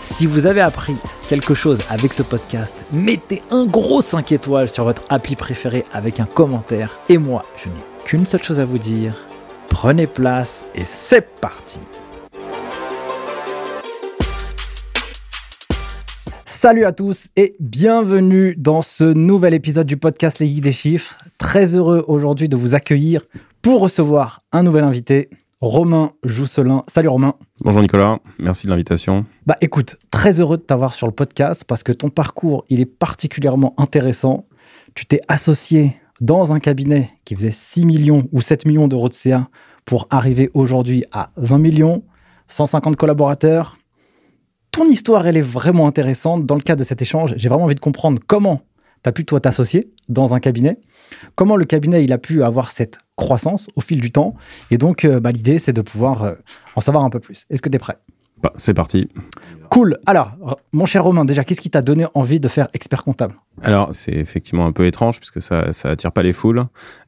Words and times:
Si 0.00 0.26
vous 0.26 0.46
avez 0.46 0.60
appris 0.60 0.94
quelque 1.28 1.54
chose 1.54 1.80
avec 1.90 2.12
ce 2.12 2.22
podcast, 2.22 2.84
mettez 2.92 3.42
un 3.50 3.66
gros 3.66 4.00
5 4.00 4.30
étoiles 4.30 4.68
sur 4.68 4.84
votre 4.84 5.02
appli 5.08 5.34
préféré 5.34 5.84
avec 5.90 6.20
un 6.20 6.24
commentaire. 6.24 7.00
Et 7.08 7.18
moi, 7.18 7.44
je 7.56 7.68
n'ai 7.68 7.74
qu'une 8.04 8.24
seule 8.24 8.42
chose 8.42 8.60
à 8.60 8.64
vous 8.64 8.78
dire. 8.78 9.26
Prenez 9.68 10.06
place 10.06 10.66
et 10.76 10.84
c'est 10.84 11.28
parti 11.40 11.80
Salut 16.46 16.84
à 16.84 16.92
tous 16.92 17.28
et 17.36 17.56
bienvenue 17.58 18.54
dans 18.56 18.82
ce 18.82 19.04
nouvel 19.04 19.52
épisode 19.52 19.86
du 19.86 19.96
podcast 19.96 20.38
Les 20.38 20.48
Geeks 20.48 20.62
des 20.62 20.72
Chiffres. 20.72 21.18
Très 21.38 21.74
heureux 21.74 22.04
aujourd'hui 22.06 22.48
de 22.48 22.56
vous 22.56 22.74
accueillir 22.76 23.26
pour 23.62 23.80
recevoir 23.80 24.42
un 24.52 24.62
nouvel 24.62 24.84
invité. 24.84 25.28
Romain 25.60 26.12
Jousselin. 26.22 26.84
Salut 26.86 27.08
Romain. 27.08 27.34
Bonjour 27.62 27.82
Nicolas, 27.82 28.20
merci 28.38 28.66
de 28.66 28.70
l'invitation. 28.70 29.26
Bah 29.44 29.56
écoute, 29.60 29.96
très 30.12 30.40
heureux 30.40 30.56
de 30.56 30.62
t'avoir 30.62 30.94
sur 30.94 31.08
le 31.08 31.12
podcast 31.12 31.64
parce 31.66 31.82
que 31.82 31.90
ton 31.90 32.10
parcours, 32.10 32.64
il 32.68 32.78
est 32.80 32.86
particulièrement 32.86 33.74
intéressant. 33.76 34.46
Tu 34.94 35.04
t'es 35.06 35.20
associé 35.26 35.96
dans 36.20 36.52
un 36.52 36.60
cabinet 36.60 37.10
qui 37.24 37.34
faisait 37.34 37.50
6 37.50 37.86
millions 37.86 38.28
ou 38.30 38.40
7 38.40 38.66
millions 38.66 38.86
d'euros 38.86 39.08
de 39.08 39.14
CA 39.14 39.48
pour 39.84 40.06
arriver 40.10 40.48
aujourd'hui 40.54 41.04
à 41.10 41.30
20 41.36 41.58
millions, 41.58 42.04
150 42.46 42.94
collaborateurs. 42.94 43.78
Ton 44.70 44.84
histoire, 44.84 45.26
elle 45.26 45.36
est 45.36 45.40
vraiment 45.40 45.88
intéressante. 45.88 46.46
Dans 46.46 46.54
le 46.54 46.60
cadre 46.60 46.78
de 46.78 46.84
cet 46.84 47.02
échange, 47.02 47.34
j'ai 47.36 47.48
vraiment 47.48 47.64
envie 47.64 47.74
de 47.74 47.80
comprendre 47.80 48.20
comment 48.24 48.60
tu 49.02 49.08
as 49.08 49.12
pu 49.12 49.24
toi 49.24 49.40
t'associer 49.40 49.92
dans 50.08 50.34
un 50.34 50.40
cabinet, 50.40 50.80
comment 51.34 51.56
le 51.56 51.64
cabinet 51.64 52.04
il 52.04 52.12
a 52.12 52.18
pu 52.18 52.42
avoir 52.42 52.70
cette 52.70 52.98
croissance 53.16 53.68
au 53.76 53.80
fil 53.80 54.00
du 54.00 54.10
temps? 54.10 54.34
Et 54.70 54.78
donc, 54.78 55.04
euh, 55.04 55.20
bah, 55.20 55.32
l'idée, 55.32 55.58
c'est 55.58 55.72
de 55.72 55.82
pouvoir 55.82 56.22
euh, 56.22 56.34
en 56.76 56.80
savoir 56.80 57.04
un 57.04 57.10
peu 57.10 57.20
plus. 57.20 57.44
Est-ce 57.50 57.62
que 57.62 57.68
tu 57.68 57.76
es 57.76 57.78
prêt? 57.78 57.98
Bah, 58.42 58.52
C'est 58.56 58.74
parti. 58.74 59.08
Cool. 59.70 59.98
Alors, 60.06 60.32
mon 60.72 60.86
cher 60.86 61.04
Romain, 61.04 61.24
déjà, 61.24 61.44
qu'est-ce 61.44 61.60
qui 61.60 61.70
t'a 61.70 61.82
donné 61.82 62.06
envie 62.14 62.40
de 62.40 62.48
faire 62.48 62.68
expert 62.72 63.04
comptable? 63.04 63.34
Alors, 63.62 63.90
c'est 63.92 64.12
effectivement 64.12 64.66
un 64.66 64.72
peu 64.72 64.86
étrange 64.86 65.18
puisque 65.18 65.42
ça, 65.42 65.72
ça 65.72 65.90
attire 65.90 66.12
pas 66.12 66.22
les 66.22 66.32
foules. 66.32 66.64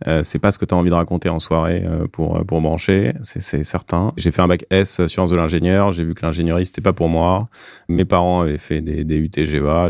Euh, 0.06 0.22
c'est 0.22 0.38
pas 0.38 0.52
ce 0.52 0.58
que 0.58 0.64
tu 0.64 0.74
as 0.74 0.76
envie 0.76 0.90
de 0.90 0.94
raconter 0.94 1.28
en 1.28 1.38
soirée 1.38 1.82
euh, 1.86 2.06
pour, 2.06 2.44
pour 2.44 2.60
brancher, 2.60 3.14
c'est 3.22 3.64
certain. 3.64 4.12
J'ai 4.16 4.30
fait 4.30 4.42
un 4.42 4.48
bac 4.48 4.66
S 4.70 5.06
sciences 5.06 5.30
de 5.30 5.36
l'ingénieur. 5.36 5.92
J'ai 5.92 6.04
vu 6.04 6.14
que 6.14 6.24
l'ingénierie, 6.24 6.66
c'était 6.66 6.82
pas 6.82 6.92
pour 6.92 7.08
moi. 7.08 7.48
Mes 7.88 8.04
parents 8.04 8.42
avaient 8.42 8.58
fait 8.58 8.80
des, 8.80 9.04
des. 9.04 9.30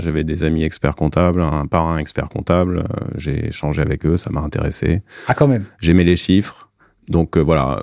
J'avais 0.00 0.25
des 0.25 0.44
amis 0.44 0.62
experts 0.62 0.97
comptables, 0.97 1.42
un 1.42 1.66
parrain 1.66 1.98
expert 1.98 2.28
comptable. 2.28 2.78
Euh, 2.78 3.04
j'ai 3.16 3.48
échangé 3.48 3.82
avec 3.82 4.06
eux, 4.06 4.16
ça 4.16 4.30
m'a 4.30 4.41
intéressé. 4.41 5.02
Ah, 5.26 5.34
quand 5.34 5.48
même. 5.48 5.64
J'aimais 5.81 6.04
les 6.04 6.16
chiffres. 6.16 6.69
Donc 7.10 7.37
euh, 7.37 7.41
voilà, 7.41 7.82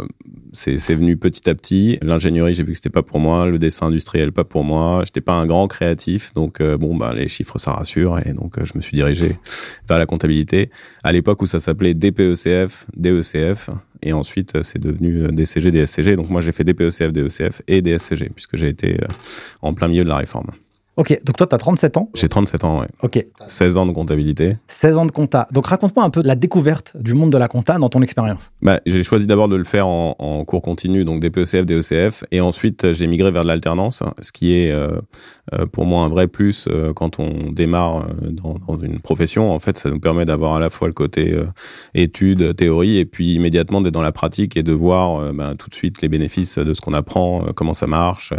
c'est 0.53 0.95
venu 0.95 1.17
petit 1.17 1.49
à 1.49 1.53
petit. 1.53 1.99
L'ingénierie, 2.01 2.53
j'ai 2.53 2.63
vu 2.63 2.71
que 2.71 2.77
c'était 2.77 2.89
pas 2.89 3.03
pour 3.03 3.19
moi. 3.19 3.45
Le 3.45 3.59
dessin 3.59 3.87
industriel, 3.87 4.31
pas 4.31 4.45
pour 4.45 4.63
moi. 4.63 5.01
J'étais 5.05 5.21
pas 5.21 5.33
un 5.33 5.45
grand 5.45 5.67
créatif, 5.67 6.33
donc 6.33 6.61
euh, 6.61 6.77
bon, 6.77 6.95
bah 6.95 7.13
les 7.13 7.27
chiffres, 7.27 7.57
ça 7.57 7.73
rassure. 7.73 8.17
Et 8.25 8.31
donc 8.31 8.57
euh, 8.57 8.63
je 8.63 8.71
me 8.75 8.81
suis 8.81 8.95
dirigé 8.95 9.37
vers 9.87 9.99
la 9.99 10.05
comptabilité. 10.05 10.71
À 11.03 11.11
l'époque 11.11 11.41
où 11.41 11.45
ça 11.45 11.59
s'appelait 11.59 11.93
DPECF, 11.93 12.87
DECF, 12.95 13.69
et 14.01 14.13
ensuite 14.13 14.63
c'est 14.63 14.79
devenu 14.79 15.27
DCG, 15.33 15.71
DSCG. 15.71 16.15
Donc 16.15 16.29
moi 16.29 16.39
j'ai 16.39 16.53
fait 16.53 16.63
DPECF, 16.63 17.11
DECF 17.11 17.61
et 17.67 17.81
DSCG 17.81 18.29
puisque 18.33 18.55
j'ai 18.55 18.69
été 18.69 18.97
en 19.61 19.73
plein 19.73 19.89
milieu 19.89 20.05
de 20.05 20.09
la 20.09 20.17
réforme. 20.17 20.51
Ok, 20.97 21.19
donc 21.23 21.37
toi, 21.37 21.45
tu 21.45 21.53
as 21.53 21.59
37 21.59 21.97
ans 21.97 22.09
J'ai 22.15 22.27
37 22.27 22.63
ans, 22.63 22.79
oui. 22.81 22.87
Ok. 23.03 23.25
16 23.45 23.77
ans 23.77 23.85
de 23.85 23.91
comptabilité. 23.91 24.57
16 24.67 24.97
ans 24.97 25.05
de 25.05 25.11
compta. 25.11 25.47
Donc 25.51 25.67
raconte-moi 25.67 26.03
un 26.03 26.09
peu 26.09 26.23
la 26.23 26.35
découverte 26.35 26.97
du 26.99 27.13
monde 27.13 27.31
de 27.31 27.37
la 27.37 27.47
compta 27.47 27.77
dans 27.77 27.89
ton 27.89 28.01
expérience. 28.01 28.51
Bah, 28.63 28.79
j'ai 28.85 29.03
choisi 29.03 29.27
d'abord 29.27 29.47
de 29.47 29.55
le 29.55 29.63
faire 29.63 29.87
en, 29.87 30.15
en, 30.17 30.43
cours 30.43 30.63
continu, 30.63 31.05
donc 31.05 31.19
des 31.19 31.29
PECF, 31.29 31.65
des 31.65 31.75
ECF, 31.75 32.23
et 32.31 32.41
ensuite 32.41 32.93
j'ai 32.93 33.05
migré 33.05 33.29
vers 33.29 33.43
de 33.43 33.47
l'alternance, 33.47 34.01
ce 34.21 34.31
qui 34.31 34.53
est 34.53 34.71
euh, 34.71 34.99
euh, 35.53 35.65
pour 35.67 35.85
moi 35.85 36.03
un 36.03 36.09
vrai 36.09 36.27
plus 36.27 36.67
euh, 36.67 36.93
quand 36.93 37.19
on 37.19 37.51
démarre 37.51 37.97
euh, 37.97 38.31
dans, 38.31 38.55
dans, 38.67 38.79
une 38.79 38.99
profession. 38.99 39.51
En 39.51 39.59
fait, 39.59 39.77
ça 39.77 39.89
nous 39.89 39.99
permet 39.99 40.25
d'avoir 40.25 40.55
à 40.55 40.59
la 40.59 40.69
fois 40.69 40.87
le 40.87 40.93
côté 40.93 41.31
euh, 41.31 41.45
études, 41.93 42.55
théorie, 42.55 42.97
et 42.97 43.05
puis 43.05 43.35
immédiatement 43.35 43.81
d'être 43.81 43.93
dans 43.93 44.01
la 44.01 44.11
pratique 44.11 44.57
et 44.57 44.63
de 44.63 44.73
voir 44.73 45.33
bah, 45.33 45.53
tout 45.57 45.69
de 45.69 45.75
suite 45.75 46.01
les 46.01 46.09
bénéfices 46.09 46.57
de 46.57 46.73
ce 46.73 46.81
qu'on 46.81 46.93
apprend, 46.93 47.45
comment 47.55 47.73
ça 47.73 47.87
marche, 47.87 48.33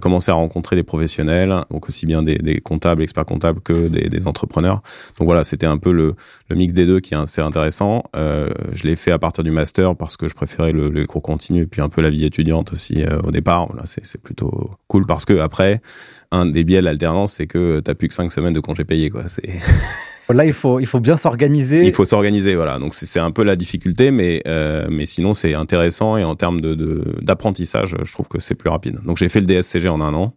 commencer 0.00 0.30
à 0.30 0.34
rencontrer 0.34 0.76
des 0.76 0.82
professionnels 0.82 1.64
donc 1.70 1.79
aussi 1.88 2.06
bien 2.06 2.22
des, 2.22 2.36
des 2.36 2.60
comptables, 2.60 3.02
experts 3.02 3.24
comptables 3.24 3.60
que 3.60 3.88
des, 3.88 4.26
entrepreneurs. 4.26 4.82
Donc 5.18 5.26
voilà, 5.26 5.44
c'était 5.44 5.66
un 5.66 5.78
peu 5.78 5.92
le, 5.92 6.14
mix 6.54 6.72
des 6.72 6.86
deux 6.86 7.00
qui 7.00 7.14
est 7.14 7.16
assez 7.16 7.40
intéressant. 7.40 8.04
Euh, 8.16 8.50
je 8.72 8.84
l'ai 8.84 8.96
fait 8.96 9.12
à 9.12 9.18
partir 9.18 9.44
du 9.44 9.50
master 9.50 9.96
parce 9.96 10.16
que 10.16 10.28
je 10.28 10.34
préférais 10.34 10.72
le, 10.72 11.06
cours 11.06 11.22
continu 11.22 11.62
et 11.62 11.66
puis 11.66 11.80
un 11.80 11.88
peu 11.88 12.02
la 12.02 12.10
vie 12.10 12.24
étudiante 12.24 12.72
aussi 12.72 13.02
euh, 13.02 13.20
au 13.22 13.30
départ. 13.30 13.68
C'est 13.84 14.20
plutôt 14.20 14.70
cool 14.88 15.06
parce 15.06 15.24
que 15.24 15.38
après, 15.38 15.80
un 16.32 16.46
des 16.46 16.64
biais 16.64 16.80
de 16.80 16.84
l'alternance, 16.84 17.34
c'est 17.34 17.46
que 17.46 17.80
tu 17.80 17.90
n'as 17.90 17.94
plus 17.94 18.08
que 18.08 18.14
cinq 18.14 18.32
semaines 18.32 18.52
de 18.52 18.60
congés 18.60 18.84
payés. 18.84 19.10
Quoi. 19.10 19.24
C'est 19.28 19.48
Là, 20.32 20.44
il 20.44 20.52
faut, 20.52 20.80
il 20.80 20.86
faut 20.86 21.00
bien 21.00 21.16
s'organiser. 21.16 21.84
Il 21.84 21.92
faut 21.92 22.04
s'organiser, 22.04 22.54
voilà. 22.54 22.78
Donc, 22.78 22.94
c'est 22.94 23.18
un 23.18 23.30
peu 23.30 23.42
la 23.42 23.56
difficulté, 23.56 24.10
mais, 24.10 24.42
euh, 24.46 24.86
mais 24.90 25.06
sinon, 25.06 25.34
c'est 25.34 25.54
intéressant. 25.54 26.16
Et 26.16 26.24
en 26.24 26.36
termes 26.36 26.60
d'apprentissage, 26.60 27.92
de, 27.92 27.98
de, 27.98 28.04
je 28.04 28.12
trouve 28.12 28.28
que 28.28 28.40
c'est 28.40 28.54
plus 28.54 28.70
rapide. 28.70 29.00
Donc, 29.04 29.16
j'ai 29.16 29.28
fait 29.28 29.40
le 29.40 29.46
DSCG 29.46 29.88
en 29.88 30.00
un 30.00 30.14
an. 30.14 30.34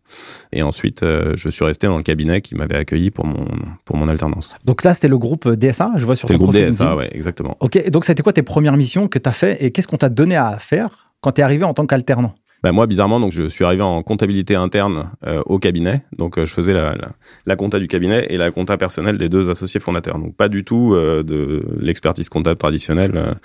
Et 0.51 0.63
ensuite, 0.63 1.03
euh, 1.03 1.33
je 1.35 1.49
suis 1.49 1.63
resté 1.63 1.87
dans 1.87 1.97
le 1.97 2.03
cabinet 2.03 2.41
qui 2.41 2.55
m'avait 2.55 2.75
accueilli 2.75 3.11
pour 3.11 3.25
mon, 3.25 3.45
pour 3.85 3.97
mon 3.97 4.07
alternance. 4.09 4.55
Donc 4.65 4.83
là, 4.83 4.93
c'était 4.93 5.07
le 5.07 5.17
groupe 5.17 5.47
DSA, 5.47 5.91
je 5.97 6.05
vois 6.05 6.15
sur 6.15 6.27
C'est 6.27 6.33
le 6.33 6.39
groupe 6.39 6.53
DSA, 6.53 6.95
ouais, 6.95 7.09
exactement. 7.11 7.57
Ok, 7.59 7.89
donc 7.89 8.05
c'était 8.05 8.23
quoi 8.23 8.33
tes 8.33 8.43
premières 8.43 8.77
missions 8.77 9.07
que 9.07 9.19
tu 9.19 9.29
as 9.29 9.33
fait 9.33 9.63
et 9.63 9.71
qu'est-ce 9.71 9.87
qu'on 9.87 9.97
t'a 9.97 10.09
donné 10.09 10.35
à 10.35 10.57
faire 10.59 11.11
quand 11.21 11.33
tu 11.33 11.41
es 11.41 11.43
arrivé 11.43 11.63
en 11.63 11.73
tant 11.73 11.85
qu'alternant? 11.85 12.35
Ben 12.63 12.71
moi, 12.71 12.87
bizarrement, 12.87 13.19
donc 13.19 13.33
je 13.33 13.49
suis 13.49 13.65
arrivé 13.65 13.83
en 13.83 14.01
comptabilité 14.01 14.55
interne 14.55 15.11
euh, 15.27 15.41
au 15.45 15.59
cabinet. 15.59 16.03
Donc, 16.17 16.37
euh, 16.37 16.45
je 16.45 16.53
faisais 16.53 16.73
la, 16.73 16.95
la, 16.95 17.09
la, 17.45 17.55
compta 17.57 17.77
du 17.77 17.87
cabinet 17.87 18.27
et 18.29 18.37
la 18.37 18.51
compta 18.51 18.77
personnelle 18.77 19.17
des 19.17 19.27
deux 19.27 19.49
associés 19.49 19.81
fondateurs. 19.81 20.17
Donc, 20.17 20.37
pas 20.37 20.47
du 20.47 20.63
tout 20.63 20.93
euh, 20.93 21.23
de 21.23 21.61
l'expertise 21.77 22.29
comptable 22.29 22.57
traditionnelle. 22.57 23.35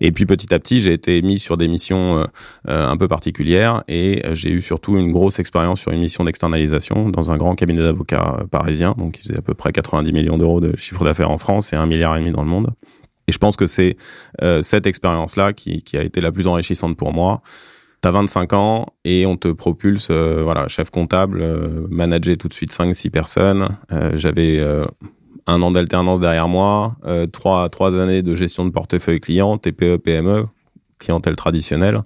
Et 0.00 0.10
puis, 0.10 0.26
petit 0.26 0.52
à 0.52 0.58
petit, 0.58 0.80
j'ai 0.80 0.92
été 0.92 1.22
mis 1.22 1.38
sur 1.38 1.56
des 1.56 1.68
missions 1.68 2.26
un 2.66 2.96
peu 2.96 3.06
particulières 3.06 3.84
et 3.86 4.22
j'ai 4.32 4.50
eu 4.50 4.60
surtout 4.60 4.96
une 4.96 5.12
grosse 5.12 5.38
expérience 5.38 5.80
sur 5.80 5.92
une 5.92 6.00
mission 6.00 6.24
d'externalisation 6.24 7.08
dans 7.08 7.30
un 7.30 7.36
grand 7.36 7.54
cabinet 7.54 7.82
d'avocats 7.82 8.44
parisien. 8.50 8.94
Donc, 8.98 9.12
qui 9.12 9.22
faisait 9.22 9.38
à 9.38 9.42
peu 9.42 9.54
près 9.54 9.70
90 9.70 10.12
millions 10.12 10.38
d'euros 10.38 10.60
de 10.60 10.74
chiffre 10.76 11.04
d'affaires 11.04 11.30
en 11.30 11.38
France 11.38 11.72
et 11.72 11.76
un 11.76 11.86
milliard 11.86 12.16
et 12.16 12.20
demi 12.20 12.32
dans 12.32 12.42
le 12.42 12.48
monde. 12.48 12.70
Et 13.28 13.32
je 13.32 13.38
pense 13.38 13.56
que 13.56 13.66
c'est 13.66 13.96
cette 14.62 14.86
expérience-là 14.86 15.52
qui, 15.52 15.82
qui 15.82 15.96
a 15.96 16.02
été 16.02 16.20
la 16.20 16.32
plus 16.32 16.48
enrichissante 16.48 16.96
pour 16.96 17.12
moi. 17.12 17.42
T'as 18.06 18.12
25 18.12 18.52
ans 18.52 18.86
et 19.04 19.26
on 19.26 19.36
te 19.36 19.48
propulse, 19.48 20.10
euh, 20.12 20.40
voilà, 20.44 20.68
chef 20.68 20.90
comptable, 20.90 21.40
euh, 21.42 21.88
manager 21.90 22.36
tout 22.38 22.46
de 22.46 22.52
suite 22.52 22.70
5-6 22.70 23.10
personnes. 23.10 23.66
Euh, 23.90 24.12
J'avais 24.14 24.64
un 25.48 25.60
an 25.60 25.72
d'alternance 25.72 26.20
derrière 26.20 26.46
moi, 26.46 26.94
trois, 27.32 27.68
trois 27.68 27.98
années 27.98 28.22
de 28.22 28.36
gestion 28.36 28.64
de 28.64 28.70
portefeuille 28.70 29.18
client, 29.18 29.58
TPE, 29.58 29.96
PME, 29.96 30.46
clientèle 31.00 31.34
traditionnelle. 31.34 32.02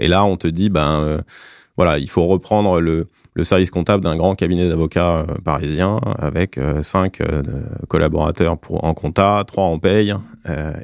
Et 0.00 0.08
là, 0.08 0.24
on 0.24 0.36
te 0.36 0.48
dit, 0.48 0.68
ben 0.68 1.20
voilà, 1.76 1.98
il 1.98 2.10
faut 2.10 2.24
reprendre 2.24 2.80
le, 2.80 3.06
le 3.34 3.44
service 3.44 3.70
comptable 3.70 4.02
d'un 4.02 4.16
grand 4.16 4.34
cabinet 4.34 4.68
d'avocats 4.68 5.26
parisien 5.44 6.00
avec 6.18 6.58
cinq 6.82 7.22
collaborateurs 7.86 8.58
pour, 8.58 8.82
en 8.82 8.94
compta, 8.94 9.44
trois 9.46 9.66
en 9.66 9.78
paye 9.78 10.12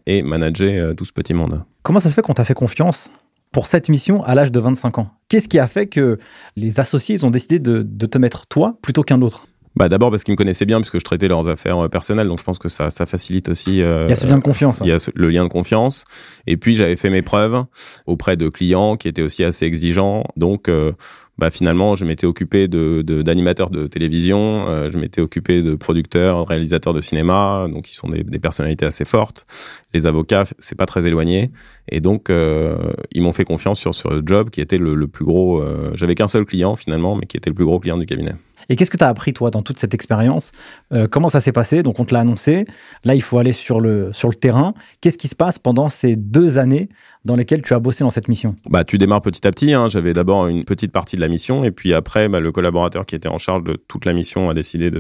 et 0.07 0.23
manager 0.23 0.95
tout 0.95 1.05
ce 1.05 1.13
petit 1.13 1.35
monde. 1.35 1.65
Comment 1.83 1.99
ça 1.99 2.11
se 2.11 2.15
fait 2.15 2.23
qu'on 2.23 2.35
t'a 2.35 2.45
fait 2.45 2.55
confiance? 2.55 3.11
Pour 3.53 3.67
cette 3.67 3.89
mission 3.89 4.23
à 4.25 4.35
l'âge 4.35 4.51
de 4.51 4.59
25 4.59 4.99
ans. 4.99 5.11
Qu'est-ce 5.29 5.49
qui 5.49 5.59
a 5.59 5.67
fait 5.67 5.87
que 5.87 6.19
les 6.57 6.81
associés 6.81 7.15
ils 7.15 7.27
ont 7.27 7.31
décidé 7.31 7.59
de, 7.59 7.83
de 7.83 8.07
te 8.07 8.19
mettre 8.19 8.47
toi 8.47 8.79
plutôt 8.83 9.03
qu'un 9.03 9.23
autre? 9.23 9.47
Bah 9.75 9.89
d'abord 9.89 10.11
parce 10.11 10.23
qu'ils 10.23 10.33
me 10.33 10.37
connaissaient 10.37 10.67
bien 10.67 10.81
puisque 10.81 10.99
je 10.99 11.05
traitais 11.05 11.29
leurs 11.29 11.49
affaires 11.49 11.79
euh, 11.79 11.89
personnelles 11.89 12.29
donc 12.29 12.39
je 12.39 12.45
pense 12.45 12.59
que 12.59 12.69
ça, 12.69 12.91
ça 12.91 13.07
facilite 13.07 13.49
aussi 13.49 13.81
euh, 13.81 14.05
il 14.05 14.11
y 14.11 14.13
a 14.13 14.17
ce 14.17 14.27
lien 14.27 14.37
de 14.37 14.43
confiance 14.43 14.81
il 14.83 14.89
y 14.89 14.93
a 14.93 14.99
ce, 14.99 15.11
le 15.15 15.31
lien 15.31 15.45
de 15.45 15.49
confiance. 15.49 16.05
Et 16.47 16.59
puis 16.59 16.75
j'avais 16.75 16.97
fait 16.97 17.09
mes 17.09 17.23
preuves 17.23 17.65
auprès 18.07 18.37
de 18.37 18.49
clients 18.49 18.97
qui 18.97 19.09
étaient 19.09 19.23
aussi 19.23 19.45
assez 19.45 19.65
exigeants. 19.65 20.25
Donc 20.37 20.69
euh, 20.69 20.93
bah, 21.43 21.51
finalement, 21.51 21.97
je 21.97 22.05
m'étais 22.05 22.25
occupé 22.25 22.69
de, 22.69 23.03
d'animateurs 23.03 23.69
de, 23.69 23.89
télévision, 23.89 24.69
euh, 24.69 24.89
je 24.93 24.97
m'étais 24.97 25.21
occupé 25.21 25.61
de 25.61 25.75
producteurs, 25.75 26.47
réalisateurs 26.47 26.95
de 26.95 27.01
cinéma, 27.01 27.67
donc 27.69 27.91
ils 27.91 27.97
sont 27.97 28.09
des, 28.09 28.23
personnalités 28.39 28.87
assez 28.87 29.05
fortes. 29.05 29.45
Les 29.93 30.07
avocats, 30.07 30.45
c'est 30.61 30.77
pas 30.77 30.87
très 30.87 31.05
éloigné, 31.05 31.51
et 31.89 31.99
donc 31.99 32.31
euh, 32.31 32.93
ils 33.11 33.23
m'ont 33.23 33.33
fait 33.33 33.45
confiance 33.45 33.81
sur 33.81 33.93
ce 33.93 34.23
job 34.25 34.51
qui 34.51 34.61
était 34.61 34.79
le, 34.79 34.95
le 34.95 35.09
plus 35.09 35.25
gros. 35.25 35.61
Euh, 35.61 35.91
j'avais 35.95 36.15
qu'un 36.15 36.29
seul 36.29 36.45
client 36.45 36.77
finalement, 36.77 37.17
mais 37.17 37.27
qui 37.27 37.37
était 37.37 37.51
le 37.51 37.57
plus 37.57 37.65
gros 37.65 37.81
client 37.81 37.99
du 37.99 38.07
cabinet. 38.07 38.35
Et 38.69 38.77
qu'est-ce 38.77 38.91
que 38.91 38.97
tu 38.97 39.05
as 39.05 39.09
appris, 39.09 39.33
toi, 39.33 39.51
dans 39.51 39.63
toute 39.63 39.79
cette 39.79 39.95
expérience 39.95 40.53
euh, 40.93 41.07
Comment 41.09 41.29
ça 41.29 41.41
s'est 41.41 41.53
passé? 41.53 41.83
Donc, 41.83 42.01
on 42.01 42.05
te 42.05 42.15
l'a 42.15 42.21
annoncé. 42.21 42.67
Là, 43.05 43.15
il 43.15 43.23
faut 43.23 43.39
aller 43.39 43.53
sur 43.53 43.81
le, 43.81 44.11
sur 44.13 44.29
le 44.29 44.35
terrain. 44.35 44.75
Qu'est-ce 45.01 45.19
qui 45.19 45.29
se 45.29 45.35
passe 45.35 45.59
pendant 45.59 45.89
ces 45.89 46.17
deux 46.17 46.59
années 46.59 46.89
dans 47.25 47.37
lesquelles 47.37 47.63
tu 47.63 47.75
as 47.75 47.79
bossé 47.79 48.05
dans 48.05 48.11
cette 48.11 48.29
mission? 48.29 48.57
Bah, 48.69 48.85
Tu 48.85 48.99
démarres 48.99 49.23
petit 49.23 49.47
à 49.47 49.51
petit. 49.51 49.73
Hein. 49.73 49.89
J'avais 49.89 50.13
d'abord 50.13 50.47
une 50.47 50.65
petite 50.65 50.93
partie 50.93 51.17
de 51.17 51.21
la 51.21 51.29
mission. 51.29 51.65
Et 51.65 51.71
puis 51.71 51.95
après, 51.95 52.29
bah, 52.29 52.41
le 52.41 52.53
collaborateur 52.53 53.07
qui 53.07 53.15
était 53.15 53.29
en 53.29 53.39
charge 53.39 53.65
de 53.65 53.75
toute 53.89 54.05
la 54.05 54.13
mission 54.13 54.51
a 54.51 54.55
décidé 54.55 54.91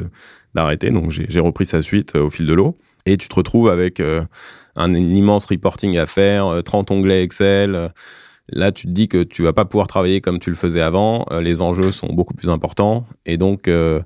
d'arrêter. 0.55 0.91
Donc, 0.91 1.11
j'ai, 1.11 1.41
repris 1.41 1.67
sa 1.67 1.83
suite 1.83 2.17
euh, 2.17 2.25
au 2.25 2.31
fil 2.31 2.47
de 2.47 2.55
l'eau. 2.55 2.77
Et 3.05 3.17
tu 3.17 3.29
te 3.29 3.35
retrouves 3.35 3.69
avec 3.69 3.99
euh, 3.99 4.23
un, 4.77 4.95
immense 4.95 5.47
reporting 5.47 5.99
à 5.99 6.07
faire, 6.07 6.63
30 6.65 6.93
onglets 6.93 7.25
Excel 7.25 7.91
Là, 8.53 8.73
tu 8.73 8.87
te 8.87 8.93
dis 8.93 9.09
que 9.09 9.23
tu 9.23 9.43
vas 9.43 9.53
pas 9.53 9.65
pouvoir 9.65 9.87
travailler 9.87 10.21
comme 10.21 10.39
tu 10.39 10.51
le 10.51 10.57
faisais 10.57 10.81
avant. 10.81 11.27
Euh, 11.31 11.41
les 11.41 11.63
enjeux 11.63 11.91
sont 11.91 12.13
beaucoup 12.13 12.35
plus 12.35 12.49
importants. 12.51 13.07
Et 13.27 13.37
donc, 13.37 13.69
euh, 13.69 14.01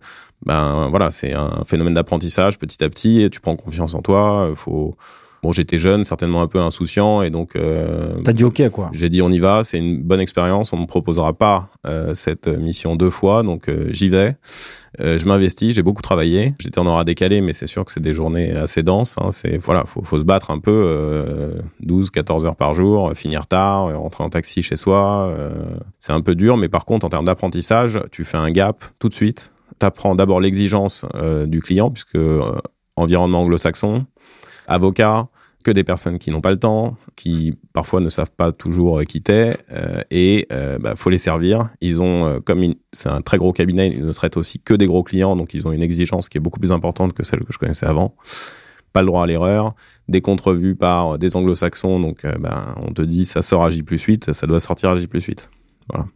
ben 0.45 0.89
voilà, 0.89 1.11
c'est 1.11 1.35
un 1.35 1.65
phénomène 1.67 1.95
d'apprentissage 1.95 2.59
petit 2.59 2.83
à 2.83 2.89
petit. 2.89 3.21
Et 3.21 3.31
tu 3.31 3.41
prends 3.41 3.57
confiance 3.57 3.95
en 3.95 4.03
toi. 4.03 4.53
Faut 4.55 4.97
Bon, 5.47 5.53
j'étais 5.53 5.79
jeune, 5.79 6.03
certainement 6.03 6.43
un 6.43 6.49
peu 6.49 6.59
insouciant, 6.59 7.23
et 7.23 7.31
donc. 7.31 7.55
Euh, 7.55 8.21
T'as 8.25 8.33
dit 8.33 8.43
OK, 8.43 8.69
quoi. 8.71 8.91
J'ai 8.93 9.09
dit 9.09 9.23
on 9.23 9.31
y 9.31 9.39
va, 9.39 9.63
c'est 9.63 9.79
une 9.79 10.03
bonne 10.03 10.19
expérience. 10.19 10.73
On 10.73 10.77
me 10.77 10.87
proposera 10.87 11.35
pas 11.35 11.69
euh, 11.87 12.15
cette 12.15 12.49
mission 12.49 12.97
deux 12.97 13.11
fois, 13.11 13.45
donc 13.45 13.69
euh, 13.69 13.87
j'y 13.91 14.09
vais. 14.09 14.35
Euh, 15.01 15.21
je 15.21 15.29
m'investis, 15.29 15.73
j'ai 15.73 15.85
beaucoup 15.85 16.03
travaillé. 16.03 16.53
J'étais 16.59 16.81
en 16.81 16.87
aura 16.89 17.05
décalé, 17.05 17.43
mais 17.43 17.53
c'est 17.53 17.69
sûr 17.69 17.85
que 17.85 17.93
c'est 17.93 18.01
des 18.01 18.13
journées 18.13 18.57
assez 18.57 18.83
denses. 18.83 19.15
Hein. 19.21 19.31
C'est 19.31 19.57
voilà, 19.59 19.85
faut, 19.87 20.03
faut 20.03 20.19
se 20.19 20.25
battre 20.25 20.51
un 20.51 20.59
peu, 20.59 21.55
12, 21.79 22.11
14 22.11 22.45
heures 22.45 22.57
par 22.57 22.75
jour, 22.75 23.13
finir 23.15 23.47
tard, 23.47 23.97
rentrer 23.97 24.25
en 24.25 24.31
taxi 24.31 24.63
chez 24.63 24.77
soi. 24.77 25.33
c'est 26.01 26.13
un 26.13 26.23
peu 26.23 26.35
dur, 26.35 26.57
mais 26.57 26.69
par 26.69 26.85
contre, 26.87 27.07
en 27.07 27.09
termes 27.09 27.27
d'apprentissage, 27.27 28.01
tu 28.11 28.25
fais 28.25 28.39
un 28.39 28.51
gap 28.51 28.85
tout 28.99 29.09
de 29.09 29.15
suite. 29.15 29.53
T'apprends 29.79 30.17
d'abord 30.17 30.41
l'exigence 30.41 31.07
du 31.47 31.63
client, 31.63 31.93
puisque 31.93 32.19
environnement 32.97 33.43
anglo-saxon, 33.43 34.07
avocat, 34.67 35.29
que 35.67 35.73
des 35.73 35.83
personnes 35.83 36.21
qui 36.21 36.31
n'ont 36.31 36.41
pas 36.41 36.53
le 36.53 36.61
temps, 36.61 36.97
qui 37.17 37.53
parfois 37.73 37.99
ne 37.99 38.09
savent 38.09 38.31
pas 38.31 38.53
toujours 38.53 39.03
quitter, 39.03 39.55
euh, 39.73 40.01
et 40.13 40.47
euh, 40.53 40.79
bah, 40.79 40.95
faut 40.95 41.11
les 41.11 41.19
servir. 41.19 41.71
Ils 41.81 42.01
ont, 42.01 42.25
euh, 42.25 42.39
comme 42.39 42.63
c'est 42.93 43.09
un 43.09 43.21
très 43.21 43.37
gros 43.37 43.53
cabinet, 43.53 43.89
ils 43.89 44.07
ne 44.07 44.13
traitent 44.13 44.37
aussi 44.37 44.61
que 44.61 44.75
des 44.75 44.87
gros 44.87 45.03
clients, 45.03 45.35
donc 45.35 45.55
ils 45.55 45.67
ont 45.67 45.73
une 45.73 45.83
exigence 45.83 46.29
qui 46.29 46.39
est 46.39 46.41
beaucoup 46.41 46.61
plus 46.61 46.71
importante 46.71 47.15
que 47.15 47.25
celle 47.25 47.41
que 47.41 47.53
je 47.53 47.59
connaissais 47.59 47.85
avant. 47.85 48.15
Pas 48.93 49.01
le 49.01 49.09
droit 49.09 49.25
à 49.25 49.27
l'erreur, 49.27 49.75
des 50.07 50.21
contrevus 50.21 50.77
par 50.77 51.19
des 51.19 51.35
anglo-saxons, 51.35 51.99
donc 51.99 52.25
bah, 52.39 52.77
on 52.87 52.93
te 52.93 53.03
dit 53.03 53.25
ça 53.25 53.43
sort 53.43 53.65
à 53.65 53.71
J 53.71 53.83
plus 53.83 54.01
8, 54.01 54.33
ça 54.35 54.47
doit 54.47 54.61
sortir 54.61 54.91
à 54.91 54.97
J 54.97 55.09
plus 55.09 55.25
8. 55.25 55.51
Voilà. 55.93 56.07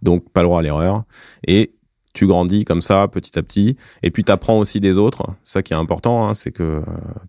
Donc 0.00 0.30
pas 0.30 0.40
le 0.40 0.48
droit 0.48 0.60
à 0.60 0.62
l'erreur. 0.62 1.04
Et 1.46 1.74
tu 2.12 2.26
grandis 2.26 2.64
comme 2.64 2.82
ça 2.82 3.08
petit 3.08 3.38
à 3.38 3.42
petit 3.42 3.76
et 4.02 4.10
puis 4.10 4.24
tu 4.24 4.32
apprends 4.32 4.58
aussi 4.58 4.80
des 4.80 4.98
autres. 4.98 5.26
Ça 5.44 5.62
qui 5.62 5.72
est 5.72 5.76
important 5.76 6.28
hein, 6.28 6.34
c'est 6.34 6.50
que 6.50 6.62
euh, 6.62 6.80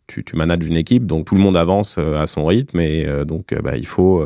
tu, 0.08 0.24
tu 0.24 0.36
manages 0.36 0.66
une 0.66 0.78
équipe 0.78 1.06
donc 1.06 1.26
tout 1.26 1.36
le 1.36 1.42
monde 1.42 1.58
avance 1.58 1.98
euh, 1.98 2.22
à 2.22 2.28
son 2.28 2.46
rythme 2.46 2.80
et 2.80 3.06
euh, 3.06 3.26
donc 3.26 3.54
bah, 3.64 3.78
il 3.78 3.86
faut 3.86 4.26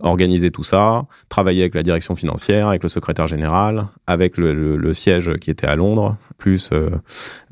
organiser 0.00 0.50
tout 0.50 0.62
ça 0.62 1.04
travailler 1.28 1.62
avec 1.62 1.74
la 1.74 1.82
direction 1.82 2.16
financière 2.16 2.68
avec 2.68 2.82
le 2.82 2.88
secrétaire 2.88 3.26
général 3.26 3.88
avec 4.06 4.36
le, 4.36 4.76
le, 4.76 4.92
siège 4.92 5.34
qui 5.36 5.50
était 5.50 5.66
à 5.66 5.76
Londres 5.76 6.16
plus 6.38 6.70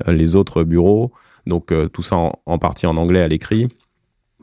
les 0.05 0.35
autres 0.35 0.63
bureaux. 0.63 1.11
Donc 1.47 1.73
tout 1.93 2.01
ça 2.01 2.17
en, 2.45 2.57
partie 2.59 2.87
en 2.87 2.97
anglais 2.97 3.21
à 3.21 3.27
l'écrit. 3.27 3.67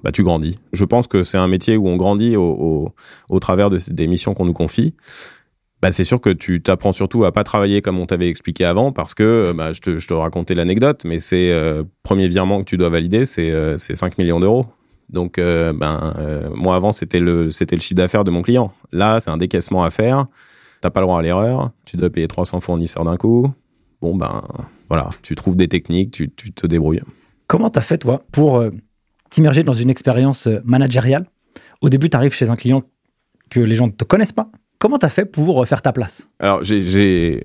Bah, 0.03 0.12
tu 0.12 0.23
grandis. 0.23 0.59
Je 0.73 0.85
pense 0.85 1.06
que 1.09 1.23
c'est 1.23 1.39
un 1.39 1.49
métier 1.49 1.77
où 1.77 1.89
on 1.89 1.97
grandit 1.97 2.37
au, 2.37 2.45
au, 2.45 2.95
au 3.29 3.41
travers 3.41 3.69
de, 3.69 3.79
des 3.91 4.06
missions 4.06 4.33
qu'on 4.33 4.45
nous 4.45 4.53
confie 4.53 4.95
bah, 5.80 5.92
c'est 5.92 6.04
sûr 6.04 6.20
que 6.20 6.30
tu 6.30 6.60
t'apprends 6.60 6.92
surtout 6.92 7.25
à 7.25 7.32
pas 7.32 7.44
travailler 7.44 7.82
comme 7.82 7.98
on 7.98 8.06
t'avait 8.06 8.28
expliqué 8.28 8.64
avant 8.64 8.90
parce 8.90 9.14
que 9.14 9.52
bah, 9.54 9.72
je, 9.72 9.80
te, 9.80 10.12
racontais 10.12 10.54
l'anecdote, 10.54 11.02
mais 11.04 11.20
c'est 11.20 11.52
euh, 11.52 11.84
premier 12.02 12.26
virement 12.26 12.60
que 12.60 12.64
tu 12.64 12.76
dois 12.76 12.88
valider, 12.88 13.25
c'est 13.25 13.50
euh, 13.50 13.78
5 13.78 14.19
millions 14.19 14.40
d'euros. 14.40 14.66
Donc, 15.08 15.38
euh, 15.38 15.72
ben, 15.72 16.14
euh, 16.19 16.50
moi 16.54 16.75
avant, 16.75 16.92
c'était 16.92 17.20
le, 17.20 17.44
le 17.44 17.50
chiffre 17.50 17.94
d'affaires 17.94 18.25
de 18.25 18.30
mon 18.30 18.42
client. 18.42 18.72
Là, 18.92 19.20
c'est 19.20 19.30
un 19.30 19.36
décaissement 19.36 19.84
à 19.84 19.90
faire. 19.90 20.26
T'as 20.80 20.90
pas 20.90 21.00
le 21.00 21.06
droit 21.06 21.20
à 21.20 21.22
l'erreur. 21.22 21.70
Tu 21.86 21.96
dois 21.96 22.10
payer 22.10 22.28
300 22.28 22.60
fournisseurs 22.60 23.04
d'un 23.04 23.16
coup. 23.16 23.50
Bon, 24.02 24.16
ben, 24.16 24.42
voilà. 24.88 25.08
Tu 25.22 25.34
trouves 25.34 25.56
des 25.56 25.69
techniques, 25.69 26.10
tu, 26.10 26.30
tu 26.30 26.52
te 26.52 26.66
débrouilles. 26.66 27.02
Comment 27.46 27.70
t'as 27.70 27.80
fait, 27.80 27.98
toi, 27.98 28.22
pour 28.32 28.62
t'immerger 29.30 29.62
dans 29.62 29.72
une 29.72 29.88
expérience 29.88 30.46
managériale? 30.64 31.26
Au 31.80 31.88
début, 31.88 32.10
tu 32.10 32.16
arrives 32.16 32.34
chez 32.34 32.50
un 32.50 32.56
client 32.56 32.82
que 33.48 33.60
les 33.60 33.75
gens 33.75 33.86
ne 33.86 33.92
te 33.92 34.04
connaissent 34.04 34.32
pas 34.32 34.50
Comment 34.78 34.98
t'as 34.98 35.08
fait 35.08 35.25
pour 35.25 35.62
euh, 35.62 35.66
faire 35.66 35.82
ta 35.82 35.92
place? 35.92 36.28
Alors, 36.38 36.62
j'ai 36.62 37.42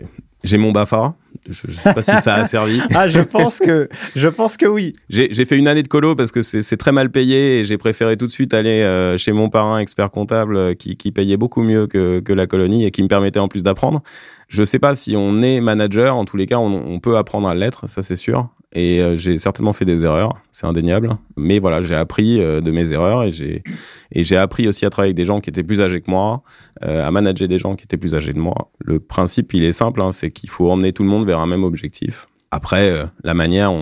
mon 0.58 0.72
BAFA. 0.72 1.16
Je, 1.50 1.68
ne 1.68 1.72
sais 1.74 1.94
pas 1.94 2.02
si 2.04 2.16
ça 2.18 2.36
a 2.36 2.46
servi. 2.48 2.80
ah, 2.94 3.08
je 3.08 3.20
pense 3.20 3.58
que, 3.58 3.90
je 4.16 4.28
pense 4.28 4.56
que 4.56 4.68
oui. 4.68 4.94
J'ai 5.10 5.46
fait 5.46 5.58
une 5.58 5.68
année 5.68 5.82
de 5.82 5.88
colo 5.88 6.16
parce 6.16 6.32
que 6.32 6.42
c'est 6.42 6.78
très 6.78 6.92
mal 6.92 7.10
payé 7.10 7.60
et 7.60 7.66
j'ai 7.66 7.78
préféré 7.78 8.18
tout 8.18 8.28
de 8.28 8.32
suite 8.32 8.54
aller 8.54 8.82
euh, 8.82 9.18
chez 9.18 9.32
mon 9.32 9.50
parrain 9.50 9.80
expert 9.80 10.12
comptable 10.12 10.56
euh, 10.56 10.74
qui, 10.76 10.96
qui 10.96 11.12
payait 11.12 11.38
beaucoup 11.38 11.64
mieux 11.64 11.88
que, 11.88 12.20
que, 12.20 12.34
la 12.34 12.46
colonie 12.46 12.86
et 12.86 12.92
qui 12.92 13.02
me 13.02 13.08
permettait 13.08 13.40
en 13.40 13.48
plus 13.48 13.64
d'apprendre. 13.64 14.04
Je 14.48 14.64
sais 14.64 14.80
pas 14.80 14.94
si 14.94 15.16
on 15.18 15.42
est 15.42 15.60
manager, 15.60 16.16
en 16.16 16.26
tous 16.26 16.38
les 16.38 16.46
cas, 16.46 16.60
on, 16.60 16.72
on 16.72 17.00
peut 17.00 17.18
apprendre 17.18 17.48
à 17.48 17.56
l'être, 17.56 17.90
ça 17.90 18.04
c'est 18.04 18.16
sûr. 18.16 18.48
Et 18.74 19.02
euh, 19.02 19.16
j'ai 19.16 19.38
certainement 19.38 19.72
fait 19.72 19.86
des 19.86 20.04
erreurs, 20.04 20.38
c'est 20.52 20.66
indéniable. 20.66 21.16
Mais 21.38 21.60
voilà, 21.60 21.82
j'ai 21.84 21.94
appris 21.94 22.42
euh, 22.42 22.60
de 22.60 22.72
mes 22.72 22.92
erreurs 22.92 23.24
et 23.24 23.32
j'ai 23.32 23.64
et 24.12 24.24
j'ai 24.24 24.36
appris 24.36 24.68
aussi 24.68 24.86
à 24.86 24.90
travailler 24.90 25.10
avec 25.10 25.18
des 25.18 25.26
gens 25.26 25.40
qui 25.40 25.50
étaient 25.50 25.64
plus 25.64 25.82
âgés 25.82 26.02
que 26.02 26.10
moi, 26.10 26.44
euh, 26.84 27.08
à 27.08 27.12
manager 27.12 27.48
des 27.48 27.60
gens 27.60 27.76
qui 27.76 27.84
étaient 27.84 27.98
plus 27.98 28.16
âgés 28.16 28.34
que 28.34 28.40
moi. 28.40 28.72
Le 28.80 29.00
principe, 29.00 29.54
il 29.54 29.64
est 29.64 29.72
simple, 29.72 30.02
hein, 30.02 30.12
c'est 30.12 30.32
qu'il 30.32 30.50
faut 30.50 30.70
emmener 30.72 30.92
tout 30.92 31.04
le 31.04 31.10
monde 31.10 31.26
vers 31.26 31.40
un 31.40 31.48
même 31.48 31.64
objectif. 31.64 32.28
Après, 32.52 32.94
la 33.24 33.34
manière, 33.34 33.74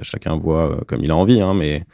chacun 0.00 0.38
voit 0.38 0.80
comme 0.86 1.04
il 1.04 1.10
a 1.10 1.16
envie, 1.16 1.42
hein, 1.42 1.52
mais 1.52 1.84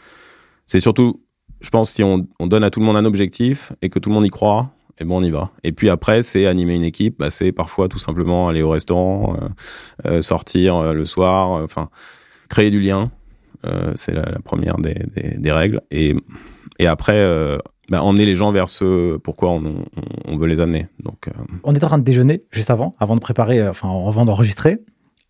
c'est 0.64 0.78
surtout, 0.78 1.20
je 1.60 1.70
pense, 1.70 1.90
si 1.90 2.04
on, 2.04 2.28
on 2.38 2.46
donne 2.46 2.62
à 2.62 2.70
tout 2.70 2.78
le 2.78 2.86
monde 2.86 2.96
un 2.96 3.04
objectif 3.04 3.72
et 3.82 3.88
que 3.88 3.98
tout 3.98 4.08
le 4.08 4.14
monde 4.14 4.24
y 4.24 4.30
croit, 4.30 4.70
et 5.00 5.04
bon, 5.04 5.16
on 5.18 5.22
y 5.24 5.30
va. 5.30 5.50
Et 5.64 5.72
puis 5.72 5.90
après, 5.90 6.22
c'est 6.22 6.46
animer 6.46 6.76
une 6.76 6.84
équipe. 6.84 7.18
Bah, 7.18 7.30
c'est 7.30 7.50
parfois 7.50 7.88
tout 7.88 7.98
simplement 7.98 8.48
aller 8.48 8.62
au 8.62 8.70
restaurant, 8.70 9.36
sortir 10.20 10.92
le 10.92 11.04
soir, 11.04 11.50
enfin, 11.50 11.88
créer 12.48 12.70
du 12.70 12.80
lien. 12.80 13.10
c'est 13.94 14.12
la, 14.12 14.38
première 14.44 14.78
des, 14.78 14.94
des, 15.36 15.52
règles. 15.52 15.80
Et, 15.90 16.14
et 16.78 16.86
après, 16.86 17.26
bah, 17.90 18.02
emmener 18.02 18.24
les 18.24 18.36
gens 18.36 18.52
vers 18.52 18.68
ce 18.68 19.16
pourquoi 19.18 19.50
on, 19.50 19.84
on, 20.26 20.36
veut 20.36 20.46
les 20.46 20.60
amener. 20.60 20.86
Donc, 21.02 21.28
On 21.64 21.74
est 21.74 21.84
en 21.84 21.88
train 21.88 21.98
de 21.98 22.04
déjeuner 22.04 22.44
juste 22.50 22.70
avant, 22.70 22.94
avant 22.98 23.16
de 23.16 23.20
préparer, 23.20 23.66
enfin, 23.66 23.88
avant 23.88 24.24
d'enregistrer. 24.24 24.78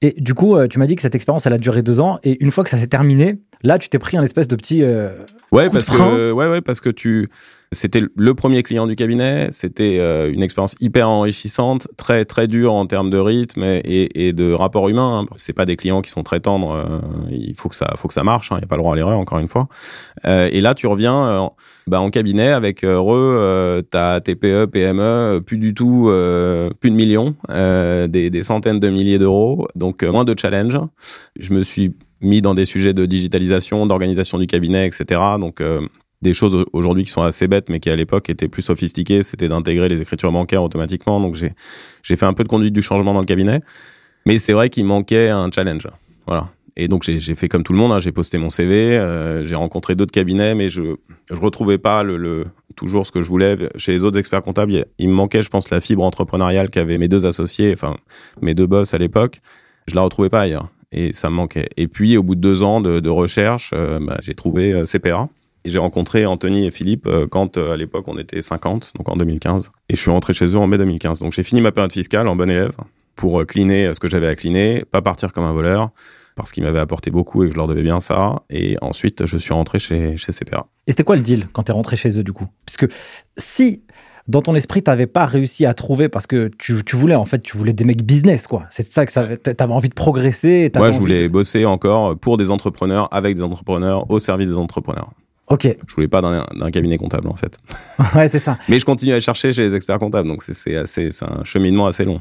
Et 0.00 0.14
du 0.20 0.34
coup, 0.34 0.56
tu 0.68 0.78
m'as 0.78 0.86
dit 0.86 0.94
que 0.94 1.02
cette 1.02 1.14
expérience, 1.14 1.46
elle 1.46 1.54
a 1.54 1.58
duré 1.58 1.82
deux 1.82 2.00
ans. 2.00 2.18
Et 2.22 2.42
une 2.42 2.50
fois 2.50 2.64
que 2.64 2.70
ça 2.70 2.76
s'est 2.78 2.86
terminé, 2.86 3.40
là, 3.62 3.78
tu 3.78 3.88
t'es 3.88 3.98
pris 3.98 4.16
un 4.16 4.22
espèce 4.22 4.48
de 4.48 4.56
petit. 4.56 4.82
ouais, 5.52 5.70
parce 5.70 5.88
que, 5.88 6.32
ouais, 6.32 6.48
ouais, 6.48 6.60
parce 6.60 6.80
que 6.80 6.90
tu 6.90 7.28
c'était 7.70 8.00
le 8.16 8.34
premier 8.34 8.62
client 8.62 8.86
du 8.86 8.96
cabinet. 8.96 9.48
C'était 9.50 9.98
euh, 9.98 10.32
une 10.32 10.42
expérience 10.42 10.74
hyper 10.80 11.08
enrichissante, 11.08 11.86
très 11.96 12.24
très 12.24 12.46
dure 12.46 12.72
en 12.72 12.86
termes 12.86 13.10
de 13.10 13.18
rythme 13.18 13.62
et, 13.62 14.08
et 14.14 14.32
de 14.32 14.52
rapport 14.52 14.88
humain. 14.88 15.20
Hein. 15.20 15.34
C'est 15.36 15.52
pas 15.52 15.66
des 15.66 15.76
clients 15.76 16.00
qui 16.00 16.10
sont 16.10 16.22
très 16.22 16.40
tendres. 16.40 16.72
Euh, 16.72 17.00
il 17.30 17.54
faut 17.56 17.68
que 17.68 17.74
ça, 17.74 17.92
faut 17.96 18.08
que 18.08 18.14
ça 18.14 18.24
marche. 18.24 18.48
Il 18.50 18.54
hein. 18.54 18.58
n'y 18.58 18.64
a 18.64 18.66
pas 18.66 18.76
le 18.76 18.82
droit 18.82 18.94
à 18.94 18.96
l'erreur, 18.96 19.18
encore 19.18 19.38
une 19.38 19.48
fois. 19.48 19.68
Euh, 20.24 20.48
et 20.50 20.60
là, 20.60 20.74
tu 20.74 20.86
reviens 20.86 21.26
euh, 21.26 21.46
bah, 21.86 22.00
en 22.00 22.08
cabinet 22.08 22.48
avec 22.48 22.84
heureux, 22.84 23.82
ta 23.90 24.20
TPE, 24.20 24.66
PME, 24.66 25.40
plus 25.44 25.58
du 25.58 25.74
tout, 25.74 26.10
plus 26.80 26.90
de 26.90 26.96
millions, 26.96 27.34
des, 27.48 28.30
des, 28.30 28.42
centaines 28.42 28.80
de 28.80 28.88
milliers 28.88 29.18
d'euros, 29.18 29.68
donc 29.74 30.02
moins 30.04 30.24
de 30.24 30.34
challenge. 30.38 30.78
Je 31.38 31.52
me 31.52 31.62
suis 31.62 31.94
mis 32.20 32.42
dans 32.42 32.54
des 32.54 32.64
sujets 32.64 32.94
de 32.94 33.06
digitalisation, 33.06 33.86
d'organisation 33.86 34.38
du 34.38 34.46
cabinet, 34.46 34.86
etc. 34.86 35.20
Donc 35.38 35.62
des 36.22 36.34
choses 36.34 36.64
aujourd'hui 36.72 37.04
qui 37.04 37.10
sont 37.10 37.22
assez 37.22 37.46
bêtes, 37.46 37.68
mais 37.68 37.80
qui 37.80 37.90
à 37.90 37.96
l'époque 37.96 38.28
étaient 38.30 38.48
plus 38.48 38.62
sophistiquées, 38.62 39.22
c'était 39.22 39.48
d'intégrer 39.48 39.88
les 39.88 40.02
écritures 40.02 40.32
bancaires 40.32 40.62
automatiquement. 40.62 41.20
Donc 41.20 41.34
j'ai 41.34 41.52
j'ai 42.02 42.16
fait 42.16 42.26
un 42.26 42.32
peu 42.32 42.44
de 42.44 42.48
conduite 42.48 42.74
du 42.74 42.82
changement 42.82 43.14
dans 43.14 43.20
le 43.20 43.26
cabinet, 43.26 43.60
mais 44.26 44.38
c'est 44.38 44.52
vrai 44.52 44.70
qu'il 44.70 44.84
manquait 44.84 45.28
un 45.28 45.50
challenge. 45.50 45.86
Voilà. 46.26 46.48
Et 46.76 46.86
donc 46.86 47.02
j'ai 47.02 47.34
fait 47.34 47.48
comme 47.48 47.64
tout 47.64 47.72
le 47.72 47.78
monde, 47.78 47.90
hein, 47.90 47.98
j'ai 47.98 48.12
posté 48.12 48.38
mon 48.38 48.50
CV, 48.50 48.96
euh, 48.96 49.44
j'ai 49.44 49.56
rencontré 49.56 49.96
d'autres 49.96 50.12
cabinets, 50.12 50.54
mais 50.54 50.68
je 50.68 50.96
je 51.30 51.40
retrouvais 51.40 51.78
pas 51.78 52.04
le, 52.04 52.16
le, 52.16 52.46
toujours 52.76 53.04
ce 53.04 53.10
que 53.10 53.20
je 53.20 53.28
voulais 53.28 53.56
chez 53.76 53.90
les 53.92 54.04
autres 54.04 54.16
experts 54.16 54.42
comptables. 54.42 54.72
Il, 54.72 54.84
il 54.98 55.08
me 55.08 55.14
manquait, 55.14 55.42
je 55.42 55.50
pense, 55.50 55.70
la 55.70 55.80
fibre 55.80 56.04
entrepreneuriale 56.04 56.70
qu'avaient 56.70 56.98
mes 56.98 57.08
deux 57.08 57.26
associés, 57.26 57.72
enfin 57.72 57.96
mes 58.40 58.54
deux 58.54 58.66
boss 58.66 58.94
à 58.94 58.98
l'époque. 58.98 59.40
Je 59.88 59.94
la 59.94 60.02
retrouvais 60.02 60.28
pas 60.28 60.42
ailleurs 60.42 60.68
et 60.92 61.12
ça 61.12 61.30
me 61.30 61.36
manquait. 61.36 61.68
Et 61.76 61.88
puis 61.88 62.16
au 62.16 62.22
bout 62.22 62.34
de 62.34 62.40
deux 62.40 62.62
ans 62.62 62.80
de, 62.80 63.08
recherche, 63.08 63.72
euh, 63.74 63.98
bah, 64.00 64.18
j'ai 64.20 64.34
trouvé 64.34 64.72
euh, 64.72 64.84
CPA 64.84 65.28
j'ai 65.64 65.78
rencontré 65.78 66.24
Anthony 66.24 66.66
et 66.66 66.70
Philippe 66.70 67.06
quand 67.30 67.58
à 67.58 67.76
l'époque 67.76 68.04
on 68.06 68.16
était 68.16 68.40
50, 68.40 68.92
donc 68.96 69.06
en 69.10 69.16
2015. 69.16 69.70
Et 69.90 69.96
je 69.96 70.00
suis 70.00 70.10
rentré 70.10 70.32
chez 70.32 70.46
eux 70.46 70.56
en 70.56 70.66
mai 70.66 70.78
2015. 70.78 71.18
Donc 71.18 71.32
j'ai 71.32 71.42
fini 71.42 71.60
ma 71.60 71.72
période 71.72 71.92
fiscale 71.92 72.26
en 72.26 72.36
bon 72.36 72.48
élève 72.48 72.72
pour 73.16 73.44
cleaner 73.44 73.92
ce 73.92 74.00
que 74.00 74.08
j'avais 74.08 74.28
à 74.28 74.36
cleaner, 74.36 74.86
pas 74.90 75.02
partir 75.02 75.30
comme 75.30 75.44
un 75.44 75.52
voleur 75.52 75.90
parce 76.38 76.52
qu'ils 76.52 76.62
m'avaient 76.62 76.78
apporté 76.78 77.10
beaucoup 77.10 77.42
et 77.42 77.48
que 77.48 77.52
je 77.52 77.56
leur 77.56 77.66
devais 77.66 77.82
bien 77.82 77.98
ça. 77.98 78.42
Et 78.48 78.76
ensuite, 78.80 79.26
je 79.26 79.36
suis 79.36 79.52
rentré 79.52 79.80
chez, 79.80 80.16
chez 80.16 80.32
CPA. 80.32 80.66
Et 80.86 80.92
c'était 80.92 81.02
quoi 81.02 81.16
le 81.16 81.22
deal 81.22 81.48
quand 81.52 81.64
tu 81.64 81.72
es 81.72 81.74
rentré 81.74 81.96
chez 81.96 82.16
eux 82.16 82.22
du 82.22 82.32
coup? 82.32 82.46
Puisque 82.64 82.86
si 83.36 83.82
dans 84.28 84.42
ton 84.42 84.54
esprit, 84.54 84.82
tu 84.82 84.90
n'avais 84.90 85.06
pas 85.06 85.26
réussi 85.26 85.64
à 85.64 85.74
trouver 85.74 86.08
parce 86.08 86.26
que 86.26 86.50
tu, 86.58 86.74
voulais, 86.94 87.14
en 87.14 87.24
fait, 87.24 87.42
tu 87.42 87.56
voulais 87.56 87.72
des 87.72 87.84
mecs 87.84 88.02
business, 88.02 88.46
quoi. 88.46 88.66
C'est 88.70 88.86
ça 88.86 89.06
que 89.06 89.12
tu 89.12 89.50
avais 89.58 89.72
envie 89.72 89.88
de 89.88 89.94
progresser. 89.94 90.70
Moi, 90.76 90.90
je 90.90 90.98
voulais 90.98 91.28
bosser 91.28 91.64
encore 91.64 92.16
pour 92.16 92.36
des 92.36 92.50
entrepreneurs, 92.50 93.08
avec 93.12 93.36
des 93.36 93.42
entrepreneurs, 93.42 94.10
au 94.10 94.18
service 94.18 94.48
des 94.48 94.58
entrepreneurs. 94.58 95.10
Ok. 95.48 95.66
Je 95.86 95.94
voulais 95.94 96.08
pas 96.08 96.20
d'un 96.20 96.70
cabinet 96.70 96.98
comptable, 96.98 97.28
en 97.28 97.36
fait. 97.36 97.58
ouais, 98.14 98.28
c'est 98.28 98.38
ça. 98.38 98.58
Mais 98.68 98.78
je 98.78 98.84
continue 98.84 99.14
à 99.14 99.20
chercher 99.20 99.50
chez 99.52 99.62
les 99.62 99.74
experts 99.74 99.98
comptables, 99.98 100.28
donc 100.28 100.42
c'est 100.42 100.76
un 100.76 101.44
cheminement 101.44 101.86
assez 101.86 102.04
long. 102.04 102.20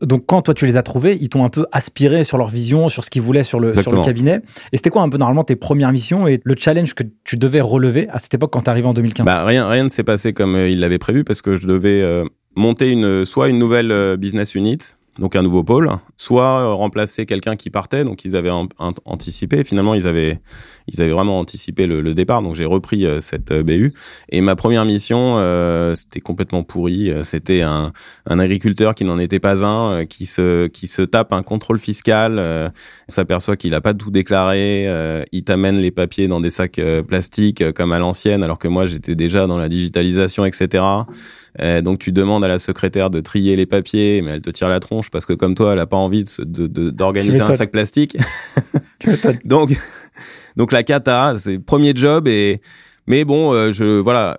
Donc, 0.00 0.24
quand 0.26 0.42
toi 0.42 0.54
tu 0.54 0.66
les 0.66 0.76
as 0.76 0.82
trouvés, 0.82 1.16
ils 1.20 1.28
t'ont 1.28 1.44
un 1.44 1.48
peu 1.48 1.66
aspiré 1.72 2.24
sur 2.24 2.38
leur 2.38 2.48
vision, 2.48 2.88
sur 2.88 3.04
ce 3.04 3.10
qu'ils 3.10 3.22
voulaient 3.22 3.42
sur 3.42 3.58
le, 3.58 3.72
sur 3.72 3.90
le 3.92 4.02
cabinet. 4.02 4.40
Et 4.72 4.76
c'était 4.76 4.90
quoi 4.90 5.02
un 5.02 5.08
peu 5.08 5.18
normalement 5.18 5.44
tes 5.44 5.56
premières 5.56 5.92
missions 5.92 6.26
et 6.26 6.40
le 6.44 6.54
challenge 6.56 6.94
que 6.94 7.04
tu 7.24 7.36
devais 7.36 7.60
relever 7.60 8.08
à 8.10 8.18
cette 8.18 8.34
époque 8.34 8.52
quand 8.52 8.62
tu 8.62 8.70
en 8.70 8.92
2015 8.92 9.24
bah, 9.24 9.44
Rien, 9.44 9.68
rien 9.68 9.84
ne 9.84 9.88
s'est 9.88 10.04
passé 10.04 10.32
comme 10.32 10.54
euh, 10.54 10.68
il 10.68 10.80
l'avait 10.80 10.98
prévu 10.98 11.24
parce 11.24 11.42
que 11.42 11.56
je 11.56 11.66
devais 11.66 12.00
euh, 12.02 12.24
monter 12.54 12.90
une, 12.90 13.24
soit 13.24 13.48
une 13.48 13.58
nouvelle 13.58 13.90
euh, 13.90 14.16
business 14.16 14.54
unit, 14.54 14.78
donc 15.18 15.34
un 15.34 15.42
nouveau 15.42 15.64
pôle, 15.64 15.90
soit 16.16 16.60
euh, 16.60 16.74
remplacer 16.74 17.26
quelqu'un 17.26 17.56
qui 17.56 17.70
partait, 17.70 18.04
donc 18.04 18.24
ils 18.24 18.36
avaient 18.36 18.52
anticipé. 19.04 19.64
Finalement, 19.64 19.94
ils 19.94 20.06
avaient, 20.06 20.38
ils 20.86 21.00
avaient 21.00 21.10
vraiment 21.10 21.38
anticipé 21.38 21.86
le, 21.86 22.14
départ, 22.14 22.42
donc 22.42 22.54
j'ai 22.54 22.64
repris 22.64 23.04
euh, 23.04 23.20
cette 23.20 23.50
euh, 23.50 23.62
BU. 23.62 23.92
Et 24.30 24.40
ma 24.40 24.56
première 24.56 24.84
mission, 24.84 25.36
c'était 25.94 26.20
complètement 26.20 26.62
pourri. 26.62 27.12
C'était 27.22 27.62
un, 27.62 27.92
un, 28.26 28.38
agriculteur 28.38 28.94
qui 28.94 29.04
n'en 29.04 29.18
était 29.18 29.40
pas 29.40 29.64
un, 29.64 30.06
qui 30.06 30.26
se, 30.26 30.66
qui 30.68 30.86
se 30.86 31.02
tape 31.02 31.32
un 31.32 31.42
contrôle 31.42 31.78
fiscal. 31.78 32.72
On 33.08 33.12
s'aperçoit 33.12 33.56
qu'il 33.56 33.70
n'a 33.70 33.80
pas 33.80 33.94
tout 33.94 34.10
déclaré. 34.10 34.86
il 35.32 35.44
t'amène 35.44 35.80
les 35.80 35.90
papiers 35.90 36.28
dans 36.28 36.40
des 36.40 36.50
sacs 36.50 36.80
plastiques 37.06 37.72
comme 37.72 37.92
à 37.92 37.98
l'ancienne, 37.98 38.42
alors 38.42 38.58
que 38.58 38.68
moi 38.68 38.86
j'étais 38.86 39.14
déjà 39.14 39.46
dans 39.46 39.56
la 39.56 39.68
digitalisation, 39.68 40.44
etc. 40.44 40.84
Euh, 41.60 41.80
donc 41.80 41.98
tu 41.98 42.12
demandes 42.12 42.44
à 42.44 42.48
la 42.48 42.58
secrétaire 42.58 43.10
de 43.10 43.20
trier 43.20 43.56
les 43.56 43.66
papiers, 43.66 44.22
mais 44.22 44.32
elle 44.32 44.42
te 44.42 44.50
tire 44.50 44.68
la 44.68 44.80
tronche 44.80 45.10
parce 45.10 45.26
que 45.26 45.32
comme 45.32 45.54
toi, 45.54 45.72
elle 45.72 45.78
a 45.78 45.86
pas 45.86 45.96
envie 45.96 46.24
d'organiser 46.38 47.38
de, 47.38 47.44
un 47.44 47.52
sac 47.52 47.70
plastique. 47.70 48.16
donc, 49.44 49.76
donc 50.56 50.72
la 50.72 50.82
cata, 50.82 51.34
c'est 51.38 51.58
premier 51.58 51.92
job 51.94 52.28
et 52.28 52.60
mais 53.08 53.24
bon, 53.24 53.54
euh, 53.54 53.72
je 53.72 53.98
voilà, 53.98 54.36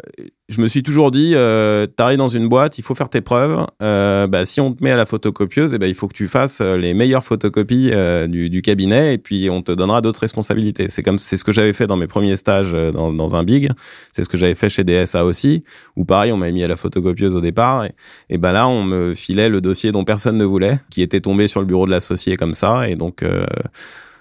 je 0.47 0.61
me 0.61 0.67
suis 0.67 0.83
toujours 0.83 1.09
dit, 1.09 1.33
euh, 1.33 1.87
t'arrives 1.87 2.19
dans 2.19 2.27
une 2.27 2.47
boîte, 2.47 2.77
il 2.77 2.83
faut 2.83 2.93
faire 2.93 3.09
tes 3.09 3.21
preuves. 3.21 3.65
Euh, 3.81 4.27
bah, 4.27 4.45
si 4.45 4.61
on 4.61 4.73
te 4.73 4.83
met 4.83 4.91
à 4.91 4.95
la 4.95 5.07
photocopieuse, 5.07 5.73
eh 5.73 5.79
ben, 5.79 5.87
il 5.87 5.95
faut 5.95 6.07
que 6.07 6.13
tu 6.13 6.27
fasses 6.27 6.61
euh, 6.61 6.77
les 6.77 6.93
meilleures 6.93 7.23
photocopies 7.23 7.89
euh, 7.91 8.27
du, 8.27 8.51
du, 8.51 8.61
cabinet 8.61 9.15
et 9.15 9.17
puis 9.17 9.49
on 9.49 9.63
te 9.63 9.71
donnera 9.71 10.01
d'autres 10.01 10.21
responsabilités. 10.21 10.87
C'est 10.89 11.01
comme 11.01 11.17
c'est 11.17 11.35
ce 11.35 11.43
que 11.43 11.51
j'avais 11.51 11.73
fait 11.73 11.87
dans 11.87 11.97
mes 11.97 12.05
premiers 12.05 12.35
stages 12.35 12.75
euh, 12.75 12.91
dans, 12.91 13.11
dans 13.11 13.35
un 13.35 13.43
big. 13.43 13.71
C'est 14.11 14.23
ce 14.23 14.29
que 14.29 14.37
j'avais 14.37 14.53
fait 14.53 14.69
chez 14.69 14.83
DSA 14.83 15.25
aussi, 15.25 15.63
où 15.95 16.05
pareil, 16.05 16.31
on 16.31 16.37
m'a 16.37 16.51
mis 16.51 16.63
à 16.63 16.67
la 16.67 16.75
photocopieuse 16.75 17.35
au 17.35 17.41
départ. 17.41 17.85
Et, 17.85 17.93
et 18.29 18.37
ben 18.37 18.51
là, 18.51 18.67
on 18.67 18.83
me 18.83 19.15
filait 19.15 19.49
le 19.49 19.61
dossier 19.61 19.91
dont 19.91 20.03
personne 20.03 20.37
ne 20.37 20.45
voulait, 20.45 20.79
qui 20.91 21.01
était 21.01 21.21
tombé 21.21 21.47
sur 21.47 21.59
le 21.59 21.65
bureau 21.65 21.87
de 21.87 21.91
l'associé 21.91 22.37
comme 22.37 22.53
ça. 22.53 22.87
Et 22.87 22.95
donc 22.95 23.23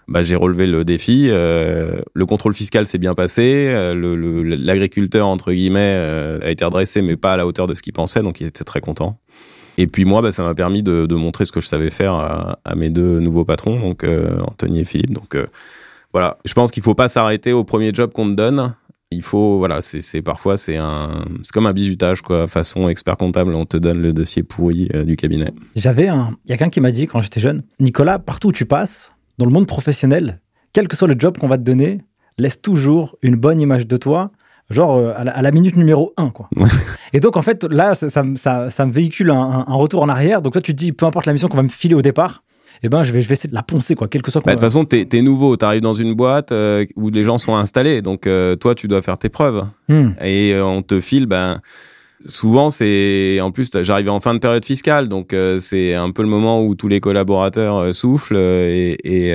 bah, 0.09 0.23
j'ai 0.23 0.37
relevé 0.37 0.67
le 0.67 0.85
défi. 0.85 1.29
Euh, 1.29 2.01
le 2.15 2.27
contrôle 2.27 2.55
fiscal 2.55 2.87
s'est 2.87 2.99
bien 2.99 3.15
passé. 3.15 3.67
Euh, 3.69 3.95
l'agriculteur, 4.57 5.29
entre 5.29 5.53
guillemets, 5.53 5.95
euh, 5.97 6.41
a 6.43 6.51
été 6.51 6.65
redressé, 6.65 7.03
mais 7.03 7.17
pas 7.17 7.35
à 7.35 7.37
la 7.37 7.47
hauteur 7.47 7.67
de 7.67 7.75
ce 7.75 7.83
qu'il 7.83 7.93
pensait, 7.93 8.23
donc 8.23 8.41
il 8.41 8.47
était 8.47 8.65
très 8.65 8.81
content. 8.81 9.19
Et 9.77 9.87
puis 9.87 10.07
moi, 10.07 10.23
bah, 10.23 10.33
ça 10.33 10.43
m'a 10.43 10.55
permis 10.55 10.83
de, 10.83 11.07
de, 11.07 11.15
montrer 11.15 11.45
ce 11.45 11.53
que 11.53 11.61
je 11.61 11.69
savais 11.69 11.91
faire 11.91 12.15
à, 12.15 12.75
mes 12.75 12.89
deux 12.89 13.21
nouveaux 13.21 13.45
patrons, 13.45 13.79
donc 13.79 14.05
Anthony 14.05 14.81
et 14.81 14.85
Philippe. 14.85 15.13
Donc 15.13 15.37
voilà, 16.13 16.39
je 16.45 16.53
pense 16.53 16.73
qu'il 16.73 16.83
faut 16.83 16.97
pas 16.97 17.07
s'arrêter 17.07 17.53
au 17.53 17.63
premier 17.63 17.93
job 17.95 18.11
qu'on 18.13 18.27
te 18.29 18.35
donne. 18.35 18.75
Il 19.13 19.23
faut, 19.23 19.59
voilà, 19.59 19.81
c'est 19.81 20.21
parfois 20.21 20.57
c'est 20.57 20.77
un, 20.77 21.25
c'est 21.43 21.53
comme 21.53 21.67
un 21.67 21.73
bizutage 21.73 22.23
quoi, 22.23 22.49
façon 22.49 22.89
expert 22.89 23.17
comptable, 23.17 23.55
on 23.55 23.67
te 23.67 23.77
donne 23.77 24.03
le 24.03 24.13
dossier 24.13 24.43
pourri 24.43 24.89
du 25.07 25.17
cabinet. 25.17 25.53
J'avais 25.77 26.09
un, 26.09 26.37
il 26.45 26.51
y 26.51 26.53
a 26.55 26.57
quelqu'un 26.57 26.71
qui 26.71 26.81
m'a 26.81 26.91
dit 26.91 27.07
quand 27.07 27.23
j'étais 27.23 27.41
jeune, 27.41 27.63
Nicolas, 27.79 28.19
partout 28.19 28.49
où 28.49 28.53
tu 28.53 28.67
passes, 28.67 29.13
dans 29.39 29.47
le 29.47 29.53
monde 29.53 29.67
professionnel, 29.67 30.41
quel 30.73 30.89
que 30.89 30.97
soit 30.97 31.09
le 31.09 31.15
job 31.19 31.39
qu'on 31.39 31.49
va 31.49 31.59
te 31.59 31.63
donner, 31.63 32.01
laisse 32.39 32.61
toujours 32.61 33.17
une 33.23 33.37
bonne 33.37 33.61
image 33.61 33.87
de 33.87 33.97
toi, 33.97 34.31
genre 34.71 34.97
euh, 34.97 35.13
à, 35.17 35.43
la, 35.43 35.51
minute 35.51 35.77
numéro 35.77 36.13
1. 36.17 36.31
Quoi. 36.31 36.49
Et 37.13 37.21
donc, 37.21 37.37
en 37.37 37.43
fait, 37.43 37.65
là, 37.65 37.95
ça, 37.95 38.23
me 38.23 38.93
véhicule 38.93 39.31
un, 39.31 39.65
retour 39.69 40.03
en 40.03 40.09
arrière. 40.09 40.43
Donc, 40.43 40.53
toi, 40.53 40.63
tu 40.63 40.73
te 40.73 40.79
dis, 40.79 40.93
peu 40.93 41.07
importe 41.07 41.27
la 41.27 41.33
mission 41.33 41.49
qu'on 41.49 41.57
va 41.57 41.63
me 41.63 41.69
filer 41.69 41.95
au 41.95 42.03
départ, 42.03 42.43
eh 42.83 42.89
ben, 42.89 43.03
je 43.03 43.13
vais, 43.13 43.21
je 43.21 43.29
vais 43.29 43.33
essayer 43.33 43.51
de 43.51 43.55
la 43.55 43.65
poncer, 43.65 43.97
quoi, 43.97 44.07
quel 44.07 44.23
que 44.23 44.31
soit. 44.31 44.41
Bah, 44.45 44.53
de 44.53 44.57
toute 44.57 44.61
façon, 44.61 44.85
tu 44.85 45.07
es, 45.11 45.23
nouveau, 45.23 45.57
tu 45.57 45.65
arrives 45.65 45.83
dans 45.83 45.95
une 45.95 46.15
boîte 46.15 46.53
euh, 46.53 46.85
où 46.97 47.11
les 47.11 47.25
gens 47.25 47.39
sont 47.39 47.57
installés. 47.57 48.03
Donc, 48.03 48.27
euh, 48.27 48.55
toi, 48.55 48.75
tu 48.75 48.87
dois 48.87 49.03
faire 49.03 49.19
tes 49.19 49.29
preuves. 49.29 49.67
Hmm. 49.89 50.11
Et 50.23 50.57
on 50.61 50.83
te 50.83 51.01
file, 51.01 51.27
ben 51.27 51.61
souvent 52.21 52.69
c'est 52.69 53.41
en 53.41 53.53
plus 53.53 53.71
j'arrivais 53.83 54.11
en 54.11 54.21
fin 54.21 54.35
de 54.35 54.41
période 54.41 54.65
fiscale 54.65 55.09
donc 55.09 55.33
euh, 55.33 55.59
c'est 55.61 55.95
un 55.95 56.11
peu 56.11 56.23
le 56.23 56.29
moment 56.29 56.65
où 56.65 56.75
tous 56.75 56.89
les 56.89 57.01
collaborateurs 57.01 57.77
euh, 57.77 57.93
soufflent 57.93 58.37
euh, 58.37 58.97
et, 59.05 59.33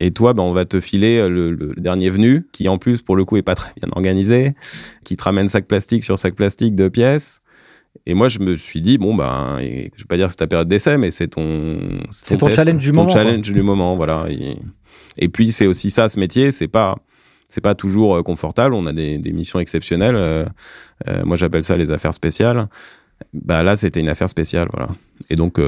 et, 0.00 0.10
toi 0.12 0.32
ben 0.32 0.42
on 0.42 0.52
va 0.52 0.64
te 0.64 0.80
filer 0.80 1.28
le, 1.28 1.74
dernier 1.76 2.08
venu 2.08 2.46
qui 2.52 2.68
en 2.68 2.78
plus 2.78 3.02
pour 3.02 3.16
le 3.16 3.24
coup 3.24 3.36
est 3.36 3.42
pas 3.42 3.54
très 3.54 3.72
bien 3.76 3.88
organisé 3.92 4.54
qui 5.04 5.16
te 5.16 5.22
ramène 5.22 5.48
sac 5.48 5.66
plastique 5.66 6.04
sur 6.04 6.16
sac 6.16 6.34
plastique 6.34 6.74
de 6.74 6.88
pièces. 6.88 7.40
Et 8.06 8.14
moi 8.14 8.28
je 8.28 8.40
me 8.40 8.54
suis 8.54 8.80
dit 8.80 8.98
bon 8.98 9.14
ben 9.14 9.58
je 9.60 9.66
vais 9.66 10.06
pas 10.08 10.16
dire 10.16 10.26
que 10.26 10.32
c'est 10.32 10.38
ta 10.38 10.46
période 10.46 10.68
d'essai 10.68 10.98
mais 10.98 11.10
c'est 11.10 11.28
ton 11.28 11.78
c'est 12.10 12.38
ton, 12.38 12.52
challenge 12.52 12.82
du 12.82 12.92
moment 12.92 13.06
ton 13.06 13.12
challenge 13.12 13.52
du 13.52 13.62
moment 13.62 13.96
voilà. 13.96 14.26
Et, 14.30 14.56
et 15.18 15.28
puis 15.28 15.52
c'est 15.52 15.66
aussi 15.66 15.90
ça 15.90 16.08
ce 16.08 16.18
métier 16.18 16.50
c'est 16.50 16.68
pas 16.68 16.96
c'est 17.54 17.60
pas 17.60 17.76
toujours 17.76 18.16
euh, 18.16 18.22
confortable. 18.24 18.74
On 18.74 18.84
a 18.84 18.92
des, 18.92 19.32
missions 19.32 19.60
exceptionnelles. 19.60 20.16
Euh, 20.16 20.44
euh, 21.06 21.22
moi, 21.24 21.36
j'appelle 21.36 21.62
ça 21.62 21.76
les 21.76 21.92
affaires 21.92 22.12
spéciales. 22.12 22.68
Bah 23.32 23.62
là, 23.62 23.76
c'était 23.76 24.00
une 24.00 24.08
affaire 24.08 24.28
spéciale, 24.28 24.68
voilà. 24.72 24.88
Et 25.30 25.36
donc, 25.36 25.60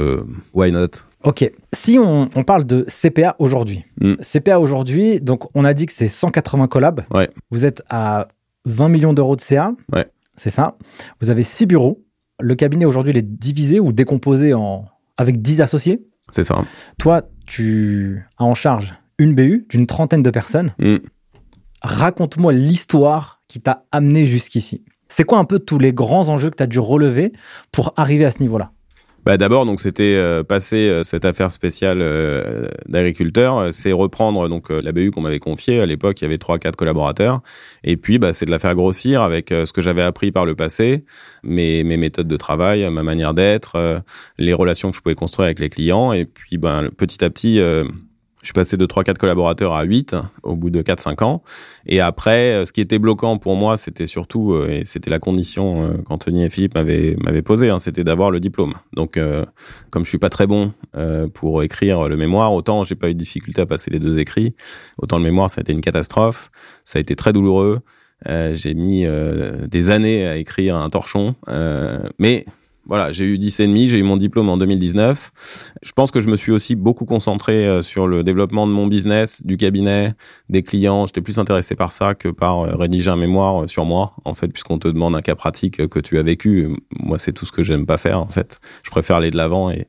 why 0.52 0.72
not? 0.72 0.88
Ok. 1.22 1.48
Si 1.72 1.96
on, 1.96 2.26
parle 2.44 2.64
de 2.64 2.84
CPA 2.88 3.36
aujourd'hui, 3.38 3.84
hmm. 4.00 4.14
CPA 4.16 4.58
aujourd'hui, 4.58 5.20
donc 5.20 5.48
on 5.54 5.64
a 5.64 5.72
dit 5.74 5.86
que 5.86 5.92
c'est 5.92 6.08
180 6.08 6.66
collabs. 6.66 7.02
Ouais. 7.12 7.30
Vous 7.52 7.64
êtes 7.64 7.84
à 7.88 8.26
20 8.64 8.88
millions 8.88 9.12
d'euros 9.12 9.36
de 9.36 9.40
CA. 9.40 9.72
Ouais. 9.92 10.06
C'est 10.34 10.50
ça. 10.50 10.76
Vous 11.20 11.30
avez 11.30 11.44
6 11.44 11.66
bureaux. 11.66 12.04
Le 12.40 12.56
cabinet 12.56 12.84
aujourd'hui, 12.84 13.12
il 13.12 13.16
est 13.16 13.22
divisé 13.22 13.78
ou 13.78 13.92
décomposé 13.92 14.52
en 14.52 14.86
avec 15.16 15.40
10 15.40 15.60
associés. 15.60 16.04
C'est 16.32 16.44
ça. 16.44 16.64
Toi, 16.98 17.22
tu 17.46 18.26
as 18.38 18.44
en 18.44 18.56
charge 18.56 18.94
une 19.18 19.36
BU 19.36 19.66
d'une 19.70 19.86
trentaine 19.86 20.24
de 20.24 20.30
personnes. 20.30 20.74
Hmm 20.80 20.96
raconte-moi 21.82 22.52
l'histoire 22.52 23.40
qui 23.48 23.60
t'a 23.60 23.84
amené 23.92 24.26
jusqu'ici. 24.26 24.84
C'est 25.08 25.24
quoi 25.24 25.38
un 25.38 25.44
peu 25.44 25.58
tous 25.58 25.78
les 25.78 25.92
grands 25.92 26.28
enjeux 26.28 26.50
que 26.50 26.56
tu 26.56 26.62
as 26.62 26.66
dû 26.66 26.78
relever 26.78 27.32
pour 27.72 27.92
arriver 27.96 28.24
à 28.24 28.30
ce 28.30 28.40
niveau-là? 28.40 28.72
Bah 29.26 29.36
d'abord 29.36 29.66
donc 29.66 29.80
c'était 29.80 30.14
euh, 30.14 30.44
passer 30.44 30.88
euh, 30.88 31.02
cette 31.02 31.24
affaire 31.24 31.50
spéciale 31.50 31.98
euh, 32.00 32.68
d'agriculteur, 32.88 33.74
c'est 33.74 33.90
reprendre 33.90 34.48
donc 34.48 34.70
la 34.70 34.92
BU 34.92 35.10
qu'on 35.10 35.20
m'avait 35.20 35.40
confiée. 35.40 35.80
À 35.80 35.86
l'époque, 35.86 36.20
il 36.20 36.24
y 36.24 36.26
avait 36.26 36.38
trois 36.38 36.60
quatre 36.60 36.76
collaborateurs. 36.76 37.40
Et 37.82 37.96
puis 37.96 38.18
bah 38.18 38.32
c'est 38.32 38.46
de 38.46 38.52
la 38.52 38.60
faire 38.60 38.76
grossir 38.76 39.22
avec 39.22 39.48
ce 39.48 39.72
que 39.72 39.80
j'avais 39.80 40.02
appris 40.02 40.30
par 40.30 40.46
le 40.46 40.54
passé, 40.54 41.04
mes 41.42 41.82
mes 41.82 41.96
méthodes 41.96 42.28
de 42.28 42.36
travail, 42.36 42.88
ma 42.88 43.02
manière 43.02 43.34
d'être, 43.34 44.00
les 44.38 44.52
relations 44.52 44.92
que 44.92 44.96
je 44.96 45.02
pouvais 45.02 45.16
construire 45.16 45.46
avec 45.46 45.58
les 45.58 45.70
clients. 45.70 46.12
Et 46.12 46.24
puis 46.24 46.56
ben 46.56 46.90
petit 46.96 47.24
à 47.24 47.28
petit 47.28 47.60
je 48.46 48.50
suis 48.50 48.54
passé 48.54 48.76
de 48.76 48.86
3-4 48.86 49.16
collaborateurs 49.16 49.74
à 49.74 49.82
8 49.82 50.14
au 50.44 50.54
bout 50.54 50.70
de 50.70 50.80
4-5 50.80 51.24
ans. 51.24 51.42
Et 51.84 51.98
après, 52.00 52.52
euh, 52.52 52.64
ce 52.64 52.72
qui 52.72 52.80
était 52.80 53.00
bloquant 53.00 53.38
pour 53.38 53.56
moi, 53.56 53.76
c'était 53.76 54.06
surtout, 54.06 54.52
euh, 54.52 54.68
et 54.70 54.84
c'était 54.84 55.10
la 55.10 55.18
condition 55.18 55.82
euh, 55.82 55.96
qu'Anthony 55.96 56.44
et 56.44 56.50
Philippe 56.50 56.76
m'avaient, 56.76 57.42
posée, 57.42 57.70
hein, 57.70 57.80
c'était 57.80 58.04
d'avoir 58.04 58.30
le 58.30 58.38
diplôme. 58.38 58.74
Donc, 58.92 59.18
comme 59.90 60.04
je 60.04 60.08
suis 60.08 60.18
pas 60.18 60.30
très 60.30 60.46
bon 60.46 60.72
pour 61.34 61.62
écrire 61.62 62.08
le 62.08 62.16
mémoire, 62.16 62.52
autant 62.52 62.84
j'ai 62.84 62.94
pas 62.94 63.10
eu 63.10 63.14
de 63.14 63.18
difficulté 63.18 63.60
à 63.60 63.66
passer 63.66 63.90
les 63.90 63.98
deux 63.98 64.18
écrits, 64.18 64.54
autant 65.02 65.18
le 65.18 65.24
mémoire, 65.24 65.50
ça 65.50 65.60
a 65.60 65.62
été 65.62 65.72
une 65.72 65.80
catastrophe, 65.80 66.50
ça 66.84 66.98
a 66.98 67.00
été 67.00 67.14
très 67.14 67.32
douloureux. 67.32 67.80
j'ai 68.26 68.74
mis 68.74 69.04
des 69.68 69.90
années 69.90 70.26
à 70.26 70.36
écrire 70.36 70.76
un 70.76 70.88
torchon, 70.88 71.34
mais 72.18 72.46
voilà, 72.86 73.10
j'ai 73.10 73.24
eu 73.24 73.36
10 73.36 73.60
et 73.60 73.66
demi, 73.66 73.88
j'ai 73.88 73.98
eu 73.98 74.04
mon 74.04 74.16
diplôme 74.16 74.48
en 74.48 74.56
2019. 74.56 75.74
Je 75.82 75.92
pense 75.92 76.12
que 76.12 76.20
je 76.20 76.28
me 76.28 76.36
suis 76.36 76.52
aussi 76.52 76.76
beaucoup 76.76 77.04
concentré 77.04 77.66
euh, 77.66 77.82
sur 77.82 78.06
le 78.06 78.22
développement 78.22 78.66
de 78.66 78.72
mon 78.72 78.86
business, 78.86 79.44
du 79.44 79.56
cabinet, 79.56 80.14
des 80.48 80.62
clients. 80.62 81.04
J'étais 81.06 81.20
plus 81.20 81.38
intéressé 81.40 81.74
par 81.74 81.92
ça 81.92 82.14
que 82.14 82.28
par 82.28 82.60
euh, 82.60 82.76
rédiger 82.76 83.10
un 83.10 83.16
mémoire 83.16 83.64
euh, 83.64 83.66
sur 83.66 83.84
moi, 83.84 84.14
en 84.24 84.34
fait, 84.34 84.48
puisqu'on 84.48 84.78
te 84.78 84.86
demande 84.86 85.16
un 85.16 85.20
cas 85.20 85.34
pratique 85.34 85.88
que 85.88 85.98
tu 85.98 86.16
as 86.18 86.22
vécu. 86.22 86.68
Moi, 87.00 87.18
c'est 87.18 87.32
tout 87.32 87.44
ce 87.44 87.50
que 87.50 87.64
j'aime 87.64 87.86
pas 87.86 87.98
faire, 87.98 88.20
en 88.20 88.28
fait. 88.28 88.60
Je 88.84 88.90
préfère 88.90 89.16
aller 89.16 89.32
de 89.32 89.36
l'avant 89.36 89.70
et, 89.70 89.88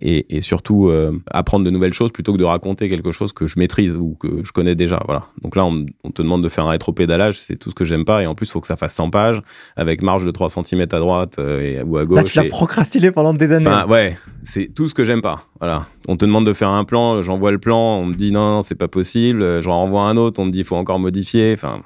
et, 0.00 0.36
et, 0.36 0.40
surtout 0.40 0.90
apprendre 1.30 1.64
de 1.64 1.70
nouvelles 1.70 1.92
choses 1.92 2.12
plutôt 2.12 2.32
que 2.32 2.38
de 2.38 2.44
raconter 2.44 2.88
quelque 2.88 3.10
chose 3.10 3.32
que 3.32 3.46
je 3.46 3.58
maîtrise 3.58 3.96
ou 3.96 4.14
que 4.14 4.44
je 4.44 4.52
connais 4.52 4.74
déjà. 4.74 5.02
Voilà. 5.06 5.26
Donc 5.42 5.56
là, 5.56 5.64
on, 5.64 5.86
on 6.04 6.10
te 6.10 6.22
demande 6.22 6.44
de 6.44 6.48
faire 6.48 6.66
un 6.66 6.70
rétropédalage, 6.70 7.38
c'est 7.40 7.56
tout 7.56 7.70
ce 7.70 7.74
que 7.74 7.84
j'aime 7.84 8.04
pas. 8.04 8.22
Et 8.22 8.26
en 8.26 8.34
plus, 8.34 8.46
il 8.46 8.52
faut 8.52 8.60
que 8.60 8.66
ça 8.66 8.76
fasse 8.76 8.94
100 8.94 9.10
pages 9.10 9.42
avec 9.74 10.02
marge 10.02 10.24
de 10.24 10.30
3 10.30 10.48
cm 10.48 10.82
à 10.82 10.98
droite 10.98 11.38
et, 11.38 11.82
ou 11.82 11.96
à 11.96 12.04
gauche 12.04 12.35
tu 12.42 12.48
l'as 12.48 12.50
procrastiné 12.50 13.10
pendant 13.10 13.32
des 13.32 13.52
années. 13.52 13.70
ouais, 13.88 14.18
c'est 14.42 14.72
tout 14.74 14.88
ce 14.88 14.94
que 14.94 15.04
j'aime 15.04 15.22
pas. 15.22 15.44
Voilà. 15.60 15.86
On 16.08 16.16
te 16.16 16.24
demande 16.24 16.46
de 16.46 16.52
faire 16.52 16.70
un 16.70 16.84
plan, 16.84 17.22
j'envoie 17.22 17.50
le 17.50 17.58
plan, 17.58 17.98
on 17.98 18.06
me 18.06 18.14
dit 18.14 18.32
non, 18.32 18.48
non 18.48 18.62
c'est 18.62 18.74
pas 18.74 18.88
possible. 18.88 19.62
J'en 19.62 19.76
renvoie 19.76 20.02
un 20.02 20.16
autre, 20.16 20.40
on 20.40 20.46
me 20.46 20.50
dit 20.50 20.60
il 20.60 20.64
faut 20.64 20.76
encore 20.76 20.98
modifier. 20.98 21.52
Enfin, 21.52 21.82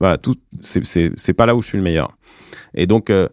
voilà, 0.00 0.16
tout, 0.18 0.36
c'est 0.60 1.32
pas 1.32 1.46
là 1.46 1.56
où 1.56 1.62
je 1.62 1.68
suis 1.68 1.78
le 1.78 1.84
meilleur. 1.84 2.16
Et 2.74 2.86
donc, 2.86 3.10
euh, 3.10 3.28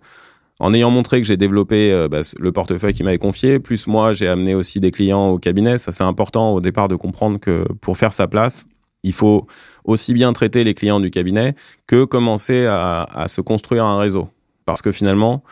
en 0.60 0.74
ayant 0.74 0.90
montré 0.90 1.22
que 1.22 1.28
j'ai 1.28 1.38
développé 1.38 1.92
euh, 1.92 2.08
bah, 2.08 2.22
le 2.40 2.52
portefeuille 2.52 2.94
qui 2.94 3.04
m'avait 3.04 3.18
confié, 3.18 3.60
plus 3.60 3.88
moi, 3.88 4.14
j'ai 4.14 4.28
amené 4.28 4.56
aussi 4.56 4.80
des 4.80 4.92
clients 4.92 5.28
au 5.28 5.38
cabinet. 5.38 5.78
Ça, 5.78 5.92
c'est 5.92 6.04
important 6.04 6.54
au 6.54 6.62
départ 6.62 6.88
de 6.88 6.96
comprendre 6.96 7.40
que 7.40 7.66
pour 7.82 7.98
faire 7.98 8.14
sa 8.14 8.28
place, 8.28 8.68
il 9.04 9.14
faut 9.14 9.46
aussi 9.84 10.14
bien 10.14 10.34
traiter 10.34 10.64
les 10.64 10.74
clients 10.74 11.00
du 11.00 11.12
cabinet 11.12 11.56
que 11.86 12.06
commencer 12.06 12.66
à, 12.66 13.04
à 13.04 13.28
se 13.28 13.42
construire 13.42 13.86
un 13.86 14.00
réseau. 14.00 14.30
Parce 14.66 14.82
que 14.82 14.92
finalement, 14.92 15.44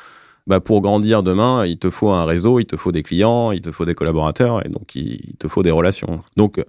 bah, 0.45 0.59
pour 0.59 0.81
grandir 0.81 1.23
demain, 1.23 1.65
il 1.65 1.77
te 1.77 1.89
faut 1.89 2.12
un 2.12 2.25
réseau, 2.25 2.59
il 2.59 2.65
te 2.65 2.75
faut 2.75 2.91
des 2.91 3.03
clients, 3.03 3.51
il 3.51 3.62
te 3.62 3.71
faut 3.71 3.85
des 3.85 3.95
collaborateurs, 3.95 4.65
et 4.65 4.69
donc 4.69 4.95
il, 4.95 5.35
te 5.39 5.47
faut 5.47 5.63
des 5.63 5.71
relations. 5.71 6.19
Donc, 6.35 6.63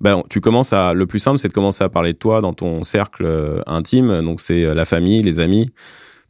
bah, 0.00 0.22
tu 0.28 0.40
commences 0.40 0.72
à, 0.72 0.94
le 0.94 1.06
plus 1.06 1.18
simple, 1.18 1.38
c'est 1.38 1.48
de 1.48 1.52
commencer 1.52 1.84
à 1.84 1.88
parler 1.88 2.14
de 2.14 2.18
toi 2.18 2.40
dans 2.40 2.54
ton 2.54 2.82
cercle 2.82 3.24
euh, 3.26 3.60
intime. 3.66 4.22
Donc, 4.22 4.40
c'est 4.40 4.64
euh, 4.64 4.74
la 4.74 4.84
famille, 4.84 5.22
les 5.22 5.38
amis. 5.38 5.68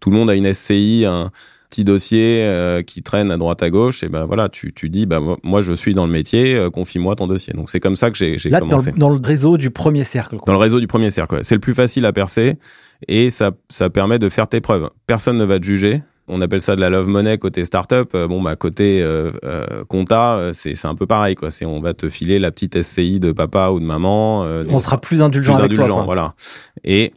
Tout 0.00 0.10
le 0.10 0.16
monde 0.16 0.28
a 0.28 0.34
une 0.34 0.52
SCI, 0.52 1.04
un 1.06 1.30
petit 1.70 1.84
dossier 1.84 2.42
euh, 2.42 2.82
qui 2.82 3.02
traîne 3.02 3.30
à 3.30 3.36
droite 3.36 3.62
à 3.62 3.70
gauche. 3.70 4.02
Et 4.02 4.08
ben 4.08 4.26
voilà, 4.26 4.48
tu, 4.48 4.72
tu 4.74 4.90
dis, 4.90 5.06
bah, 5.06 5.20
moi, 5.42 5.60
je 5.62 5.72
suis 5.72 5.94
dans 5.94 6.04
le 6.04 6.12
métier, 6.12 6.68
confie-moi 6.72 7.14
ton 7.14 7.28
dossier. 7.28 7.54
Donc, 7.54 7.70
c'est 7.70 7.80
comme 7.80 7.96
ça 7.96 8.10
que 8.10 8.16
j'ai 8.16 8.36
commencé. 8.50 8.90
Dans 8.90 8.96
le, 8.96 8.98
dans 8.98 9.08
le 9.08 9.20
réseau 9.24 9.56
du 9.56 9.70
premier 9.70 10.04
cercle. 10.04 10.38
Dans 10.46 10.52
le 10.52 10.58
réseau 10.58 10.80
du 10.80 10.88
premier 10.88 11.10
cercle, 11.10 11.38
C'est 11.42 11.54
le 11.54 11.60
plus 11.60 11.74
facile 11.74 12.04
à 12.06 12.12
percer 12.12 12.58
et 13.08 13.30
ça, 13.30 13.52
ça 13.68 13.88
permet 13.88 14.18
de 14.18 14.28
faire 14.28 14.48
tes 14.48 14.60
preuves. 14.60 14.90
Personne 15.06 15.36
ne 15.36 15.44
va 15.44 15.58
te 15.58 15.64
juger 15.64 16.02
on 16.30 16.40
appelle 16.40 16.60
ça 16.60 16.76
de 16.76 16.80
la 16.80 16.90
love 16.90 17.08
money 17.08 17.36
côté 17.38 17.64
startup. 17.64 18.10
Euh, 18.14 18.28
bon, 18.28 18.40
bah, 18.40 18.56
côté 18.56 19.02
euh, 19.02 19.32
euh, 19.44 19.84
compta, 19.88 20.50
c'est, 20.52 20.74
c'est 20.74 20.88
un 20.88 20.94
peu 20.94 21.06
pareil, 21.06 21.34
quoi. 21.34 21.50
C'est, 21.50 21.66
on 21.66 21.80
va 21.80 21.92
te 21.92 22.08
filer 22.08 22.38
la 22.38 22.50
petite 22.50 22.80
SCI 22.80 23.20
de 23.20 23.32
papa 23.32 23.70
ou 23.70 23.80
de 23.80 23.84
maman. 23.84 24.42
on 24.68 24.78
sera 24.78 24.98
plus 24.98 25.22
indulgent 25.22 25.56
avec 25.56 25.74
toi, 25.74 26.02
voilà. 26.04 26.34
Et 26.84 27.12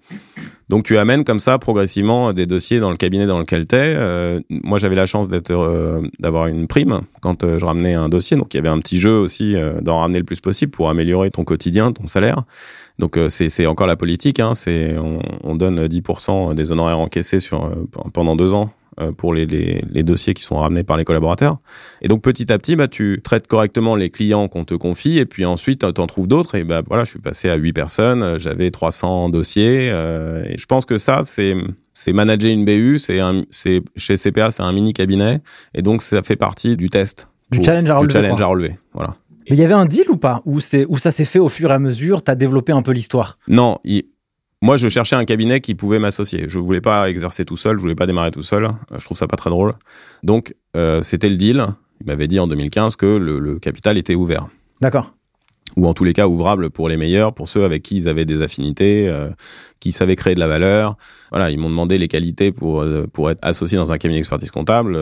donc, 0.70 0.86
tu 0.86 0.98
amènes 0.98 1.24
comme 1.24 1.40
ça 1.40 1.60
progressivement 1.60 2.34
des 2.34 2.46
dossiers 2.46 2.80
dans 2.80 2.90
le 2.90 2.98
cabinet 2.98 3.28
dans 3.28 3.40
lequel 3.40 3.68
tu 3.68 3.76
es. 3.76 4.42
moi, 4.50 4.80
j'avais 4.80 4.96
la 4.96 5.06
chance 5.06 5.30
d'avoir 5.30 6.48
une 6.48 6.68
prime 6.68 7.02
quand 7.22 7.58
je 7.58 7.64
ramenais 7.64 7.94
un 7.94 8.10
dossier. 8.10 8.36
Donc, 8.36 8.54
il 8.54 8.58
y 8.58 8.60
avait 8.60 8.70
un 8.70 8.80
petit 8.80 9.00
jeu 9.00 9.16
aussi 9.16 9.56
d'en 9.82 10.00
ramener 10.00 10.20
le 10.20 10.26
plus 10.26 10.42
possible 10.42 10.72
pour 10.72 10.90
améliorer 10.90 11.30
ton 11.30 11.44
quotidien, 11.44 11.92
ton 11.92 12.08
salaire. 12.08 12.44
Donc 13.00 13.20
c'est, 13.30 13.50
c'est 13.50 13.66
encore 13.66 13.88
la 13.88 13.96
politique, 13.96 14.40
hein, 14.40 14.52
on, 14.68 15.20
on, 15.44 15.56
donne 15.56 15.84
10% 15.88 16.54
des 16.54 16.72
honoraires 16.72 17.00
encaissés 17.00 17.40
sur 17.40 17.72
pendant 18.14 18.36
deux 18.36 18.54
ans 18.54 18.70
euh, 18.70 18.83
pour 19.18 19.34
les, 19.34 19.46
les, 19.46 19.84
les, 19.90 20.04
dossiers 20.04 20.34
qui 20.34 20.44
sont 20.44 20.58
ramenés 20.58 20.84
par 20.84 20.98
les 20.98 21.06
collaborateurs. 21.06 21.58
Et 22.02 22.08
donc 22.08 22.22
petit 22.22 22.52
à 22.52 22.58
petit, 22.58 22.76
bah, 22.76 22.88
tu 22.88 23.22
traites 23.24 23.48
correctement 23.48 23.96
les 23.96 24.10
clients 24.10 24.48
qu'on 24.48 24.66
te 24.66 24.74
confie 24.74 25.20
et 25.20 25.26
puis 25.26 25.46
ensuite 25.46 25.86
tu 25.94 26.02
en 26.02 26.08
trouves 26.08 26.28
d'autres. 26.28 26.56
Et 26.56 26.64
bah, 26.64 26.82
voilà, 26.88 27.04
je 27.04 27.12
suis 27.12 27.20
passé 27.20 27.50
à 27.50 27.56
8 27.56 27.74
personnes, 27.74 28.38
j'avais 28.38 28.72
300 28.72 29.30
dossiers. 29.30 29.90
Euh, 29.92 30.44
et 30.48 30.58
je 30.58 30.66
pense 30.66 30.86
que 30.86 30.98
ça, 30.98 31.22
c'est 31.24 31.56
c'est 31.94 32.14
manager 32.14 32.52
une 32.52 32.66
BU, 32.66 32.98
c'est 33.00 33.20
c'est 33.50 33.82
chez 33.96 34.16
CPA, 34.16 34.52
c'est 34.52 34.64
un 34.64 34.72
mini 34.72 34.94
cabinet, 34.94 35.42
et 35.74 35.82
donc 35.82 36.02
ça 36.02 36.24
fait 36.24 36.36
partie 36.36 36.76
du 36.76 36.90
test, 36.90 37.28
du 37.52 37.64
challenge 37.64 37.90
à 37.90 37.98
relever. 37.98 38.08
Du 38.08 38.14
challenge 38.14 38.42
à 38.42 38.46
relever, 38.46 38.78
voilà. 38.94 39.16
Mais 39.50 39.58
il 39.58 39.60
y 39.60 39.66
avait 39.66 39.74
un 39.74 39.86
deal 39.86 40.10
ou 40.10 40.16
pas 40.16 40.42
Ou 40.46 40.62
c'est 40.62 40.86
où 40.88 40.98
ça 40.98 41.12
s'est 41.12 41.26
fait 41.26 41.40
au 41.40 41.50
fur 41.50 41.70
et 41.70 41.74
à 41.74 41.80
mesure 41.80 42.24
Tu 42.24 42.32
as 42.32 42.36
développé 42.36 42.72
un 42.72 42.82
peu 42.82 42.92
l'histoire? 42.92 43.38
Non, 43.50 43.78
il, 43.84 44.06
moi, 44.64 44.78
je 44.78 44.88
cherchais 44.88 45.18
un 45.18 45.26
cabinet 45.26 45.60
qui 45.60 45.76
pouvait 45.76 46.00
m'associer. 46.00 46.46
Je 46.48 46.58
voulais 46.58 46.80
pas 46.80 47.10
exercer 47.10 47.44
tout 47.44 47.58
seul, 47.58 47.76
je 47.76 47.82
voulais 47.82 47.96
pas 47.96 48.08
démarrer 48.08 48.32
tout 48.32 48.44
seul. 48.44 48.64
Euh, 48.64 48.98
je 48.98 49.04
trouve 49.04 49.18
ça 49.18 49.28
pas 49.28 49.36
très 49.36 49.50
drôle. 49.50 49.74
Donc, 50.24 50.56
euh, 50.78 51.02
c'était 51.02 51.28
le 51.28 51.36
deal. 51.36 51.68
Il 52.00 52.08
m'avait 52.08 52.30
dit 52.30 52.40
en 52.40 52.48
2015 52.48 52.96
que 52.96 53.06
le, 53.06 53.60
capital 53.60 53.98
était 53.98 54.16
ouvert. 54.16 54.48
D'accord. 54.80 55.14
Ou 55.76 55.86
en 55.86 55.94
tous 55.94 56.06
les 56.06 56.14
cas 56.14 56.28
ouvrable 56.28 56.70
pour 56.70 56.88
les 56.88 56.96
meilleurs, 56.96 57.34
pour 57.34 57.50
ceux 57.50 57.66
avec 57.66 57.84
qui 57.84 57.98
ils 57.98 58.08
avaient 58.08 58.24
des 58.24 58.42
affinités, 58.42 59.10
euh, 59.10 59.32
qui 59.82 59.92
savaient 59.92 60.16
créer 60.16 60.34
de 60.34 60.40
la 60.40 60.48
valeur. 60.48 60.96
Voilà, 61.32 61.52
ils 61.52 61.60
m'ont 61.60 61.70
demandé 61.70 61.98
les 61.98 62.08
qualités 62.08 62.54
pour 62.54 62.86
pour 63.12 63.32
être 63.32 63.40
associé 63.42 63.78
dans 63.78 63.92
un 63.92 63.98
cabinet 63.98 64.20
d'expertise 64.20 64.52
comptable. 64.52 64.98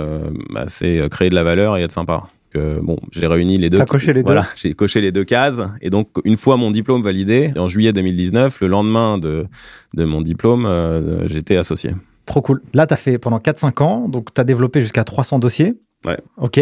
Bah, 0.49 0.63
c'est 0.69 1.07
créer 1.11 1.29
de 1.29 1.35
la 1.35 1.43
valeur 1.43 1.77
et 1.77 1.83
être 1.83 1.91
sympa 1.91 2.23
bon, 2.55 2.97
j'ai 3.11 3.27
réuni 3.27 3.57
les 3.57 3.69
deux. 3.69 3.77
T'as 3.77 3.85
coché 3.85 4.13
les 4.13 4.21
deux. 4.21 4.27
Voilà, 4.27 4.47
j'ai 4.55 4.73
coché 4.73 5.01
les 5.01 5.11
deux 5.11 5.23
cases. 5.23 5.61
Et 5.81 5.89
donc, 5.89 6.09
une 6.25 6.37
fois 6.37 6.57
mon 6.57 6.71
diplôme 6.71 7.01
validé, 7.01 7.51
en 7.57 7.67
juillet 7.67 7.93
2019, 7.93 8.61
le 8.61 8.67
lendemain 8.67 9.17
de, 9.17 9.47
de 9.93 10.05
mon 10.05 10.21
diplôme, 10.21 10.65
euh, 10.65 11.27
j'étais 11.27 11.57
associé. 11.57 11.91
Trop 12.25 12.41
cool. 12.41 12.61
Là, 12.73 12.87
tu 12.87 12.93
as 12.93 12.97
fait 12.97 13.17
pendant 13.17 13.39
4-5 13.39 13.83
ans, 13.83 14.07
donc 14.07 14.33
tu 14.33 14.39
as 14.39 14.43
développé 14.43 14.81
jusqu'à 14.81 15.03
300 15.03 15.39
dossiers. 15.39 15.75
Ouais. 16.05 16.17
Ok. 16.37 16.59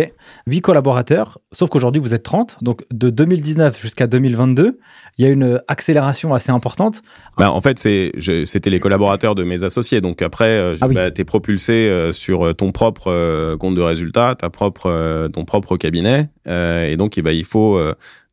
8 0.48 0.62
collaborateurs, 0.62 1.40
sauf 1.54 1.70
qu'aujourd'hui 1.70 2.02
vous 2.02 2.14
êtes 2.14 2.24
30. 2.24 2.58
Donc 2.62 2.84
de 2.92 3.10
2019 3.10 3.82
jusqu'à 3.82 4.08
2022, 4.08 4.80
il 5.18 5.26
y 5.26 5.28
a 5.28 5.32
une 5.32 5.62
accélération 5.68 6.34
assez 6.34 6.52
importante. 6.52 7.02
Bah, 7.38 7.52
en 7.52 7.60
fait, 7.60 7.78
c'était 7.78 8.70
les 8.70 8.80
collaborateurs 8.80 9.36
de 9.36 9.44
mes 9.44 9.64
associés. 9.64 10.00
Donc 10.00 10.22
après, 10.22 10.46
euh, 10.46 10.76
ah 10.80 10.88
bah, 10.88 11.12
tu 11.12 11.22
es 11.22 11.26
propulsé 11.26 11.74
euh, 11.74 12.14
sur 12.14 12.56
ton 12.56 12.72
propre 12.72 13.12
euh, 13.12 13.58
compte 13.58 13.76
de 13.76 13.82
résultat, 13.82 14.36
ta 14.36 14.50
propre, 14.50 15.28
ton 15.28 15.44
propre 15.44 15.76
cabinet. 15.78 16.30
et 16.48 16.96
donc, 16.98 17.18
eh 17.18 17.22
ben, 17.22 17.32
il 17.32 17.44
faut, 17.46 17.80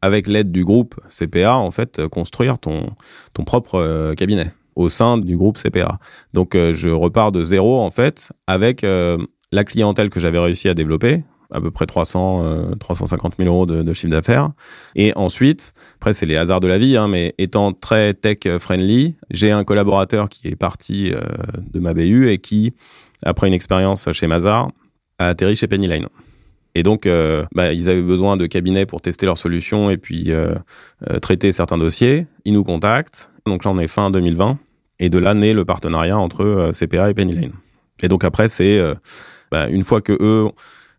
avec 0.01 0.29
l'aide 0.29 0.53
du 0.53 0.64
groupe 0.64 0.95
CPA, 1.09 1.57
en 1.57 1.71
fait, 1.71 2.07
construire 2.09 2.59
ton, 2.59 2.90
ton 3.33 3.45
propre 3.45 4.14
cabinet 4.16 4.53
au 4.77 4.88
sein 4.88 5.19
du 5.19 5.37
groupe 5.37 5.59
CPA. 5.59 5.99
Donc, 6.35 6.55
je 6.55 6.88
repars 6.88 7.33
de 7.33 7.42
zéro, 7.42 7.81
en 7.81 7.90
fait, 7.90 8.33
avec 8.47 8.85
la 9.57 9.64
clientèle 9.64 10.11
que 10.11 10.21
j'avais 10.21 10.38
réussi 10.38 10.69
à 10.69 10.75
développer, 10.75 11.25
à 11.51 11.61
peu 11.61 11.71
près 11.71 11.87
300, 11.87 12.77
350 12.79 13.35
000 13.38 13.49
euros 13.49 13.66
de, 13.66 13.92
chiffre 13.95 14.11
d'affaires. 14.11 14.51
Et 14.95 15.12
ensuite, 15.16 15.73
après 15.97 16.12
c'est 16.12 16.27
les 16.27 16.37
hasards 16.37 16.61
de 16.61 16.66
la 16.66 16.79
vie, 16.79 16.97
hein, 16.97 17.09
mais 17.09 17.35
étant 17.38 17.73
très 17.73 18.14
tech 18.14 18.38
friendly, 18.59 19.16
j'ai 19.31 19.51
un 19.51 19.64
collaborateur 19.64 20.29
qui 20.29 20.49
est 20.49 20.57
parti 20.57 21.11
euh, 21.11 21.21
de 21.73 21.81
ma 21.81 21.95
BU 21.95 22.29
et 22.29 22.38
qui, 22.38 22.75
après 23.25 23.49
une 23.49 23.55
expérience 23.55 24.12
chez 24.12 24.27
Mazar, 24.27 24.71
a 25.19 25.29
atterri 25.29 25.57
chez 25.57 25.66
Pennyline. 25.66 26.07
Et 26.75 26.83
donc, 26.83 27.07
euh, 27.07 27.47
bah, 27.55 27.73
ils 27.73 27.88
avaient 27.88 28.03
besoin 28.03 28.37
de 28.37 28.45
cabinets 28.45 28.85
pour 28.85 29.01
tester 29.01 29.25
leurs 29.25 29.38
solutions 29.38 29.88
et 29.88 29.97
puis 29.97 30.27
euh, 30.29 30.55
traiter 31.23 31.51
certains 31.51 31.79
dossiers. 31.79 32.27
Ils 32.45 32.53
nous 32.53 32.64
contactent. 32.64 33.31
Donc 33.47 33.64
là, 33.64 33.71
on 33.71 33.79
est 33.79 33.87
fin 33.87 34.11
2020. 34.11 34.59
Et 34.99 35.09
de 35.09 35.19
là 35.19 35.33
naît 35.33 35.55
le 35.55 35.64
partenariat 35.64 36.19
entre 36.19 36.71
CPA 36.79 37.09
et 37.09 37.14
Pennyline. 37.14 37.53
Et 38.03 38.09
donc 38.09 38.25
après, 38.25 38.49
c'est 38.49 38.79
bah, 39.50 39.68
une 39.68 39.85
fois 39.85 40.00
que 40.00 40.16
eux 40.20 40.50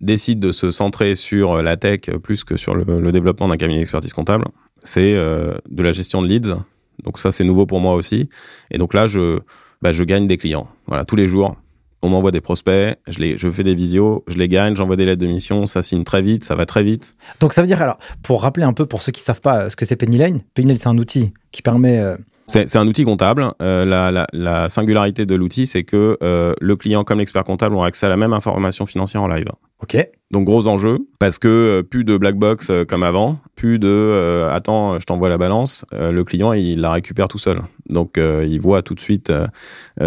décident 0.02 0.48
de 0.48 0.52
se 0.52 0.72
centrer 0.72 1.16
sur 1.16 1.54
euh, 1.54 1.62
la 1.62 1.78
tech 1.78 2.02
plus 2.22 2.44
que 2.44 2.58
sur 2.58 2.76
le, 2.76 3.12
développement 3.12 3.48
d'un 3.48 3.58
cabinet 3.58 3.80
d'expertise 3.80 4.14
comptable, 4.14 4.46
c'est 4.84 5.14
euh, 5.16 5.56
de 5.70 5.84
la 5.84 5.92
gestion 5.92 6.22
de 6.22 6.28
leads. 6.28 6.56
Donc 7.04 7.20
ça, 7.20 7.32
c'est 7.32 7.44
nouveau 7.44 7.66
pour 7.66 7.80
moi 7.80 7.94
aussi. 7.94 8.30
Et 8.72 8.78
donc 8.78 8.94
là, 8.94 9.08
je, 9.08 9.40
bah, 9.82 9.92
je 9.92 10.04
gagne 10.04 10.28
des 10.28 10.38
clients. 10.38 10.68
Voilà, 10.88 11.06
tous 11.06 11.16
les 11.16 11.28
jours, 11.28 11.56
on 12.02 12.10
m'envoie 12.10 12.32
des 12.32 12.42
prospects, 12.42 12.98
je, 13.08 13.20
les, 13.20 13.38
je 13.38 13.50
fais 13.50 13.64
des 13.64 13.76
visios, 13.76 14.24
je 14.28 14.38
les 14.38 14.48
gagne, 14.48 14.76
j'envoie 14.76 14.96
des 14.96 15.06
lettres 15.06 15.22
de 15.22 15.28
mission, 15.28 15.66
ça 15.66 15.82
signe 15.82 16.04
très 16.04 16.22
vite, 16.22 16.44
ça 16.44 16.56
va 16.56 16.66
très 16.66 16.84
vite. 16.84 17.16
Donc 17.40 17.54
ça 17.54 17.62
veut 17.62 17.68
dire, 17.68 17.82
alors, 17.82 17.98
pour 18.22 18.44
rappeler 18.44 18.66
un 18.66 18.74
peu 18.74 18.86
pour 18.86 19.02
ceux 19.02 19.12
qui 19.12 19.22
ne 19.22 19.26
savent 19.26 19.42
pas 19.42 19.70
ce 19.70 19.76
que 19.76 19.86
c'est 19.86 19.96
Pennyline, 19.96 20.42
Pennyline, 20.54 20.78
c'est 20.78 20.90
un 20.90 20.98
outil 20.98 21.34
qui 21.52 21.62
permet 21.62 21.98
euh, 21.98 22.16
c'est 22.48 22.76
un 22.76 22.88
outil 22.88 23.04
comptable. 23.04 23.52
Euh, 23.62 23.86
la, 23.86 24.12
la, 24.12 24.26
la, 24.32 24.70
singularité 24.70 25.26
de 25.26 25.36
l'outil, 25.36 25.66
c'est 25.66 25.84
que 25.84 26.18
euh, 26.24 26.54
le 26.62 26.76
client 26.76 27.04
comme 27.04 27.20
l'expert 27.20 27.44
comptable 27.44 27.76
ont 27.76 27.84
accès 27.84 28.06
à 28.06 28.10
la 28.10 28.18
même 28.18 28.34
information 28.34 28.86
financière 28.86 29.22
en 29.22 29.28
live. 29.28 29.50
Ok. 29.84 29.96
Donc 30.32 30.46
gros 30.46 30.68
enjeu, 30.68 30.98
parce 31.20 31.38
que 31.40 31.48
euh, 31.48 31.84
plus 31.84 32.04
de 32.04 32.18
black 32.18 32.36
box 32.36 32.70
euh, 32.70 32.84
comme 32.84 33.04
avant, 33.04 33.40
plus 33.56 33.80
de 33.80 33.88
euh, 33.88 34.52
attends, 34.52 35.00
je 35.00 35.06
t'envoie 35.06 35.30
la 35.30 35.38
balance. 35.38 35.86
le 35.92 36.24
client 36.24 36.52
il 36.54 36.82
la 36.82 36.92
récupère 36.92 37.28
tout 37.28 37.38
seul. 37.38 37.62
Donc 37.90 38.18
il 38.18 38.60
voit 38.60 38.82
tout 38.82 38.96
de 38.96 39.00
suite 39.00 39.32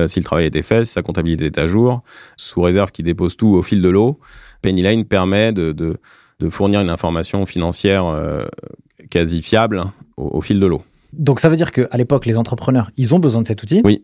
si 0.07 0.21
le 0.21 0.25
travail 0.25 0.47
était 0.47 0.63
fait, 0.63 0.85
si 0.85 0.93
sa 0.93 1.03
comptabilité 1.03 1.47
est 1.47 1.59
à 1.59 1.67
jour, 1.67 2.03
sous 2.37 2.61
réserve 2.61 2.91
qu'il 2.91 3.05
dépose 3.05 3.37
tout 3.37 3.49
au 3.49 3.63
fil 3.63 3.81
de 3.81 3.89
l'eau. 3.89 4.19
Pennyline 4.63 5.05
permet 5.07 5.53
de, 5.53 5.73
de, 5.73 5.97
de, 6.41 6.51
fournir 6.51 6.81
une 6.81 6.91
information 6.91 7.47
financière 7.47 8.05
quasi 9.11 9.41
fiable 9.41 9.85
au 10.17 10.43
fil 10.43 10.61
de 10.61 10.67
l'eau. 10.67 10.83
Donc 11.13 11.41
ça 11.41 11.49
veut 11.49 11.57
dire 11.57 11.73
qu'à 11.73 11.97
l'époque, 11.97 12.27
les 12.27 12.39
entrepreneurs, 12.39 12.91
ils 12.97 13.15
ont 13.15 13.19
besoin 13.19 13.43
de 13.43 13.47
cet 13.47 13.63
outil. 13.63 13.81
Oui. 13.85 14.03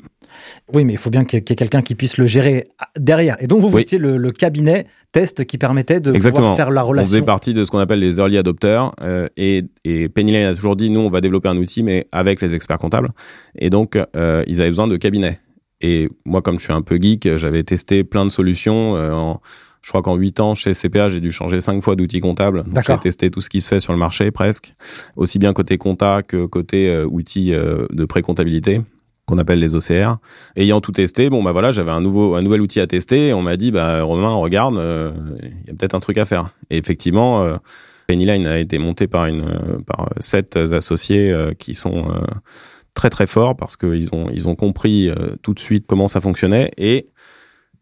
Oui, 0.73 0.85
mais 0.85 0.95
il 0.95 0.99
faut 0.99 1.11
bien 1.11 1.25
qu'il 1.25 1.39
y 1.39 1.43
ait 1.43 1.57
quelqu'un 1.57 1.83
qui 1.83 1.95
puisse 1.95 2.19
le 2.19 2.27
gérer 2.27 2.69
derrière. 2.99 3.37
Et 3.41 3.47
donc, 3.47 3.61
vous, 3.61 3.71
vous 3.71 3.79
étiez 3.79 3.99
le, 3.99 4.31
cabinet 4.33 4.87
test 5.13 5.45
qui 5.45 5.57
permettait 5.57 6.01
de 6.01 6.13
pouvoir 6.13 6.57
faire 6.57 6.71
la 6.71 6.83
relation. 6.83 7.09
On 7.09 7.13
faisait 7.13 7.25
partie 7.25 7.55
de 7.55 7.65
ce 7.65 7.71
qu'on 7.71 7.79
appelle 7.79 8.01
les 8.01 8.19
early 8.19 8.37
adopters. 8.37 8.93
Euh, 9.01 9.29
et, 9.37 9.65
et 9.85 10.09
Pennyline 10.09 10.45
a 10.45 10.55
toujours 10.55 10.77
dit, 10.77 10.91
nous, 10.91 11.01
on 11.01 11.09
va 11.09 11.21
développer 11.21 11.49
un 11.49 11.57
outil, 11.57 11.83
mais 11.83 12.07
avec 12.13 12.43
les 12.43 12.55
experts 12.55 12.79
comptables. 12.79 13.11
Et 13.59 13.71
donc, 13.71 13.99
euh, 14.17 14.45
ils 14.47 14.61
avaient 14.61 14.71
besoin 14.71 14.89
de 14.89 14.97
cabinets. 14.97 15.41
Et 15.81 16.09
moi, 16.25 16.43
comme 16.43 16.59
je 16.59 16.65
suis 16.65 16.73
un 16.73 16.83
peu 16.83 16.99
geek, 17.01 17.37
j'avais 17.37 17.63
testé 17.63 18.05
plein 18.05 18.25
de 18.25 18.31
solutions. 18.31 18.97
Euh, 18.97 19.13
en, 19.13 19.41
je 19.87 19.93
crois 19.93 20.03
qu'en 20.03 20.17
8 20.17 20.41
ans, 20.41 20.57
chez 20.57 20.73
CPA, 20.73 21.09
j'ai 21.09 21.21
dû 21.21 21.31
changer 21.31 21.61
5 21.61 21.81
fois 21.81 21.95
d'outils 21.95 22.19
comptables. 22.19 22.65
J'ai 22.85 22.99
testé 22.99 23.31
tout 23.31 23.41
ce 23.41 23.49
qui 23.49 23.61
se 23.61 23.69
fait 23.69 23.79
sur 23.79 23.93
le 23.93 24.01
marché 24.01 24.33
presque, 24.33 24.73
aussi 25.15 25.39
bien 25.39 25.53
côté 25.53 25.79
compta 25.79 26.25
que 26.25 26.45
côté 26.45 26.89
euh, 26.91 27.07
outils 27.07 27.55
euh, 27.55 27.87
de 27.93 28.05
pré-comptabilité 28.05 28.81
qu'on 29.27 29.39
appelle 29.39 29.61
les 29.61 29.77
OCR. 29.77 30.17
Ayant 30.57 30.81
tout 30.81 30.91
testé, 30.91 31.31
bon 31.31 31.41
bah 31.41 31.53
voilà, 31.53 31.71
j'avais 31.71 31.93
un 31.93 32.01
nouveau 32.01 32.35
un 32.35 32.43
nouvel 32.43 32.63
outil 32.63 32.81
à 32.81 32.89
tester 32.89 33.29
et 33.29 33.33
on 33.33 33.43
m'a 33.43 33.57
dit 33.57 33.71
bah 33.71 34.03
Romain, 34.03 34.35
regarde, 34.35 34.75
il 34.75 35.69
y 35.69 35.71
a 35.71 35.75
peut-être 35.75 35.95
un 35.95 36.01
truc 36.01 36.19
à 36.19 36.25
faire. 36.25 36.51
Et 36.71 36.79
effectivement, 36.79 37.45
Pennyline 38.09 38.47
a 38.47 38.59
été 38.59 38.79
monté 38.79 39.07
par 39.07 39.27
une 39.27 39.83
par 39.87 40.11
sept 40.19 40.57
associés 40.57 41.33
qui 41.59 41.75
sont 41.75 42.07
très 42.97 43.11
très 43.11 43.29
fort 43.29 43.55
parce 43.55 43.77
qu'ils 43.77 44.13
ont, 44.13 44.29
ils 44.33 44.49
ont 44.49 44.57
compris 44.57 45.09
euh, 45.09 45.37
tout 45.43 45.55
de 45.55 45.61
suite 45.61 45.85
comment 45.87 46.09
ça 46.09 46.21
fonctionnait 46.21 46.73
et 46.77 47.11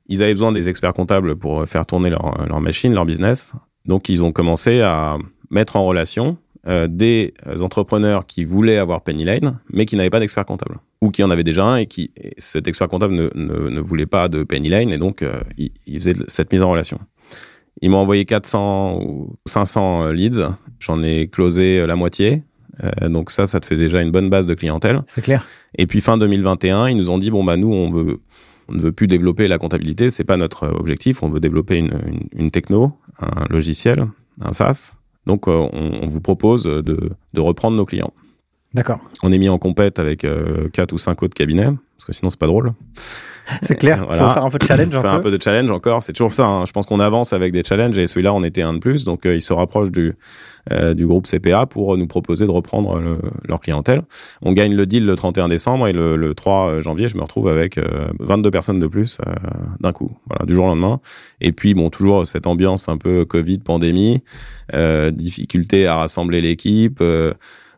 ils 0.06 0.22
avaient 0.22 0.34
besoin 0.34 0.52
des 0.52 0.68
experts 0.68 0.94
comptables 0.94 1.36
pour 1.36 1.66
faire 1.66 1.86
tourner 1.86 2.10
leur, 2.10 2.46
leur 2.46 2.60
machine, 2.60 2.92
leur 2.92 3.06
business. 3.06 3.52
Donc 3.86 4.08
ils 4.08 4.22
ont 4.22 4.32
commencé 4.32 4.80
à 4.80 5.16
mettre 5.50 5.76
en 5.76 5.84
relation 5.84 6.36
euh, 6.66 6.88
des 6.88 7.34
entrepreneurs 7.60 8.26
qui 8.26 8.44
voulaient 8.44 8.78
avoir 8.78 9.02
Pennyline, 9.02 9.58
mais 9.70 9.84
qui 9.84 9.96
n'avaient 9.96 10.10
pas 10.10 10.20
d'expert 10.20 10.46
comptable, 10.46 10.78
ou 11.02 11.10
qui 11.10 11.22
en 11.22 11.30
avaient 11.30 11.44
déjà 11.44 11.64
un 11.64 11.76
et 11.76 11.86
qui 11.86 12.10
cet 12.38 12.66
expert 12.66 12.88
comptable 12.88 13.14
ne, 13.14 13.28
ne, 13.34 13.80
voulait 13.80 14.06
pas 14.06 14.28
de 14.28 14.44
Pennyline, 14.44 14.90
et 14.90 14.98
donc 14.98 15.22
euh, 15.22 15.40
ils 15.58 15.72
il 15.86 16.00
faisait 16.00 16.14
cette 16.26 16.52
mise 16.52 16.62
en 16.62 16.70
relation. 16.70 16.98
Ils 17.82 17.90
m'ont 17.90 17.98
envoyé 17.98 18.24
400 18.24 19.00
ou 19.02 19.36
500 19.46 20.12
leads, 20.12 20.54
j'en 20.78 21.02
ai 21.02 21.28
closé 21.28 21.86
la 21.86 21.96
moitié, 21.96 22.44
euh, 22.82 23.08
donc 23.08 23.30
ça, 23.30 23.46
ça 23.46 23.60
te 23.60 23.66
fait 23.66 23.76
déjà 23.76 24.00
une 24.00 24.10
bonne 24.10 24.30
base 24.30 24.46
de 24.46 24.54
clientèle. 24.54 25.02
C'est 25.06 25.22
clair. 25.22 25.46
Et 25.76 25.86
puis 25.86 26.00
fin 26.00 26.16
2021, 26.16 26.88
ils 26.88 26.96
nous 26.96 27.10
ont 27.10 27.18
dit 27.18 27.30
bon 27.30 27.44
bah 27.44 27.56
nous 27.56 27.72
on 27.72 27.90
veut 27.90 28.20
on 28.68 28.74
ne 28.74 28.80
veut 28.80 28.92
plus 28.92 29.06
développer 29.06 29.48
la 29.48 29.58
comptabilité, 29.58 30.10
c'est 30.10 30.24
pas 30.24 30.36
notre 30.36 30.68
objectif. 30.68 31.22
On 31.22 31.28
veut 31.28 31.40
développer 31.40 31.78
une, 31.78 31.98
une, 32.34 32.50
techno, 32.50 32.92
un 33.20 33.44
logiciel, 33.50 34.06
un 34.40 34.52
SaaS. 34.52 34.96
Donc 35.26 35.48
euh, 35.48 35.68
on, 35.72 36.06
vous 36.06 36.20
propose 36.20 36.64
de, 36.64 36.80
de, 36.82 37.40
reprendre 37.40 37.76
nos 37.76 37.86
clients. 37.86 38.12
D'accord. 38.74 39.00
On 39.22 39.32
est 39.32 39.38
mis 39.38 39.48
en 39.48 39.58
compète 39.58 39.98
avec 39.98 40.24
euh, 40.24 40.68
quatre 40.68 40.92
ou 40.92 40.98
cinq 40.98 41.22
autres 41.22 41.34
cabinets 41.34 41.70
parce 41.96 42.04
que 42.06 42.12
sinon 42.12 42.30
c'est 42.30 42.38
pas 42.38 42.46
drôle. 42.46 42.74
C'est 43.62 43.76
clair, 43.76 44.06
il 44.10 44.16
faut 44.16 44.28
faire 44.28 44.44
un 44.44 44.50
peu 44.50 44.58
de 44.58 44.66
challenge. 44.66 44.92
Faire 44.92 45.12
un 45.12 45.20
peu 45.20 45.30
de 45.30 45.42
challenge 45.42 45.70
encore, 45.70 46.02
c'est 46.02 46.12
toujours 46.12 46.32
ça. 46.32 46.46
Hein. 46.46 46.64
Je 46.64 46.72
pense 46.72 46.86
qu'on 46.86 47.00
avance 47.00 47.32
avec 47.32 47.52
des 47.52 47.62
challenges 47.62 47.98
et 47.98 48.06
celui-là, 48.06 48.32
on 48.32 48.42
était 48.42 48.62
un 48.62 48.74
de 48.74 48.78
plus. 48.78 49.04
Donc, 49.04 49.26
euh, 49.26 49.34
il 49.34 49.42
se 49.42 49.52
rapproche 49.52 49.90
du, 49.90 50.14
euh, 50.72 50.94
du 50.94 51.06
groupe 51.06 51.26
CPA 51.26 51.66
pour 51.66 51.96
nous 51.96 52.06
proposer 52.06 52.46
de 52.46 52.50
reprendre 52.50 53.00
leur 53.46 53.60
clientèle. 53.60 54.02
On 54.42 54.52
gagne 54.52 54.74
le 54.74 54.86
deal 54.86 55.04
le 55.04 55.14
31 55.14 55.48
décembre 55.48 55.88
et 55.88 55.92
le, 55.92 56.16
le 56.16 56.34
3 56.34 56.80
janvier, 56.80 57.08
je 57.08 57.16
me 57.16 57.22
retrouve 57.22 57.48
avec 57.48 57.78
22 58.18 58.48
euh, 58.48 58.50
personnes 58.50 58.80
de 58.80 58.86
plus 58.86 59.18
d'un 59.80 59.92
coup, 59.92 60.10
voilà, 60.26 60.46
du 60.46 60.54
jour 60.54 60.64
au 60.64 60.68
lendemain. 60.68 61.00
Et 61.40 61.52
puis, 61.52 61.74
bon, 61.74 61.90
toujours 61.90 62.26
cette 62.26 62.46
ambiance 62.46 62.88
un 62.88 62.96
peu 62.96 63.24
Covid, 63.24 63.58
pandémie, 63.58 64.22
difficulté 65.12 65.86
à 65.86 65.96
rassembler 65.96 66.40
l'équipe 66.40 67.02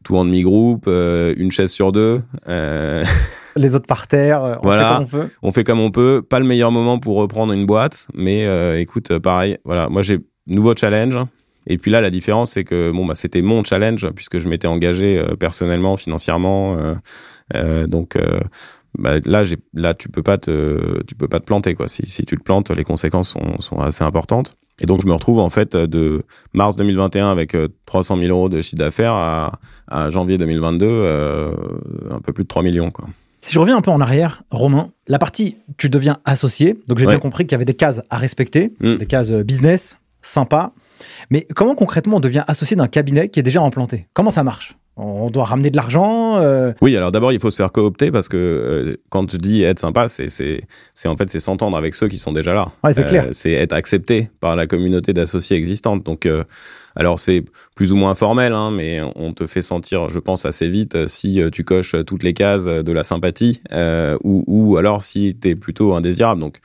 tout 0.04 0.16
en 0.16 0.24
demi-groupe, 0.24 0.86
une 0.86 1.50
chaise 1.50 1.72
sur 1.72 1.90
deux. 1.90 2.22
Euh 3.56 3.60
les 3.60 3.74
autres 3.74 3.86
par 3.86 4.06
terre. 4.06 4.44
Euh, 4.44 4.56
on 4.62 4.70
fait 4.70 4.82
comme 4.82 5.02
on 5.02 5.06
peut. 5.06 5.28
On 5.42 5.52
fait 5.52 5.64
comme 5.64 5.80
on 5.80 5.90
peut. 5.90 6.22
Pas 6.28 6.38
le 6.38 6.46
meilleur 6.46 6.72
moment 6.72 6.98
pour 6.98 7.16
reprendre 7.16 7.52
une 7.52 7.66
boîte, 7.66 8.08
mais 8.14 8.46
euh, 8.46 8.78
écoute, 8.78 9.10
euh, 9.10 9.20
pareil. 9.20 9.58
Voilà, 9.64 9.88
moi 9.88 10.02
j'ai 10.02 10.20
nouveau 10.46 10.74
challenge. 10.76 11.18
Et 11.66 11.78
puis 11.78 11.90
là, 11.90 12.00
la 12.00 12.10
différence, 12.10 12.52
c'est 12.52 12.64
que 12.64 12.92
bon, 12.92 13.06
bah, 13.06 13.16
c'était 13.16 13.42
mon 13.42 13.64
challenge 13.64 14.08
puisque 14.14 14.38
je 14.38 14.48
m'étais 14.48 14.68
engagé 14.68 15.20
personnellement, 15.40 15.96
financièrement. 15.96 16.76
donc 17.88 18.16
bah, 18.96 19.14
là, 19.24 19.42
là, 19.74 19.92
tu 19.92 20.08
peux 20.08 20.22
pas 20.22 20.38
te, 20.38 21.02
tu 21.08 21.16
peux 21.16 21.26
pas 21.26 21.40
te 21.40 21.44
planter 21.44 21.74
quoi. 21.74 21.88
Si, 21.88 22.06
si 22.06 22.24
tu 22.24 22.36
te 22.36 22.42
plantes, 22.42 22.70
les 22.70 22.84
conséquences 22.84 23.30
sont, 23.30 23.60
sont 23.60 23.80
assez 23.80 24.04
importantes. 24.04 24.56
Et 24.80 24.86
donc, 24.86 25.00
je 25.02 25.08
me 25.08 25.12
retrouve 25.12 25.40
en 25.40 25.50
fait 25.50 25.74
de 25.74 26.22
mars 26.54 26.76
2021 26.76 27.32
avec 27.32 27.56
300 27.86 28.16
000 28.16 28.28
euros 28.28 28.48
de 28.48 28.60
chiffre 28.60 28.76
d'affaires 28.76 29.14
à, 29.14 29.58
à, 29.88 30.08
janvier 30.08 30.38
2022, 30.38 30.86
un 32.12 32.20
peu 32.20 32.32
plus 32.32 32.44
de 32.44 32.48
3 32.48 32.62
millions 32.62 32.92
quoi. 32.92 33.06
Si 33.46 33.54
je 33.54 33.60
reviens 33.60 33.76
un 33.76 33.80
peu 33.80 33.92
en 33.92 34.00
arrière, 34.00 34.42
Romain, 34.50 34.90
la 35.06 35.20
partie 35.20 35.56
tu 35.76 35.88
deviens 35.88 36.18
associé, 36.24 36.80
donc 36.88 36.98
j'ai 36.98 37.06
bien 37.06 37.20
compris 37.20 37.44
qu'il 37.44 37.52
y 37.52 37.54
avait 37.54 37.64
des 37.64 37.74
cases 37.74 38.02
à 38.10 38.18
respecter, 38.18 38.72
mm. 38.80 38.96
des 38.96 39.06
cases 39.06 39.30
euh, 39.30 39.44
business, 39.44 39.98
sympa. 40.20 40.72
Mais 41.30 41.46
comment 41.54 41.76
concrètement 41.76 42.16
on 42.16 42.20
devient 42.20 42.42
associé 42.48 42.76
d'un 42.76 42.88
cabinet 42.88 43.28
qui 43.28 43.38
est 43.38 43.44
déjà 43.44 43.62
implanté? 43.62 44.08
Comment 44.14 44.32
ça 44.32 44.42
marche? 44.42 44.76
On 44.96 45.30
doit 45.30 45.44
ramener 45.44 45.70
de 45.70 45.76
l'argent. 45.76 46.38
Euh? 46.38 46.72
Oui, 46.80 46.96
alors 46.96 47.12
d'abord 47.12 47.30
il 47.30 47.38
faut 47.38 47.50
se 47.50 47.56
faire 47.56 47.70
coopter 47.70 48.10
parce 48.10 48.26
que 48.26 48.36
euh, 48.36 48.96
quand 49.10 49.30
je 49.30 49.36
dis 49.36 49.62
être 49.62 49.78
sympa, 49.78 50.08
c'est 50.08 50.26
en 51.04 51.16
fait 51.16 51.30
c'est 51.30 51.38
s'entendre 51.38 51.76
avec 51.76 51.94
ceux 51.94 52.08
qui 52.08 52.18
sont 52.18 52.32
déjà 52.32 52.52
là. 52.52 52.72
Ouais, 52.82 52.92
c'est 52.92 53.04
clair. 53.04 53.28
C'est 53.30 53.52
être 53.52 53.74
accepté 53.74 54.28
par 54.40 54.56
la 54.56 54.66
communauté 54.66 55.12
d'associés 55.12 55.56
existante. 55.56 56.02
Donc 56.02 56.28
alors 56.96 57.18
c'est 57.18 57.44
plus 57.74 57.92
ou 57.92 57.96
moins 57.96 58.14
formel, 58.14 58.54
hein, 58.54 58.70
mais 58.70 59.00
on 59.14 59.34
te 59.34 59.46
fait 59.46 59.60
sentir, 59.60 60.08
je 60.08 60.18
pense, 60.18 60.46
assez 60.46 60.68
vite 60.68 60.94
euh, 60.94 61.06
si 61.06 61.40
euh, 61.40 61.50
tu 61.50 61.62
coches 61.62 61.94
toutes 62.06 62.22
les 62.22 62.32
cases 62.32 62.64
de 62.64 62.92
la 62.92 63.04
sympathie 63.04 63.60
euh, 63.72 64.16
ou, 64.24 64.44
ou, 64.46 64.78
alors 64.78 65.02
si 65.02 65.36
tu 65.40 65.50
es 65.50 65.54
plutôt 65.54 65.94
indésirable. 65.94 66.40
Donc 66.40 66.58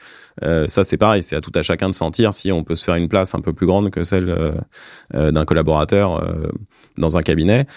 ça 0.67 0.84
c'est 0.84 0.98
pareil, 0.98 1.22
c'est 1.22 1.36
à 1.36 1.41
tout 1.41 1.52
à 1.54 1.62
chacun 1.62 1.88
de 1.88 1.94
sentir 1.94 2.34
si 2.34 2.52
on 2.52 2.63
peut 2.63 2.76
se 2.76 2.84
faire 2.84 2.96
une 2.96 3.10
place 3.10 3.36
un 3.36 3.41
peu 3.41 3.54
plus 3.54 3.67
grande 3.67 3.91
que 3.91 4.02
celle 4.02 4.34
d'un 5.13 5.46
collaborateur 5.46 6.26
dans 6.98 7.15
un 7.15 7.22
cabinet. 7.22 7.67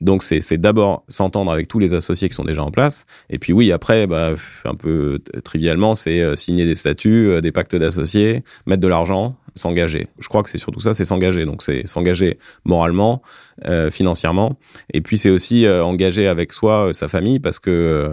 Donc 0.00 0.22
c'est 0.22 0.56
d'abord 0.58 1.04
s'entendre 1.08 1.50
avec 1.50 1.66
tous 1.66 1.80
les 1.80 1.94
associés 1.94 2.28
qui 2.28 2.34
sont 2.36 2.44
déjà 2.44 2.62
en 2.62 2.70
place. 2.70 3.06
Et 3.28 3.40
puis 3.40 3.52
oui, 3.52 3.72
après, 3.72 4.06
bah, 4.06 4.34
un 4.64 4.74
peu 4.74 5.18
trivialement, 5.42 5.94
c'est 5.94 6.36
signer 6.36 6.64
des 6.64 6.76
statuts, 6.76 7.40
des 7.40 7.50
pactes 7.50 7.74
d'associés, 7.74 8.44
mettre 8.66 8.82
de 8.82 8.88
l'argent, 8.88 9.34
s'engager. 9.54 10.08
Je 10.18 10.28
crois 10.28 10.42
que 10.42 10.48
c'est 10.48 10.58
surtout 10.58 10.80
ça, 10.80 10.94
c'est 10.94 11.04
s'engager. 11.04 11.44
Donc 11.44 11.62
c'est 11.62 11.86
s'engager 11.86 12.38
moralement, 12.64 13.22
euh, 13.66 13.90
financièrement, 13.90 14.58
et 14.92 15.00
puis 15.00 15.18
c'est 15.18 15.30
aussi 15.30 15.66
euh, 15.66 15.84
engager 15.84 16.26
avec 16.26 16.52
soi 16.52 16.88
euh, 16.88 16.92
sa 16.92 17.08
famille, 17.08 17.38
parce 17.38 17.58
que 17.58 17.70
euh, 17.70 18.10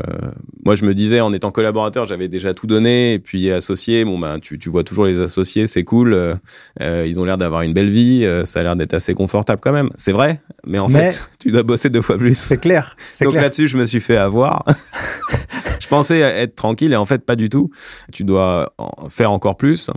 moi 0.65 0.75
je 0.75 0.85
me 0.85 0.93
disais 0.93 1.21
en 1.21 1.33
étant 1.33 1.51
collaborateur, 1.51 2.05
j'avais 2.05 2.27
déjà 2.27 2.53
tout 2.53 2.67
donné, 2.67 3.13
et 3.13 3.19
puis 3.19 3.51
associé, 3.51 4.05
bon 4.05 4.19
ben 4.19 4.39
tu, 4.39 4.59
tu 4.59 4.69
vois 4.69 4.83
toujours 4.83 5.05
les 5.05 5.19
associés, 5.19 5.67
c'est 5.67 5.83
cool, 5.83 6.39
ils 6.79 7.19
ont 7.19 7.25
l'air 7.25 7.37
d'avoir 7.37 7.61
une 7.61 7.73
belle 7.73 7.89
vie, 7.89 8.27
ça 8.45 8.59
a 8.59 8.63
l'air 8.63 8.75
d'être 8.75 8.93
assez 8.93 9.13
confortable 9.13 9.61
quand 9.63 9.71
même. 9.73 9.89
C'est 9.95 10.11
vrai, 10.11 10.41
mais 10.65 10.79
en 10.79 10.89
fait 10.89 11.29
tu 11.39 11.51
dois 11.51 11.63
bosser 11.63 11.89
deux 11.89 12.01
fois 12.01 12.17
plus. 12.17 12.37
C'est 12.37 12.59
clair. 12.59 12.95
Donc 13.21 13.33
là-dessus 13.33 13.67
je 13.67 13.77
me 13.77 13.85
suis 13.85 14.01
fait 14.01 14.17
avoir. 14.17 14.65
je 15.79 15.87
pensais 15.87 16.19
être 16.19 16.55
tranquille 16.55 16.93
et 16.93 16.95
en 16.95 17.05
fait 17.05 17.25
pas 17.25 17.35
du 17.35 17.49
tout. 17.49 17.69
Tu 18.11 18.23
dois 18.23 18.73
en 18.77 19.09
faire 19.09 19.31
encore 19.31 19.57
plus 19.57 19.89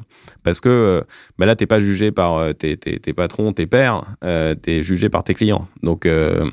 parce 0.43 0.61
que 0.61 1.05
ben 1.39 1.47
là 1.47 1.57
t'es 1.57 1.67
pas 1.67 1.81
jugé 1.81 2.13
par 2.13 2.37
euh, 2.37 2.53
tes, 2.53 2.77
tes, 2.77 2.99
tes, 2.99 3.13
patrons, 3.13 3.53
tes 3.53 3.67
pairs, 3.67 4.05
euh, 4.25 4.55
t'es 4.55 4.83
jugé 4.83 5.09
par 5.09 5.25
tes 5.25 5.35
Donc 5.83 6.07
euh, 6.07 6.49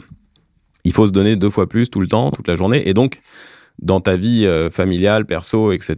il 0.83 0.93
faut 0.93 1.07
se 1.07 1.11
donner 1.11 1.35
deux 1.35 1.49
fois 1.49 1.67
plus 1.67 1.89
tout 1.89 1.99
le 1.99 2.07
temps, 2.07 2.31
toute 2.31 2.47
la 2.47 2.55
journée, 2.55 2.87
et 2.87 2.93
donc 2.93 3.21
dans 3.79 4.01
ta 4.01 4.15
vie 4.15 4.45
euh, 4.45 4.69
familiale, 4.69 5.25
perso, 5.25 5.71
etc. 5.71 5.95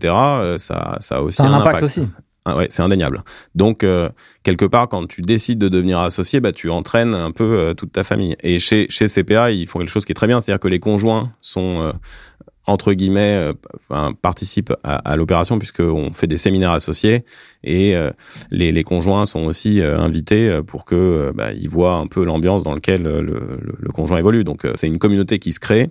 ça, 0.58 0.98
ça 1.00 1.16
a 1.18 1.22
aussi 1.22 1.38
ça 1.38 1.46
un, 1.46 1.54
impact, 1.54 1.78
impact. 1.78 1.84
aussi. 1.84 2.08
Ah 2.46 2.58
ouais, 2.58 2.68
c'est 2.72 2.82
indéniable. 2.82 3.24
Donc, 3.54 3.86
quelque 4.42 4.66
part, 4.66 4.90
quand 4.90 5.06
tu 5.06 5.22
décides 5.22 5.60
de 5.60 5.70
devenir 5.70 6.00
associé, 6.00 6.40
bah, 6.40 6.52
tu 6.52 6.72
entraînes 6.72 7.14
un 7.14 7.30
peu 7.30 7.76
toute 7.78 7.92
ta 7.92 8.04
famille. 8.04 8.36
Et 8.42 8.58
chez, 8.58 8.88
chez 8.90 9.06
CPA, 9.06 9.52
ils 9.52 9.68
font 9.68 9.78
quelque 9.78 9.92
chose 9.92 10.06
qui 10.06 10.12
est 10.12 10.16
très 10.16 10.26
bien, 10.26 10.42
c'est-à-dire 10.42 10.60
que 10.60 10.68
les 10.68 10.80
conjoints 10.80 11.32
sont 11.42 11.94
entre 12.68 12.94
guillemets, 12.94 13.36
euh, 13.36 13.54
enfin, 13.76 14.14
participe 14.22 14.74
à, 14.84 14.96
à 14.96 15.16
l'opération 15.16 15.58
puisqu'on 15.58 16.14
fait 16.14 16.28
des 16.28 16.38
séminaires 16.38 16.72
associés 16.72 17.26
et 17.64 17.96
euh, 17.96 18.12
les, 18.52 18.72
les, 18.72 18.84
conjoints 18.84 19.26
sont 19.26 19.42
aussi 19.42 19.82
euh, 19.82 20.00
invités 20.00 20.62
pour 20.66 20.86
que 20.86 21.32
bah, 21.36 21.54
ils 21.54 21.70
voient 21.70 21.96
un 21.96 22.08
peu 22.08 22.24
l'ambiance 22.24 22.64
dans 22.64 22.74
laquelle 22.74 23.04
le, 23.04 23.22
le, 23.22 23.60
le, 23.80 23.92
conjoint 23.92 24.18
évolue. 24.18 24.44
Donc 24.44 24.68
c'est 24.76 24.88
une 24.88 25.00
communauté 25.00 25.40
qui 25.40 25.52
se 25.52 25.60
crée 25.60 25.90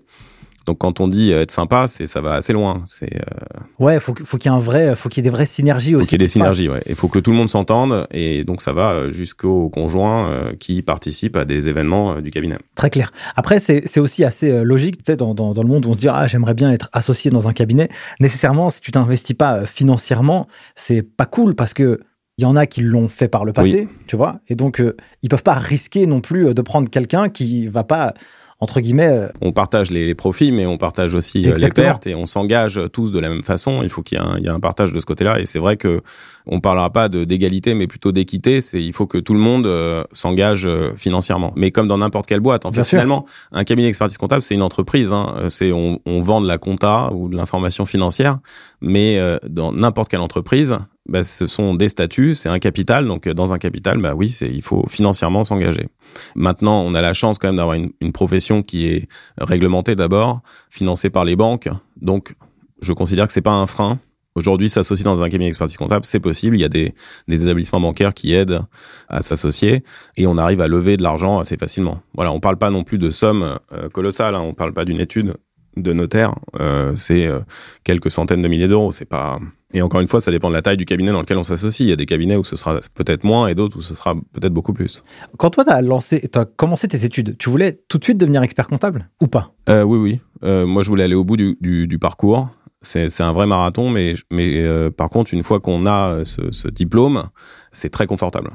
donc 0.66 0.79
quand 0.79 1.01
on 1.01 1.09
dit 1.09 1.33
euh, 1.33 1.42
être 1.42 1.51
sympa, 1.51 1.87
c'est 1.87 2.07
ça 2.07 2.20
va 2.20 2.35
assez 2.35 2.53
loin. 2.53 2.83
C'est 2.87 3.16
euh... 3.16 3.61
ouais, 3.79 3.99
faut 3.99 4.14
faut 4.25 4.37
qu'il 4.37 4.51
y 4.51 4.55
ait 4.55 4.57
un 4.57 4.61
vrai, 4.61 4.94
faut 4.94 5.09
qu'il 5.09 5.18
y 5.18 5.27
ait 5.27 5.31
des 5.31 5.35
vraies 5.35 5.46
synergies 5.46 5.94
aussi. 5.94 6.05
Faut 6.05 6.09
qu'il 6.11 6.20
y 6.20 6.23
ait 6.23 6.27
des 6.27 6.29
synergies, 6.29 6.68
ouais. 6.68 6.83
Il 6.87 6.94
faut 6.94 7.09
que 7.09 7.18
tout 7.18 7.31
le 7.31 7.37
monde 7.37 7.49
s'entende 7.49 8.07
et 8.11 8.44
donc 8.44 8.61
ça 8.61 8.73
va 8.73 8.90
euh, 8.90 9.11
jusqu'aux 9.11 9.68
conjoints 9.70 10.29
euh, 10.29 10.53
qui 10.55 10.83
participent 10.83 11.37
à 11.37 11.44
des 11.44 11.68
événements 11.68 12.20
du 12.20 12.31
cabinet. 12.31 12.59
Très 12.75 12.90
clair. 12.90 13.12
Après, 13.37 13.59
c'est 13.59 13.99
aussi 13.99 14.25
assez 14.25 14.64
logique, 14.64 15.03
peut-être 15.03 15.20
dans, 15.20 15.35
dans, 15.35 15.55
dans, 15.55 15.62
le 15.62 15.68
monde 15.68 15.87
où 15.87 15.90
on 15.90 15.94
se 15.94 16.01
dit 16.01 16.09
ah 16.09 16.27
j'aimerais 16.27 16.55
bien 16.55 16.70
être 16.73 16.88
associé 16.92 17.31
dans 17.31 17.49
un 17.49 17.53
cabinet. 17.53 17.88
Nécessairement, 18.20 18.70
si 18.70 18.81
tu 18.81 18.90
t'investis 18.90 19.37
pas 19.37 19.64
financièrement, 19.66 20.46
c'est 20.77 21.03
pas 21.03 21.27
cool 21.27 21.55
parce 21.55 21.75
que 21.75 22.01
il 22.38 22.42
y 22.42 22.46
en 22.46 22.57
a 22.57 22.64
qui 22.64 22.81
l'ont 22.81 23.09
fait 23.09 23.29
par 23.29 23.44
le 23.44 23.53
passé, 23.53 23.87
tu 24.07 24.16
vois, 24.16 24.40
et 24.49 24.55
donc 24.55 24.83
ils 25.20 25.29
peuvent 25.29 25.42
pas 25.42 25.55
risquer 25.55 26.07
non 26.07 26.23
plus 26.23 26.55
de 26.55 26.62
prendre 26.62 26.88
quelqu'un 26.88 27.29
qui 27.29 27.66
va 27.66 27.85
pas 27.85 28.14
entre 28.61 28.81
guillemets. 28.81 29.09
Euh, 29.09 29.29
on 29.40 29.53
partage 29.53 29.90
les, 29.90 30.14
profits, 30.14 30.53
mais 30.53 30.66
on 30.66 30.79
partage 30.79 31.14
aussi 31.14 31.49
euh, 31.49 31.55
les 31.57 31.68
pertes 31.70 32.07
et 32.07 32.14
on 32.14 32.27
s'engage 32.27 32.81
tous 32.92 33.11
de 33.11 33.18
la 33.18 33.31
même 33.31 33.42
façon. 33.42 33.83
Il 33.83 33.88
faut 33.88 34.03
qu'il 34.03 34.18
y, 34.18 34.46
ait 34.46 34.49
un 34.49 34.61
partage 34.61 34.92
de 34.92 35.01
ce 35.01 35.07
côté-là. 35.07 35.40
Et 35.40 35.46
c'est 35.46 35.59
vrai 35.59 35.77
que 35.77 36.01
on 36.46 36.61
parlera 36.61 36.90
pas 36.90 37.09
d'égalité, 37.09 37.75
mais 37.75 37.87
plutôt 37.87 38.12
d'équité. 38.12 38.61
C'est 38.61 38.83
il 38.83 38.92
faut 38.92 39.07
que 39.07 39.18
tout 39.18 39.35
le 39.35 39.40
monde 39.40 39.66
euh, 39.66 40.05
s'engage 40.12 40.68
financièrement. 40.96 41.53
Mais 41.57 41.70
comme 41.70 41.88
dans 41.88 41.99
n'importe 41.99 42.27
quelle 42.27 42.40
boîte, 42.40 42.66
en 42.66 42.73
fait, 42.73 42.85
finalement, 42.85 43.25
un 43.53 43.64
cabinet 43.64 43.88
d'expertise 43.88 44.18
comptable, 44.18 44.42
c'est 44.42 44.55
une 44.55 44.62
entreprise. 44.62 45.12
Hein. 45.12 45.35
C'est 45.49 45.73
on, 45.73 46.01
on, 46.05 46.20
vend 46.20 46.40
de 46.40 46.46
la 46.46 46.59
compta 46.59 47.11
ou 47.12 47.29
de 47.29 47.37
l'information 47.37 47.87
financière, 47.87 48.38
mais 48.81 49.18
dans 49.49 49.73
n'importe 49.73 50.11
quelle 50.11 50.20
entreprise, 50.20 50.77
bah, 51.11 51.25
ce 51.25 51.46
sont 51.46 51.75
des 51.75 51.88
statuts, 51.88 52.35
c'est 52.35 52.49
un 52.49 52.61
capital. 52.61 53.07
Donc, 53.07 53.29
dans 53.29 53.53
un 53.53 53.59
capital, 53.59 53.99
bah 53.99 54.14
oui, 54.14 54.31
c'est, 54.31 54.49
il 54.49 54.62
faut 54.62 54.87
financièrement 54.88 55.44
s'engager. 55.44 55.88
Maintenant, 56.37 56.83
on 56.83 56.94
a 56.94 57.03
la 57.03 57.12
chance 57.12 57.38
quand 57.38 57.49
même 57.49 57.57
d'avoir 57.57 57.75
une, 57.75 57.90
une 58.01 58.12
profession 58.12 58.62
qui 58.62 58.87
est 58.87 59.09
réglementée 59.37 59.96
d'abord, 59.96 60.40
financée 60.70 61.11
par 61.11 61.25
les 61.25 61.37
banques. 61.37 61.68
Donc, 62.01 62.35
je 62.81 62.92
considère 62.92 63.27
que 63.27 63.33
c'est 63.33 63.42
pas 63.42 63.51
un 63.51 63.66
frein. 63.66 63.99
Aujourd'hui, 64.37 64.68
s'associer 64.68 65.05
dans 65.05 65.25
un 65.25 65.29
cabinet 65.29 65.46
d'expertise 65.46 65.77
comptable, 65.77 66.05
c'est 66.05 66.20
possible. 66.20 66.57
Il 66.57 66.61
y 66.61 66.64
a 66.64 66.68
des, 66.68 66.94
des, 67.27 67.42
établissements 67.42 67.81
bancaires 67.81 68.14
qui 68.14 68.33
aident 68.33 68.62
à 69.09 69.20
s'associer 69.20 69.83
et 70.16 70.29
on 70.29 70.38
arrive 70.38 70.61
à 70.61 70.68
lever 70.68 70.96
de 70.96 71.03
l'argent 71.03 71.40
assez 71.40 71.57
facilement. 71.57 72.01
Voilà, 72.14 72.31
on 72.33 72.38
parle 72.38 72.57
pas 72.57 72.70
non 72.70 72.85
plus 72.85 72.99
de 72.99 73.11
sommes 73.11 73.59
euh, 73.73 73.88
colossales. 73.88 74.37
Hein. 74.37 74.42
On 74.42 74.55
parle 74.55 74.73
pas 74.73 74.85
d'une 74.85 75.01
étude 75.01 75.35
de 75.77 75.92
notaire. 75.92 76.37
Euh, 76.61 76.94
c'est 76.94 77.27
euh, 77.27 77.40
quelques 77.83 78.12
centaines 78.12 78.42
de 78.42 78.46
milliers 78.46 78.68
d'euros. 78.68 78.92
C'est 78.92 79.05
pas 79.05 79.40
et 79.73 79.83
encore 79.83 80.01
une 80.01 80.09
fois, 80.09 80.21
ça 80.21 80.31
dépend 80.31 80.49
de 80.49 80.55
la 80.55 80.63
taille 80.63 80.77
du 80.77 80.85
cabinet 80.85 81.13
dans 81.13 81.21
lequel 81.21 81.39
on 81.39 81.43
s'associe. 81.43 81.87
Il 81.87 81.91
y 81.91 81.93
a 81.93 81.97
des 81.97 82.07
cabinets 82.07 82.37
où 82.37 82.45
ce 82.45 82.57
sera 82.57 82.79
peut-être 82.95 83.25
moins 83.25 83.47
et 83.47 83.55
d'autres 83.55 83.79
où 83.79 83.81
ce 83.81 83.95
sera 83.95 84.15
peut-être 84.15 84.53
beaucoup 84.53 84.73
plus. 84.73 85.05
Quand 85.39 85.51
toi, 85.51 85.65
tu 85.65 85.71
as 85.71 85.81
lancé, 85.83 86.29
as 86.35 86.45
commencé 86.45 86.89
tes 86.89 87.05
études, 87.05 87.37
tu 87.39 87.51
voulais 87.51 87.81
tout 87.89 87.99
de 87.99 88.05
suite 88.05 88.19
devenir 88.19 88.43
expert 88.43 88.69
comptable 88.69 89.09
ou 89.21 89.29
pas? 89.29 89.53
Euh, 89.69 89.83
Oui, 89.83 89.99
oui. 89.99 90.21
Euh, 90.43 90.67
moi, 90.67 90.83
je 90.83 90.89
voulais 90.89 91.05
aller 91.05 91.15
au 91.15 91.25
bout 91.25 91.37
du, 91.37 91.57
du, 91.61 91.87
du 91.87 91.99
parcours. 91.99 92.49
C'est 92.83 93.21
un 93.21 93.33
vrai 93.33 93.47
marathon, 93.47 93.91
mais, 93.91 94.15
mais 94.31 94.63
euh, 94.63 94.91
par 94.91 95.11
contre, 95.11 95.35
une 95.35 95.43
fois 95.43 95.61
qu'on 95.61 95.85
a 95.85 96.25
ce, 96.25 96.51
ce 96.51 96.67
diplôme, 96.67 97.25
c'est 97.73 97.91
très 97.91 98.07
confortable. 98.07 98.51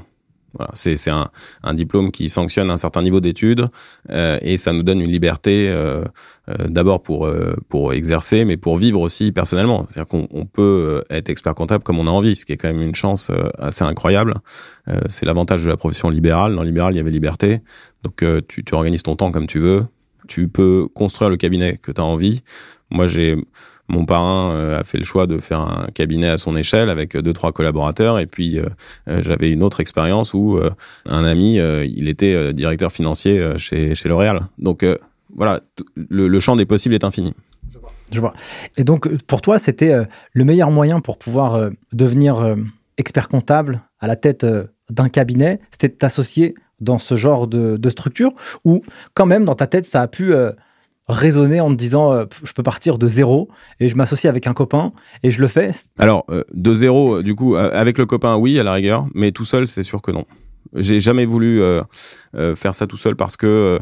C'est 0.74 1.10
un, 1.10 1.74
diplôme 1.74 2.12
qui 2.12 2.30
sanctionne 2.30 2.70
un 2.70 2.78
certain 2.78 3.02
niveau 3.02 3.20
d'études 3.20 3.68
euh, 4.12 4.38
et 4.42 4.58
ça 4.58 4.72
nous 4.74 4.84
donne 4.84 5.02
une 5.02 5.12
liberté 5.12 5.70
euh, 5.70 6.04
euh, 6.50 6.68
d'abord 6.68 7.02
pour 7.02 7.30
pour 7.70 7.94
exercer, 7.94 8.46
mais 8.46 8.58
pour 8.58 8.78
vivre 8.78 9.02
aussi 9.02 9.32
personnellement. 9.32 9.86
C'est-à-dire 9.90 10.08
qu'on 10.08 10.46
peut 10.46 11.04
être 11.10 11.30
expert 11.30 11.56
comptable 11.56 11.84
comme 11.84 12.00
on 12.00 12.08
a 12.08 12.12
envie, 12.12 12.36
ce 12.36 12.46
qui 12.46 12.54
est 12.54 12.58
quand 12.58 12.68
même 12.68 12.82
une 12.82 12.96
chance 12.96 13.32
assez 13.60 13.84
incroyable. 13.84 14.36
c'est 15.10 15.26
l'avantage 15.26 15.64
de 15.64 15.70
la 15.70 15.78
profession 15.78 16.10
libérale. 16.10 16.56
Dans 16.56 16.64
libéral, 16.64 16.94
il 16.94 16.98
y 16.98 17.02
avait 17.02 17.12
liberté, 17.12 17.62
donc 18.04 18.24
tu, 18.48 18.64
tu 18.64 18.76
organises 18.76 19.04
ton 19.04 19.16
temps 19.16 19.32
comme 19.32 19.48
tu 19.48 19.60
veux. 19.60 19.86
Tu 20.28 20.48
peux 20.48 20.88
construire 20.94 21.30
le 21.30 21.38
cabinet 21.38 21.78
que 21.78 21.92
tu 21.92 22.02
as 22.02 22.04
envie. 22.04 22.42
Moi, 22.90 23.08
j'ai 23.08 23.38
mon 23.88 24.06
parrain 24.06 24.52
euh, 24.52 24.80
a 24.80 24.84
fait 24.84 24.98
le 24.98 25.04
choix 25.04 25.28
de 25.28 25.38
faire 25.38 25.62
un 25.62 25.88
cabinet 25.94 26.28
à 26.28 26.38
son 26.38 26.56
échelle 26.56 26.90
avec 26.90 27.16
deux 27.16 27.34
trois 27.34 27.52
collaborateurs. 27.52 28.20
Et 28.20 28.26
puis 28.26 28.58
euh, 28.58 28.66
euh, 29.08 29.22
j'avais 29.22 29.52
une 29.52 29.64
autre 29.64 29.80
expérience 29.80 30.34
où 30.34 30.60
un 31.06 31.24
ami 31.24 31.56
il 31.56 32.08
était 32.08 32.54
directeur 32.54 32.92
financier 32.92 33.58
chez 33.58 33.96
chez 33.96 34.10
L'Oréal. 34.10 34.48
Donc 34.58 34.86
voilà 35.36 35.62
le, 35.96 36.40
champ 36.40 36.56
des 36.56 36.66
possibles 36.66 36.96
est 36.96 37.04
infini. 37.04 37.34
Je 38.12 38.20
vois. 38.20 38.34
Et 38.78 38.84
donc, 38.84 39.10
pour 39.24 39.42
toi, 39.42 39.58
c'était 39.58 39.94
le 40.34 40.44
meilleur 40.44 40.72
moyen 40.72 41.00
pour 41.00 41.18
pouvoir 41.18 41.70
devenir 41.92 42.56
expert 42.98 43.28
comptable 43.28 43.82
à 44.00 44.08
la 44.08 44.16
tête 44.16 44.46
d'un 44.90 45.10
cabinet, 45.10 45.60
c'était 45.72 45.90
de 45.90 45.96
t'associer 45.96 46.56
dans 46.80 47.00
ce 47.00 47.16
genre 47.16 47.48
de, 47.48 47.78
de, 47.78 47.90
structure, 47.90 48.32
ou 48.64 48.84
quand 49.14 49.26
même, 49.26 49.46
dans 49.46 49.56
ta 49.56 49.66
tête, 49.66 49.86
ça 49.86 50.02
a 50.02 50.08
pu 50.08 50.34
raisonner 51.08 51.62
en 51.62 51.70
te 51.70 51.76
disant 51.76 52.14
euh, 52.14 52.26
je 52.44 52.54
peux 52.54 52.64
partir 52.64 52.98
de 52.98 53.08
zéro 53.08 53.50
et 53.80 53.88
je 53.88 53.96
m'associe 53.96 54.30
avec 54.30 54.48
un 54.48 54.54
copain 54.54 54.92
et 55.24 55.32
je 55.32 55.40
le 55.40 55.48
fais 55.48 55.70
Alors, 56.00 56.26
euh, 56.30 56.44
de 56.54 56.74
zéro, 56.74 57.22
du 57.22 57.36
coup, 57.36 57.56
euh, 57.56 57.70
avec 57.74 57.98
le 57.98 58.06
copain, 58.06 58.36
oui, 58.36 58.60
à 58.60 58.64
la 58.64 58.74
rigueur, 58.74 59.08
mais 59.14 59.32
tout 59.32 59.46
seul, 59.46 59.68
c'est 59.68 59.84
sûr 59.84 60.02
que 60.02 60.12
non. 60.12 60.26
J'ai 60.74 61.00
jamais 61.00 61.26
voulu 61.26 61.62
faire 62.56 62.76
ça 62.76 62.86
tout 62.86 62.98
seul 62.98 63.16
parce 63.16 63.38
que 63.38 63.80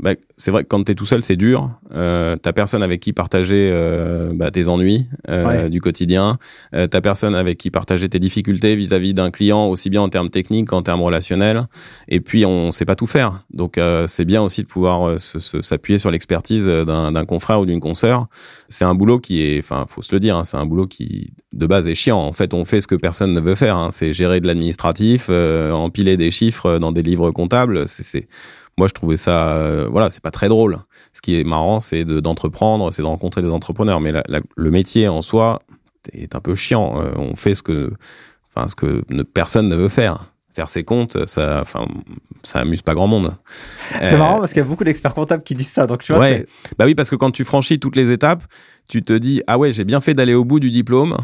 bah, 0.00 0.14
c'est 0.36 0.50
vrai 0.50 0.64
que 0.64 0.68
quand 0.68 0.82
tu 0.82 0.92
es 0.92 0.94
tout 0.96 1.04
seul, 1.04 1.22
c'est 1.22 1.36
dur. 1.36 1.70
Euh, 1.94 2.34
t'as 2.36 2.52
personne 2.52 2.82
avec 2.82 3.00
qui 3.00 3.12
partager 3.12 3.70
euh, 3.72 4.32
bah, 4.34 4.50
tes 4.50 4.66
ennuis 4.66 5.06
euh, 5.28 5.68
du 5.68 5.80
quotidien. 5.80 6.38
Euh, 6.74 6.88
t'as 6.88 7.00
personne 7.00 7.36
avec 7.36 7.58
qui 7.58 7.70
partager 7.70 8.08
tes 8.08 8.18
difficultés 8.18 8.74
vis-à-vis 8.74 9.14
d'un 9.14 9.30
client, 9.30 9.66
aussi 9.66 9.90
bien 9.90 10.02
en 10.02 10.08
termes 10.08 10.30
techniques 10.30 10.68
qu'en 10.68 10.82
termes 10.82 11.02
relationnels. 11.02 11.68
Et 12.08 12.20
puis, 12.20 12.44
on 12.44 12.72
sait 12.72 12.84
pas 12.84 12.96
tout 12.96 13.06
faire. 13.06 13.44
Donc, 13.52 13.78
euh, 13.78 14.08
c'est 14.08 14.24
bien 14.24 14.42
aussi 14.42 14.62
de 14.62 14.66
pouvoir 14.66 15.08
euh, 15.08 15.18
s'appuyer 15.18 15.98
sur 15.98 16.10
l'expertise 16.10 16.66
d'un 16.66 17.24
confrère 17.24 17.60
ou 17.60 17.66
d'une 17.66 17.80
consoeur. 17.80 18.26
C'est 18.68 18.84
un 18.84 18.96
boulot 18.96 19.20
qui 19.20 19.42
est, 19.42 19.60
enfin, 19.60 19.84
faut 19.88 20.02
se 20.02 20.12
le 20.12 20.18
dire, 20.18 20.36
hein, 20.36 20.44
c'est 20.44 20.56
un 20.56 20.66
boulot 20.66 20.88
qui 20.88 21.32
de 21.52 21.66
base 21.68 21.86
est 21.86 21.94
chiant. 21.94 22.18
En 22.18 22.32
fait, 22.32 22.52
on 22.52 22.64
fait 22.64 22.80
ce 22.80 22.88
que 22.88 22.96
personne 22.96 23.32
ne 23.32 23.40
veut 23.40 23.54
faire. 23.54 23.76
Hein. 23.76 23.90
C'est 23.92 24.12
gérer 24.12 24.40
de 24.40 24.48
l'administratif, 24.48 25.30
empiler 25.30 26.16
des 26.16 26.32
chiffres 26.32 26.78
dans 26.78 26.90
des 26.90 27.02
livres 27.02 27.30
comptables. 27.30 27.86
C'est 27.86 28.26
moi, 28.76 28.88
je 28.88 28.92
trouvais 28.92 29.16
ça, 29.16 29.54
euh, 29.54 29.86
voilà, 29.90 30.10
c'est 30.10 30.22
pas 30.22 30.30
très 30.30 30.48
drôle. 30.48 30.78
Ce 31.12 31.20
qui 31.20 31.38
est 31.38 31.44
marrant, 31.44 31.80
c'est 31.80 32.04
d'entreprendre, 32.04 32.92
c'est 32.92 33.02
de 33.02 33.06
rencontrer 33.06 33.42
des 33.42 33.50
entrepreneurs. 33.50 34.00
Mais 34.00 34.12
le 34.56 34.70
métier 34.70 35.08
en 35.08 35.22
soi 35.22 35.62
est 36.12 36.34
un 36.34 36.40
peu 36.40 36.54
chiant. 36.54 37.00
Euh, 37.00 37.12
on 37.16 37.36
fait 37.36 37.54
ce 37.54 37.62
que, 37.62 37.92
enfin, 38.54 38.68
ce 38.68 38.74
que 38.74 39.04
personne 39.22 39.68
ne 39.68 39.76
veut 39.76 39.88
faire. 39.88 40.30
Faire 40.54 40.68
ses 40.68 40.84
comptes, 40.84 41.26
ça, 41.26 41.60
enfin, 41.62 41.86
ça 42.44 42.60
amuse 42.60 42.82
pas 42.82 42.94
grand 42.94 43.08
monde. 43.08 43.34
C'est 44.02 44.16
marrant 44.16 44.38
parce 44.38 44.52
qu'il 44.52 44.62
y 44.62 44.64
a 44.64 44.68
beaucoup 44.68 44.84
d'experts 44.84 45.14
comptables 45.14 45.42
qui 45.42 45.56
disent 45.56 45.70
ça. 45.70 45.88
Donc 45.88 46.02
tu 46.02 46.12
vois. 46.12 46.20
Ouais. 46.20 46.46
Bah 46.78 46.84
oui, 46.84 46.94
parce 46.94 47.10
que 47.10 47.16
quand 47.16 47.32
tu 47.32 47.44
franchis 47.44 47.80
toutes 47.80 47.96
les 47.96 48.12
étapes, 48.12 48.44
tu 48.88 49.02
te 49.02 49.12
dis 49.12 49.42
ah 49.48 49.58
ouais, 49.58 49.72
j'ai 49.72 49.82
bien 49.82 50.00
fait 50.00 50.14
d'aller 50.14 50.34
au 50.34 50.44
bout 50.44 50.60
du 50.60 50.70
diplôme 50.70 51.16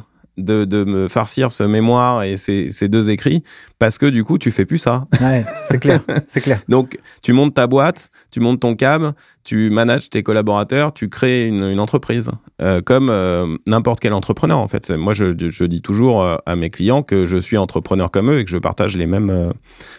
de, 0.45 0.65
de, 0.65 0.85
me 0.85 1.09
farcir 1.09 1.53
ce 1.53 1.63
mémoire 1.63 2.23
et 2.23 2.37
ces, 2.37 2.71
ces, 2.71 2.89
deux 2.89 3.11
écrits 3.11 3.43
parce 3.79 3.99
que 3.99 4.07
du 4.07 4.25
coup 4.25 4.39
tu 4.39 4.51
fais 4.51 4.67
plus 4.67 4.79
ça. 4.79 5.07
Ouais, 5.21 5.45
c'est 5.67 5.79
clair, 5.79 6.01
c'est 6.29 6.41
clair. 6.41 6.61
Donc 6.69 6.99
tu 7.23 7.33
montes 7.33 7.55
ta 7.55 7.67
boîte, 7.67 8.11
tu 8.31 8.41
montes 8.41 8.61
ton 8.61 8.75
cab, 8.75 9.13
tu 9.45 9.71
manages 9.71 10.11
tes 10.11 10.23
collaborateurs, 10.23 10.93
tu 10.93 11.09
crées 11.09 11.47
une, 11.47 11.65
une 11.65 11.81
entreprise 11.81 12.31
euh, 12.61 12.81
comme 12.83 13.09
euh, 13.11 13.57
n'importe 13.67 14.01
quel 14.01 14.13
entrepreneur 14.13 14.59
en 14.59 14.69
fait. 14.69 14.91
Moi 14.91 15.15
je, 15.15 15.33
je 15.39 15.65
dis 15.65 15.83
toujours 15.83 16.23
euh, 16.23 16.37
à 16.47 16.57
mes 16.57 16.71
clients 16.71 17.03
que 17.03 17.27
je 17.27 17.37
suis 17.37 17.57
entrepreneur 17.57 18.11
comme 18.11 18.31
eux 18.31 18.39
et 18.39 18.45
que 18.45 18.51
je 18.51 18.59
partage 18.59 18.97
les 18.97 19.07
mêmes 19.07 19.53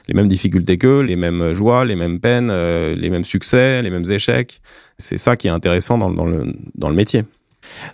les 0.07 0.13
mêmes 0.13 0.27
difficultés 0.27 0.77
qu'eux, 0.77 1.01
les 1.01 1.15
mêmes 1.15 1.53
joies, 1.53 1.85
les 1.85 1.95
mêmes 1.95 2.19
peines, 2.19 2.51
les 2.51 3.09
mêmes 3.09 3.25
succès, 3.25 3.81
les 3.81 3.89
mêmes 3.89 4.09
échecs. 4.09 4.61
C'est 4.97 5.17
ça 5.17 5.35
qui 5.35 5.47
est 5.47 5.51
intéressant 5.51 5.97
dans, 5.97 6.11
dans 6.11 6.25
le 6.25 6.53
dans 6.75 6.89
le 6.89 6.95
métier. 6.95 7.23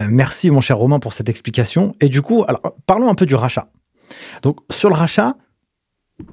Euh, 0.01 0.07
merci 0.09 0.51
mon 0.51 0.61
cher 0.61 0.77
Romain 0.77 0.99
pour 0.99 1.13
cette 1.13 1.29
explication. 1.29 1.95
Et 2.01 2.09
du 2.09 2.21
coup, 2.21 2.45
parlons 2.85 3.09
un 3.09 3.15
peu 3.15 3.25
du 3.25 3.35
rachat. 3.35 3.69
Donc 4.41 4.59
sur 4.69 4.89
le 4.89 4.95
rachat, 4.95 5.35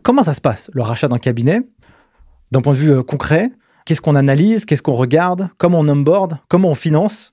comment 0.02 0.22
ça 0.22 0.35
se 0.35 0.40
passe, 0.40 0.70
le 0.72 0.83
rachat 0.83 1.09
d'un 1.09 1.18
cabinet? 1.18 1.62
D'un 2.52 2.61
point 2.61 2.74
de 2.74 2.78
vue 2.78 2.92
euh, 2.92 3.02
concret, 3.02 3.50
qu'est-ce 3.85 4.00
qu'on 4.00 4.14
analyse, 4.14 4.64
qu'est-ce 4.64 4.83
qu'on 4.83 4.94
regarde, 4.94 5.48
comment 5.59 5.80
on 5.80 5.88
onboard, 5.88 6.38
comment 6.48 6.70
on 6.70 6.74
finance? 6.74 7.33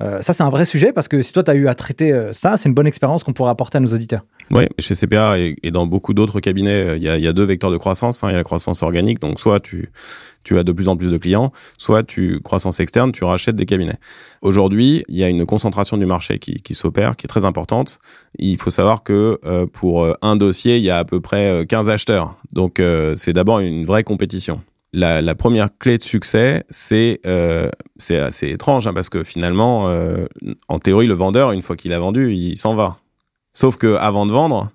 Euh, 0.00 0.22
ça, 0.22 0.32
c'est 0.32 0.42
un 0.42 0.50
vrai 0.50 0.64
sujet 0.64 0.92
parce 0.92 1.08
que 1.08 1.20
si 1.20 1.32
toi, 1.32 1.42
tu 1.42 1.50
as 1.50 1.54
eu 1.54 1.68
à 1.68 1.74
traiter 1.74 2.30
ça, 2.32 2.56
c'est 2.56 2.68
une 2.68 2.74
bonne 2.74 2.86
expérience 2.86 3.22
qu'on 3.24 3.32
pourrait 3.32 3.50
apporter 3.50 3.78
à 3.78 3.80
nos 3.80 3.92
auditeurs. 3.92 4.24
Oui, 4.52 4.64
chez 4.78 4.94
CPA 4.94 5.38
et, 5.38 5.70
dans 5.70 5.86
beaucoup 5.86 6.14
d'autres 6.14 6.40
cabinets, 6.40 6.96
il 6.96 7.02
y, 7.02 7.08
a, 7.08 7.32
deux 7.32 7.44
vecteurs 7.44 7.70
de 7.70 7.78
croissance. 7.78 8.22
Hein. 8.22 8.28
Il 8.28 8.32
y 8.32 8.34
a 8.34 8.38
la 8.38 8.44
croissance 8.44 8.82
organique, 8.82 9.18
donc 9.18 9.40
soit 9.40 9.60
tu, 9.60 9.90
tu 10.44 10.58
as 10.58 10.64
de 10.64 10.72
plus 10.72 10.88
en 10.88 10.96
plus 10.96 11.10
de 11.10 11.18
clients, 11.18 11.52
soit 11.78 12.02
tu, 12.02 12.40
croissance 12.40 12.80
externe, 12.80 13.12
tu 13.12 13.24
rachètes 13.24 13.56
des 13.56 13.66
cabinets. 13.66 13.98
Aujourd'hui, 14.40 15.04
il 15.08 15.16
y 15.16 15.24
a 15.24 15.28
une 15.28 15.46
concentration 15.46 15.96
du 15.96 16.06
marché 16.06 16.38
qui, 16.38 16.54
qui 16.56 16.74
s'opère, 16.74 17.16
qui 17.16 17.26
est 17.26 17.28
très 17.28 17.44
importante. 17.44 17.98
Il 18.38 18.58
faut 18.58 18.70
savoir 18.70 19.02
que 19.02 19.38
euh, 19.44 19.66
pour 19.66 20.04
euh, 20.04 20.14
un 20.22 20.36
dossier, 20.36 20.78
il 20.78 20.84
y 20.84 20.90
a 20.90 20.98
à 20.98 21.04
peu 21.04 21.20
près 21.20 21.64
15 21.68 21.88
euh, 21.88 21.92
acheteurs. 21.92 22.36
Donc, 22.52 22.82
c'est 23.14 23.32
d'abord 23.32 23.60
une 23.60 23.84
vraie 23.84 24.04
compétition. 24.04 24.60
La, 24.92 25.22
la, 25.22 25.34
première 25.34 25.68
clé 25.78 25.96
de 25.96 26.02
succès, 26.02 26.64
c'est 26.68 27.20
c'est 27.96 28.18
assez 28.18 28.48
étrange 28.48 28.86
hein, 28.86 28.92
parce 28.92 29.08
que 29.08 29.24
finalement, 29.24 29.90
en 30.68 30.78
théorie, 30.78 31.06
le 31.06 31.14
vendeur, 31.14 31.52
une 31.52 31.62
fois 31.62 31.76
qu'il 31.76 31.94
a 31.94 31.98
vendu, 31.98 32.34
il 32.34 32.58
s'en 32.58 32.74
va. 32.74 32.98
Sauf 33.52 33.76
que 33.76 33.96
avant 33.96 34.26
de 34.26 34.32
vendre, 34.32 34.70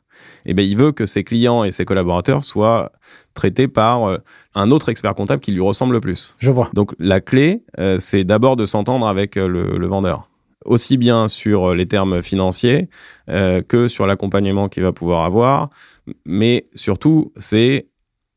eh 0.46 0.54
ben, 0.54 0.63
il 0.63 0.78
veut 0.78 0.92
que 0.92 1.06
ses 1.06 1.24
clients 1.24 1.63
et 1.63 1.72
ses 1.72 1.86
collaborateurs 1.86 2.44
soient 2.44 2.92
traités 3.34 3.68
par 3.68 4.06
euh, 4.06 4.18
un 4.56 4.72
autre 4.72 4.90
expert 4.90 5.13
comptable 5.13 5.42
qui 5.42 5.52
lui 5.52 5.62
ressemble 5.62 5.94
le 5.94 6.02
plus. 6.02 6.36
Je 6.40 6.52
vois. 6.52 6.70
Donc 6.74 6.94
la 7.00 7.22
clé, 7.22 7.63
euh, 7.80 7.98
c'est 8.00 8.24
d'abord 8.24 8.56
de 8.56 8.66
s'entendre 8.66 9.08
avec 9.08 9.38
euh, 9.38 9.48
le, 9.48 9.88
vendeur 9.88 10.30
aussi 10.66 10.98
bien 10.98 11.28
sur 11.30 11.74
les 11.74 11.86
termes 11.86 12.22
financiers 12.22 12.90
que 13.28 13.88
sur 13.88 14.06
l'accompagnement 14.06 14.68
qu'il 14.68 14.84
va 14.84 14.92
pouvoir 14.92 15.24
avoir, 15.24 15.70
mais 16.26 16.68
surtout 16.76 17.32
c'est 17.38 17.88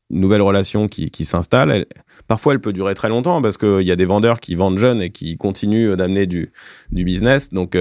une 0.09 0.21
nouvelle 0.21 0.41
relation 0.41 0.87
qui, 0.87 1.11
qui 1.11 1.25
s'installe. 1.25 1.85
Parfois, 2.27 2.53
elle 2.53 2.61
peut 2.61 2.71
durer 2.71 2.93
très 2.93 3.09
longtemps 3.09 3.41
parce 3.41 3.57
qu'il 3.57 3.81
y 3.81 3.91
a 3.91 3.97
des 3.97 4.05
vendeurs 4.05 4.39
qui 4.39 4.55
vendent 4.55 4.77
jeunes 4.77 5.01
et 5.01 5.09
qui 5.09 5.35
continuent 5.35 5.95
d'amener 5.95 6.25
du, 6.25 6.53
du 6.91 7.03
business. 7.03 7.49
Donc, 7.49 7.75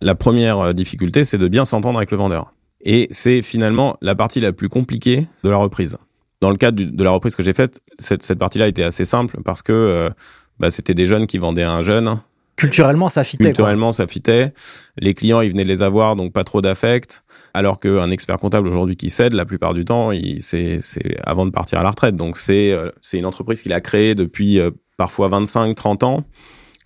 la 0.00 0.14
première 0.14 0.74
difficulté, 0.74 1.24
c'est 1.24 1.38
de 1.38 1.48
bien 1.48 1.64
s'entendre 1.64 1.98
avec 1.98 2.10
le 2.10 2.16
vendeur. 2.16 2.52
Et 2.82 3.08
c'est 3.10 3.42
finalement 3.42 3.96
la 4.00 4.14
partie 4.14 4.40
la 4.40 4.52
plus 4.52 4.68
compliquée 4.68 5.26
de 5.44 5.50
la 5.50 5.56
reprise. 5.56 5.98
Dans 6.40 6.50
le 6.50 6.56
cadre 6.56 6.82
de 6.82 7.04
la 7.04 7.10
reprise 7.10 7.36
que 7.36 7.42
j'ai 7.42 7.52
faite, 7.52 7.80
cette, 7.98 8.22
cette 8.22 8.38
partie-là 8.38 8.68
était 8.68 8.82
assez 8.82 9.04
simple 9.04 9.38
parce 9.44 9.60
que 9.62 9.72
euh, 9.72 10.10
bah, 10.58 10.70
c'était 10.70 10.94
des 10.94 11.06
jeunes 11.06 11.26
qui 11.26 11.36
vendaient 11.36 11.62
à 11.62 11.72
un 11.72 11.82
jeune. 11.82 12.20
Culturellement, 12.56 13.08
ça 13.08 13.24
fitait. 13.24 13.44
Culturellement, 13.44 13.92
ça 13.92 14.06
fitait. 14.06 14.52
Les 14.98 15.14
clients, 15.14 15.42
ils 15.42 15.50
venaient 15.50 15.64
de 15.64 15.68
les 15.68 15.82
avoir, 15.82 16.16
donc 16.16 16.32
pas 16.32 16.44
trop 16.44 16.62
d'affect. 16.62 17.24
Alors 17.52 17.80
qu'un 17.80 18.10
expert 18.10 18.38
comptable 18.38 18.68
aujourd'hui 18.68 18.96
qui 18.96 19.10
cède, 19.10 19.32
la 19.34 19.44
plupart 19.44 19.74
du 19.74 19.84
temps, 19.84 20.10
c'est 20.38 20.78
avant 21.24 21.46
de 21.46 21.50
partir 21.50 21.80
à 21.80 21.82
la 21.82 21.90
retraite. 21.90 22.16
Donc 22.16 22.36
c'est 22.36 22.76
c'est 23.00 23.18
une 23.18 23.26
entreprise 23.26 23.62
qu'il 23.62 23.72
a 23.72 23.80
créée 23.80 24.14
depuis 24.14 24.60
parfois 24.96 25.28
25, 25.28 25.74
30 25.74 26.04
ans, 26.04 26.24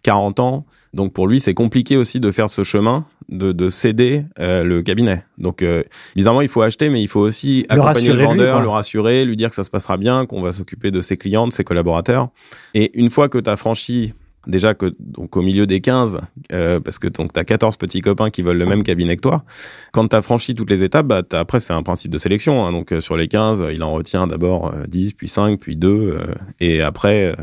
40 0.04 0.38
ans. 0.38 0.64
Donc 0.92 1.12
pour 1.12 1.26
lui, 1.26 1.40
c'est 1.40 1.54
compliqué 1.54 1.96
aussi 1.96 2.20
de 2.20 2.30
faire 2.30 2.48
ce 2.48 2.62
chemin, 2.62 3.04
de, 3.28 3.50
de 3.50 3.68
céder 3.68 4.24
euh, 4.38 4.62
le 4.62 4.82
cabinet. 4.82 5.24
Donc 5.38 5.62
euh, 5.62 5.82
bizarrement, 6.14 6.42
il 6.42 6.48
faut 6.48 6.62
acheter, 6.62 6.90
mais 6.90 7.02
il 7.02 7.08
faut 7.08 7.20
aussi 7.20 7.66
accompagner 7.68 8.12
le 8.12 8.22
vendeur, 8.22 8.60
le 8.60 8.68
rassurer, 8.68 9.24
lui 9.24 9.34
dire 9.34 9.48
que 9.48 9.56
ça 9.56 9.64
se 9.64 9.70
passera 9.70 9.96
bien, 9.96 10.26
qu'on 10.26 10.40
va 10.40 10.52
s'occuper 10.52 10.92
de 10.92 11.00
ses 11.00 11.16
clients, 11.16 11.48
de 11.48 11.52
ses 11.52 11.64
collaborateurs. 11.64 12.28
Et 12.74 12.96
une 12.98 13.10
fois 13.10 13.28
que 13.28 13.38
tu 13.38 13.50
as 13.50 13.56
franchi 13.56 14.14
déjà 14.46 14.74
que 14.74 14.92
donc 14.98 15.36
au 15.36 15.42
milieu 15.42 15.66
des 15.66 15.80
15 15.80 16.20
euh, 16.52 16.80
parce 16.80 16.98
que 16.98 17.08
donc 17.08 17.32
tu 17.32 17.40
as 17.40 17.44
14 17.44 17.76
petits 17.76 18.00
copains 18.00 18.30
qui 18.30 18.42
veulent 18.42 18.58
le 18.58 18.66
même 18.66 18.82
cabinet 18.82 19.16
que 19.16 19.22
toi 19.22 19.44
quand 19.92 20.08
tu 20.08 20.16
as 20.16 20.22
franchi 20.22 20.54
toutes 20.54 20.70
les 20.70 20.82
étapes 20.82 21.06
bah 21.06 21.22
après 21.32 21.60
c'est 21.60 21.72
un 21.72 21.82
principe 21.82 22.10
de 22.10 22.18
sélection 22.18 22.64
hein, 22.64 22.72
donc 22.72 22.92
euh, 22.92 23.00
sur 23.00 23.16
les 23.16 23.28
15 23.28 23.66
il 23.72 23.82
en 23.82 23.92
retient 23.92 24.26
d'abord 24.26 24.72
10 24.88 25.08
euh, 25.08 25.10
puis 25.16 25.28
5 25.28 25.58
puis 25.58 25.76
2 25.76 26.18
et 26.60 26.82
après 26.82 27.34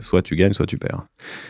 soit 0.00 0.22
tu 0.22 0.36
gagnes 0.36 0.52
soit 0.52 0.66
tu 0.66 0.78
perds 0.78 1.04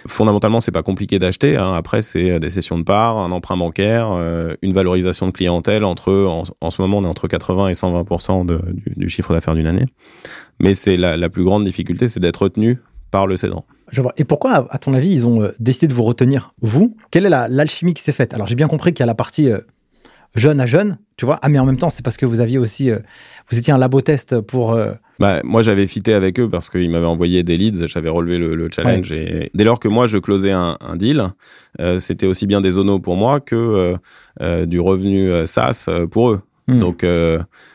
fondamentalement 0.07 0.61
c'est 0.61 0.73
pas 0.73 0.83
compliqué 0.83 1.19
d'acheter 1.19 1.57
hein. 1.57 1.75
après 1.75 2.03
c'est 2.03 2.41
des 2.41 2.51
sessions 2.51 2.79
de 2.79 2.85
parts 2.85 3.19
un 3.19 3.31
emprunt 3.31 3.57
bancaire 3.57 4.09
une 4.63 4.73
valorisation 4.73 5.27
de 5.27 5.33
clientèle 5.33 5.85
entre 5.85 6.13
en, 6.61 6.71
ce 6.71 6.83
moment 6.83 6.99
on 6.99 7.05
est 7.05 7.09
entre 7.09 7.29
80 7.29 7.69
et 7.69 7.75
120 7.75 8.45
de, 8.45 8.61
du, 8.97 9.09
chiffre 9.09 9.33
d'affaires 9.33 9.55
d'une 9.55 9.67
année 9.67 9.87
mais 10.61 10.75
c'est 10.75 10.97
la, 10.97 11.17
la 11.17 11.29
plus 11.29 11.45
grande 11.45 11.65
difficulté 11.65 12.09
c'est 12.09 12.21
d'être 12.21 12.43
retenu 12.43 12.79
par 13.11 13.27
le 13.27 13.37
cédant. 13.37 13.65
Je 13.91 14.03
vois. 14.03 14.13
Et 14.17 14.25
pourquoi, 14.25 14.67
à 14.71 14.79
ton 14.79 14.95
avis, 14.95 15.11
ils 15.11 15.27
ont 15.27 15.43
euh, 15.43 15.55
décidé 15.59 15.89
de 15.89 15.95
vous 15.95 16.05
retenir, 16.05 16.53
vous? 16.61 16.97
Quelle 17.11 17.27
est 17.27 17.31
l'alchimie 17.31 17.95
qui 17.95 18.03
s'est 18.03 18.13
faite? 18.13 18.35
Alors, 18.35 18.47
j'ai 18.47 18.55
bien 18.55 18.69
compris 18.69 18.93
qu'il 18.93 19.03
y 19.03 19.05
a 19.05 19.07
la 19.07 19.15
partie 19.15 19.51
euh, 19.51 19.61
jeune 20.35 20.61
à 20.61 20.67
jeune, 20.67 20.99
tu 21.17 21.25
vois. 21.25 21.39
Ah, 21.43 21.49
mais 21.49 21.59
en 21.59 21.65
même 21.65 21.79
temps, 21.79 21.91
c'est 21.91 22.05
parce 22.05 22.17
que 22.17 22.27
vous 22.27 22.41
aviez 22.41 22.59
aussi, 22.59 22.91
euh, 22.91 22.99
vous 23.51 23.59
étiez 23.59 23.73
un 23.73 23.79
labo 23.79 24.01
test 24.01 24.41
pour. 24.41 24.79
Bah, 25.19 25.41
moi, 25.43 25.63
j'avais 25.63 25.87
fité 25.87 26.15
avec 26.15 26.39
eux 26.39 26.49
parce 26.49 26.71
qu'ils 26.71 26.91
m'avaient 26.91 27.07
envoyé 27.07 27.43
des 27.43 27.57
leads, 27.57 27.87
j'avais 27.87 28.11
relevé 28.11 28.39
le, 28.39 28.69
challenge. 28.71 29.11
Et 29.13 29.51
dès 29.55 29.65
lors 29.65 29.81
que 29.81 29.89
moi, 29.89 30.07
je 30.07 30.19
closais 30.19 30.53
un, 30.53 30.77
deal, 30.95 31.29
c'était 31.99 32.27
aussi 32.27 32.47
bien 32.47 32.61
des 32.61 32.73
zonos 32.73 33.01
pour 33.01 33.17
moi 33.17 33.41
que 33.41 33.97
du 34.67 34.79
revenu 34.79 35.47
SaaS 35.47 35.89
pour 36.11 36.31
eux. 36.31 36.43
Hmm. 36.69 36.81
Donc, 36.81 37.07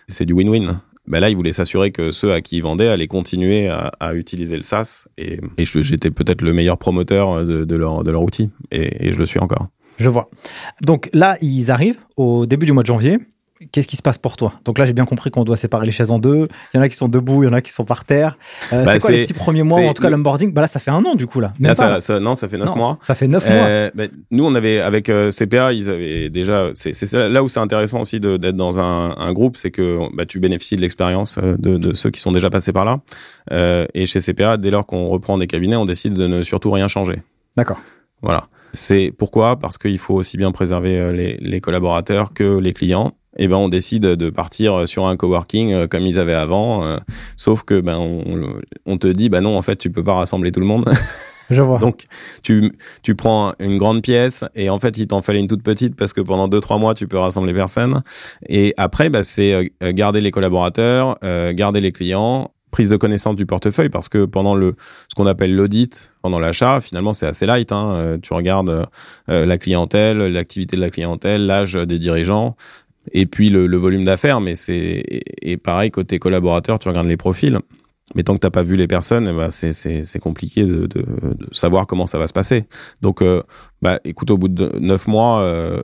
c'est 0.07 0.25
du 0.25 0.33
win-win 0.33 0.79
ben 1.07 1.19
là, 1.19 1.29
ils 1.29 1.35
voulaient 1.35 1.51
s'assurer 1.51 1.91
que 1.91 2.11
ceux 2.11 2.31
à 2.31 2.41
qui 2.41 2.57
ils 2.57 2.63
vendaient 2.63 2.87
allaient 2.87 3.07
continuer 3.07 3.67
à, 3.67 4.13
utiliser 4.13 4.55
le 4.55 4.61
SaaS. 4.61 5.07
Et, 5.17 5.39
j'étais 5.57 6.11
peut-être 6.11 6.41
le 6.41 6.53
meilleur 6.53 6.77
promoteur 6.77 7.43
de, 7.43 7.75
leur, 7.75 8.03
de 8.03 8.11
leur 8.11 8.23
outil. 8.23 8.49
Et 8.71 9.11
je 9.11 9.17
le 9.17 9.25
suis 9.25 9.39
encore. 9.39 9.67
Je 9.97 10.09
vois. 10.09 10.29
Donc 10.81 11.09
là, 11.13 11.37
ils 11.41 11.71
arrivent 11.71 11.99
au 12.17 12.45
début 12.45 12.65
du 12.65 12.73
mois 12.73 12.83
de 12.83 12.87
janvier 12.87 13.19
qu'est-ce 13.71 13.87
qui 13.87 13.95
se 13.95 14.01
passe 14.01 14.17
pour 14.17 14.35
toi? 14.37 14.53
Donc 14.65 14.77
là, 14.77 14.85
j'ai 14.85 14.93
bien 14.93 15.05
compris 15.05 15.31
qu'on 15.31 15.43
doit 15.43 15.57
séparer 15.57 15.85
les 15.85 15.91
chaises 15.91 16.11
en 16.11 16.19
deux. 16.19 16.47
Il 16.73 16.77
y 16.77 16.79
en 16.79 16.83
a 16.83 16.89
qui 16.89 16.95
sont 16.95 17.07
debout, 17.07 17.43
il 17.43 17.47
y 17.47 17.49
en 17.49 17.53
a 17.53 17.61
qui 17.61 17.71
sont 17.71 17.85
par 17.85 18.05
terre. 18.05 18.37
Euh, 18.71 18.83
bah, 18.83 18.93
c'est 18.93 18.99
quoi 18.99 19.11
les 19.11 19.25
six 19.25 19.33
premiers 19.33 19.63
mois, 19.63 19.79
ou 19.79 19.85
en 19.85 19.93
tout 19.93 20.01
cas 20.01 20.09
l'onboarding? 20.09 20.51
Bah 20.53 20.61
Là, 20.61 20.67
ça 20.67 20.79
fait 20.79 20.91
un 20.91 21.03
an 21.03 21.15
du 21.15 21.27
coup. 21.27 21.39
là. 21.39 21.53
ça, 21.73 22.19
non, 22.19 22.35
ça 22.35 22.47
fait 22.47 22.57
neuf 22.57 22.75
mois. 22.75 22.97
Ça 23.01 23.15
fait 23.15 23.27
neuf 23.27 23.45
mois. 23.45 23.55
Euh, 23.55 23.91
bah, 23.93 24.03
nous, 24.31 24.45
on 24.45 24.55
avait, 24.55 24.79
avec 24.79 25.09
euh, 25.09 25.31
CPA, 25.31 25.73
ils 25.73 25.89
avaient 25.89 26.29
déjà. 26.29 26.71
C'est 26.73 27.11
là 27.13 27.43
où 27.43 27.47
c'est 27.47 27.59
intéressant 27.59 28.01
aussi 28.01 28.19
d'être 28.19 28.55
dans 28.55 28.79
un, 28.79 29.15
un 29.17 29.33
groupe, 29.33 29.57
c'est 29.57 29.71
que 29.71 29.99
bah, 30.15 30.25
tu 30.25 30.39
bénéficies 30.39 30.75
de 30.75 30.81
l'expérience 30.81 31.37
de, 31.39 31.77
de, 31.77 31.93
ceux 31.93 32.09
qui 32.09 32.19
sont 32.19 32.31
déjà 32.31 32.49
passés 32.49 32.73
par 32.73 32.85
là. 32.85 32.99
et 33.93 34.05
chez 34.05 34.19
CPA, 34.19 34.57
dès 34.57 34.71
lors 34.71 34.85
qu'on 34.85 35.07
reprend 35.07 35.37
des 35.37 35.47
cabinets, 35.47 35.75
on 35.75 35.85
décide 35.85 36.13
de 36.13 36.27
ne 36.27 36.43
surtout 36.43 36.71
rien 36.71 36.87
changer. 36.87 37.21
D'accord. 37.57 37.79
Voilà. 38.21 38.47
C'est 38.71 39.13
pourquoi? 39.15 39.59
Parce 39.59 39.77
qu'il 39.77 39.99
faut 39.99 40.15
aussi 40.15 40.37
bien 40.37 40.51
préserver 40.51 41.11
les, 41.13 41.37
les 41.37 41.61
collaborateurs 41.61 42.33
que 42.33 42.57
les 42.57 42.73
clients 42.73 43.11
eh 43.37 43.47
ben 43.47 43.55
on 43.55 43.69
décide 43.69 44.03
de 44.03 44.29
partir 44.29 44.87
sur 44.87 45.07
un 45.07 45.15
coworking 45.17 45.71
euh, 45.71 45.87
comme 45.87 46.05
ils 46.05 46.19
avaient 46.19 46.33
avant, 46.33 46.83
euh, 46.83 46.97
sauf 47.35 47.63
que 47.63 47.79
ben 47.79 47.97
on, 48.85 48.97
te 48.97 49.07
dit 49.07 49.29
bah 49.29 49.41
non 49.41 49.57
en 49.57 49.61
fait 49.61 49.75
tu 49.75 49.89
peux 49.89 50.03
pas 50.03 50.13
rassembler 50.13 50.51
tout 50.51 50.59
le 50.59 50.65
monde. 50.65 50.89
Je 51.49 51.61
vois. 51.61 51.77
Donc 51.77 52.05
tu 52.41 52.71
tu 53.01 53.15
prends 53.15 53.53
une 53.59 53.77
grande 53.77 54.01
pièce 54.01 54.45
et 54.55 54.69
en 54.69 54.79
fait 54.79 54.97
il 54.97 55.07
t'en 55.07 55.21
fallait 55.21 55.39
une 55.39 55.47
toute 55.47 55.63
petite 55.63 55.95
parce 55.95 56.13
que 56.13 56.21
pendant 56.21 56.47
deux 56.47 56.61
trois 56.61 56.77
mois 56.77 56.95
tu 56.95 57.07
peux 57.07 57.17
rassembler 57.17 57.53
personne 57.53 58.01
et 58.47 58.73
après 58.77 59.09
bah, 59.09 59.23
c'est 59.23 59.53
euh, 59.53 59.91
garder 59.91 60.21
les 60.21 60.31
collaborateurs, 60.31 61.17
garder 61.53 61.81
les 61.81 61.91
clients 61.91 62.51
prise 62.71 62.89
de 62.89 62.97
connaissance 62.97 63.35
du 63.35 63.45
portefeuille 63.45 63.89
parce 63.89 64.09
que 64.09 64.25
pendant 64.25 64.55
le 64.55 64.75
ce 65.07 65.15
qu'on 65.15 65.27
appelle 65.27 65.53
l'audit 65.53 66.13
pendant 66.23 66.39
l'achat 66.39 66.81
finalement 66.81 67.13
c'est 67.13 67.27
assez 67.27 67.45
light 67.45 67.71
hein. 67.71 68.17
tu 68.23 68.33
regardes 68.33 68.87
la 69.27 69.57
clientèle 69.59 70.17
l'activité 70.17 70.75
de 70.75 70.81
la 70.81 70.89
clientèle 70.89 71.45
l'âge 71.45 71.73
des 71.73 71.99
dirigeants 71.99 72.55
et 73.11 73.25
puis 73.25 73.49
le, 73.49 73.67
le 73.67 73.77
volume 73.77 74.03
d'affaires, 74.03 74.41
mais 74.41 74.55
c'est 74.55 75.03
et 75.41 75.57
pareil 75.57 75.91
côté 75.91 76.19
collaborateur, 76.19 76.79
tu 76.79 76.87
regardes 76.87 77.07
les 77.07 77.17
profils. 77.17 77.59
Mais 78.15 78.23
tant 78.23 78.35
que 78.35 78.39
t'as 78.39 78.51
pas 78.51 78.63
vu 78.63 78.75
les 78.75 78.85
personnes, 78.85 79.25
ben 79.35 79.49
c'est 79.49 80.19
compliqué 80.19 80.65
de, 80.65 80.85
de, 80.85 81.01
de, 81.01 81.47
savoir 81.51 81.87
comment 81.87 82.05
ça 82.05 82.17
va 82.17 82.27
se 82.27 82.33
passer. 82.33 82.65
Donc, 83.01 83.21
euh, 83.21 83.41
bah, 83.81 83.99
écoute, 84.03 84.29
au 84.29 84.37
bout 84.37 84.49
de 84.49 84.77
neuf 84.77 85.07
mois, 85.07 85.39
euh, 85.39 85.81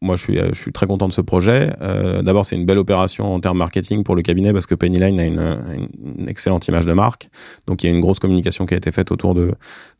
moi 0.00 0.14
je 0.14 0.22
suis, 0.22 0.38
je 0.38 0.54
suis 0.54 0.72
très 0.72 0.86
content 0.86 1.08
de 1.08 1.12
ce 1.12 1.22
projet. 1.22 1.72
Euh, 1.80 2.22
D'abord, 2.22 2.46
c'est 2.46 2.56
une 2.56 2.66
belle 2.66 2.78
opération 2.78 3.34
en 3.34 3.40
termes 3.40 3.58
marketing 3.58 4.04
pour 4.04 4.14
le 4.14 4.22
cabinet 4.22 4.52
parce 4.52 4.66
que 4.66 4.74
Pennyline 4.74 5.18
a 5.18 5.24
une, 5.24 5.84
une, 6.18 6.28
excellente 6.28 6.68
image 6.68 6.86
de 6.86 6.92
marque. 6.92 7.30
Donc, 7.66 7.82
il 7.82 7.86
y 7.86 7.90
a 7.90 7.92
une 7.92 8.00
grosse 8.00 8.18
communication 8.20 8.64
qui 8.66 8.74
a 8.74 8.76
été 8.76 8.92
faite 8.92 9.10
autour 9.10 9.34
de, 9.34 9.52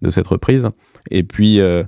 de 0.02 0.11
cette 0.11 0.26
reprise. 0.26 0.68
Et 1.11 1.24
puis, 1.24 1.58
euh, 1.58 1.82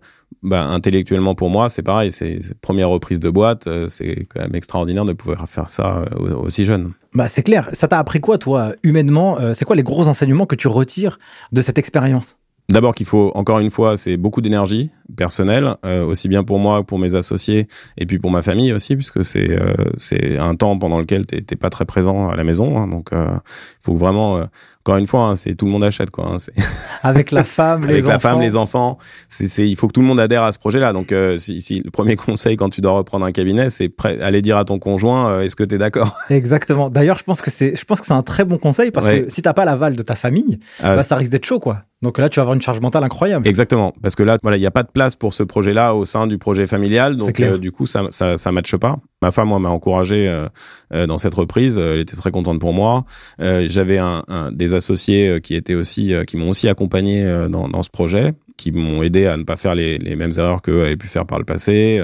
bah, 0.44 0.66
intellectuellement 0.66 1.35
pour 1.35 1.48
moi, 1.48 1.70
c'est 1.70 1.83
pareil, 1.83 2.12
c'est 2.12 2.38
première 2.61 2.90
reprise 2.90 3.18
de 3.18 3.30
boîte, 3.30 3.66
euh, 3.66 3.88
c'est 3.88 4.26
quand 4.28 4.42
même 4.42 4.54
extraordinaire 4.54 5.07
de 5.07 5.14
pouvoir 5.14 5.48
faire 5.48 5.70
ça 5.70 6.04
euh, 6.12 6.37
aussi 6.37 6.66
jeune. 6.66 6.92
Bah, 7.14 7.28
c'est 7.28 7.42
clair. 7.42 7.70
Ça 7.72 7.88
t'a 7.88 7.98
appris 7.98 8.20
quoi, 8.20 8.37
toi, 8.37 8.74
humainement 8.83 9.40
euh, 9.40 9.54
C'est 9.54 9.64
quoi 9.64 9.74
les 9.74 9.83
gros 9.83 10.07
enseignements 10.07 10.44
que 10.44 10.54
tu 10.54 10.68
retires 10.68 11.18
de 11.52 11.62
cette 11.62 11.78
expérience? 11.78 12.37
D'abord 12.68 12.94
qu'il 12.94 13.07
faut, 13.07 13.33
encore 13.35 13.59
une 13.59 13.70
fois, 13.70 13.96
c'est 13.96 14.16
beaucoup 14.16 14.40
d'énergie 14.40 14.90
personnelle, 15.18 15.74
aussi 16.09 16.28
bien 16.28 16.44
pour 16.44 16.59
moi 16.59 16.80
que 16.80 16.87
pour 16.87 16.98
mes 16.98 17.14
associés, 17.14 17.68
et 17.98 18.07
puis 18.07 18.18
pour 18.18 18.30
ma 18.30 18.40
famille 18.40 18.72
aussi, 18.72 18.96
puisque 18.96 19.22
c'est 19.22 19.54
c'est 19.98 20.38
un 20.38 20.54
temps 20.54 20.78
pendant 20.78 20.98
lequel 20.98 21.26
tu 21.26 21.37
n'es 21.37 21.59
pas 21.59 21.68
très 21.68 21.85
présent 21.85 22.30
à 22.30 22.37
la 22.37 22.42
maison. 22.42 22.78
Hein, 22.78 22.88
donc, 22.88 23.11
il 23.12 23.40
faut 23.83 23.96
vraiment 23.96 24.48
encore 24.86 24.98
une 24.98 25.06
fois, 25.06 25.28
hein, 25.28 25.34
c'est 25.34 25.54
tout 25.54 25.64
le 25.64 25.70
monde 25.70 25.82
achète 25.82 26.10
quoi. 26.10 26.28
Hein, 26.28 26.36
avec 27.02 27.30
la 27.30 27.42
femme, 27.42 27.86
les 27.86 27.94
avec 27.94 28.04
la 28.04 28.18
femme, 28.18 28.40
les 28.40 28.54
enfants. 28.54 28.98
C'est, 29.30 29.66
il 29.66 29.76
faut 29.76 29.86
que 29.86 29.94
tout 29.94 30.02
le 30.02 30.06
monde 30.06 30.20
adhère 30.20 30.42
à 30.42 30.52
ce 30.52 30.58
projet-là. 30.58 30.92
Donc, 30.92 31.10
euh, 31.10 31.38
si, 31.38 31.62
si, 31.62 31.80
le 31.80 31.90
premier 31.90 32.16
conseil 32.16 32.58
quand 32.58 32.68
tu 32.68 32.82
dois 32.82 32.92
reprendre 32.92 33.24
un 33.24 33.32
cabinet, 33.32 33.70
c'est 33.70 33.90
aller 34.20 34.42
dire 34.42 34.58
à 34.58 34.66
ton 34.66 34.78
conjoint, 34.78 35.30
euh, 35.30 35.40
est-ce 35.40 35.56
que 35.56 35.64
tu 35.64 35.76
es 35.76 35.78
d'accord? 35.78 36.18
Exactement. 36.28 36.90
D'ailleurs, 36.90 37.16
je 37.16 37.24
pense 37.24 37.40
que 37.40 37.50
c'est, 37.50 37.76
je 37.76 37.84
pense 37.86 38.02
que 38.02 38.06
c'est 38.06 38.12
un 38.12 38.22
très 38.22 38.44
bon 38.44 38.58
conseil 38.58 38.90
parce 38.90 39.08
que 39.08 39.30
si 39.30 39.40
t'as 39.40 39.54
pas 39.54 39.64
l'aval 39.64 39.96
de 39.96 40.02
ta 40.02 40.16
famille, 40.16 40.58
ah, 40.82 40.96
bah, 40.96 41.02
ça 41.02 41.16
risque 41.16 41.32
d'être 41.32 41.46
chaud 41.46 41.60
quoi. 41.60 41.84
Donc 42.04 42.18
là, 42.18 42.28
tu 42.28 42.36
vas 42.36 42.42
avoir 42.42 42.54
une 42.54 42.60
charge 42.60 42.80
mentale 42.80 43.02
incroyable. 43.02 43.48
Exactement, 43.48 43.94
parce 44.02 44.14
que 44.14 44.22
là, 44.22 44.38
voilà, 44.42 44.58
il 44.58 44.60
n'y 44.60 44.66
a 44.66 44.70
pas 44.70 44.82
de 44.82 44.90
place 44.90 45.16
pour 45.16 45.32
ce 45.32 45.42
projet-là 45.42 45.94
au 45.94 46.04
sein 46.04 46.26
du 46.26 46.36
projet 46.36 46.66
familial, 46.66 47.16
donc 47.16 47.40
euh, 47.40 47.56
du 47.56 47.72
coup, 47.72 47.86
ça, 47.86 48.04
ça, 48.10 48.36
ça 48.36 48.52
matche 48.52 48.76
pas. 48.76 48.98
Ma 49.22 49.32
femme, 49.32 49.48
moi, 49.48 49.58
m'a 49.58 49.70
encouragé 49.70 50.28
euh, 50.28 50.46
euh, 50.92 51.06
dans 51.06 51.16
cette 51.16 51.32
reprise. 51.32 51.78
Elle 51.78 52.00
était 52.00 52.14
très 52.14 52.30
contente 52.30 52.60
pour 52.60 52.74
moi. 52.74 53.06
J'avais 53.38 53.96
un, 53.96 54.22
des 54.52 54.74
associés 54.74 55.40
qui 55.42 55.54
étaient 55.54 55.74
aussi, 55.74 56.12
qui 56.26 56.36
m'ont 56.36 56.50
aussi 56.50 56.68
accompagné 56.68 57.24
dans, 57.48 57.68
dans 57.68 57.82
ce 57.82 57.90
projet 57.90 58.34
qui 58.56 58.70
m'ont 58.70 59.02
aidé 59.02 59.26
à 59.26 59.36
ne 59.36 59.42
pas 59.42 59.56
faire 59.56 59.74
les, 59.74 59.98
les 59.98 60.14
mêmes 60.14 60.32
erreurs 60.36 60.62
qu'eux 60.62 60.82
avaient 60.82 60.96
pu 60.96 61.08
faire 61.08 61.26
par 61.26 61.38
le 61.38 61.44
passé, 61.44 62.00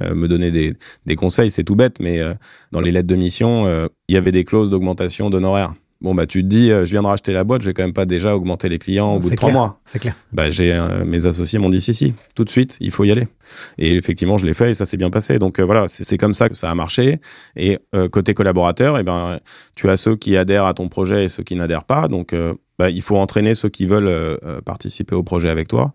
me 0.00 0.26
donner 0.26 0.50
des, 0.50 0.74
des 1.06 1.16
conseils, 1.16 1.50
c'est 1.50 1.64
tout 1.64 1.76
bête, 1.76 2.00
mais 2.00 2.20
dans 2.72 2.80
les 2.80 2.90
lettres 2.90 3.06
de 3.06 3.14
mission, 3.14 3.68
il 4.08 4.14
y 4.14 4.18
avait 4.18 4.32
des 4.32 4.44
clauses 4.44 4.70
d'augmentation 4.70 5.28
d'honoraires. 5.28 5.74
Bon, 6.00 6.14
bah, 6.14 6.26
tu 6.26 6.42
te 6.42 6.46
dis, 6.46 6.70
euh, 6.70 6.84
je 6.84 6.90
viens 6.90 7.02
de 7.02 7.06
racheter 7.06 7.32
la 7.32 7.44
boîte, 7.44 7.62
je 7.62 7.66
vais 7.66 7.72
quand 7.72 7.82
même 7.82 7.94
pas 7.94 8.04
déjà 8.04 8.36
augmenter 8.36 8.68
les 8.68 8.78
clients 8.78 9.14
au 9.14 9.18
bout 9.20 9.30
de 9.30 9.36
trois 9.36 9.50
mois. 9.50 9.80
C'est 9.84 9.98
clair. 9.98 10.14
Bah, 10.32 10.50
j'ai, 10.50 10.72
euh, 10.72 11.04
mes 11.04 11.24
associés 11.24 11.58
m'ont 11.58 11.70
dit, 11.70 11.80
si, 11.80 11.94
si, 11.94 12.14
tout 12.34 12.44
de 12.44 12.50
suite, 12.50 12.76
il 12.80 12.90
faut 12.90 13.04
y 13.04 13.10
aller. 13.10 13.26
Et 13.78 13.94
effectivement, 13.94 14.38
je 14.38 14.46
l'ai 14.46 14.54
fait 14.54 14.70
et 14.70 14.74
ça 14.74 14.86
s'est 14.86 14.96
bien 14.96 15.10
passé. 15.10 15.38
Donc, 15.38 15.58
euh, 15.58 15.64
voilà, 15.64 15.86
c'est 15.88 16.18
comme 16.18 16.34
ça 16.34 16.48
que 16.48 16.56
ça 16.56 16.70
a 16.70 16.74
marché. 16.74 17.20
Et 17.56 17.78
côté 18.10 18.34
collaborateur, 18.34 18.98
eh 18.98 19.02
ben, 19.02 19.38
tu 19.74 19.88
as 19.88 19.96
ceux 19.96 20.16
qui 20.16 20.36
adhèrent 20.36 20.66
à 20.66 20.74
ton 20.74 20.88
projet 20.88 21.24
et 21.24 21.28
ceux 21.28 21.42
qui 21.42 21.56
n'adhèrent 21.56 21.84
pas. 21.84 22.08
Donc, 22.08 22.34
bah, 22.78 22.90
il 22.90 23.02
faut 23.02 23.16
entraîner 23.16 23.54
ceux 23.54 23.68
qui 23.68 23.86
veulent 23.86 24.08
euh, 24.08 24.36
euh, 24.44 24.60
participer 24.60 25.14
au 25.14 25.22
projet 25.22 25.48
avec 25.48 25.68
toi. 25.68 25.92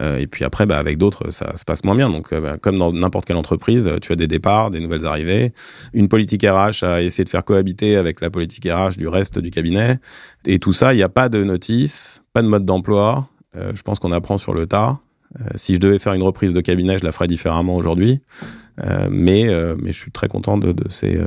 Euh, 0.00 0.18
et 0.18 0.28
puis 0.28 0.44
après, 0.44 0.66
bah, 0.66 0.78
avec 0.78 0.96
d'autres, 0.96 1.30
ça 1.30 1.56
se 1.56 1.64
passe 1.64 1.82
moins 1.84 1.96
bien. 1.96 2.10
Donc, 2.10 2.32
bah, 2.32 2.56
comme 2.58 2.78
dans 2.78 2.92
n'importe 2.92 3.24
quelle 3.24 3.36
entreprise, 3.36 3.90
tu 4.00 4.12
as 4.12 4.16
des 4.16 4.28
départs, 4.28 4.70
des 4.70 4.80
nouvelles 4.80 5.06
arrivées, 5.06 5.52
une 5.92 6.08
politique 6.08 6.44
RH 6.44 6.84
à 6.84 7.02
essayer 7.02 7.24
de 7.24 7.28
faire 7.28 7.44
cohabiter 7.44 7.96
avec 7.96 8.20
la 8.20 8.30
politique 8.30 8.68
RH 8.70 8.96
du 8.98 9.08
reste 9.08 9.38
du 9.40 9.50
cabinet. 9.50 9.98
Et 10.46 10.58
tout 10.58 10.72
ça, 10.72 10.94
il 10.94 10.96
n'y 10.96 11.02
a 11.02 11.08
pas 11.08 11.28
de 11.28 11.42
notice, 11.42 12.22
pas 12.32 12.42
de 12.42 12.48
mode 12.48 12.64
d'emploi. 12.64 13.28
je 13.54 13.82
pense 13.82 13.98
qu'on 13.98 14.12
apprend 14.12 14.38
sur 14.38 14.54
le 14.54 14.66
tas. 14.66 14.98
Si 15.54 15.74
je 15.74 15.80
devais 15.80 15.98
faire 15.98 16.12
une 16.14 16.22
reprise 16.22 16.52
de 16.54 16.60
cabinet, 16.60 16.98
je 16.98 17.04
la 17.04 17.12
ferais 17.12 17.26
différemment 17.26 17.76
aujourd'hui. 17.76 18.20
mais, 19.10 19.46
mais 19.80 19.92
je 19.92 19.98
suis 19.98 20.10
très 20.10 20.28
content 20.28 20.56
de, 20.58 20.72
de 20.72 20.84
ces, 20.90 21.18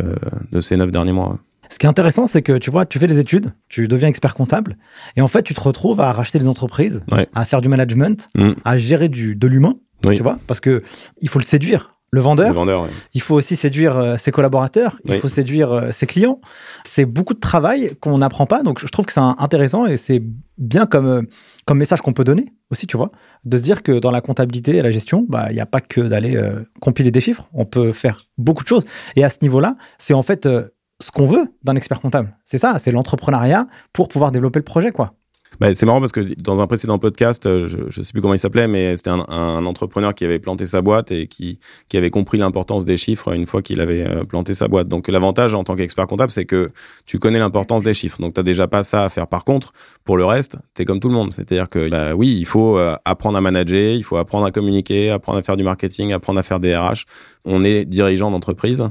de 0.51 0.61
ces 0.61 0.77
neuf 0.77 0.91
derniers 0.91 1.11
mois. 1.13 1.37
Ce 1.69 1.79
qui 1.79 1.85
est 1.85 1.89
intéressant, 1.89 2.27
c'est 2.27 2.41
que 2.43 2.57
tu 2.57 2.69
vois, 2.69 2.85
tu 2.85 2.99
fais 2.99 3.07
des 3.07 3.19
études, 3.19 3.51
tu 3.69 3.87
deviens 3.87 4.07
expert 4.07 4.35
comptable, 4.35 4.77
et 5.15 5.21
en 5.21 5.27
fait, 5.27 5.41
tu 5.43 5.53
te 5.55 5.61
retrouves 5.61 5.99
à 5.99 6.11
racheter 6.13 6.37
des 6.39 6.47
entreprises, 6.47 7.03
Ouais. 7.11 7.27
à 7.33 7.43
faire 7.45 7.61
du 7.61 7.69
management, 7.69 8.29
Mm. 8.35 8.51
à 8.63 8.77
gérer 8.77 9.09
du, 9.09 9.35
de 9.35 9.47
l'humain, 9.47 9.75
Oui. 10.05 10.15
tu 10.17 10.23
vois, 10.23 10.37
parce 10.47 10.59
que 10.59 10.83
il 11.21 11.29
faut 11.29 11.39
le 11.39 11.43
séduire. 11.45 11.91
Le 12.11 12.19
Le 12.19 12.23
vendeur, 12.23 12.53
vendeur, 12.53 12.83
ouais. 12.83 12.89
il 13.13 13.21
faut 13.21 13.35
aussi 13.35 13.55
séduire 13.57 13.97
euh, 13.97 14.15
ses 14.17 14.31
collaborateurs, 14.31 14.95
il 15.05 15.19
faut 15.19 15.27
séduire 15.27 15.71
euh, 15.73 15.91
ses 15.91 16.05
clients. 16.05 16.39
C'est 16.85 17.03
beaucoup 17.05 17.33
de 17.33 17.39
travail 17.39 17.95
qu'on 17.99 18.19
n'apprend 18.19 18.45
pas, 18.45 18.63
donc 18.63 18.79
je 18.79 18.85
trouve 18.87 19.05
que 19.05 19.11
c'est 19.11 19.19
intéressant 19.19 19.85
et 19.85 19.97
c'est 19.97 20.21
bien 20.57 20.85
comme, 20.85 21.07
euh, 21.07 21.21
comme 21.65 21.79
message 21.79 22.01
qu'on 22.01 22.13
peut 22.13 22.23
donner 22.23 22.53
aussi, 22.71 22.87
tu 22.87 22.95
vois, 22.95 23.11
de 23.43 23.57
se 23.57 23.63
dire 23.63 23.83
que 23.83 23.99
dans 23.99 24.11
la 24.11 24.21
comptabilité 24.21 24.77
et 24.77 24.81
la 24.81 24.91
gestion, 24.91 25.25
bah, 25.27 25.47
il 25.49 25.55
n'y 25.55 25.59
a 25.59 25.65
pas 25.65 25.81
que 25.81 26.01
d'aller 26.01 26.37
euh, 26.37 26.49
compiler 26.79 27.11
des 27.11 27.21
chiffres, 27.21 27.47
on 27.53 27.65
peut 27.65 27.91
faire 27.91 28.17
beaucoup 28.37 28.63
de 28.63 28.67
choses. 28.67 28.85
Et 29.15 29.23
à 29.23 29.29
ce 29.29 29.39
niveau-là, 29.41 29.75
c'est 29.97 30.13
en 30.13 30.23
fait 30.23 30.45
euh, 30.45 30.69
ce 31.01 31.11
qu'on 31.11 31.25
veut 31.25 31.47
d'un 31.63 31.75
expert 31.75 31.99
comptable. 32.01 32.37
C'est 32.45 32.57
ça, 32.57 32.79
c'est 32.79 32.91
l'entrepreneuriat 32.91 33.67
pour 33.93 34.07
pouvoir 34.07 34.31
développer 34.31 34.59
le 34.59 34.65
projet, 34.65 34.91
quoi. 34.91 35.15
Bah, 35.59 35.73
c'est 35.73 35.85
marrant 35.85 35.99
parce 35.99 36.11
que 36.11 36.21
dans 36.39 36.61
un 36.61 36.67
précédent 36.67 36.99
podcast, 36.99 37.45
euh, 37.45 37.67
je, 37.67 37.77
je 37.89 38.01
sais 38.01 38.11
plus 38.11 38.21
comment 38.21 38.33
il 38.33 38.39
s'appelait, 38.39 38.67
mais 38.67 38.95
c'était 38.95 39.09
un, 39.09 39.25
un 39.29 39.65
entrepreneur 39.65 40.13
qui 40.13 40.25
avait 40.25 40.39
planté 40.39 40.65
sa 40.65 40.81
boîte 40.81 41.11
et 41.11 41.27
qui, 41.27 41.59
qui 41.89 41.97
avait 41.97 42.09
compris 42.09 42.37
l'importance 42.37 42.85
des 42.85 42.97
chiffres 42.97 43.33
une 43.33 43.45
fois 43.45 43.61
qu'il 43.61 43.79
avait 43.79 44.07
euh, 44.07 44.23
planté 44.23 44.53
sa 44.53 44.67
boîte. 44.67 44.87
Donc 44.87 45.07
l'avantage 45.07 45.53
en 45.53 45.63
tant 45.63 45.75
qu'expert 45.75 46.07
comptable, 46.07 46.31
c'est 46.31 46.45
que 46.45 46.71
tu 47.05 47.19
connais 47.19 47.39
l'importance 47.39 47.83
des 47.83 47.93
chiffres. 47.93 48.19
Donc 48.21 48.33
tu 48.33 48.43
déjà 48.43 48.67
pas 48.67 48.83
ça 48.83 49.03
à 49.03 49.09
faire. 49.09 49.27
Par 49.27 49.43
contre, 49.43 49.73
pour 50.03 50.17
le 50.17 50.25
reste, 50.25 50.57
tu 50.75 50.81
es 50.81 50.85
comme 50.85 50.99
tout 50.99 51.09
le 51.09 51.15
monde. 51.15 51.31
C'est-à-dire 51.31 51.69
que 51.69 51.89
bah, 51.89 52.15
oui, 52.15 52.35
il 52.37 52.45
faut 52.45 52.77
euh, 52.77 52.95
apprendre 53.05 53.37
à 53.37 53.41
manager, 53.41 53.95
il 53.95 54.03
faut 54.03 54.17
apprendre 54.17 54.45
à 54.45 54.51
communiquer, 54.51 55.09
apprendre 55.09 55.39
à 55.39 55.43
faire 55.43 55.57
du 55.57 55.63
marketing, 55.63 56.11
apprendre 56.13 56.39
à 56.39 56.43
faire 56.43 56.59
des 56.59 56.75
RH. 56.75 57.05
On 57.45 57.63
est 57.63 57.85
dirigeant 57.85 58.31
d'entreprise. 58.31 58.83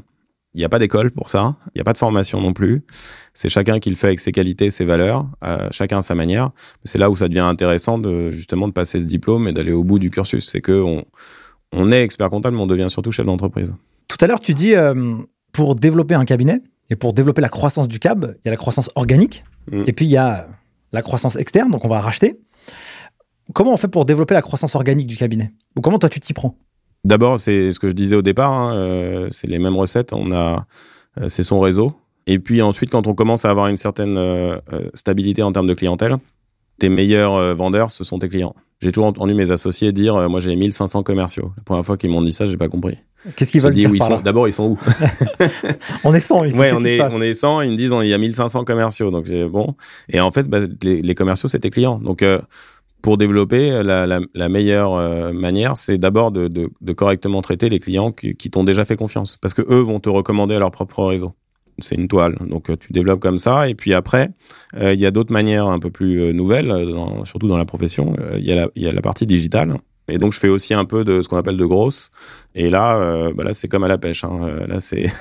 Il 0.54 0.58
n'y 0.58 0.64
a 0.64 0.68
pas 0.68 0.78
d'école 0.78 1.10
pour 1.10 1.28
ça, 1.28 1.56
il 1.68 1.78
n'y 1.78 1.80
a 1.80 1.84
pas 1.84 1.92
de 1.92 1.98
formation 1.98 2.40
non 2.40 2.52
plus. 2.52 2.82
C'est 3.32 3.48
chacun 3.48 3.80
qui 3.80 3.90
le 3.90 3.96
fait 3.96 4.06
avec 4.08 4.20
ses 4.20 4.30
qualités, 4.32 4.70
ses 4.70 4.84
valeurs, 4.84 5.26
euh, 5.44 5.68
chacun 5.72 5.98
à 5.98 6.02
sa 6.02 6.14
manière. 6.14 6.50
C'est 6.84 6.98
là 6.98 7.10
où 7.10 7.16
ça 7.16 7.28
devient 7.28 7.40
intéressant 7.40 7.98
de 7.98 8.30
justement 8.30 8.68
de 8.68 8.72
passer 8.72 9.00
ce 9.00 9.06
diplôme 9.06 9.48
et 9.48 9.52
d'aller 9.52 9.72
au 9.72 9.82
bout 9.82 9.98
du 9.98 10.10
cursus. 10.10 10.48
C'est 10.48 10.60
que 10.60 10.80
on, 10.80 11.04
on 11.72 11.90
est 11.90 12.02
expert 12.02 12.30
comptable, 12.30 12.56
mais 12.56 12.62
on 12.62 12.66
devient 12.68 12.86
surtout 12.88 13.10
chef 13.10 13.26
d'entreprise. 13.26 13.74
Tout 14.06 14.16
à 14.20 14.26
l'heure, 14.28 14.38
tu 14.40 14.54
dis, 14.54 14.74
euh, 14.76 15.16
pour 15.52 15.74
développer 15.74 16.14
un 16.14 16.24
cabinet 16.24 16.60
et 16.90 16.96
pour 16.96 17.14
développer 17.14 17.40
la 17.42 17.48
croissance 17.48 17.88
du 17.88 17.98
CAB, 17.98 18.36
il 18.38 18.44
y 18.44 18.48
a 18.48 18.50
la 18.52 18.56
croissance 18.56 18.90
organique 18.94 19.44
Mm. 19.72 19.84
et 19.86 19.92
puis 19.92 20.04
il 20.04 20.10
y 20.10 20.16
a 20.18 20.46
la 20.92 21.00
croissance 21.02 21.36
externe, 21.36 21.70
donc 21.70 21.84
on 21.86 21.88
va 21.88 21.98
racheter. 22.00 22.38
Comment 23.52 23.72
on 23.72 23.76
fait 23.76 23.88
pour 23.88 24.04
développer 24.04 24.34
la 24.34 24.42
croissance 24.42 24.74
organique 24.74 25.06
du 25.06 25.16
cabinet? 25.16 25.52
Ou 25.76 25.80
comment 25.80 25.98
toi 25.98 26.08
tu 26.08 26.20
t'y 26.20 26.32
prends? 26.32 26.56
D'abord, 27.04 27.38
c'est 27.38 27.70
ce 27.70 27.78
que 27.78 27.88
je 27.88 27.94
disais 27.94 28.16
au 28.16 28.22
départ, 28.22 28.52
hein, 28.52 28.74
euh, 28.74 29.26
c'est 29.30 29.46
les 29.46 29.58
mêmes 29.58 29.76
recettes. 29.76 30.12
On 30.12 30.32
a, 30.32 30.66
euh, 31.20 31.28
c'est 31.28 31.42
son 31.42 31.60
réseau. 31.60 31.92
Et 32.26 32.38
puis 32.38 32.62
ensuite, 32.62 32.90
quand 32.90 33.06
on 33.06 33.14
commence 33.14 33.44
à 33.44 33.50
avoir 33.50 33.68
une 33.68 33.76
certaine 33.76 34.16
euh, 34.16 34.58
stabilité 34.94 35.42
en 35.42 35.52
termes 35.52 35.66
de 35.66 35.74
clientèle, 35.74 36.16
tes 36.78 36.88
meilleurs 36.88 37.54
vendeurs, 37.54 37.90
ce 37.90 38.02
sont 38.02 38.18
tes 38.18 38.28
clients. 38.28 38.54
J'ai 38.84 38.92
toujours 38.92 39.06
entendu 39.06 39.32
mes 39.32 39.50
associés 39.50 39.92
dire, 39.92 40.14
euh, 40.14 40.28
moi 40.28 40.40
j'ai 40.40 40.54
1500 40.54 41.04
commerciaux. 41.04 41.52
La 41.56 41.62
première 41.62 41.86
fois 41.86 41.96
qu'ils 41.96 42.10
m'ont 42.10 42.20
dit 42.20 42.32
ça, 42.32 42.44
j'ai 42.44 42.58
pas 42.58 42.68
compris. 42.68 42.98
Qu'est-ce 43.34 43.50
qu'ils 43.50 43.62
veulent 43.62 43.72
dire 43.72 43.90
par 43.98 44.08
sont. 44.08 44.20
D'abord, 44.20 44.46
ils 44.46 44.52
sont 44.52 44.72
où? 44.72 44.78
On 46.04 46.12
est 46.12 46.20
100 46.20 46.44
ici. 46.44 46.58
Ouais, 46.58 46.72
on 46.74 46.84
est, 46.84 47.00
on 47.00 47.22
est 47.22 47.32
100, 47.32 47.62
ils 47.62 47.70
me 47.70 47.76
disent, 47.76 47.94
il 48.02 48.08
y 48.08 48.12
a 48.12 48.18
1500 48.18 48.64
commerciaux. 48.64 49.10
Donc, 49.10 49.30
bon. 49.50 49.74
Et 50.10 50.20
en 50.20 50.30
fait, 50.30 50.46
bah, 50.50 50.58
les, 50.82 51.00
les 51.00 51.14
commerciaux, 51.14 51.48
c'est 51.48 51.60
tes 51.60 51.70
clients. 51.70 51.98
Donc, 51.98 52.22
euh, 52.22 52.38
pour 53.04 53.18
développer, 53.18 53.82
la, 53.82 54.06
la, 54.06 54.20
la 54.32 54.48
meilleure 54.48 54.94
euh, 54.94 55.30
manière, 55.34 55.76
c'est 55.76 55.98
d'abord 55.98 56.32
de, 56.32 56.48
de, 56.48 56.70
de 56.80 56.92
correctement 56.94 57.42
traiter 57.42 57.68
les 57.68 57.78
clients 57.78 58.12
qui, 58.12 58.34
qui 58.34 58.50
t'ont 58.50 58.64
déjà 58.64 58.86
fait 58.86 58.96
confiance. 58.96 59.36
Parce 59.42 59.52
que 59.52 59.60
eux 59.60 59.80
vont 59.80 60.00
te 60.00 60.08
recommander 60.08 60.54
à 60.54 60.58
leur 60.58 60.70
propre 60.70 61.04
réseau. 61.04 61.34
C'est 61.80 61.96
une 61.96 62.08
toile. 62.08 62.38
Donc, 62.48 62.70
euh, 62.70 62.76
tu 62.80 62.94
développes 62.94 63.20
comme 63.20 63.36
ça. 63.36 63.68
Et 63.68 63.74
puis 63.74 63.92
après, 63.92 64.30
euh, 64.80 64.94
il 64.94 65.00
y 65.00 65.04
a 65.04 65.10
d'autres 65.10 65.34
manières 65.34 65.66
un 65.66 65.78
peu 65.80 65.90
plus 65.90 66.22
euh, 66.22 66.32
nouvelles, 66.32 66.70
euh, 66.70 66.92
dans- 66.92 67.26
surtout 67.26 67.46
dans 67.46 67.58
la 67.58 67.66
profession. 67.66 68.16
Euh, 68.20 68.38
Il 68.38 68.46
y, 68.48 68.54
la- 68.54 68.70
il 68.74 68.82
y 68.82 68.88
a 68.88 68.92
la 68.92 69.02
partie 69.02 69.26
digitale. 69.26 69.74
Et 70.08 70.16
donc, 70.16 70.32
je 70.32 70.38
fais 70.40 70.48
aussi 70.48 70.72
un 70.72 70.86
peu 70.86 71.04
de 71.04 71.20
ce 71.20 71.28
qu'on 71.28 71.36
appelle 71.36 71.58
de 71.58 71.66
grosse. 71.66 72.10
Et 72.54 72.70
là, 72.70 72.96
euh, 72.96 73.34
bah 73.34 73.44
là 73.44 73.52
c'est 73.52 73.68
comme 73.68 73.84
à 73.84 73.88
la 73.88 73.98
pêche. 73.98 74.24
Hein. 74.24 74.38
Euh, 74.44 74.66
Là, 74.66 74.80
c'est. 74.80 75.12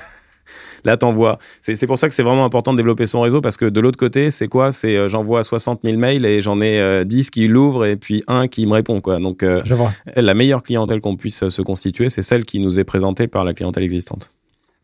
Là, 0.84 0.96
t'envoies. 0.96 1.38
C'est 1.62 1.74
c'est 1.76 1.86
pour 1.86 1.96
ça 1.98 2.08
que 2.08 2.14
c'est 2.14 2.22
vraiment 2.22 2.44
important 2.44 2.72
de 2.72 2.76
développer 2.76 3.06
son 3.06 3.22
réseau 3.22 3.40
parce 3.40 3.56
que 3.56 3.64
de 3.64 3.80
l'autre 3.80 3.98
côté, 3.98 4.30
c'est 4.30 4.48
quoi? 4.48 4.70
C'est 4.72 4.96
euh, 4.96 5.08
j'envoie 5.08 5.42
60 5.42 5.80
000 5.84 5.96
mails 5.98 6.26
et 6.26 6.42
j'en 6.42 6.60
ai 6.60 6.78
euh, 6.78 7.04
10 7.04 7.30
qui 7.30 7.48
l'ouvrent 7.48 7.86
et 7.86 7.96
puis 7.96 8.22
un 8.28 8.48
qui 8.48 8.66
me 8.66 8.72
répond. 8.72 9.00
quoi. 9.00 9.18
Donc, 9.18 9.42
euh, 9.42 9.62
Je 9.64 9.74
vois. 9.74 9.92
la 10.14 10.34
meilleure 10.34 10.62
clientèle 10.62 11.00
qu'on 11.00 11.16
puisse 11.16 11.42
euh, 11.42 11.50
se 11.50 11.62
constituer, 11.62 12.08
c'est 12.08 12.22
celle 12.22 12.44
qui 12.44 12.60
nous 12.60 12.78
est 12.78 12.84
présentée 12.84 13.26
par 13.26 13.44
la 13.44 13.54
clientèle 13.54 13.82
existante. 13.84 14.32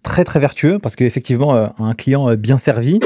Très 0.03 0.25
très 0.25 0.41
vertueux 0.41 0.79
parce 0.79 0.97
qu'effectivement, 0.97 1.71
un 1.79 1.95
client 1.95 2.35
bien 2.35 2.57
servi, 2.57 3.01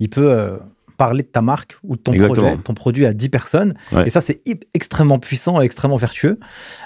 il 0.00 0.08
peut 0.08 0.58
parler 0.98 1.22
de 1.22 1.28
ta 1.28 1.40
marque 1.40 1.78
ou 1.82 1.96
de 1.96 2.02
ton 2.02 2.12
Exactement. 2.12 2.48
projet, 2.48 2.62
ton 2.62 2.74
produit 2.74 3.06
à 3.06 3.14
10 3.14 3.28
personnes. 3.30 3.74
Ouais. 3.92 4.06
Et 4.08 4.10
ça, 4.10 4.20
c'est 4.20 4.42
extrêmement 4.74 5.18
puissant 5.18 5.62
et 5.62 5.64
extrêmement 5.64 5.96
vertueux. 5.96 6.38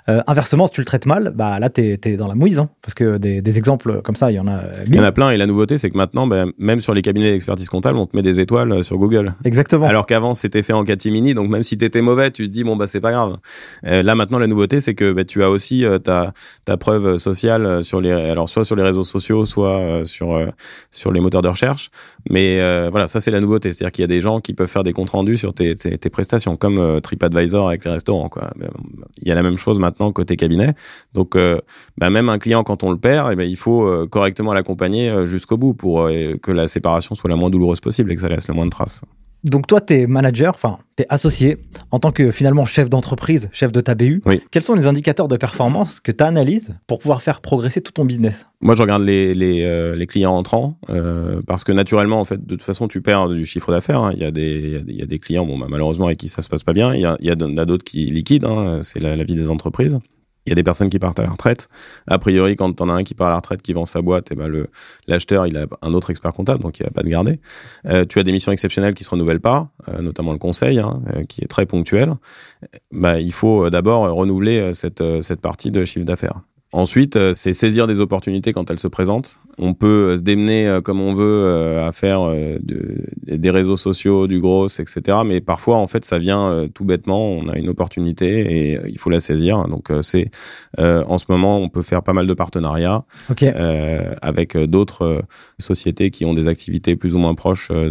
Euh, 0.08 0.20
inversement, 0.28 0.66
si 0.68 0.74
tu 0.74 0.80
le 0.80 0.84
traites 0.84 1.06
mal, 1.06 1.32
bah 1.34 1.58
là, 1.58 1.70
t'es 1.70 1.98
es 2.04 2.16
dans 2.16 2.28
la 2.28 2.34
mouise. 2.34 2.58
hein, 2.58 2.68
parce 2.82 2.94
que 2.94 3.16
des, 3.18 3.40
des 3.42 3.58
exemples 3.58 4.02
comme 4.02 4.14
ça, 4.16 4.30
il 4.30 4.34
y 4.34 4.38
en 4.38 4.46
a 4.46 4.52
euh, 4.58 4.72
Il 4.84 4.88
y 4.88 4.90
mille. 4.92 5.00
en 5.00 5.04
a 5.04 5.12
plein 5.12 5.30
et 5.30 5.36
la 5.36 5.46
nouveauté, 5.46 5.78
c'est 5.78 5.90
que 5.90 5.96
maintenant, 5.96 6.26
ben, 6.26 6.52
même 6.58 6.80
sur 6.80 6.94
les 6.94 7.02
cabinets 7.02 7.32
d'expertise 7.32 7.68
comptable, 7.68 7.96
on 7.98 8.06
te 8.06 8.14
met 8.14 8.22
des 8.22 8.38
étoiles 8.38 8.70
euh, 8.70 8.82
sur 8.82 8.98
Google. 8.98 9.34
Exactement. 9.44 9.86
Alors 9.86 10.06
qu'avant, 10.06 10.34
c'était 10.34 10.62
fait 10.62 10.72
en 10.74 10.84
catimini, 10.84 11.34
donc 11.34 11.48
même 11.48 11.62
si 11.62 11.78
t'étais 11.78 12.02
mauvais, 12.02 12.30
tu 12.30 12.46
te 12.48 12.52
dis 12.52 12.64
bon 12.64 12.76
bah 12.76 12.86
c'est 12.86 13.00
pas 13.00 13.12
grave. 13.12 13.38
Euh, 13.86 14.02
là 14.02 14.14
maintenant, 14.14 14.38
la 14.38 14.46
nouveauté, 14.46 14.80
c'est 14.80 14.94
que 14.94 15.12
bah, 15.12 15.24
tu 15.24 15.42
as 15.42 15.48
aussi 15.50 15.84
euh, 15.86 15.98
ta 15.98 16.34
ta 16.66 16.76
preuve 16.76 17.16
sociale 17.16 17.82
sur 17.82 18.00
les 18.02 18.10
alors 18.12 18.48
soit 18.48 18.64
sur 18.66 18.76
les 18.76 18.82
réseaux 18.82 19.02
sociaux, 19.04 19.46
soit 19.46 20.04
sur 20.04 20.38
sur 20.90 21.12
les 21.12 21.20
moteurs 21.20 21.42
de 21.42 21.48
recherche. 21.48 21.90
Mais 22.30 22.60
euh, 22.60 22.88
voilà, 22.90 23.08
ça 23.08 23.20
c'est 23.20 23.30
la 23.30 23.40
nouveauté, 23.40 23.72
c'est-à-dire 23.72 23.92
qu'il 23.92 24.02
y 24.02 24.04
a 24.04 24.08
des 24.08 24.20
gens 24.20 24.40
qui 24.40 24.54
peuvent 24.54 24.68
faire 24.68 24.84
des 24.84 24.92
comptes 24.92 25.10
rendus 25.10 25.36
sur 25.36 25.52
tes 25.52 25.74
tes, 25.74 25.98
tes 25.98 26.10
prestations, 26.10 26.56
comme 26.56 26.78
euh, 26.78 27.00
TripAdvisor 27.00 27.68
avec 27.68 27.84
les 27.84 27.90
restaurants. 27.90 28.28
Quoi. 28.28 28.50
Ben, 28.56 28.70
Il 29.22 29.28
y 29.28 29.32
a 29.32 29.34
la 29.34 29.42
même 29.42 29.58
chose 29.58 29.78
maintenant 29.78 30.12
côté 30.12 30.36
cabinet. 30.36 30.74
Donc 31.14 31.36
euh, 31.36 31.60
bah, 31.98 32.10
même 32.10 32.28
un 32.28 32.38
client 32.38 32.64
quand 32.64 32.84
on 32.84 32.90
le 32.90 32.98
perd, 32.98 33.30
eh 33.32 33.36
ben, 33.36 33.48
il 33.48 33.56
faut 33.56 33.86
euh, 33.86 34.06
correctement 34.06 34.54
l'accompagner 34.54 35.10
euh, 35.10 35.26
jusqu'au 35.26 35.56
bout 35.56 35.74
pour 35.74 36.08
que 36.42 36.50
la 36.50 36.68
séparation 36.68 37.14
soit 37.14 37.30
la 37.30 37.36
moins 37.36 37.50
douloureuse 37.50 37.80
possible 37.80 38.12
et 38.12 38.14
que 38.14 38.20
ça 38.20 38.28
laisse 38.28 38.48
le 38.48 38.54
moins 38.54 38.66
de 38.66 38.70
traces. 38.70 39.02
Donc 39.44 39.66
toi, 39.66 39.80
tu 39.80 39.94
es 39.94 40.06
manager, 40.06 40.52
enfin, 40.54 40.78
tu 40.96 41.02
es 41.02 41.06
associé 41.08 41.58
en 41.90 41.98
tant 41.98 42.12
que 42.12 42.30
finalement 42.30 42.64
chef 42.64 42.88
d'entreprise, 42.88 43.48
chef 43.52 43.72
de 43.72 43.80
ta 43.80 43.94
BU. 43.96 44.22
Oui. 44.24 44.40
Quels 44.52 44.62
sont 44.62 44.74
les 44.74 44.86
indicateurs 44.86 45.26
de 45.26 45.36
performance 45.36 45.98
que 46.00 46.12
tu 46.12 46.22
analyses 46.22 46.76
pour 46.86 47.00
pouvoir 47.00 47.22
faire 47.22 47.40
progresser 47.40 47.80
tout 47.80 47.90
ton 47.92 48.04
business? 48.04 48.46
Moi, 48.60 48.76
je 48.76 48.82
regarde 48.82 49.02
les, 49.02 49.34
les, 49.34 49.62
euh, 49.64 49.96
les 49.96 50.06
clients 50.06 50.34
entrants 50.36 50.78
euh, 50.90 51.42
parce 51.46 51.64
que 51.64 51.72
naturellement, 51.72 52.20
en 52.20 52.24
fait, 52.24 52.44
de 52.44 52.54
toute 52.54 52.62
façon, 52.62 52.86
tu 52.86 53.02
perds 53.02 53.28
du 53.30 53.44
chiffre 53.44 53.72
d'affaires. 53.72 54.00
hein. 54.04 54.12
Il 54.14 54.20
y 54.20 54.24
a 54.24 54.30
des, 54.30 54.60
il 54.60 54.70
y 54.72 54.76
a 54.76 54.80
des- 54.80 54.92
il 54.92 54.98
y 54.98 55.02
a 55.02 55.06
des 55.06 55.18
clients, 55.18 55.44
bon, 55.44 55.58
bah, 55.58 55.66
malheureusement, 55.68 56.06
avec 56.06 56.18
qui 56.18 56.28
ça 56.28 56.40
se 56.42 56.48
passe 56.48 56.62
pas 56.62 56.72
bien. 56.72 56.94
Il 56.94 57.00
y 57.00 57.06
a, 57.06 57.16
il 57.20 57.26
y 57.26 57.30
a 57.30 57.34
d'autres 57.34 57.84
qui 57.84 58.06
liquident. 58.06 58.44
hein. 58.48 58.78
C'est 58.82 59.00
la, 59.00 59.16
la 59.16 59.24
vie 59.24 59.34
des 59.34 59.50
entreprises. 59.50 59.98
Il 60.46 60.50
y 60.50 60.52
a 60.52 60.56
des 60.56 60.62
personnes 60.64 60.90
qui 60.90 60.98
partent 60.98 61.20
à 61.20 61.22
la 61.22 61.30
retraite. 61.30 61.68
A 62.08 62.18
priori, 62.18 62.56
quand 62.56 62.80
on 62.80 62.88
a 62.88 62.92
un 62.92 63.04
qui 63.04 63.14
part 63.14 63.28
à 63.28 63.30
la 63.30 63.36
retraite, 63.36 63.62
qui 63.62 63.72
vend 63.72 63.84
sa 63.84 64.02
boîte, 64.02 64.32
et 64.32 64.34
ben 64.34 64.48
le 64.48 64.68
l'acheteur, 65.06 65.46
il 65.46 65.56
a 65.56 65.66
un 65.82 65.94
autre 65.94 66.10
expert 66.10 66.32
comptable, 66.32 66.62
donc 66.62 66.80
il 66.80 66.82
va 66.84 66.90
pas 66.90 67.02
de 67.02 67.08
garder. 67.08 67.40
Euh, 67.86 68.04
tu 68.04 68.18
as 68.18 68.24
des 68.24 68.32
missions 68.32 68.52
exceptionnelles 68.52 68.94
qui 68.94 69.04
se 69.04 69.10
renouvellent 69.10 69.40
pas, 69.40 69.70
euh, 69.88 70.02
notamment 70.02 70.32
le 70.32 70.38
conseil, 70.38 70.80
hein, 70.80 71.00
euh, 71.14 71.24
qui 71.24 71.42
est 71.42 71.48
très 71.48 71.66
ponctuel. 71.66 72.14
Bah, 72.90 73.20
il 73.20 73.32
faut 73.32 73.66
euh, 73.66 73.70
d'abord 73.70 74.04
euh, 74.04 74.12
renouveler 74.12 74.58
euh, 74.58 74.72
cette, 74.72 75.02
cette 75.22 75.40
partie 75.40 75.70
de 75.70 75.84
chiffre 75.84 76.06
d'affaires. 76.06 76.40
Ensuite, 76.74 77.16
euh, 77.16 77.32
c'est 77.36 77.52
saisir 77.52 77.86
des 77.86 78.00
opportunités 78.00 78.54
quand 78.54 78.70
elles 78.70 78.78
se 78.78 78.88
présentent. 78.88 79.38
On 79.58 79.74
peut 79.74 79.86
euh, 80.12 80.16
se 80.16 80.22
démener 80.22 80.66
euh, 80.66 80.80
comme 80.80 81.02
on 81.02 81.12
veut 81.14 81.78
à 81.78 81.92
faire 81.92 82.22
de- 82.30 83.04
des 83.26 83.50
réseaux 83.50 83.76
sociaux, 83.76 84.26
du 84.26 84.40
gros, 84.40 84.66
etc. 84.68 85.18
Mais 85.26 85.40
parfois, 85.42 85.76
en 85.76 85.86
fait, 85.86 86.04
ça 86.06 86.18
vient 86.18 86.66
tout 86.74 86.84
bêtement. 86.84 87.30
On 87.30 87.48
a 87.48 87.58
une 87.58 87.68
opportunité 87.68 88.40
et 88.72 88.80
il 88.88 88.98
faut 88.98 89.10
la 89.10 89.20
saisir. 89.20 89.64
Donc, 89.68 89.90
c'est 90.00 90.30
euh, 90.78 91.04
en 91.06 91.18
ce 91.18 91.26
moment, 91.28 91.58
on 91.58 91.68
peut 91.68 91.82
faire 91.82 92.02
pas 92.02 92.12
mal 92.14 92.26
de 92.26 92.34
partenariats 92.34 93.04
Ok. 93.30 93.42
euh, 93.42 94.14
avec 94.22 94.56
d'autres 94.56 95.22
sociétés 95.58 96.10
qui 96.10 96.24
ont 96.24 96.32
des 96.34 96.48
activités 96.48 96.96
plus 96.96 97.14
ou 97.14 97.18
moins 97.18 97.34
proches 97.34 97.70
de, 97.70 97.90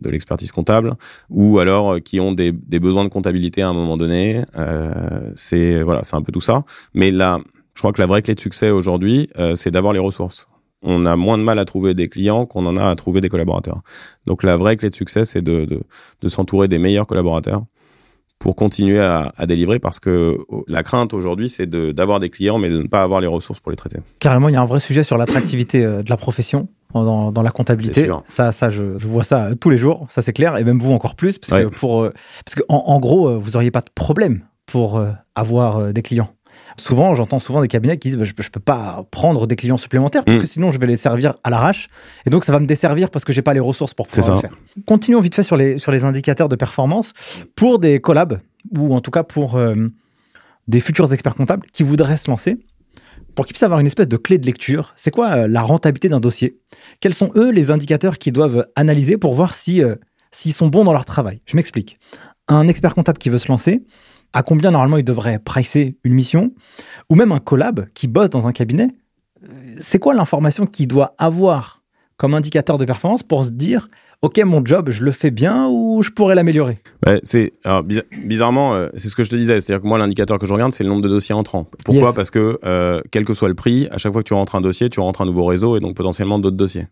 de 0.00 0.10
l'expertise 0.10 0.52
comptable 0.52 0.96
ou 1.30 1.58
alors 1.58 1.96
qui 2.02 2.20
ont 2.20 2.32
des, 2.32 2.52
des 2.52 2.78
besoins 2.80 3.04
de 3.04 3.08
comptabilité 3.10 3.62
à 3.62 3.68
un 3.68 3.74
moment 3.74 3.96
donné. 3.96 4.42
Euh, 4.58 4.92
c'est 5.34 5.82
voilà, 5.82 6.04
c'est 6.04 6.16
un 6.16 6.22
peu 6.22 6.32
tout 6.32 6.40
ça. 6.40 6.64
Mais 6.94 7.10
là, 7.10 7.38
je 7.74 7.80
crois 7.80 7.92
que 7.92 8.00
la 8.00 8.06
vraie 8.06 8.22
clé 8.22 8.34
de 8.34 8.40
succès 8.40 8.70
aujourd'hui, 8.70 9.28
euh, 9.38 9.54
c'est 9.54 9.70
d'avoir 9.70 9.92
les 9.92 9.98
ressources. 9.98 10.48
On 10.82 11.06
a 11.06 11.14
moins 11.16 11.38
de 11.38 11.44
mal 11.44 11.58
à 11.60 11.64
trouver 11.64 11.94
des 11.94 12.08
clients 12.08 12.44
qu'on 12.44 12.66
en 12.66 12.76
a 12.76 12.84
à 12.88 12.94
trouver 12.96 13.20
des 13.20 13.28
collaborateurs. 13.28 13.82
Donc 14.26 14.42
la 14.42 14.56
vraie 14.56 14.76
clé 14.76 14.90
de 14.90 14.94
succès, 14.94 15.24
c'est 15.24 15.42
de, 15.42 15.64
de, 15.64 15.80
de 16.20 16.28
s'entourer 16.28 16.66
des 16.68 16.78
meilleurs 16.78 17.06
collaborateurs 17.06 17.62
pour 18.40 18.56
continuer 18.56 18.98
à, 18.98 19.32
à 19.36 19.46
délivrer 19.46 19.78
parce 19.78 20.00
que 20.00 20.38
oh, 20.48 20.64
la 20.66 20.82
crainte 20.82 21.14
aujourd'hui, 21.14 21.48
c'est 21.48 21.66
de- 21.68 21.92
d'avoir 21.92 22.18
des 22.18 22.28
clients 22.28 22.58
mais 22.58 22.68
de 22.68 22.82
ne 22.82 22.88
pas 22.88 23.04
avoir 23.04 23.20
les 23.20 23.28
ressources 23.28 23.60
pour 23.60 23.70
les 23.70 23.76
traiter. 23.76 23.98
Carrément, 24.18 24.48
il 24.48 24.54
y 24.54 24.56
a 24.56 24.60
un 24.60 24.64
vrai 24.66 24.80
sujet 24.80 25.04
sur 25.04 25.16
l'attractivité 25.16 25.84
euh, 25.84 26.02
de 26.02 26.10
la 26.10 26.16
profession 26.16 26.66
dans, 26.92 27.30
dans 27.30 27.42
la 27.42 27.52
comptabilité. 27.52 28.08
Ça, 28.26 28.50
ça 28.50 28.68
je, 28.68 28.98
je 28.98 29.06
vois 29.06 29.22
ça 29.22 29.50
tous 29.54 29.70
les 29.70 29.78
jours, 29.78 30.06
ça 30.08 30.20
c'est 30.22 30.32
clair, 30.32 30.56
et 30.56 30.64
même 30.64 30.80
vous 30.80 30.92
encore 30.92 31.14
plus, 31.14 31.38
parce 31.38 31.52
Ouais. 31.52 31.70
que, 31.70 31.74
pour, 31.76 32.02
euh, 32.02 32.12
parce 32.44 32.56
que 32.56 32.62
en, 32.68 32.82
en 32.86 32.98
gros, 32.98 33.38
vous 33.38 33.52
n'auriez 33.52 33.70
pas 33.70 33.80
de 33.82 33.90
problème 33.94 34.42
pour 34.66 35.00
avoir 35.36 35.92
des 35.92 36.02
clients. 36.02 36.30
Souvent, 36.76 37.14
j'entends 37.14 37.38
souvent 37.38 37.60
des 37.60 37.68
cabinets 37.68 37.96
qui 37.98 38.08
disent 38.08 38.18
bah, 38.18 38.24
je, 38.24 38.32
ne 38.32 38.50
peux 38.50 38.60
pas 38.60 39.04
prendre 39.10 39.46
des 39.46 39.56
clients 39.56 39.76
supplémentaires 39.76 40.24
parce 40.24 40.38
mm. 40.38 40.40
que 40.40 40.46
sinon 40.46 40.70
je 40.70 40.78
vais 40.78 40.86
les 40.86 40.96
servir 40.96 41.34
à 41.44 41.50
l'arrache 41.50 41.88
et 42.26 42.30
donc 42.30 42.44
ça 42.44 42.52
va 42.52 42.60
me 42.60 42.66
desservir 42.66 43.10
parce 43.10 43.24
que 43.24 43.32
j'ai 43.32 43.42
pas 43.42 43.54
les 43.54 43.60
ressources 43.60 43.94
pour 43.94 44.08
pouvoir 44.08 44.36
le 44.36 44.40
faire. 44.40 44.56
Continuons 44.86 45.20
vite 45.20 45.34
fait 45.34 45.42
sur 45.42 45.56
les, 45.56 45.78
sur 45.78 45.92
les 45.92 46.04
indicateurs 46.04 46.48
de 46.48 46.56
performance 46.56 47.12
pour 47.56 47.78
des 47.78 48.00
collabs 48.00 48.40
ou 48.76 48.94
en 48.94 49.00
tout 49.00 49.10
cas 49.10 49.22
pour 49.22 49.56
euh, 49.56 49.74
des 50.68 50.80
futurs 50.80 51.12
experts 51.12 51.34
comptables 51.34 51.66
qui 51.72 51.82
voudraient 51.82 52.16
se 52.16 52.30
lancer 52.30 52.58
pour 53.34 53.46
qu'ils 53.46 53.54
puissent 53.54 53.62
avoir 53.62 53.80
une 53.80 53.86
espèce 53.86 54.08
de 54.08 54.16
clé 54.16 54.38
de 54.38 54.46
lecture. 54.46 54.92
C'est 54.96 55.10
quoi 55.10 55.30
euh, 55.30 55.48
la 55.48 55.62
rentabilité 55.62 56.08
d'un 56.08 56.20
dossier? 56.20 56.58
Quels 57.00 57.14
sont 57.14 57.30
eux 57.36 57.50
les 57.50 57.70
indicateurs 57.70 58.18
qu'ils 58.18 58.32
doivent 58.32 58.66
analyser 58.76 59.16
pour 59.16 59.34
voir 59.34 59.54
si 59.54 59.82
euh, 59.82 59.96
s'ils 60.30 60.52
sont 60.52 60.68
bons 60.68 60.84
dans 60.84 60.92
leur 60.92 61.04
travail? 61.04 61.40
Je 61.46 61.56
m'explique. 61.56 61.98
Un 62.48 62.68
expert 62.68 62.94
comptable 62.94 63.18
qui 63.18 63.30
veut 63.30 63.38
se 63.38 63.48
lancer, 63.48 63.82
à 64.32 64.42
combien 64.42 64.70
normalement 64.70 64.96
il 64.96 65.04
devrait 65.04 65.38
pricer 65.38 65.96
une 66.04 66.14
mission, 66.14 66.52
ou 67.10 67.14
même 67.14 67.32
un 67.32 67.38
collab 67.38 67.86
qui 67.94 68.08
bosse 68.08 68.30
dans 68.30 68.46
un 68.46 68.52
cabinet, 68.52 68.88
c'est 69.76 69.98
quoi 69.98 70.14
l'information 70.14 70.66
qu'il 70.66 70.88
doit 70.88 71.14
avoir 71.18 71.82
comme 72.16 72.34
indicateur 72.34 72.78
de 72.78 72.84
performance 72.84 73.22
pour 73.22 73.44
se 73.44 73.50
dire 73.50 73.88
ok 74.22 74.38
mon 74.44 74.64
job 74.64 74.90
je 74.90 75.02
le 75.04 75.10
fais 75.10 75.32
bien 75.32 75.66
ou 75.68 76.02
je 76.02 76.10
pourrais 76.10 76.36
l'améliorer? 76.36 76.78
C'est 77.24 77.52
bizarrement 78.24 78.74
euh, 78.74 78.88
c'est 78.96 79.08
ce 79.08 79.16
que 79.16 79.24
je 79.24 79.30
te 79.30 79.36
disais 79.36 79.60
c'est 79.60 79.72
à 79.72 79.76
dire 79.76 79.82
que 79.82 79.88
moi 79.88 79.98
l'indicateur 79.98 80.38
que 80.38 80.46
je 80.46 80.52
regarde 80.52 80.72
c'est 80.72 80.84
le 80.84 80.90
nombre 80.90 81.02
de 81.02 81.08
dossiers 81.08 81.34
entrants. 81.34 81.66
Pourquoi 81.84 82.14
parce 82.14 82.30
que 82.30 82.58
euh, 82.64 83.00
quel 83.10 83.24
que 83.24 83.34
soit 83.34 83.48
le 83.48 83.54
prix 83.54 83.88
à 83.90 83.98
chaque 83.98 84.12
fois 84.12 84.22
que 84.22 84.28
tu 84.28 84.34
rentres 84.34 84.54
un 84.54 84.60
dossier 84.60 84.88
tu 84.88 85.00
rentres 85.00 85.22
un 85.22 85.26
nouveau 85.26 85.44
réseau 85.44 85.76
et 85.76 85.80
donc 85.80 85.96
potentiellement 85.96 86.38
d'autres 86.38 86.56
dossiers. 86.56 86.86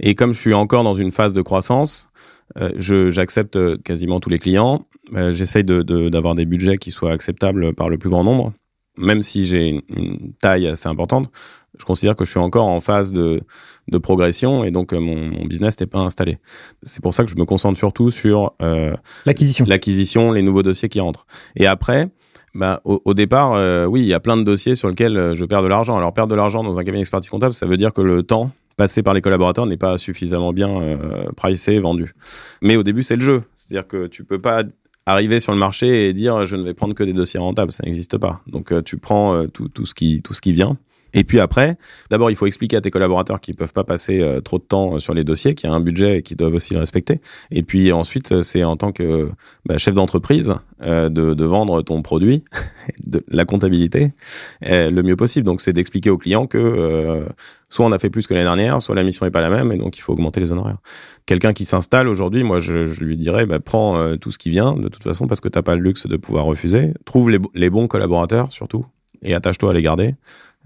Et 0.00 0.14
comme 0.14 0.34
je 0.34 0.40
suis 0.40 0.54
encore 0.54 0.82
dans 0.82 0.94
une 0.94 1.12
phase 1.12 1.32
de 1.32 1.42
croissance 1.42 2.08
euh, 2.56 3.10
j'accepte 3.10 3.82
quasiment 3.82 4.20
tous 4.20 4.30
les 4.30 4.38
clients. 4.38 4.80
euh, 4.80 4.97
j'essaye 5.30 5.64
d'avoir 5.64 6.34
de, 6.34 6.40
des 6.40 6.46
budgets 6.46 6.78
qui 6.78 6.90
soient 6.90 7.12
acceptables 7.12 7.74
par 7.74 7.88
le 7.88 7.98
plus 7.98 8.10
grand 8.10 8.24
nombre. 8.24 8.52
Même 8.96 9.22
si 9.22 9.44
j'ai 9.44 9.68
une, 9.68 10.32
taille 10.40 10.66
assez 10.66 10.88
importante, 10.88 11.30
je 11.78 11.84
considère 11.84 12.16
que 12.16 12.24
je 12.24 12.30
suis 12.30 12.40
encore 12.40 12.66
en 12.66 12.80
phase 12.80 13.12
de, 13.12 13.42
de 13.88 13.98
progression 13.98 14.64
et 14.64 14.72
donc 14.72 14.92
euh, 14.92 14.98
mon, 14.98 15.16
mon 15.16 15.46
business 15.46 15.78
n'est 15.78 15.86
pas 15.86 16.00
installé. 16.00 16.38
C'est 16.82 17.02
pour 17.02 17.14
ça 17.14 17.24
que 17.24 17.30
je 17.30 17.36
me 17.36 17.44
concentre 17.44 17.78
surtout 17.78 18.10
sur 18.10 18.54
euh, 18.60 18.96
l'acquisition, 19.24 19.64
l'acquisition, 19.68 20.32
les 20.32 20.42
nouveaux 20.42 20.64
dossiers 20.64 20.88
qui 20.88 20.98
rentrent. 20.98 21.26
Et 21.54 21.66
après, 21.66 22.08
bah, 22.54 22.80
au, 22.84 23.14
départ, 23.14 23.52
oui, 23.88 24.00
il 24.00 24.08
y 24.08 24.14
a 24.14 24.20
plein 24.20 24.36
de 24.36 24.42
dossiers 24.42 24.74
sur 24.74 24.88
lesquels 24.88 25.34
je 25.34 25.44
perds 25.44 25.62
de 25.62 25.68
l'argent. 25.68 25.96
Alors 25.96 26.12
perdre 26.12 26.30
de 26.30 26.36
l'argent 26.36 26.64
dans 26.64 26.78
un 26.78 26.82
cabinet 26.82 26.98
d'expertise 26.98 27.30
comptable, 27.30 27.54
ça 27.54 27.66
veut 27.66 27.76
dire 27.76 27.92
que 27.92 28.00
le 28.00 28.24
temps 28.24 28.50
passé 28.78 29.02
par 29.02 29.12
les 29.12 29.20
collaborateurs 29.20 29.66
n'est 29.66 29.76
pas 29.76 29.98
suffisamment 29.98 30.54
bien 30.54 30.80
euh, 30.80 31.30
pricé, 31.36 31.78
vendu. 31.80 32.14
Mais 32.62 32.76
au 32.76 32.82
début, 32.82 33.02
c'est 33.02 33.16
le 33.16 33.22
jeu. 33.22 33.42
C'est-à-dire 33.56 33.86
que 33.86 34.06
tu 34.06 34.24
peux 34.24 34.40
pas 34.40 34.62
arriver 35.08 35.40
sur 35.40 35.52
le 35.52 35.58
marché 35.58 36.08
et 36.08 36.12
dire 36.12 36.46
je 36.46 36.56
ne 36.56 36.62
vais 36.62 36.74
prendre 36.74 36.94
que 36.94 37.04
des 37.04 37.12
dossiers 37.12 37.40
rentables, 37.40 37.72
ça 37.72 37.82
n'existe 37.84 38.18
pas. 38.18 38.42
Donc 38.46 38.72
euh, 38.72 38.82
tu 38.82 38.98
prends 38.98 39.34
euh, 39.34 39.46
tout, 39.46 39.68
tout, 39.68 39.86
ce 39.86 39.94
qui, 39.94 40.22
tout 40.22 40.34
ce 40.34 40.40
qui 40.40 40.52
vient. 40.52 40.76
Et 41.14 41.24
puis 41.24 41.40
après, 41.40 41.76
d'abord, 42.10 42.30
il 42.30 42.36
faut 42.36 42.46
expliquer 42.46 42.76
à 42.76 42.80
tes 42.80 42.90
collaborateurs 42.90 43.40
qu'ils 43.40 43.54
peuvent 43.54 43.72
pas 43.72 43.84
passer 43.84 44.20
euh, 44.20 44.40
trop 44.40 44.58
de 44.58 44.64
temps 44.64 44.98
sur 44.98 45.14
les 45.14 45.24
dossiers, 45.24 45.54
qu'il 45.54 45.68
y 45.68 45.72
a 45.72 45.74
un 45.74 45.80
budget 45.80 46.18
et 46.18 46.22
qu'ils 46.22 46.36
doivent 46.36 46.54
aussi 46.54 46.74
le 46.74 46.80
respecter. 46.80 47.20
Et 47.50 47.62
puis 47.62 47.92
ensuite, 47.92 48.42
c'est 48.42 48.64
en 48.64 48.76
tant 48.76 48.92
que 48.92 49.30
bah, 49.64 49.78
chef 49.78 49.94
d'entreprise 49.94 50.54
de, 50.80 51.08
de, 51.08 51.44
vendre 51.44 51.82
ton 51.82 52.02
produit, 52.02 52.44
de 53.06 53.24
la 53.28 53.44
comptabilité, 53.44 54.12
le 54.60 55.02
mieux 55.02 55.16
possible. 55.16 55.44
Donc, 55.44 55.60
c'est 55.60 55.72
d'expliquer 55.72 56.10
aux 56.10 56.18
clients 56.18 56.46
que 56.46 57.24
soit 57.68 57.86
on 57.86 57.92
a 57.92 57.98
fait 57.98 58.10
plus 58.10 58.26
que 58.26 58.34
l'année 58.34 58.44
dernière, 58.44 58.80
soit 58.80 58.94
la 58.94 59.02
mission 59.02 59.26
n'est 59.26 59.30
pas 59.30 59.40
la 59.40 59.50
même 59.50 59.72
et 59.72 59.76
donc 59.76 59.98
il 59.98 60.00
faut 60.00 60.12
augmenter 60.12 60.40
les 60.40 60.52
honoraires. 60.52 60.78
Quelqu'un 61.26 61.52
qui 61.52 61.64
s'installe 61.64 62.08
aujourd'hui, 62.08 62.42
moi 62.42 62.60
je, 62.60 62.84
lui 63.02 63.16
dirais, 63.16 63.46
bah, 63.46 63.60
prends 63.60 63.96
euh, 63.96 64.16
tout 64.16 64.30
ce 64.30 64.38
qui 64.38 64.50
vient 64.50 64.74
de 64.74 64.88
toute 64.88 65.04
façon 65.04 65.26
parce 65.26 65.40
que 65.40 65.48
tu 65.48 65.58
n'as 65.58 65.62
pas 65.62 65.74
le 65.74 65.82
luxe 65.82 66.06
de 66.06 66.16
pouvoir 66.16 66.44
refuser. 66.44 66.94
Trouve 67.04 67.30
les 67.30 67.70
bons 67.70 67.88
collaborateurs 67.88 68.52
surtout 68.52 68.86
et 69.22 69.34
attache-toi 69.34 69.70
à 69.70 69.74
les 69.74 69.82
garder. 69.82 70.14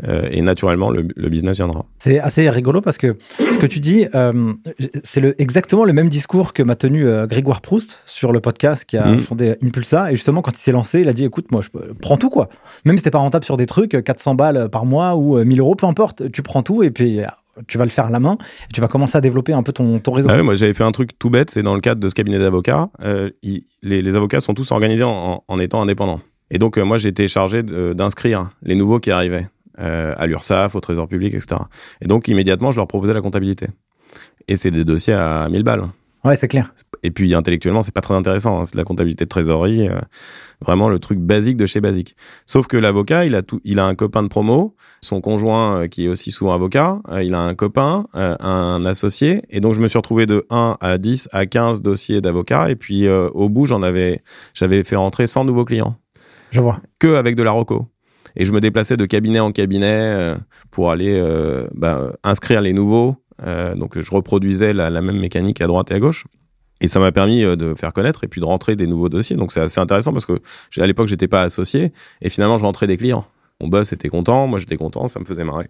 Euh, 0.05 0.29
et 0.31 0.43
naturellement, 0.43 0.91
le, 0.91 1.03
business 1.29 1.59
viendra. 1.59 1.85
C'est 1.99 2.19
assez 2.19 2.49
rigolo 2.51 2.81
parce 2.81 2.99
que 2.99 3.17
ce 3.39 3.59
que 3.59 3.67
tu 3.67 3.79
dis, 3.79 4.07
euh, 4.15 4.53
c'est 5.05 5.21
le, 5.21 5.41
exactement 5.41 5.85
le 5.85 5.93
même 5.93 6.09
discours 6.09 6.55
que 6.55 6.63
m'a 6.63 6.75
tenu 6.75 7.07
euh, 7.07 7.27
Grégoire 7.27 7.61
Proust 7.61 8.01
sur 8.07 8.33
le 8.33 8.41
podcast 8.41 8.85
qui 8.85 8.97
a 8.97 9.07
mhm. 9.07 9.21
fondé 9.21 9.57
Impulsa. 9.63 10.11
Et 10.11 10.17
justement, 10.17 10.43
quand 10.43 10.53
il 10.53 10.61
s'est 10.61 10.73
lancé, 10.73 11.01
il 11.01 11.09
a 11.09 11.13
dit 11.13 11.25
écoute, 11.25 11.53
moi, 11.53 11.61
je 11.61 11.69
prends 12.01 12.17
tout 12.17 12.31
quoi. 12.31 12.49
Même 12.85 12.97
si 12.97 13.05
t'es 13.05 13.11
pas 13.11 13.19
rentable 13.19 13.45
sur 13.45 13.57
des 13.57 13.67
trucs, 13.67 14.03
400 14.03 14.35
balles 14.35 14.69
par 14.71 14.87
mois 14.87 15.15
ou 15.15 15.43
1000 15.45 15.61
euros, 15.61 15.75
peu 15.75 15.87
importe, 15.87 16.33
tu 16.33 16.43
prends 16.43 16.63
tout 16.63 16.83
et 16.83 16.91
puis 16.91 17.21
tu 17.69 17.77
vas 17.77 17.85
le 17.85 17.91
faire 17.91 18.07
à 18.07 18.11
la 18.11 18.19
main 18.19 18.39
et 18.69 18.73
tu 18.73 18.81
vas 18.81 18.89
commencer 18.89 19.19
à 19.19 19.21
développer 19.21 19.53
un 19.53 19.63
peu 19.63 19.73
ton, 19.73 19.99
ton 19.99 20.13
réseau. 20.13 20.31
Ah 20.31 20.43
moi 20.43 20.55
j'avais 20.55 20.73
fait 20.73 20.85
un 20.85 20.93
truc 20.93 21.19
tout 21.19 21.29
bête, 21.29 21.51
c'est 21.51 21.63
dans 21.63 21.75
le 21.75 21.81
cadre 21.81 22.01
de 22.01 22.09
ce 22.09 22.15
cabinet 22.15 22.39
d'avocats, 22.39 22.89
les, 23.83 24.17
avocats 24.17 24.41
sont 24.41 24.55
tous 24.55 24.73
organisés 24.73 25.05
en, 25.05 25.45
en 25.47 25.59
étant 25.59 25.83
indépendants. 25.83 26.21
Et 26.51 26.59
donc 26.59 26.79
moi 26.79 26.97
j'étais 26.97 27.29
chargé 27.29 27.63
d'inscrire 27.63 28.49
les 28.63 28.75
nouveaux 28.75 29.01
qui 29.01 29.11
arrivaient. 29.11 29.47
Euh, 29.79 30.15
à 30.19 30.27
l'URSSAF, 30.27 30.75
au 30.75 30.81
Trésor 30.81 31.09
public, 31.09 31.33
etc. 31.33 31.63
Et 32.03 32.07
donc, 32.07 32.29
immédiatement, 32.29 32.73
je 32.73 32.77
leur 32.77 32.87
proposais 32.87 33.15
la 33.15 33.23
comptabilité. 33.23 33.69
Et 34.47 34.57
c'est 34.57 34.71
des 34.71 34.85
dossiers 34.85 35.15
à 35.15 35.49
1000 35.49 35.63
balles. 35.63 35.85
Ouais, 36.25 36.37
c'est 36.37 36.47
clair. 36.47 36.75
Et 37.03 37.11
puis, 37.11 37.35
intellectuellement, 37.35 37.83
c'est 37.83 37.95
pas 37.95 38.03
très 38.03 38.15
intéressant. 38.15 38.61
Hein. 38.61 38.65
C'est 38.67 38.75
de 38.75 38.77
la 38.77 38.85
comptabilité 38.85 39.25
de 39.25 39.31
trésorerie, 39.31 39.89
euh, 39.89 39.99
vraiment 40.61 40.91
le 40.91 40.99
truc 40.99 41.19
basique 41.19 41.57
de 41.57 41.65
chez 41.65 41.81
basique. 41.81 42.17
Sauf 42.45 42.67
que 42.67 42.77
l'avocat, 42.77 43.25
il 43.25 43.35
a 43.35 43.41
tout, 43.41 43.61
il 43.65 43.81
a 43.81 43.87
un 43.87 43.95
copain 43.95 44.23
de 44.23 44.29
promo, 44.29 44.77
son 45.01 45.23
conjoint 45.23 45.79
euh, 45.79 45.89
qui 45.89 46.05
est 46.05 46.09
aussi 46.09 46.31
souvent 46.31 46.53
avocat, 46.53 47.01
il 47.23 47.35
a 47.35 47.41
un 47.41 47.55
copain, 47.55 48.05
un 48.13 48.85
associé. 48.85 49.43
Et 49.49 49.61
donc, 49.61 49.73
je 49.73 49.81
me 49.81 49.89
suis 49.89 49.99
retrouvé 49.99 50.27
de 50.27 50.47
1 50.51 50.77
à 50.81 50.99
10 50.99 51.31
à 51.33 51.47
15 51.47 51.81
dossiers 51.81 52.21
d'avocats. 52.21 52.69
Et 52.69 52.77
puis, 52.77 53.09
au 53.09 53.49
bout, 53.49 53.65
j'en 53.65 53.83
avais, 53.83 54.23
j'avais 54.53 54.85
fait 54.85 54.97
rentrer 54.97 55.27
100 55.27 55.47
nouveaux 55.47 55.65
clients. 55.65 55.97
Je 56.51 56.61
vois. 56.61 56.79
Que 56.99 57.15
avec 57.15 57.37
de 57.37 57.43
la 57.43 57.53
roco 57.53 57.89
et 58.37 58.45
je 58.45 58.53
me 58.53 58.61
déplaçais 58.61 58.97
de 58.97 59.07
cabinet 59.07 59.41
en 59.41 59.53
cabinet 59.53 59.87
euh, 59.93 60.37
pour 60.71 60.91
aller 60.91 61.19
euh, 61.19 61.67
bah, 61.75 62.13
inscrire 62.23 62.61
les 62.61 62.73
nouveaux. 62.73 63.17
Euh, 63.47 63.75
donc 63.75 64.01
je 64.01 64.11
reproduisais 64.11 64.73
la, 64.73 64.91
même 64.91 65.19
mécanique 65.19 65.61
à 65.61 65.67
droite 65.67 65.91
et 65.91 65.95
à 65.95 66.01
gauche. 66.01 66.27
Et 66.81 66.89
ça 66.89 66.99
m'a 66.99 67.13
permis 67.13 67.43
de 67.43 67.75
faire 67.75 67.93
connaître 67.93 68.25
et 68.25 68.29
puis 68.29 68.41
de 68.41 68.47
rentrer 68.47 68.75
des 68.75 68.87
nouveaux 68.87 69.09
dossiers. 69.09 69.37
Donc 69.37 69.53
c'est 69.53 69.61
assez 69.61 69.81
intéressant 69.81 70.13
parce 70.13 70.27
que 70.27 70.41
à 70.79 70.87
l'époque 70.87 71.07
j'étais 71.07 71.29
pas 71.29 71.43
associé 71.43 71.93
et 72.21 72.29
finalement 72.29 72.59
je 72.59 72.65
rentrais 72.65 72.89
des 72.89 72.97
clients. 72.97 73.25
Mon 73.61 73.69
boss 73.69 73.93
était 73.93 74.09
content, 74.09 74.49
moi 74.49 74.59
j'étais 74.59 74.77
content, 74.77 75.07
ça 75.07 75.21
me 75.21 75.25
faisait 75.25 75.45
marrer. 75.45 75.69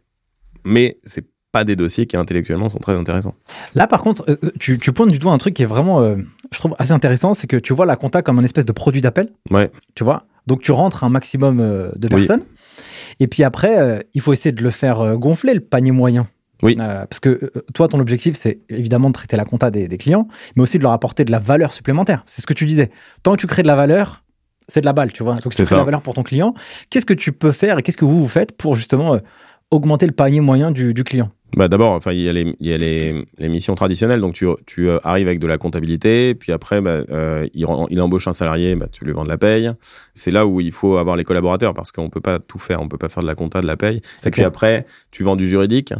Mais 0.65 0.99
c'est 1.05 1.27
pas 1.51 1.65
des 1.65 1.77
dossiers 1.77 2.07
qui 2.07 2.17
intellectuellement 2.17 2.71
sont 2.71 2.79
très 2.79 2.95
intéressants. 2.95 3.35
Là, 3.75 3.87
par 3.87 4.01
contre, 4.01 4.25
tu, 4.59 4.79
tu 4.79 4.91
pointes 4.93 5.11
du 5.11 5.19
doigt 5.19 5.33
un 5.33 5.39
truc 5.39 5.53
qui 5.53 5.63
est 5.63 5.67
vraiment, 5.67 6.03
je 6.51 6.59
trouve, 6.59 6.75
assez 6.79 6.93
intéressant, 6.93 7.35
c'est 7.35 7.47
que 7.47 7.59
tu 7.59 7.75
vois 7.75 7.85
la 7.85 7.97
compta 7.97 8.23
comme 8.23 8.39
un 8.39 8.45
espèce 8.45 8.65
de 8.65 8.73
produit 8.73 9.03
d'appel. 9.03 9.29
Ouais. 9.51 9.71
Tu 9.95 10.03
vois? 10.03 10.25
Donc 10.47 10.63
tu 10.63 10.73
rentres 10.73 11.05
un 11.05 11.09
maximum 11.09 11.61
euh, 11.61 11.91
de 11.97 12.09
personnes. 12.09 12.43
Et 13.21 13.29
puis 13.29 13.45
après, 13.45 13.79
euh, 13.79 14.01
il 14.15 14.21
faut 14.21 14.33
essayer 14.33 14.53
de 14.53 14.63
le 14.63 14.71
faire 14.71 15.01
euh, 15.01 15.17
gonfler, 15.17 15.55
le 15.55 15.61
panier 15.61 15.93
moyen. 15.93 16.29
Oui. 16.65 16.77
parce 16.77 17.19
que 17.19 17.51
toi, 17.75 17.89
ton 17.89 17.99
objectif, 17.99 18.37
c'est 18.37 18.61
évidemment 18.69 19.09
de 19.09 19.15
traiter 19.15 19.37
la 19.37 19.45
compta 19.45 19.73
des, 19.73 19.89
clients, 19.99 20.29
mais 20.55 20.63
aussi 20.63 20.79
de 20.79 20.85
leur 20.85 20.93
apporter 20.93 21.25
de 21.25 21.33
la 21.33 21.41
valeur 21.41 21.73
supplémentaire. 21.73 22.23
C'est 22.27 22.41
ce 22.41 22.47
que 22.47 22.55
tu 22.55 22.67
disais. 22.67 22.93
Tant 23.25 23.33
que 23.33 23.41
tu 23.41 23.49
crées 23.49 23.63
de 23.63 23.67
la 23.67 23.75
valeur, 23.75 24.23
c'est 24.69 24.81
de 24.81 24.87
la 24.87 24.93
balle, 24.93 25.13
tu 25.13 25.25
vois. 25.25 25.35
Donc, 25.35 25.55
si 25.55 25.57
tu 25.57 25.65
crées 25.65 25.75
de 25.75 25.81
la 25.81 25.85
valeur 25.85 26.03
pour 26.03 26.15
ton 26.15 26.23
client, 26.23 26.55
qu'est-ce 26.89 27.05
que 27.05 27.15
tu 27.15 27.33
peux 27.33 27.51
faire 27.51 27.81
et 27.81 27.83
qu'est-ce 27.83 27.97
que 27.97 28.05
vous, 28.05 28.21
vous 28.21 28.29
faites 28.29 28.57
pour 28.57 28.77
justement 28.77 29.19
augmenter 29.73 30.07
le 30.07 30.13
panier 30.13 30.41
moyen 30.41 30.71
du 30.71 30.95
client 31.03 31.33
bah 31.57 31.69
d'abord, 31.69 31.93
enfin, 31.93 32.13
il 32.13 32.21
y 32.21 32.29
a 32.29 32.33
les, 32.33 32.57
il 32.61 32.67
y 32.67 32.73
a 32.73 32.79
les, 32.79 33.27
les 33.37 33.49
missions 33.49 33.75
traditionnelles. 33.75 34.21
Donc, 34.21 34.33
tu, 34.33 34.47
tu 34.67 34.89
euh, 34.89 34.99
arrives 35.05 35.27
avec 35.27 35.39
de 35.39 35.47
la 35.47 35.59
comptabilité, 35.59 36.35
puis 36.35 36.51
après, 36.51 36.81
bah, 36.81 37.03
euh, 37.11 37.47
il, 37.53 37.67
il, 37.91 38.01
embauche 38.01 38.27
un 38.27 38.33
salarié, 38.33 38.75
bah, 38.75 38.87
tu 38.91 39.05
lui 39.05 39.13
vends 39.13 39.25
de 39.25 39.29
la 39.29 39.37
paye. 39.37 39.71
C'est 40.15 40.31
là 40.31 40.47
où 40.47 40.61
il 40.61 40.73
faut 40.73 40.97
avoir 40.97 41.17
les 41.17 41.25
collaborateurs 41.25 41.75
parce 41.75 41.93
qu'on 41.93 42.09
peut 42.09 42.23
pas 42.23 42.39
tout 42.39 42.59
faire. 42.59 42.81
On 42.81 42.89
peut 42.89 42.97
pas 42.97 43.11
faire 43.11 43.23
de 43.23 43.29
la 43.29 43.35
compta, 43.35 43.61
de 43.61 43.67
la 43.67 43.77
paye. 43.77 44.01
Et 44.25 44.31
puis 44.31 44.43
après, 44.43 44.87
tu 45.11 45.25
vends 45.25 45.37
du 45.37 45.47
juridique. 45.47 45.93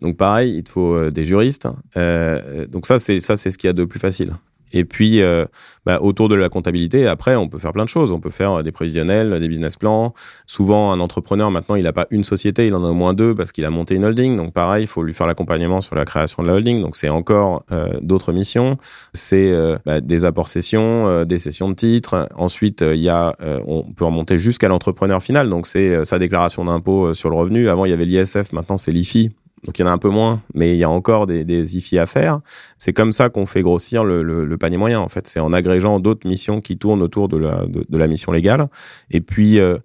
Donc, 0.00 0.16
pareil, 0.16 0.56
il 0.56 0.62
te 0.62 0.70
faut 0.70 0.94
euh, 0.94 1.10
des 1.10 1.24
juristes. 1.24 1.66
Euh, 1.96 2.66
donc 2.66 2.86
ça, 2.86 3.00
c'est 3.00 3.20
ce 3.20 3.58
qu'il 3.58 3.66
y 3.66 3.70
a 3.70 3.74
de 3.74 3.84
plus 3.84 3.98
facile. 3.98 4.34
Et 4.72 4.84
puis, 4.84 5.20
euh, 5.20 5.44
bah, 5.86 5.98
autour 6.00 6.28
de 6.28 6.34
la 6.34 6.48
comptabilité, 6.48 7.06
après, 7.06 7.36
on 7.36 7.48
peut 7.48 7.58
faire 7.58 7.72
plein 7.72 7.84
de 7.84 7.88
choses. 7.88 8.12
On 8.12 8.20
peut 8.20 8.30
faire 8.30 8.58
euh, 8.58 8.62
des 8.62 8.72
prévisionnels, 8.72 9.38
des 9.40 9.48
business 9.48 9.76
plans. 9.76 10.14
Souvent, 10.46 10.92
un 10.92 11.00
entrepreneur, 11.00 11.50
maintenant, 11.50 11.76
il 11.76 11.84
n'a 11.84 11.92
pas 11.92 12.06
une 12.10 12.24
société, 12.24 12.66
il 12.66 12.74
en 12.74 12.84
a 12.84 12.88
au 12.88 12.94
moins 12.94 13.14
deux 13.14 13.34
parce 13.34 13.52
qu'il 13.52 13.64
a 13.64 13.70
monté 13.70 13.94
une 13.94 14.04
holding. 14.04 14.36
Donc, 14.36 14.52
pareil, 14.52 14.84
il 14.84 14.86
faut 14.86 15.02
lui 15.02 15.14
faire 15.14 15.26
l'accompagnement 15.26 15.80
sur 15.80 15.96
la 15.96 16.04
création 16.04 16.42
de 16.42 16.48
la 16.48 16.54
holding. 16.54 16.80
Donc, 16.82 16.96
c'est 16.96 17.08
encore 17.08 17.64
euh, 17.72 17.98
d'autres 18.02 18.32
missions. 18.32 18.76
C'est 19.12 19.52
bah, 19.84 20.00
des 20.00 20.24
apports 20.24 20.48
sessions, 20.48 21.24
des 21.24 21.38
sessions 21.38 21.68
de 21.68 21.74
titres. 21.74 22.28
Ensuite, 22.36 22.82
il 22.82 23.00
y 23.00 23.08
a, 23.08 23.34
on 23.66 23.82
peut 23.82 24.04
remonter 24.04 24.38
jusqu'à 24.38 24.68
l'entrepreneur 24.68 25.22
final. 25.22 25.48
Donc, 25.48 25.66
c'est 25.66 26.04
sa 26.04 26.18
déclaration 26.18 26.64
d'impôt 26.64 27.14
sur 27.14 27.30
le 27.30 27.36
revenu. 27.36 27.68
Avant, 27.68 27.84
il 27.84 27.90
y 27.90 27.94
avait 27.94 28.04
l'ISF, 28.04 28.52
maintenant, 28.52 28.76
c'est 28.76 28.92
l'IFI. 28.92 29.30
Donc 29.64 29.78
il 29.78 29.82
y 29.82 29.84
en 29.84 29.88
a 29.88 29.92
un 29.92 29.98
peu 29.98 30.08
moins, 30.08 30.40
mais 30.54 30.74
il 30.74 30.78
y 30.78 30.84
a 30.84 30.90
encore 30.90 31.26
des, 31.26 31.44
des 31.44 31.76
IFI 31.76 31.98
à 31.98 32.06
faire. 32.06 32.40
C'est 32.78 32.92
comme 32.92 33.12
ça 33.12 33.28
qu'on 33.28 33.46
fait 33.46 33.62
grossir 33.62 34.04
le, 34.04 34.56
panier 34.56 34.78
moyen, 34.78 35.00
en 35.00 35.08
fait. 35.08 35.26
C'est 35.26 35.40
en 35.40 35.52
agrégeant 35.52 36.00
d'autres 36.00 36.26
missions 36.26 36.60
qui 36.60 36.78
tournent 36.78 37.02
autour 37.02 37.28
de 37.28 37.36
la, 37.36 38.08
mission 38.08 38.32
légale. 38.32 38.68
Et 39.10 39.20
puis, 39.20 39.58
euh, 39.58 39.76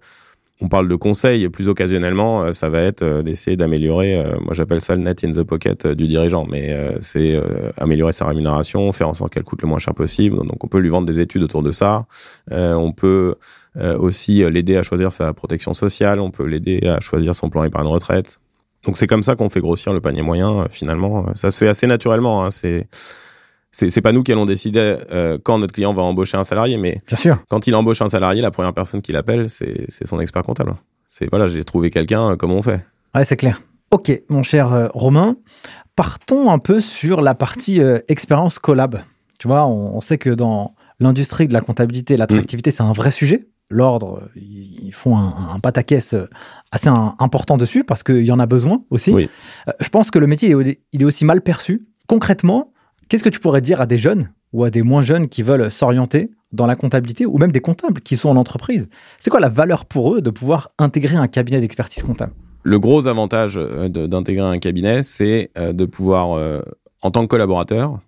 on 0.62 0.68
parle 0.68 0.88
de 0.88 0.94
conseils 0.94 1.46
plus 1.50 1.68
occasionnellement, 1.68 2.42
euh, 2.42 2.52
ça 2.54 2.70
va 2.70 2.80
être 2.80 3.02
euh, 3.02 3.22
d'essayer 3.22 3.58
d'améliorer, 3.58 4.24
moi 4.40 4.54
j'appelle 4.54 4.80
ça 4.80 4.96
le 4.96 5.02
net 5.02 5.22
in 5.22 5.32
the 5.32 5.42
pocket 5.42 5.86
du 5.86 6.08
dirigeant, 6.08 6.46
mais 6.50 6.74
c'est 7.00 7.38
améliorer 7.76 8.12
sa 8.12 8.26
rémunération, 8.26 8.90
faire 8.92 9.10
en 9.10 9.14
sorte 9.14 9.34
qu'elle 9.34 9.44
coûte 9.44 9.60
le 9.60 9.68
moins 9.68 9.78
cher 9.78 9.94
possible. 9.94 10.38
Donc 10.38 10.64
on 10.64 10.68
peut 10.68 10.78
lui 10.78 10.88
vendre 10.88 11.06
des 11.06 11.20
études 11.20 11.42
autour 11.42 11.62
de 11.62 11.72
ça. 11.72 12.06
on 12.50 12.92
peut 12.92 13.34
aussi 13.98 14.42
l'aider 14.50 14.78
à 14.78 14.82
choisir 14.82 15.12
sa 15.12 15.34
protection 15.34 15.74
sociale, 15.74 16.18
on 16.20 16.30
peut 16.30 16.46
l'aider 16.46 16.80
à 16.86 17.00
choisir 17.00 17.34
son 17.34 17.50
plan 17.50 17.62
épargne 17.64 17.88
retraite. 17.88 18.38
Donc 18.86 18.96
c'est 18.96 19.06
comme 19.06 19.22
ça 19.22 19.36
qu'on 19.36 19.50
fait 19.50 19.60
grossir 19.60 19.92
le 19.92 20.00
panier 20.00 20.22
moyen. 20.22 20.66
finalement, 20.70 21.26
ça 21.34 21.50
se 21.50 21.58
fait 21.58 21.68
assez 21.68 21.86
naturellement. 21.86 22.44
Hein, 22.44 22.50
c'est 22.50 22.88
c'est 23.76 24.00
pas 24.00 24.12
nous 24.12 24.22
qui 24.22 24.32
allons 24.32 24.46
décider 24.46 24.96
euh, 25.12 25.38
quand 25.42 25.58
notre 25.58 25.74
client 25.74 25.92
va 25.92 26.02
embaucher 26.02 26.38
un 26.38 26.44
salarié, 26.44 26.78
mais 26.78 27.02
Bien 27.06 27.16
sûr. 27.16 27.38
quand 27.48 27.66
il 27.66 27.74
embauche 27.74 28.00
un 28.00 28.08
salarié, 28.08 28.40
la 28.40 28.50
première 28.50 28.72
personne 28.72 29.02
qu'il 29.02 29.16
appelle, 29.16 29.50
c'est 29.50 29.86
son 30.06 30.18
expert 30.18 30.42
comptable. 30.42 30.76
C'est 31.08 31.28
voilà, 31.28 31.46
j'ai 31.46 31.62
trouvé 31.62 31.90
quelqu'un, 31.90 32.32
euh, 32.32 32.36
comment 32.36 32.54
on 32.54 32.62
fait 32.62 32.84
Ouais, 33.14 33.24
c'est 33.24 33.36
clair. 33.36 33.60
Ok, 33.90 34.10
mon 34.30 34.42
cher 34.42 34.72
euh, 34.72 34.88
Romain, 34.94 35.36
partons 35.94 36.50
un 36.50 36.58
peu 36.58 36.80
sur 36.80 37.20
la 37.20 37.34
partie 37.34 37.80
expérience 38.08 38.58
collab. 38.58 39.02
Tu 39.38 39.46
vois, 39.46 39.66
on, 39.66 40.00
sait 40.00 40.16
que 40.16 40.30
dans 40.30 40.74
l'industrie 40.98 41.46
de 41.46 41.52
la 41.52 41.60
comptabilité, 41.60 42.16
l'attractivité, 42.16 42.70
c'est 42.70 42.82
un 42.82 42.92
vrai 42.92 43.10
sujet. 43.10 43.46
L'ordre, 43.68 44.28
ils 44.36 44.92
font 44.92 45.16
un, 45.16 45.54
un 45.54 45.58
pataquès 45.58 46.14
assez 46.70 46.88
important 46.88 47.56
dessus 47.56 47.82
parce 47.82 48.02
qu'il 48.02 48.24
y 48.24 48.30
en 48.30 48.38
a 48.38 48.46
besoin 48.46 48.84
aussi. 48.90 49.12
Oui. 49.12 49.28
je 49.80 49.88
pense 49.88 50.12
que 50.12 50.20
le 50.20 50.28
métier, 50.28 50.54
il 50.92 51.02
est 51.02 51.04
aussi 51.04 51.24
mal 51.24 51.40
perçu. 51.40 51.88
Concrètement, 52.06 52.72
Qu'est-ce 53.08 53.22
que 53.22 53.28
tu 53.28 53.38
pourrais 53.38 53.60
dire 53.60 53.80
à 53.80 53.86
des 53.86 53.98
jeunes 53.98 54.30
ou 54.52 54.64
à 54.64 54.70
des 54.70 54.82
moins 54.82 55.02
jeunes 55.02 55.28
qui 55.28 55.44
veulent 55.44 55.70
s'orienter 55.70 56.30
dans 56.52 56.66
la 56.66 56.74
comptabilité 56.74 57.24
ou 57.24 57.38
même 57.38 57.52
des 57.52 57.60
comptables 57.60 58.00
qui 58.00 58.16
sont 58.16 58.28
en 58.28 58.36
entreprise? 58.36 58.88
C'est 59.18 59.30
quoi 59.30 59.38
la 59.38 59.48
valeur 59.48 59.84
pour 59.84 60.14
eux 60.14 60.20
de 60.20 60.30
pouvoir 60.30 60.72
intégrer 60.78 61.16
un 61.16 61.28
cabinet 61.28 61.60
d'expertise 61.60 62.02
comptable? 62.02 62.32
Le 62.64 62.80
gros 62.80 63.06
avantage 63.06 63.58
euh, 63.58 63.88
d'intégrer 63.88 64.44
un 64.44 64.58
cabinet, 64.58 65.04
c'est 65.04 65.50
euh, 65.56 65.72
de 65.72 65.84
pouvoir, 65.84 66.32
euh, 66.32 66.62
en 67.00 67.12
tant 67.12 67.22
que 67.22 67.28
collaborateur, 67.28 68.00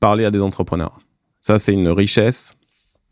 parler 0.00 0.26
à 0.26 0.30
des 0.30 0.42
entrepreneurs. 0.42 0.98
Ça, 1.40 1.58
c'est 1.58 1.72
une 1.72 1.88
richesse 1.88 2.56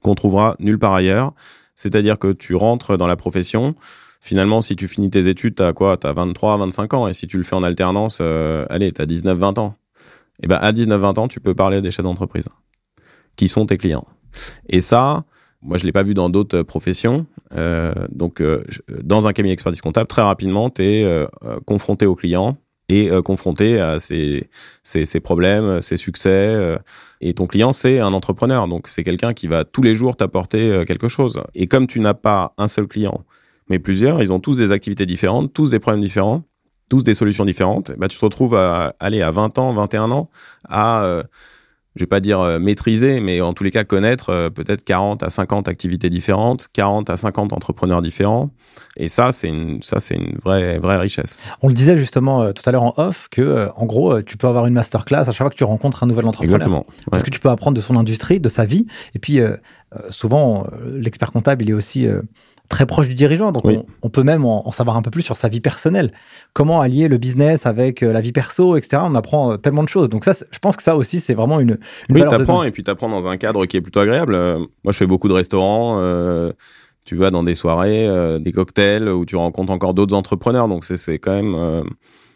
qu'on 0.02 0.14
trouvera 0.14 0.56
nulle 0.58 0.78
part 0.78 0.92
ailleurs. 0.92 1.32
C'est-à-dire 1.80 2.18
que 2.18 2.32
tu 2.32 2.54
rentres 2.54 2.98
dans 2.98 3.06
la 3.06 3.16
profession, 3.16 3.74
finalement, 4.20 4.60
si 4.60 4.76
tu 4.76 4.88
finis 4.88 5.10
tes 5.10 5.28
études, 5.28 5.54
tu 5.54 5.62
as 5.62 5.72
quoi? 5.72 5.96
Tu 5.96 6.06
as 6.06 6.12
23, 6.12 6.58
25 6.58 6.94
ans. 6.94 7.08
Et 7.08 7.12
si 7.12 7.26
tu 7.26 7.36
le 7.38 7.42
fais 7.42 7.56
en 7.56 7.62
alternance, 7.62 8.20
allez, 8.20 8.92
tu 8.92 9.00
as 9.00 9.06
19, 9.06 9.38
20 9.38 9.58
ans 9.58 9.76
et 10.40 10.44
eh 10.44 10.46
ben 10.46 10.56
à 10.56 10.72
19-20 10.72 11.18
ans, 11.18 11.28
tu 11.28 11.38
peux 11.38 11.54
parler 11.54 11.76
à 11.76 11.80
des 11.82 11.90
chefs 11.90 12.04
d'entreprise 12.04 12.48
qui 13.36 13.46
sont 13.46 13.66
tes 13.66 13.76
clients. 13.76 14.06
Et 14.70 14.80
ça, 14.80 15.24
moi, 15.60 15.76
je 15.76 15.84
l'ai 15.84 15.92
pas 15.92 16.02
vu 16.02 16.14
dans 16.14 16.30
d'autres 16.30 16.62
professions. 16.62 17.26
Euh, 17.54 17.92
donc, 18.10 18.40
euh, 18.40 18.64
dans 19.02 19.28
un 19.28 19.34
cabinet 19.34 19.52
d'expertise 19.52 19.82
comptable, 19.82 20.06
très 20.06 20.22
rapidement, 20.22 20.70
tu 20.70 20.82
es 20.82 21.04
euh, 21.04 21.26
confronté 21.66 22.06
aux 22.06 22.14
clients 22.14 22.56
et 22.90 23.10
confronté 23.22 23.80
à 23.80 23.98
ses, 23.98 24.48
ses, 24.82 25.20
problèmes, 25.20 25.80
ses 25.80 25.96
succès. 25.96 26.76
et 27.20 27.34
ton 27.34 27.46
client, 27.46 27.72
c'est 27.72 28.00
un 28.00 28.12
entrepreneur. 28.12 28.68
Donc, 28.68 28.88
c'est 28.88 29.04
quelqu'un 29.04 29.32
qui 29.32 29.46
va 29.46 29.64
tous 29.64 29.82
les 29.82 29.94
jours 29.94 30.16
t'apporter 30.16 30.84
quelque 30.86 31.08
chose. 31.08 31.40
Et 31.54 31.66
comme 31.66 31.86
tu 31.86 32.00
n'as 32.00 32.14
pas 32.14 32.54
un 32.58 32.68
seul 32.68 32.86
client, 32.86 33.24
mais 33.68 33.78
plusieurs, 33.78 34.20
ils 34.20 34.32
ont 34.32 34.40
tous 34.40 34.56
des 34.56 34.72
activités 34.72 35.06
différentes, 35.06 35.52
tous 35.52 35.70
des 35.70 35.78
problèmes 35.78 36.02
différents 36.02 36.44
tous 36.90 37.04
des 37.04 37.14
solutions 37.14 37.46
différentes, 37.46 37.92
bah, 37.96 38.08
tu 38.08 38.18
te 38.18 38.24
retrouves 38.24 38.56
à 38.56 38.94
aller 38.98 39.22
à 39.22 39.30
20 39.30 39.58
ans, 39.58 39.72
21 39.72 40.10
ans, 40.10 40.28
à, 40.68 41.04
euh, 41.04 41.22
je 41.96 42.02
vais 42.02 42.06
pas 42.08 42.20
dire 42.20 42.40
euh, 42.40 42.58
maîtriser, 42.58 43.20
mais 43.20 43.40
en 43.40 43.52
tous 43.52 43.64
les 43.64 43.70
cas 43.70 43.84
connaître 43.84 44.30
euh, 44.30 44.50
peut-être 44.50 44.84
40 44.84 45.22
à 45.22 45.28
50 45.28 45.68
activités 45.68 46.08
différentes, 46.08 46.68
40 46.72 47.10
à 47.10 47.16
50 47.16 47.52
entrepreneurs 47.52 48.00
différents. 48.02 48.50
Et 48.96 49.08
ça, 49.08 49.32
c'est 49.32 49.48
une, 49.48 49.82
ça, 49.82 49.98
c'est 49.98 50.14
une 50.14 50.38
vraie, 50.44 50.78
vraie 50.78 50.98
richesse. 50.98 51.42
On 51.62 51.68
le 51.68 51.74
disait 51.74 51.96
justement 51.96 52.52
tout 52.52 52.62
à 52.66 52.72
l'heure 52.72 52.82
en 52.82 52.94
off 52.96 53.28
que, 53.30 53.68
en 53.76 53.86
gros, 53.86 54.20
tu 54.22 54.36
peux 54.36 54.46
avoir 54.46 54.66
une 54.66 54.74
masterclass 54.74 55.20
à 55.20 55.24
chaque 55.26 55.38
fois 55.38 55.50
que 55.50 55.56
tu 55.56 55.64
rencontres 55.64 56.02
un 56.02 56.06
nouvel 56.06 56.26
entrepreneur. 56.26 56.56
Exactement. 56.56 56.86
Parce 57.10 57.22
que 57.22 57.30
tu 57.30 57.40
peux 57.40 57.50
apprendre 57.50 57.76
de 57.76 57.80
son 57.80 57.96
industrie, 57.96 58.40
de 58.40 58.48
sa 58.48 58.64
vie. 58.64 58.86
Et 59.14 59.18
puis, 59.18 59.40
souvent, 60.08 60.66
l'expert 60.84 61.30
comptable, 61.30 61.62
il 61.62 61.70
est 61.70 61.74
aussi 61.74 62.08
très 62.70 62.86
proche 62.86 63.08
du 63.08 63.14
dirigeant. 63.14 63.52
Donc, 63.52 63.64
on, 64.00 64.08
peut 64.08 64.22
même 64.22 64.46
en, 64.46 64.72
savoir 64.72 64.96
un 64.96 65.02
peu 65.02 65.10
plus 65.10 65.22
sur 65.22 65.36
sa 65.36 65.48
vie 65.48 65.60
personnelle. 65.60 66.12
Comment 66.54 66.80
allier 66.80 67.08
le 67.08 67.18
business 67.18 67.66
avec 67.66 68.02
euh, 68.02 68.12
la 68.12 68.22
vie 68.22 68.32
perso, 68.32 68.76
etc. 68.76 69.02
On 69.04 69.14
apprend 69.14 69.52
euh, 69.52 69.56
tellement 69.58 69.82
de 69.82 69.88
choses. 69.88 70.08
Donc, 70.08 70.24
ça, 70.24 70.32
je 70.32 70.58
pense 70.58 70.76
que 70.76 70.82
ça 70.82 70.96
aussi, 70.96 71.20
c'est 71.20 71.34
vraiment 71.34 71.60
une. 71.60 71.78
une 72.08 72.16
oui, 72.16 72.22
t'apprends 72.26 72.62
et 72.62 72.70
puis 72.70 72.82
t'apprends 72.82 73.10
dans 73.10 73.26
un 73.26 73.36
cadre 73.36 73.66
qui 73.66 73.76
est 73.76 73.80
plutôt 73.82 74.00
agréable. 74.00 74.34
Euh, 74.34 74.58
moi, 74.84 74.92
je 74.92 74.96
fais 74.96 75.06
beaucoup 75.06 75.28
de 75.28 75.34
restaurants. 75.34 76.00
tu 77.04 77.16
vas 77.16 77.30
dans 77.30 77.42
des 77.42 77.54
soirées, 77.54 78.08
des 78.40 78.52
cocktails 78.52 79.08
où 79.08 79.26
tu 79.26 79.36
rencontres 79.36 79.72
encore 79.72 79.92
d'autres 79.92 80.14
entrepreneurs. 80.14 80.68
Donc, 80.68 80.84
c'est 80.84 81.18
quand 81.18 81.34
même 81.34 81.84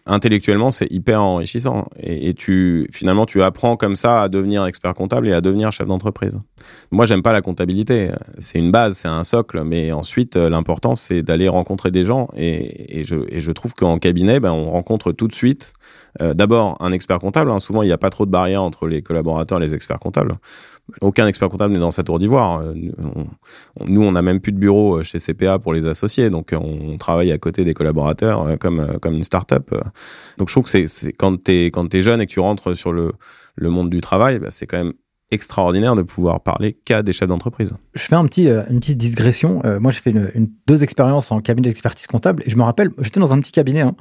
intellectuellement, 0.06 0.70
c'est 0.70 0.90
hyper 0.90 1.22
enrichissant. 1.22 1.86
Et, 1.98 2.34
tu, 2.34 2.88
finalement, 2.92 3.26
tu 3.26 3.42
apprends 3.42 3.76
comme 3.76 3.96
ça 3.96 4.22
à 4.22 4.28
devenir 4.28 4.64
expert 4.66 4.94
comptable 4.94 5.28
et 5.28 5.32
à 5.32 5.40
devenir 5.40 5.72
chef 5.72 5.86
d'entreprise. 5.86 6.38
Moi, 6.90 7.06
j'aime 7.06 7.22
pas 7.22 7.32
la 7.32 7.42
comptabilité. 7.42 8.10
C'est 8.38 8.58
une 8.58 8.70
base, 8.70 8.96
c'est 8.98 9.08
un 9.08 9.24
socle. 9.24 9.62
Mais 9.64 9.92
ensuite, 9.92 10.36
l'important, 10.36 10.94
c'est 10.94 11.22
d'aller 11.22 11.48
rencontrer 11.48 11.90
des 11.90 12.04
gens. 12.04 12.28
Et, 12.36 13.00
et, 13.00 13.04
je, 13.04 13.16
et 13.28 13.40
je 13.40 13.52
trouve 13.52 13.74
qu'en 13.74 13.98
cabinet, 13.98 14.40
ben, 14.40 14.52
on 14.52 14.70
rencontre 14.70 15.12
tout 15.12 15.28
de 15.28 15.34
suite, 15.34 15.72
euh, 16.20 16.34
d'abord, 16.34 16.76
un 16.80 16.92
expert 16.92 17.18
comptable. 17.18 17.50
Hein. 17.50 17.60
Souvent, 17.60 17.82
il 17.82 17.86
n'y 17.86 17.92
a 17.92 17.98
pas 17.98 18.10
trop 18.10 18.26
de 18.26 18.30
barrières 18.30 18.62
entre 18.62 18.86
les 18.86 19.02
collaborateurs 19.02 19.58
et 19.58 19.62
les 19.62 19.74
experts 19.74 19.98
comptables. 19.98 20.36
Aucun 21.00 21.26
expert 21.26 21.48
comptable 21.48 21.72
n'est 21.72 21.80
dans 21.80 21.90
sa 21.90 22.02
tour 22.02 22.18
d'ivoire. 22.18 22.60
Euh, 22.60 22.74
nous, 23.86 24.02
on 24.02 24.12
n'a 24.12 24.20
même 24.20 24.40
plus 24.40 24.52
de 24.52 24.58
bureau 24.58 24.98
euh, 24.98 25.02
chez 25.02 25.18
CPA 25.18 25.58
pour 25.58 25.72
les 25.72 25.86
associés, 25.86 26.28
donc 26.28 26.52
euh, 26.52 26.58
on 26.58 26.98
travaille 26.98 27.32
à 27.32 27.38
côté 27.38 27.64
des 27.64 27.72
collaborateurs 27.72 28.58
comme, 28.58 28.98
comme 29.00 29.14
une 29.14 29.24
start-up. 29.24 29.70
Donc 30.36 30.48
je 30.48 30.54
trouve 30.54 30.64
que 30.64 30.86
c'est 30.86 31.12
quand 31.12 31.42
tu 31.44 31.52
es, 31.52 31.72
es 31.92 32.00
jeune 32.02 32.20
et 32.20 32.26
que 32.26 32.32
tu 32.32 32.40
rentres 32.40 32.76
sur 32.76 32.92
le, 32.92 33.12
le 33.56 33.70
monde 33.70 33.88
du 33.88 34.02
travail, 34.02 34.38
bah, 34.38 34.48
c'est 34.50 34.66
quand 34.66 34.76
même 34.76 34.92
extraordinaire 35.30 35.96
de 35.96 36.02
pouvoir 36.02 36.42
parler 36.42 36.74
qu'à 36.84 37.02
des 37.02 37.14
chefs 37.14 37.28
d'entreprise. 37.28 37.74
Je 37.94 38.02
fais 38.02 38.14
un 38.14 38.26
petit, 38.26 38.46
une 38.46 38.78
petite 38.78 38.98
digression. 38.98 39.62
moi, 39.80 39.90
j'ai 39.90 40.00
fait 40.00 40.10
une, 40.10 40.50
deux 40.66 40.84
expériences 40.84 41.32
en 41.32 41.40
cabinet 41.40 41.68
d'expertise 41.68 42.06
comptable 42.06 42.42
et 42.46 42.50
je 42.50 42.56
me 42.56 42.62
rappelle, 42.62 42.90
j'étais 42.98 43.20
dans 43.20 43.32
un 43.32 43.40
petit 43.40 43.52
cabinet, 43.52 43.80
hein, 43.80 43.96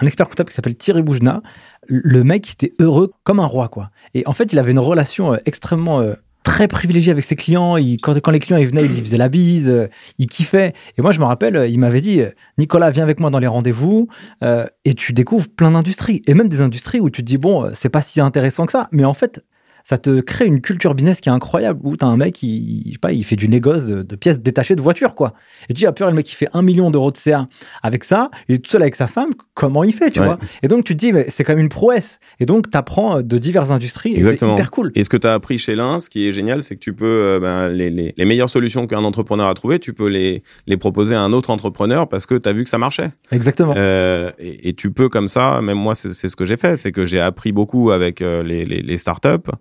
un 0.00 0.06
expert 0.06 0.28
comptable 0.28 0.50
qui 0.50 0.54
s'appelle 0.54 0.76
Thierry 0.76 1.02
Boujna. 1.02 1.42
Le 1.88 2.22
mec 2.24 2.52
était 2.52 2.74
heureux 2.78 3.12
comme 3.24 3.40
un 3.40 3.46
roi, 3.46 3.68
quoi. 3.68 3.90
Et 4.12 4.24
en 4.26 4.32
fait, 4.32 4.52
il 4.52 4.58
avait 4.58 4.72
une 4.72 4.78
relation 4.78 5.36
extrêmement 5.46 6.02
très 6.46 6.68
privilégié 6.68 7.10
avec 7.10 7.24
ses 7.24 7.34
clients. 7.34 7.76
Quand, 8.00 8.30
les 8.30 8.38
clients 8.38 8.56
ils 8.56 8.68
venaient, 8.68 8.84
il 8.84 8.92
lui 8.92 9.00
faisait 9.00 9.18
la 9.18 9.28
bise, 9.28 9.68
euh, 9.68 9.88
il 10.18 10.28
kiffait. 10.28 10.74
Et 10.96 11.02
moi, 11.02 11.10
je 11.10 11.18
me 11.18 11.24
rappelle, 11.24 11.66
il 11.68 11.78
m'avait 11.80 12.00
dit 12.00 12.22
Nicolas, 12.56 12.90
viens 12.92 13.02
avec 13.02 13.18
moi 13.18 13.30
dans 13.30 13.40
les 13.40 13.48
rendez-vous 13.48 14.06
euh, 14.44 14.64
et 14.84 14.94
tu 14.94 15.12
découvres 15.12 15.48
plein 15.48 15.72
d'industries. 15.72 16.22
Et 16.28 16.34
même 16.34 16.48
des 16.48 16.60
industries 16.60 17.00
où 17.00 17.10
tu 17.10 17.22
te 17.22 17.26
dis 17.26 17.36
bon, 17.36 17.64
euh, 17.64 17.70
c'est 17.74 17.88
pas 17.88 18.00
si 18.00 18.20
intéressant 18.20 18.64
que 18.64 18.72
ça. 18.72 18.86
Mais 18.92 19.04
en 19.04 19.12
fait, 19.12 19.44
ça 19.88 19.98
te 19.98 20.20
crée 20.20 20.46
une 20.46 20.60
culture 20.60 20.96
business 20.96 21.20
qui 21.20 21.28
est 21.28 21.32
incroyable 21.32 21.78
où 21.84 21.96
t'as 21.96 22.06
un 22.06 22.16
mec 22.16 22.34
qui, 22.34 22.82
je 22.86 22.92
sais 22.94 22.98
pas, 22.98 23.12
il 23.12 23.22
fait 23.22 23.36
du 23.36 23.48
négoce 23.48 23.84
de, 23.86 24.16
pièces 24.16 24.40
détachées 24.40 24.74
de 24.74 24.82
voitures, 24.82 25.14
quoi. 25.14 25.34
Et 25.68 25.74
tu 25.74 25.78
dis, 25.78 25.86
ah, 25.86 25.92
peur, 25.92 26.08
le 26.08 26.14
mec 26.14 26.26
qui 26.26 26.34
fait 26.34 26.48
un 26.54 26.62
million 26.62 26.90
d'euros 26.90 27.12
de 27.12 27.16
CA 27.16 27.46
avec 27.84 28.02
ça, 28.02 28.32
il 28.48 28.56
est 28.56 28.58
tout 28.58 28.68
seul 28.68 28.82
avec 28.82 28.96
sa 28.96 29.06
femme, 29.06 29.30
comment 29.54 29.84
il 29.84 29.92
fait, 29.94 30.10
tu 30.10 30.18
vois? 30.18 30.40
Et 30.64 30.66
donc, 30.66 30.82
tu 30.82 30.94
te 30.94 30.98
dis, 30.98 31.12
mais 31.12 31.26
c'est 31.28 31.44
quand 31.44 31.52
même 31.52 31.62
une 31.62 31.68
prouesse. 31.68 32.18
Et 32.40 32.46
donc, 32.46 32.68
tu 32.68 32.76
apprends 32.76 33.22
de 33.22 33.38
diverses 33.38 33.70
industries 33.70 34.14
et 34.14 34.24
c'est 34.24 34.42
hyper 34.42 34.72
cool. 34.72 34.90
Et 34.96 35.04
ce 35.04 35.08
que 35.08 35.16
tu 35.16 35.28
as 35.28 35.34
appris 35.34 35.56
chez 35.56 35.76
l'un, 35.76 36.00
ce 36.00 36.10
qui 36.10 36.26
est 36.26 36.32
génial, 36.32 36.64
c'est 36.64 36.74
que 36.74 36.80
tu 36.80 36.92
peux, 36.92 37.06
euh, 37.06 37.38
ben, 37.38 37.68
les, 37.68 37.88
les, 37.88 38.12
les, 38.16 38.24
meilleures 38.24 38.50
solutions 38.50 38.88
qu'un 38.88 39.04
entrepreneur 39.04 39.46
a 39.46 39.54
trouvées, 39.54 39.78
tu 39.78 39.92
peux 39.92 40.08
les, 40.08 40.42
les 40.66 40.76
proposer 40.76 41.14
à 41.14 41.20
un 41.20 41.32
autre 41.32 41.50
entrepreneur 41.50 42.08
parce 42.08 42.26
que 42.26 42.34
tu 42.34 42.48
as 42.48 42.52
vu 42.52 42.64
que 42.64 42.70
ça 42.70 42.78
marchait. 42.78 43.12
Exactement. 43.30 43.74
Euh, 43.76 44.32
et, 44.40 44.70
et, 44.70 44.72
tu 44.74 44.90
peux 44.90 45.08
comme 45.08 45.28
ça, 45.28 45.60
même 45.62 45.78
moi, 45.78 45.94
c'est 45.94 46.12
ce 46.12 46.34
que 46.34 46.44
j'ai 46.44 46.56
fait, 46.56 46.74
c'est 46.74 46.90
que 46.90 47.04
j'ai 47.04 47.20
appris 47.20 47.52
beaucoup 47.52 47.92
avec 47.92 48.20
euh, 48.20 48.42
les, 48.42 48.64
les, 48.64 48.82
les 48.82 48.98
startups 48.98 49.28
euh, 49.28 49.52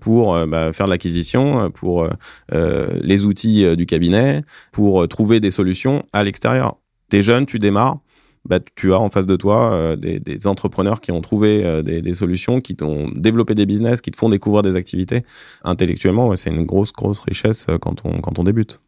pour 0.00 0.34
euh, 0.34 0.46
bah, 0.46 0.72
faire 0.72 0.86
de 0.86 0.90
l'acquisition, 0.90 1.70
pour 1.70 2.08
les 2.52 3.24
outils 3.24 3.76
du 3.76 3.86
cabinet, 3.86 4.42
pour 4.72 5.06
trouver 5.08 5.40
des 5.40 5.50
solutions 5.50 6.04
à 6.12 6.24
l'extérieur. 6.24 6.76
T'es 7.10 7.22
jeune, 7.22 7.46
tu 7.46 7.58
démarres, 7.58 7.98
bah, 8.44 8.58
tu 8.74 8.92
as 8.92 8.98
en 8.98 9.10
face 9.10 9.26
de 9.26 9.36
toi 9.36 9.96
des, 9.96 10.46
entrepreneurs 10.46 11.00
qui 11.00 11.12
ont 11.12 11.20
trouvé 11.20 11.82
des, 11.82 12.14
solutions, 12.14 12.60
qui 12.60 12.76
t'ont 12.76 13.10
développé 13.14 13.54
des 13.54 13.66
business, 13.66 14.00
qui 14.00 14.10
te 14.10 14.16
font 14.16 14.28
découvrir 14.28 14.62
des 14.62 14.76
activités. 14.76 15.22
Intellectuellement, 15.64 16.34
c'est 16.36 16.50
une 16.50 16.64
grosse, 16.64 16.92
grosse 16.92 17.20
richesse 17.20 17.66
quand 17.80 18.02
on, 18.04 18.20
quand 18.20 18.38
on 18.38 18.44
débute. 18.44 18.80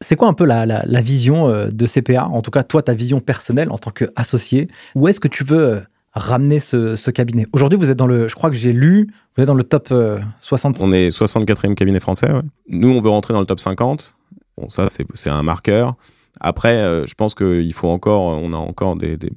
C'est 0.00 0.16
quoi 0.16 0.28
un 0.28 0.34
peu 0.34 0.44
la, 0.44 0.66
la, 0.66 1.00
vision 1.00 1.68
de 1.70 1.86
CPA 1.86 2.26
En 2.26 2.42
tout 2.42 2.50
cas, 2.50 2.64
toi, 2.64 2.82
ta 2.82 2.94
vision 2.94 3.20
personnelle 3.20 3.70
en 3.70 3.78
tant 3.78 3.90
qu'associé. 3.90 4.68
Où 4.96 5.06
est-ce 5.06 5.20
que 5.20 5.28
tu 5.28 5.44
veux 5.44 5.82
ramener 6.12 6.58
ce, 6.58 7.10
cabinet. 7.10 7.46
Aujourd'hui, 7.52 7.78
vous 7.78 7.90
êtes 7.90 7.96
dans 7.96 8.06
le, 8.06 8.28
je 8.28 8.34
crois 8.34 8.50
que 8.50 8.56
j'ai 8.56 8.72
lu, 8.72 9.08
vous 9.36 9.42
êtes 9.42 9.46
dans 9.46 9.54
le 9.54 9.64
top 9.64 9.92
60. 10.40 10.80
Euh, 10.80 10.84
on 10.84 10.92
est 10.92 11.08
64e 11.08 11.74
cabinet 11.74 12.00
français. 12.00 12.28
Nous, 12.68 12.88
on 12.88 13.00
veut 13.00 13.10
rentrer 13.10 13.32
dans 13.34 13.40
le 13.40 13.46
top 13.46 13.60
50. 13.60 14.14
Bon, 14.58 14.68
ça, 14.68 14.86
c'est 14.88 15.30
un 15.30 15.42
marqueur. 15.42 15.94
Après, 16.40 16.76
euh, 16.76 17.06
je 17.06 17.14
pense 17.14 17.34
qu'il 17.34 17.72
faut 17.72 17.88
encore, 17.88 18.22
on 18.22 18.52
a 18.52 18.56
encore 18.56 18.96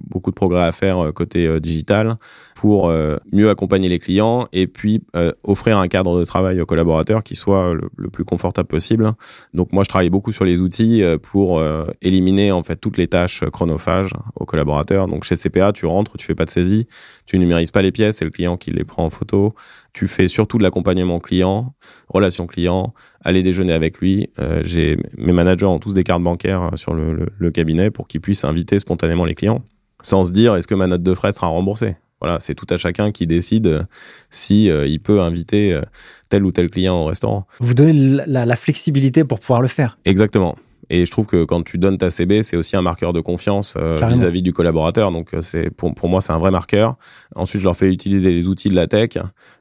beaucoup 0.10 0.32
de 0.32 0.36
progrès 0.36 0.64
à 0.64 0.72
faire 0.72 1.06
euh, 1.06 1.12
côté 1.12 1.60
digital. 1.60 2.18
Pour 2.56 2.90
euh, 2.90 3.18
mieux 3.32 3.50
accompagner 3.50 3.88
les 3.90 4.00
clients 4.00 4.48
et 4.52 4.66
puis 4.66 5.04
euh, 5.16 5.32
offrir 5.44 5.78
un 5.78 5.88
cadre 5.88 6.18
de 6.18 6.26
travail 6.26 6.60
aux 6.60 6.66
collaborateurs 6.66 7.22
qui 7.22 7.36
soit 7.36 7.76
le, 7.76 7.90
le, 7.96 8.10
plus 8.10 8.26
confortable 8.26 8.68
possible. 8.68 9.12
Donc 9.54 9.72
moi, 9.72 9.84
je 9.84 9.90
travaille 9.90 10.10
beaucoup 10.10 10.32
sur 10.32 10.46
les 10.46 10.62
outils 10.62 11.04
pour 11.22 11.62
éliminer 12.02 12.52
en 12.52 12.64
fait 12.64 12.78
toutes 12.78 12.98
les 12.98 13.08
tâches 13.08 13.44
chronophages 13.52 14.14
aux 14.36 14.46
collaborateurs. 14.46 15.08
Donc 15.08 15.24
chez 15.26 15.36
CPA, 15.36 15.74
tu 15.74 15.86
rentres, 15.86 16.18
tu 16.18 16.26
fais 16.26 16.36
pas 16.36 16.46
de 16.46 16.50
saisie, 16.50 16.88
tu 17.26 17.38
numérises 17.38 17.72
pas 17.72 17.82
les 17.82 17.92
pièces, 17.92 18.18
c'est 18.18 18.26
le 18.26 18.32
client 18.32 18.58
qui 18.58 18.72
les 18.72 18.84
prend 18.84 19.06
en 19.06 19.10
photo. 19.10 19.54
Tu 19.94 20.08
fais 20.08 20.28
surtout 20.28 20.58
de 20.58 20.64
l'accompagnement 20.64 21.20
client, 21.20 21.74
relation 22.10 22.48
client, 22.48 22.94
aller 23.22 23.44
déjeuner 23.44 23.74
avec 23.74 24.00
lui. 24.00 24.30
Euh, 24.40 24.62
j'ai 24.64 24.98
mes 25.18 25.34
managers 25.34 25.66
ont 25.66 25.80
tous 25.80 25.94
des 25.94 26.04
cartes 26.04 26.24
bancaires 26.24 26.72
sur 26.76 26.94
le, 26.94 27.30
le, 27.38 27.52
cabinet 27.52 27.92
pour 27.92 28.08
qu'ils 28.08 28.22
puissent 28.22 28.44
inviter 28.44 28.80
spontanément 28.80 29.26
les 29.26 29.36
clients, 29.36 29.64
sans 30.02 30.26
se 30.26 30.32
dire 30.32 30.56
est-ce 30.56 30.68
que 30.68 30.76
ma 30.76 30.88
note 30.88 31.04
de 31.04 31.14
frais 31.14 31.32
sera 31.32 31.48
remboursée? 31.48 31.96
Voilà, 32.22 32.40
c'est 32.40 32.56
tout 32.56 32.68
à 32.70 32.78
chacun 32.78 33.12
qui 33.12 33.28
décide 33.28 33.88
si 34.30 34.70
euh, 34.70 34.88
il 34.88 35.00
peut 35.00 35.22
inviter 35.22 35.74
euh, 35.74 35.82
tel 36.30 36.46
ou 36.46 36.52
tel 36.52 36.70
client 36.70 36.96
au 36.96 37.06
restaurant. 37.06 37.46
Vous 37.60 37.74
donnez 37.74 38.24
la, 38.26 38.46
la 38.46 38.56
flexibilité 38.56 39.24
pour 39.24 39.40
pouvoir 39.40 39.62
le 39.62 39.68
faire. 39.68 39.98
Exactement. 40.06 40.56
Et 40.90 41.06
je 41.06 41.12
trouve 41.12 41.26
que 41.26 41.44
quand 41.44 41.64
tu 41.64 41.78
donnes 41.78 41.98
ta 41.98 42.10
CB, 42.10 42.44
c'est 42.44 42.58
aussi 42.58 42.76
un 42.76 42.82
marqueur 42.82 43.14
de 43.14 43.22
confiance 43.22 43.76
euh, 43.78 43.98
vis-à-vis 44.08 44.42
du 44.42 44.54
collaborateur. 44.54 45.12
Donc, 45.12 45.34
euh, 45.34 45.42
c'est 45.42 45.70
pour, 45.70 45.94
pour 45.96 46.10
moi, 46.10 46.22
c'est 46.22 46.34
un 46.34 46.38
vrai 46.38 46.52
marqueur. 46.52 46.96
Ensuite, 47.36 47.62
je 47.62 47.66
leur 47.66 47.76
fais 47.76 47.92
utiliser 47.92 48.32
les 48.32 48.48
outils 48.48 48.70
de 48.70 48.76
la 48.76 48.88
tech. 48.88 49.18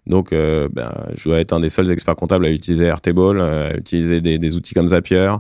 Donc, 0.06 0.32
euh, 0.32 0.68
ben, 0.72 0.92
je 1.16 1.28
dois 1.28 1.40
être 1.40 1.52
un 1.52 1.60
des 1.60 1.70
seuls 1.70 1.90
experts 1.90 2.16
comptables 2.16 2.44
à 2.44 2.50
utiliser 2.50 2.84
Airtable, 2.84 3.40
à 3.40 3.76
utiliser 3.76 4.20
des, 4.20 4.38
des, 4.38 4.56
outils 4.56 4.74
comme 4.74 4.88
Zapier, 4.88 5.34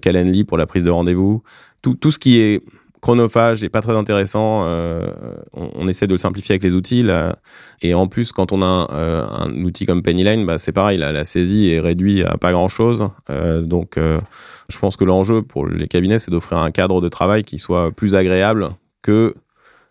Calendly 0.00 0.44
pour 0.44 0.56
la 0.56 0.66
prise 0.66 0.84
de 0.84 0.90
rendez-vous. 0.90 1.42
Tout, 1.82 1.94
tout 1.94 2.10
ce 2.10 2.18
qui 2.18 2.40
est 2.40 2.62
chronophage 3.00 3.64
et 3.64 3.68
pas 3.68 3.80
très 3.80 3.96
intéressant. 3.96 4.64
Euh, 4.64 5.06
on, 5.52 5.70
on, 5.74 5.88
essaie 5.88 6.06
de 6.06 6.12
le 6.12 6.18
simplifier 6.18 6.54
avec 6.54 6.64
les 6.64 6.74
outils. 6.74 7.02
Là. 7.02 7.38
Et 7.82 7.94
en 7.94 8.06
plus, 8.06 8.32
quand 8.32 8.52
on 8.52 8.62
a 8.62 8.66
un, 8.66 8.88
euh, 8.90 9.26
un 9.28 9.52
outil 9.64 9.86
comme 9.86 10.02
Pennyline, 10.02 10.44
bah, 10.46 10.58
c'est 10.58 10.72
pareil, 10.72 10.98
la, 10.98 11.12
la 11.12 11.24
saisie 11.24 11.70
est 11.70 11.80
réduite 11.80 12.24
à 12.26 12.36
pas 12.36 12.52
grand-chose. 12.52 13.08
Euh, 13.30 13.62
donc, 13.62 13.98
je 13.98 14.78
pense 14.78 14.96
que 14.96 15.04
l'enjeu 15.04 15.42
pour 15.42 15.66
les 15.66 15.88
cabinets, 15.88 16.18
c'est 16.18 16.30
d'offrir 16.30 16.58
un 16.58 16.70
cadre 16.70 17.00
de 17.00 17.08
travail 17.08 17.44
qui 17.44 17.58
soit 17.58 17.90
plus 17.92 18.14
agréable 18.14 18.70
que 19.02 19.34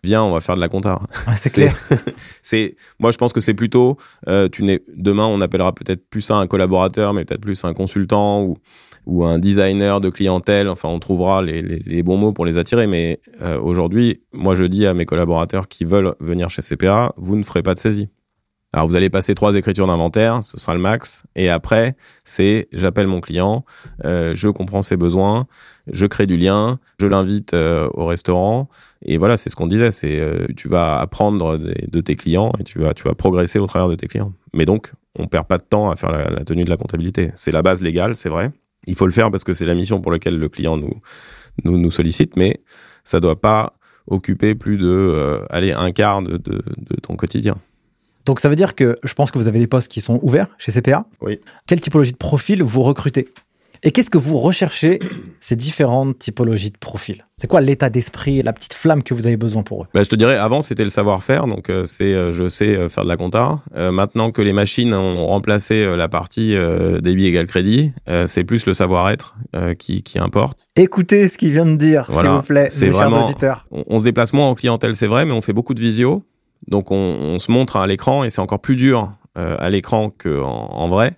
viens, 0.04 0.22
on 0.22 0.32
va 0.32 0.40
faire 0.40 0.54
de 0.54 0.60
la 0.60 0.68
compta. 0.68 1.00
c'est 1.34 1.52
clair. 1.52 1.76
c'est, 2.42 2.76
moi, 2.98 3.10
je 3.10 3.18
pense 3.18 3.32
que 3.32 3.40
c'est 3.40 3.54
plutôt, 3.54 3.96
tu 4.52 4.80
demain, 4.94 5.26
on 5.26 5.40
appellera 5.40 5.74
peut-être 5.74 6.08
plus 6.08 6.20
ça 6.20 6.36
un 6.36 6.46
collaborateur, 6.46 7.14
mais 7.14 7.24
peut-être 7.24 7.40
plus 7.40 7.64
un 7.64 7.74
consultant 7.74 8.42
ou 8.42 8.58
ou 9.08 9.24
un 9.24 9.38
designer 9.38 10.00
de 10.00 10.10
clientèle. 10.10 10.68
Enfin, 10.68 10.88
on 10.90 10.98
trouvera 10.98 11.42
les, 11.42 11.62
les, 11.62 12.02
bons 12.02 12.18
mots 12.18 12.32
pour 12.32 12.44
les 12.44 12.58
attirer. 12.58 12.86
Mais 12.86 13.20
euh, 13.40 13.58
aujourd'hui, 13.58 14.20
moi, 14.32 14.54
je 14.54 14.64
dis 14.64 14.86
à 14.86 14.92
mes 14.92 15.06
collaborateurs 15.06 15.66
qui 15.66 15.86
veulent 15.86 16.14
venir 16.20 16.50
chez 16.50 16.62
CPA, 16.62 17.14
vous 17.16 17.36
ne 17.36 17.42
ferez 17.42 17.62
pas 17.62 17.72
de 17.72 17.78
saisie. 17.78 18.10
Alors, 18.74 18.86
vous 18.86 18.96
allez 18.96 19.08
passer 19.08 19.34
trois 19.34 19.54
écritures 19.54 19.86
d'inventaire, 19.86 20.44
ce 20.44 20.58
sera 20.58 20.74
le 20.74 20.80
max. 20.80 21.22
Et 21.34 21.48
après, 21.48 21.96
c'est 22.24 22.68
j'appelle 22.70 23.06
mon 23.06 23.22
client, 23.22 23.64
euh, 24.04 24.34
je 24.34 24.50
comprends 24.50 24.82
ses 24.82 24.98
besoins, 24.98 25.46
je 25.90 26.04
crée 26.04 26.26
du 26.26 26.36
lien, 26.36 26.78
je 27.00 27.06
l'invite 27.06 27.54
euh, 27.54 27.88
au 27.94 28.04
restaurant. 28.04 28.68
Et 29.00 29.16
voilà, 29.16 29.38
c'est 29.38 29.48
ce 29.48 29.56
qu'on 29.56 29.68
disait, 29.68 29.90
c'est 29.90 30.20
tu 30.54 30.68
vas 30.68 30.98
apprendre 30.98 31.56
de, 31.56 32.00
tes 32.02 32.14
clients 32.14 32.52
et 32.60 32.64
tu 32.64 32.78
vas, 32.78 32.92
tu 32.92 33.04
vas 33.04 33.14
progresser 33.14 33.58
au 33.58 33.66
travers 33.66 33.88
de 33.88 33.94
tes 33.94 34.06
clients. 34.06 34.34
Mais 34.52 34.66
donc, 34.66 34.92
on 35.18 35.28
perd 35.28 35.46
pas 35.46 35.56
de 35.56 35.62
temps 35.62 35.88
à 35.88 35.96
faire 35.96 36.12
la 36.12 36.44
tenue 36.44 36.64
de 36.64 36.70
la 36.70 36.76
comptabilité. 36.76 37.30
C'est 37.36 37.52
la 37.52 37.62
base 37.62 37.80
légale, 37.80 38.16
c'est 38.16 38.28
vrai. 38.28 38.52
Il 38.86 38.94
faut 38.94 39.06
le 39.06 39.12
faire 39.12 39.30
parce 39.30 39.44
que 39.44 39.52
c'est 39.52 39.66
la 39.66 39.74
mission 39.74 40.00
pour 40.00 40.12
laquelle 40.12 40.38
le 40.38 40.48
client 40.48 40.76
nous, 40.76 41.00
nous, 41.64 41.78
nous 41.78 41.90
sollicite, 41.90 42.36
mais 42.36 42.60
ça 43.04 43.20
doit 43.20 43.40
pas 43.40 43.72
occuper 44.06 44.54
plus 44.54 44.78
de 44.78 44.86
euh, 44.86 45.44
allez, 45.50 45.72
un 45.72 45.92
quart 45.92 46.22
de, 46.22 46.36
de, 46.38 46.62
de, 46.76 46.96
ton 47.02 47.16
quotidien. 47.16 47.58
Donc 48.24 48.40
ça 48.40 48.48
veut 48.48 48.56
dire 48.56 48.74
que 48.74 48.98
je 49.04 49.14
pense 49.14 49.30
que 49.30 49.38
vous 49.38 49.48
avez 49.48 49.58
des 49.58 49.66
postes 49.66 49.88
qui 49.88 50.00
sont 50.00 50.18
ouverts 50.22 50.48
chez 50.58 50.72
CPA. 50.72 51.06
Oui. 51.20 51.40
Quelle 51.66 51.80
typologie 51.80 52.12
de 52.12 52.16
profil 52.16 52.62
vous 52.62 52.82
recrutez? 52.82 53.28
Et 53.82 53.90
qu'est-ce 53.90 54.10
que 54.10 54.18
vous 54.18 54.38
recherchez 54.38 54.98
ces 55.40 55.56
différentes 55.56 56.18
typologies 56.18 56.70
de 56.70 56.78
profils? 56.78 57.24
C'est 57.36 57.46
quoi 57.46 57.60
l'état 57.60 57.88
d'esprit, 57.90 58.42
la 58.42 58.52
petite 58.52 58.74
flamme 58.74 59.02
que 59.02 59.14
vous 59.14 59.26
avez 59.26 59.36
besoin 59.36 59.62
pour 59.62 59.84
eux? 59.84 59.86
Bah, 59.94 60.02
Je 60.02 60.08
te 60.08 60.16
dirais, 60.16 60.36
avant, 60.36 60.60
c'était 60.60 60.82
le 60.82 60.88
savoir-faire. 60.88 61.46
Donc, 61.46 61.70
euh, 61.70 61.84
c'est 61.84 62.12
euh, 62.12 62.32
je 62.32 62.48
sais 62.48 62.74
euh, 62.74 62.88
faire 62.88 63.04
de 63.04 63.08
la 63.08 63.16
compta. 63.16 63.60
Euh, 63.76 63.92
maintenant 63.92 64.32
que 64.32 64.42
les 64.42 64.52
machines 64.52 64.92
ont 64.92 65.26
remplacé 65.26 65.96
la 65.96 66.08
partie 66.08 66.56
débit 67.02 67.26
égal 67.26 67.46
crédit, 67.46 67.92
c'est 68.26 68.44
plus 68.44 68.66
le 68.66 68.74
savoir-être 68.74 69.36
qui, 69.78 70.02
qui 70.02 70.18
importe. 70.18 70.68
Écoutez 70.76 71.28
ce 71.28 71.38
qu'il 71.38 71.52
vient 71.52 71.66
de 71.66 71.76
dire, 71.76 72.06
Voilà. 72.08 72.30
s'il 72.30 72.36
vous 72.36 72.42
plaît, 72.46 72.68
mes 72.90 72.92
chers 72.92 73.24
auditeurs. 73.24 73.66
On, 73.70 73.84
on 73.86 73.98
se 73.98 74.04
déplace 74.04 74.32
moins 74.32 74.48
en 74.48 74.54
clientèle, 74.54 74.94
c'est 74.94 75.06
vrai, 75.06 75.24
mais 75.26 75.32
on 75.32 75.40
fait 75.40 75.52
beaucoup 75.52 75.74
de 75.74 75.80
visio. 75.80 76.22
Donc, 76.66 76.90
on, 76.90 76.96
on 76.96 77.38
se 77.38 77.50
montre 77.50 77.76
à 77.76 77.86
l'écran 77.86 78.24
et 78.24 78.30
c'est 78.30 78.40
encore 78.40 78.60
plus 78.60 78.76
dur 78.76 79.12
euh, 79.38 79.56
à 79.58 79.70
l'écran 79.70 80.10
qu'en 80.10 80.68
en 80.72 80.88
vrai. 80.88 81.16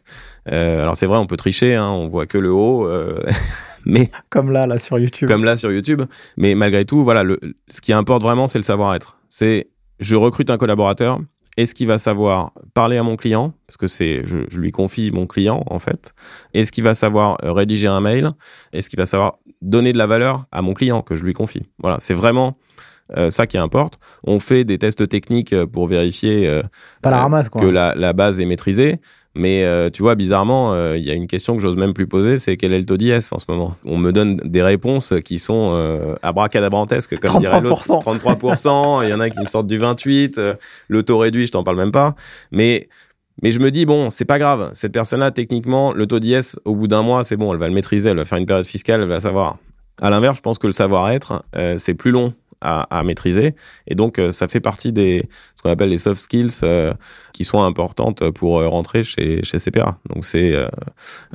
Euh, 0.52 0.82
alors, 0.82 0.96
c'est 0.96 1.06
vrai, 1.06 1.18
on 1.18 1.26
peut 1.26 1.36
tricher, 1.36 1.74
hein, 1.74 1.88
on 1.90 2.08
voit 2.08 2.26
que 2.26 2.38
le 2.38 2.52
haut. 2.52 2.86
euh, 2.86 3.18
mais 3.86 4.10
Comme 4.30 4.50
là, 4.52 4.66
là, 4.66 4.78
sur 4.78 4.98
YouTube. 4.98 5.28
comme 5.28 5.44
là 5.44 5.56
sur 5.56 5.72
YouTube. 5.72 6.02
Mais 6.36 6.54
malgré 6.54 6.84
tout, 6.84 7.02
voilà, 7.04 7.22
le, 7.22 7.38
ce 7.70 7.80
qui 7.80 7.92
importe 7.92 8.22
vraiment, 8.22 8.46
c'est 8.46 8.58
le 8.58 8.64
savoir-être. 8.64 9.16
C'est 9.28 9.68
je 10.00 10.16
recrute 10.16 10.50
un 10.50 10.56
collaborateur. 10.56 11.20
Est-ce 11.56 11.74
qu'il 11.74 11.88
va 11.88 11.98
savoir 11.98 12.52
parler 12.74 12.96
à 12.96 13.02
mon 13.02 13.16
client 13.16 13.52
Parce 13.66 13.76
que 13.76 13.86
c'est, 13.86 14.22
je, 14.24 14.38
je 14.48 14.60
lui 14.60 14.70
confie 14.72 15.10
mon 15.10 15.26
client 15.26 15.62
en 15.66 15.78
fait. 15.78 16.14
Est-ce 16.54 16.70
qu'il 16.72 16.84
va 16.84 16.94
savoir 16.94 17.36
euh, 17.44 17.52
rédiger 17.52 17.88
un 17.88 18.00
mail? 18.00 18.30
Est-ce 18.72 18.88
qu'il 18.88 18.98
va 18.98 19.04
savoir 19.04 19.38
donner 19.60 19.92
de 19.92 19.98
la 19.98 20.06
valeur 20.06 20.44
à 20.52 20.62
mon 20.62 20.74
client 20.74 21.02
que 21.02 21.16
je 21.16 21.24
lui 21.24 21.32
confie? 21.34 21.64
Voilà, 21.78 21.96
c'est 21.98 22.14
vraiment 22.14 22.56
euh, 23.16 23.30
ça 23.30 23.46
qui 23.46 23.58
importe. 23.58 23.98
On 24.24 24.40
fait 24.40 24.64
des 24.64 24.78
tests 24.78 25.08
techniques 25.08 25.52
euh, 25.52 25.66
pour 25.66 25.86
vérifier 25.86 26.48
euh, 26.48 26.62
Pas 27.02 27.10
la 27.10 27.18
ramasse, 27.22 27.48
quoi. 27.48 27.60
que 27.60 27.66
la, 27.66 27.94
la 27.96 28.12
base 28.12 28.40
est 28.40 28.46
maîtrisée. 28.46 29.00
Mais 29.36 29.62
euh, 29.62 29.90
tu 29.90 30.02
vois, 30.02 30.16
bizarrement, 30.16 30.72
euh, 30.74 30.96
il 30.98 31.04
y 31.04 31.10
a 31.10 31.14
une 31.14 31.28
question 31.28 31.54
que 31.54 31.62
j'ose 31.62 31.76
même 31.76 31.94
plus 31.94 32.08
poser, 32.08 32.38
c'est 32.38 32.56
quel 32.56 32.72
est 32.72 32.80
le 32.80 32.84
taux 32.84 32.96
d'IS 32.96 33.32
en 33.32 33.38
ce 33.38 33.44
moment? 33.48 33.76
On 33.84 33.96
me 33.96 34.10
donne 34.10 34.38
des 34.38 34.60
réponses 34.60 35.14
qui 35.24 35.38
sont 35.38 35.70
euh, 35.72 36.16
abracadabrantesques, 36.22 37.16
comme 37.20 37.38
dirait 37.40 37.60
l'autre. 37.60 37.84
33%. 37.86 38.02
33%, 38.24 39.04
il 39.04 39.10
y 39.10 39.14
en 39.14 39.20
a 39.20 39.30
qui 39.30 39.38
me 39.40 39.46
sortent 39.46 39.68
du 39.68 39.78
28, 39.78 40.38
euh, 40.38 40.54
le 40.88 41.02
taux 41.04 41.18
réduit, 41.18 41.46
je 41.46 41.52
t'en 41.52 41.62
parle 41.62 41.76
même 41.76 41.92
pas. 41.92 42.16
Mais 42.50 42.88
mais 43.42 43.52
je 43.52 43.60
me 43.60 43.70
dis, 43.70 43.86
bon, 43.86 44.10
c'est 44.10 44.24
pas 44.24 44.38
grave. 44.40 44.70
Cette 44.74 44.92
personne-là, 44.92 45.30
techniquement, 45.30 45.92
le 45.92 46.06
taux 46.08 46.18
d'IS, 46.18 46.58
au 46.64 46.74
bout 46.74 46.88
d'un 46.88 47.02
mois, 47.02 47.22
c'est 47.22 47.36
bon, 47.36 47.52
elle 47.52 47.58
va 47.60 47.68
le 47.68 47.72
maîtriser, 47.74 48.10
elle 48.10 48.16
va 48.16 48.24
faire 48.24 48.36
une 48.38 48.46
période 48.46 48.66
fiscale, 48.66 49.00
elle 49.00 49.08
va 49.08 49.20
savoir. 49.20 49.58
À 50.00 50.10
l'inverse, 50.10 50.36
je 50.36 50.42
pense 50.42 50.58
que 50.58 50.66
le 50.66 50.72
savoir-être, 50.72 51.44
euh, 51.56 51.76
c'est 51.76 51.94
plus 51.94 52.10
long 52.10 52.34
à, 52.60 52.82
à 52.96 53.02
maîtriser. 53.04 53.54
Et 53.86 53.94
donc, 53.94 54.18
euh, 54.18 54.30
ça 54.30 54.48
fait 54.48 54.60
partie 54.60 54.92
des, 54.92 55.28
ce 55.56 55.62
qu'on 55.62 55.70
appelle 55.70 55.88
les 55.88 55.98
soft 55.98 56.20
skills, 56.20 56.50
euh, 56.62 56.92
qui 57.32 57.44
sont 57.44 57.62
importantes 57.62 58.30
pour 58.30 58.58
euh, 58.58 58.68
rentrer 58.68 59.02
chez, 59.02 59.42
chez 59.42 59.58
CPA. 59.58 59.98
Donc, 60.08 60.24
c'est 60.24 60.54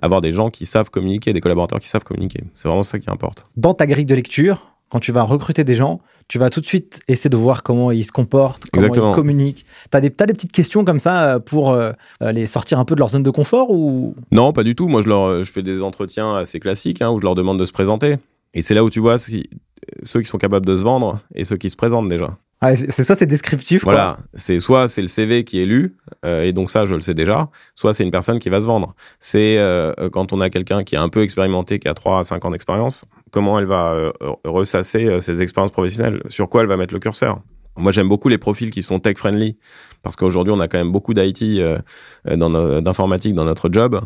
avoir 0.01 0.21
des 0.21 0.31
gens 0.31 0.49
qui 0.49 0.65
savent 0.65 0.89
communiquer, 0.89 1.33
des 1.33 1.41
collaborateurs 1.41 1.79
qui 1.79 1.87
savent 1.87 2.03
communiquer. 2.03 2.43
C'est 2.53 2.67
vraiment 2.67 2.83
ça 2.83 2.99
qui 2.99 3.09
importe. 3.09 3.47
Dans 3.57 3.73
ta 3.73 3.87
grille 3.87 4.05
de 4.05 4.15
lecture, 4.15 4.71
quand 4.89 4.99
tu 4.99 5.11
vas 5.11 5.23
recruter 5.23 5.63
des 5.63 5.75
gens, 5.75 5.99
tu 6.27 6.37
vas 6.37 6.49
tout 6.49 6.61
de 6.61 6.65
suite 6.65 7.01
essayer 7.07 7.29
de 7.29 7.37
voir 7.37 7.63
comment 7.63 7.91
ils 7.91 8.03
se 8.03 8.11
comportent, 8.11 8.63
comment 8.71 8.85
Exactement. 8.85 9.11
ils 9.11 9.15
communiquent. 9.15 9.65
Tu 9.91 9.97
as 9.97 10.01
des, 10.01 10.11
t'as 10.11 10.25
des 10.25 10.33
petites 10.33 10.51
questions 10.51 10.85
comme 10.85 10.99
ça 10.99 11.39
pour 11.39 11.77
les 12.21 12.47
sortir 12.47 12.79
un 12.79 12.85
peu 12.85 12.95
de 12.95 12.99
leur 12.99 13.09
zone 13.09 13.23
de 13.23 13.29
confort 13.29 13.71
ou? 13.71 14.15
Non, 14.31 14.53
pas 14.53 14.63
du 14.63 14.75
tout. 14.75 14.87
Moi, 14.87 15.01
je 15.01 15.07
leur, 15.07 15.43
je 15.43 15.51
fais 15.51 15.63
des 15.63 15.81
entretiens 15.81 16.35
assez 16.35 16.59
classiques 16.59 17.01
hein, 17.01 17.09
où 17.09 17.19
je 17.19 17.23
leur 17.23 17.35
demande 17.35 17.59
de 17.59 17.65
se 17.65 17.73
présenter. 17.73 18.17
Et 18.55 18.61
c'est 18.61 18.73
là 18.73 18.83
où 18.83 18.89
tu 18.89 18.99
vois 18.99 19.17
ceux 19.19 20.21
qui 20.21 20.27
sont 20.27 20.37
capables 20.39 20.65
de 20.65 20.75
se 20.75 20.83
vendre 20.83 21.19
et 21.35 21.43
ceux 21.43 21.57
qui 21.57 21.69
se 21.69 21.75
présentent 21.75 22.09
déjà. 22.09 22.37
Ah, 22.61 22.73
c'est 22.75 23.03
ça, 23.03 23.13
c'est 23.13 23.25
descriptif. 23.27 23.83
Voilà, 23.83 24.17
c'est 24.33 24.59
soit 24.59 24.87
c'est 24.87 25.01
le 25.01 25.07
CV 25.07 25.43
qui 25.43 25.61
est 25.61 25.65
lu 25.65 25.97
euh, 26.25 26.43
et 26.43 26.53
donc 26.53 26.71
ça 26.71 26.85
je 26.85 26.95
le 26.95 27.01
sais 27.01 27.13
déjà, 27.13 27.49
soit 27.75 27.93
c'est 27.93 28.03
une 28.03 28.11
personne 28.11 28.39
qui 28.39 28.49
va 28.49 28.61
se 28.61 28.65
vendre. 28.65 28.95
C'est 29.19 29.57
euh, 29.59 29.93
quand 30.09 30.33
on 30.33 30.39
a 30.39 30.49
quelqu'un 30.49 30.83
qui 30.83 30.95
est 30.95 30.97
un 30.97 31.09
peu 31.09 31.21
expérimenté, 31.21 31.79
qui 31.79 31.87
a 31.87 31.93
3 31.93 32.19
à 32.19 32.23
5 32.23 32.43
ans 32.45 32.51
d'expérience, 32.51 33.05
comment 33.35 33.59
elle 33.59 33.65
va 33.65 33.91
euh, 33.91 34.11
ressasser 34.45 35.05
euh, 35.05 35.19
ses 35.19 35.41
expériences 35.41 35.71
professionnelles, 35.71 36.21
sur 36.29 36.47
quoi 36.47 36.61
elle 36.61 36.67
va 36.67 36.77
mettre 36.77 36.93
le 36.93 37.01
curseur? 37.01 37.41
Moi, 37.77 37.91
j'aime 37.91 38.07
beaucoup 38.07 38.29
les 38.29 38.37
profils 38.37 38.71
qui 38.71 38.81
sont 38.83 38.99
tech 38.99 39.17
friendly 39.17 39.57
parce 40.01 40.15
qu'aujourd'hui, 40.15 40.53
on 40.55 40.59
a 40.59 40.67
quand 40.67 40.77
même 40.77 40.91
beaucoup 40.91 41.13
d'IT, 41.13 41.59
euh, 41.59 41.79
dans 42.25 42.49
no- 42.49 42.79
d'informatique 42.81 43.33
dans 43.35 43.45
notre 43.45 43.69
job. 43.71 43.99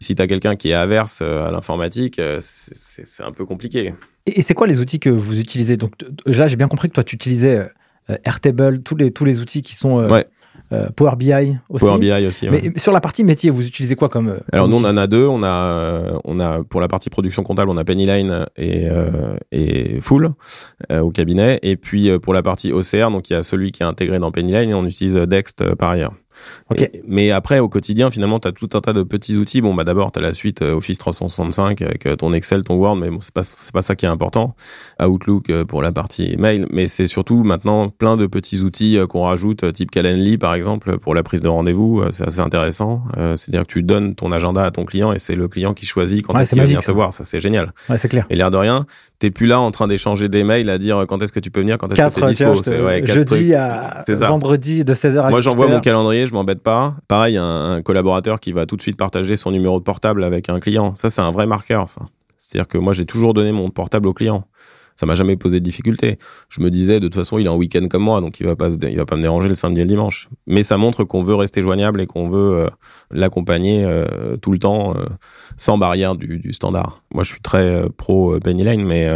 Si 0.00 0.14
tu 0.14 0.22
as 0.22 0.26
quelqu'un 0.26 0.56
qui 0.56 0.70
est 0.70 0.74
averse 0.74 1.20
euh, 1.22 1.46
à 1.46 1.50
l'informatique, 1.50 2.18
euh, 2.18 2.38
c'est- 2.40 3.22
un 3.22 3.30
peu 3.32 3.44
compliqué. 3.44 3.94
Et, 4.26 4.42
c'est 4.42 4.54
quoi 4.54 4.66
les 4.66 4.80
outils 4.80 4.98
que 4.98 5.10
vous 5.10 5.38
utilisez? 5.38 5.76
Donc 5.76 5.92
déjà, 6.26 6.48
j'ai 6.48 6.56
bien 6.56 6.68
compris 6.68 6.88
que 6.88 6.94
toi, 6.94 7.04
tu 7.04 7.14
utilisais 7.14 7.56
euh, 7.56 7.66
euh, 8.10 8.16
Airtable, 8.24 8.82
tous 8.82 8.96
les, 8.96 9.10
tous 9.12 9.24
les 9.24 9.40
outils 9.40 9.62
qui 9.62 9.74
sont 9.76 10.00
euh, 10.00 10.08
Ouais. 10.08 10.26
Euh, 10.72 10.88
Power 10.96 11.16
BI 11.16 11.32
aussi. 11.68 11.84
Power 11.84 11.98
BI 11.98 12.26
aussi. 12.26 12.48
ouais. 12.48 12.60
Mais 12.74 12.78
sur 12.80 12.92
la 12.92 13.00
partie 13.00 13.24
métier, 13.24 13.50
vous 13.50 13.66
utilisez 13.66 13.94
quoi 13.96 14.08
comme. 14.08 14.28
euh, 14.28 14.38
Alors 14.52 14.66
comme 14.66 14.74
nous 14.80 14.84
on 14.84 14.88
en 14.88 14.96
a 14.96 15.06
deux, 15.06 15.26
on 15.26 15.42
a 15.42 15.46
euh, 15.48 16.18
on 16.24 16.40
a 16.40 16.62
pour 16.64 16.80
la 16.80 16.88
partie 16.88 17.10
production 17.10 17.42
comptable, 17.42 17.70
on 17.70 17.76
a 17.76 17.84
Pennyline 17.84 18.46
et 18.56 18.88
euh, 18.88 19.36
et 19.52 20.00
Full 20.00 20.30
euh, 20.90 21.00
au 21.00 21.10
cabinet 21.10 21.58
et 21.62 21.76
puis 21.76 22.18
pour 22.20 22.34
la 22.34 22.42
partie 22.42 22.72
OCR, 22.72 23.10
donc 23.10 23.30
il 23.30 23.34
y 23.34 23.36
a 23.36 23.42
celui 23.42 23.70
qui 23.72 23.82
est 23.82 23.86
intégré 23.86 24.18
dans 24.18 24.30
Pennyline 24.32 24.70
et 24.70 24.74
on 24.74 24.84
utilise 24.86 25.14
Dext 25.16 25.74
par 25.74 25.90
ailleurs. 25.90 26.12
Ok. 26.70 26.82
Et- 26.82 27.02
mais 27.06 27.30
après, 27.30 27.58
au 27.58 27.68
quotidien, 27.68 28.10
finalement, 28.10 28.38
tu 28.40 28.48
as 28.48 28.52
tout 28.52 28.68
un 28.74 28.80
tas 28.80 28.92
de 28.92 29.02
petits 29.02 29.36
outils. 29.36 29.60
Bon, 29.60 29.74
bah 29.74 29.84
d'abord, 29.84 30.12
tu 30.12 30.18
as 30.18 30.22
la 30.22 30.34
suite 30.34 30.62
euh, 30.62 30.74
Office 30.74 30.98
365 30.98 31.82
avec 31.82 32.06
euh, 32.06 32.16
ton 32.16 32.32
Excel, 32.32 32.64
ton 32.64 32.74
Word, 32.74 32.96
mais 32.96 33.10
bon, 33.10 33.20
c'est 33.20 33.32
pas, 33.34 33.42
c'est 33.42 33.72
pas 33.72 33.82
ça 33.82 33.94
qui 33.96 34.06
est 34.06 34.08
important. 34.08 34.54
Outlook 35.02 35.50
euh, 35.50 35.64
pour 35.64 35.82
la 35.82 35.92
partie 35.92 36.36
mail, 36.36 36.66
mais 36.70 36.86
c'est 36.86 37.06
surtout 37.06 37.42
maintenant 37.44 37.88
plein 37.88 38.16
de 38.16 38.26
petits 38.26 38.60
outils 38.60 38.96
euh, 38.98 39.06
qu'on 39.06 39.22
rajoute, 39.24 39.64
euh, 39.64 39.72
type 39.72 39.90
Calendly, 39.90 40.38
par 40.38 40.54
exemple, 40.54 40.98
pour 40.98 41.14
la 41.14 41.22
prise 41.22 41.42
de 41.42 41.48
rendez-vous. 41.48 42.00
Euh, 42.00 42.08
C'est 42.10 42.26
assez 42.26 42.40
intéressant. 42.40 43.02
Euh, 43.16 43.36
C'est-à-dire 43.36 43.62
que 43.66 43.72
tu 43.72 43.82
donnes 43.82 44.14
ton 44.14 44.32
agenda 44.32 44.62
à 44.62 44.70
ton 44.70 44.84
client 44.84 45.12
et 45.12 45.18
c'est 45.18 45.34
le 45.34 45.48
client 45.48 45.74
qui 45.74 45.86
choisit 45.86 46.24
quand 46.24 46.34
Ouais, 46.34 46.42
est-ce 46.42 46.50
qu'il 46.50 46.58
va 46.60 46.64
venir 46.66 46.80
te 46.80 46.90
voir. 46.92 47.12
Ça, 47.12 47.24
c'est 47.24 47.40
génial. 47.40 47.72
Ouais, 47.88 47.98
c'est 47.98 48.08
clair. 48.08 48.26
Et 48.30 48.36
l'air 48.36 48.50
de 48.50 48.56
rien, 48.56 48.86
t'es 49.18 49.30
plus 49.30 49.46
là 49.46 49.60
en 49.60 49.70
train 49.70 49.86
d'échanger 49.86 50.28
des 50.28 50.44
mails 50.44 50.68
à 50.70 50.78
dire 50.78 50.98
euh, 50.98 51.06
quand 51.06 51.20
est-ce 51.22 51.32
que 51.32 51.40
tu 51.40 51.50
peux 51.50 51.60
venir, 51.60 51.78
quand 51.78 51.86
est-ce 51.88 52.00
que 52.00 52.04
Quatre, 52.06 52.20
t'es 52.20 52.26
dispo. 52.28 52.60
te- 52.60 52.70
ouais, 52.84 53.02
jeudi 53.06 53.24
trucs. 53.26 53.50
à 53.52 54.02
vendredi 54.28 54.84
de 54.84 54.94
16h 54.94 55.20
à 55.20 55.30
Moi, 55.30 55.40
j'envoie 55.40 55.66
18h. 55.66 55.70
mon 55.72 55.80
calendrier, 55.80 56.26
je 56.32 56.36
m'embête 56.36 56.62
pas. 56.62 56.96
Pareil, 57.08 57.36
un, 57.36 57.82
collaborateur 57.82 58.40
qui 58.40 58.52
va 58.52 58.64
tout 58.64 58.76
de 58.76 58.82
suite 58.82 58.96
partager 58.96 59.36
son 59.36 59.50
numéro 59.50 59.78
de 59.78 59.84
portable 59.84 60.24
avec 60.24 60.48
un 60.48 60.60
client. 60.60 60.94
Ça, 60.94 61.10
c'est 61.10 61.20
un 61.20 61.30
vrai 61.30 61.46
marqueur, 61.46 61.90
ça. 61.90 62.06
C'est-à-dire 62.38 62.66
que 62.66 62.78
moi, 62.78 62.94
j'ai 62.94 63.04
toujours 63.04 63.34
donné 63.34 63.52
mon 63.52 63.68
portable 63.68 64.08
au 64.08 64.14
client. 64.14 64.46
Ça 64.96 65.04
m'a 65.04 65.14
jamais 65.14 65.36
posé 65.36 65.60
de 65.60 65.64
difficulté. 65.64 66.18
Je 66.48 66.62
me 66.62 66.70
disais, 66.70 67.00
de 67.00 67.06
toute 67.06 67.14
façon, 67.14 67.36
il 67.36 67.46
est 67.46 67.50
en 67.50 67.56
week-end 67.56 67.86
comme 67.88 68.02
moi, 68.02 68.20
donc 68.22 68.40
il 68.40 68.46
va 68.46 68.56
pas, 68.56 68.70
il 68.70 68.96
va 68.96 69.04
pas 69.04 69.16
me 69.16 69.22
déranger 69.22 69.48
le 69.48 69.54
samedi 69.54 69.80
et 69.80 69.82
le 69.82 69.88
dimanche. 69.88 70.28
Mais 70.46 70.62
ça 70.62 70.78
montre 70.78 71.04
qu'on 71.04 71.22
veut 71.22 71.34
rester 71.34 71.60
joignable 71.60 72.00
et 72.00 72.06
qu'on 72.06 72.28
veut 72.28 72.58
euh, 72.58 72.70
l'accompagner 73.10 73.84
euh, 73.84 74.36
tout 74.38 74.52
le 74.52 74.58
temps, 74.58 74.94
euh, 74.96 75.04
sans 75.56 75.76
barrière 75.76 76.14
du, 76.14 76.38
du 76.38 76.52
standard. 76.52 77.02
Moi, 77.12 77.24
je 77.24 77.32
suis 77.32 77.42
très 77.42 77.84
pro 77.96 78.38
Penny 78.40 78.64
Lane, 78.64 78.84
mais 78.84 79.08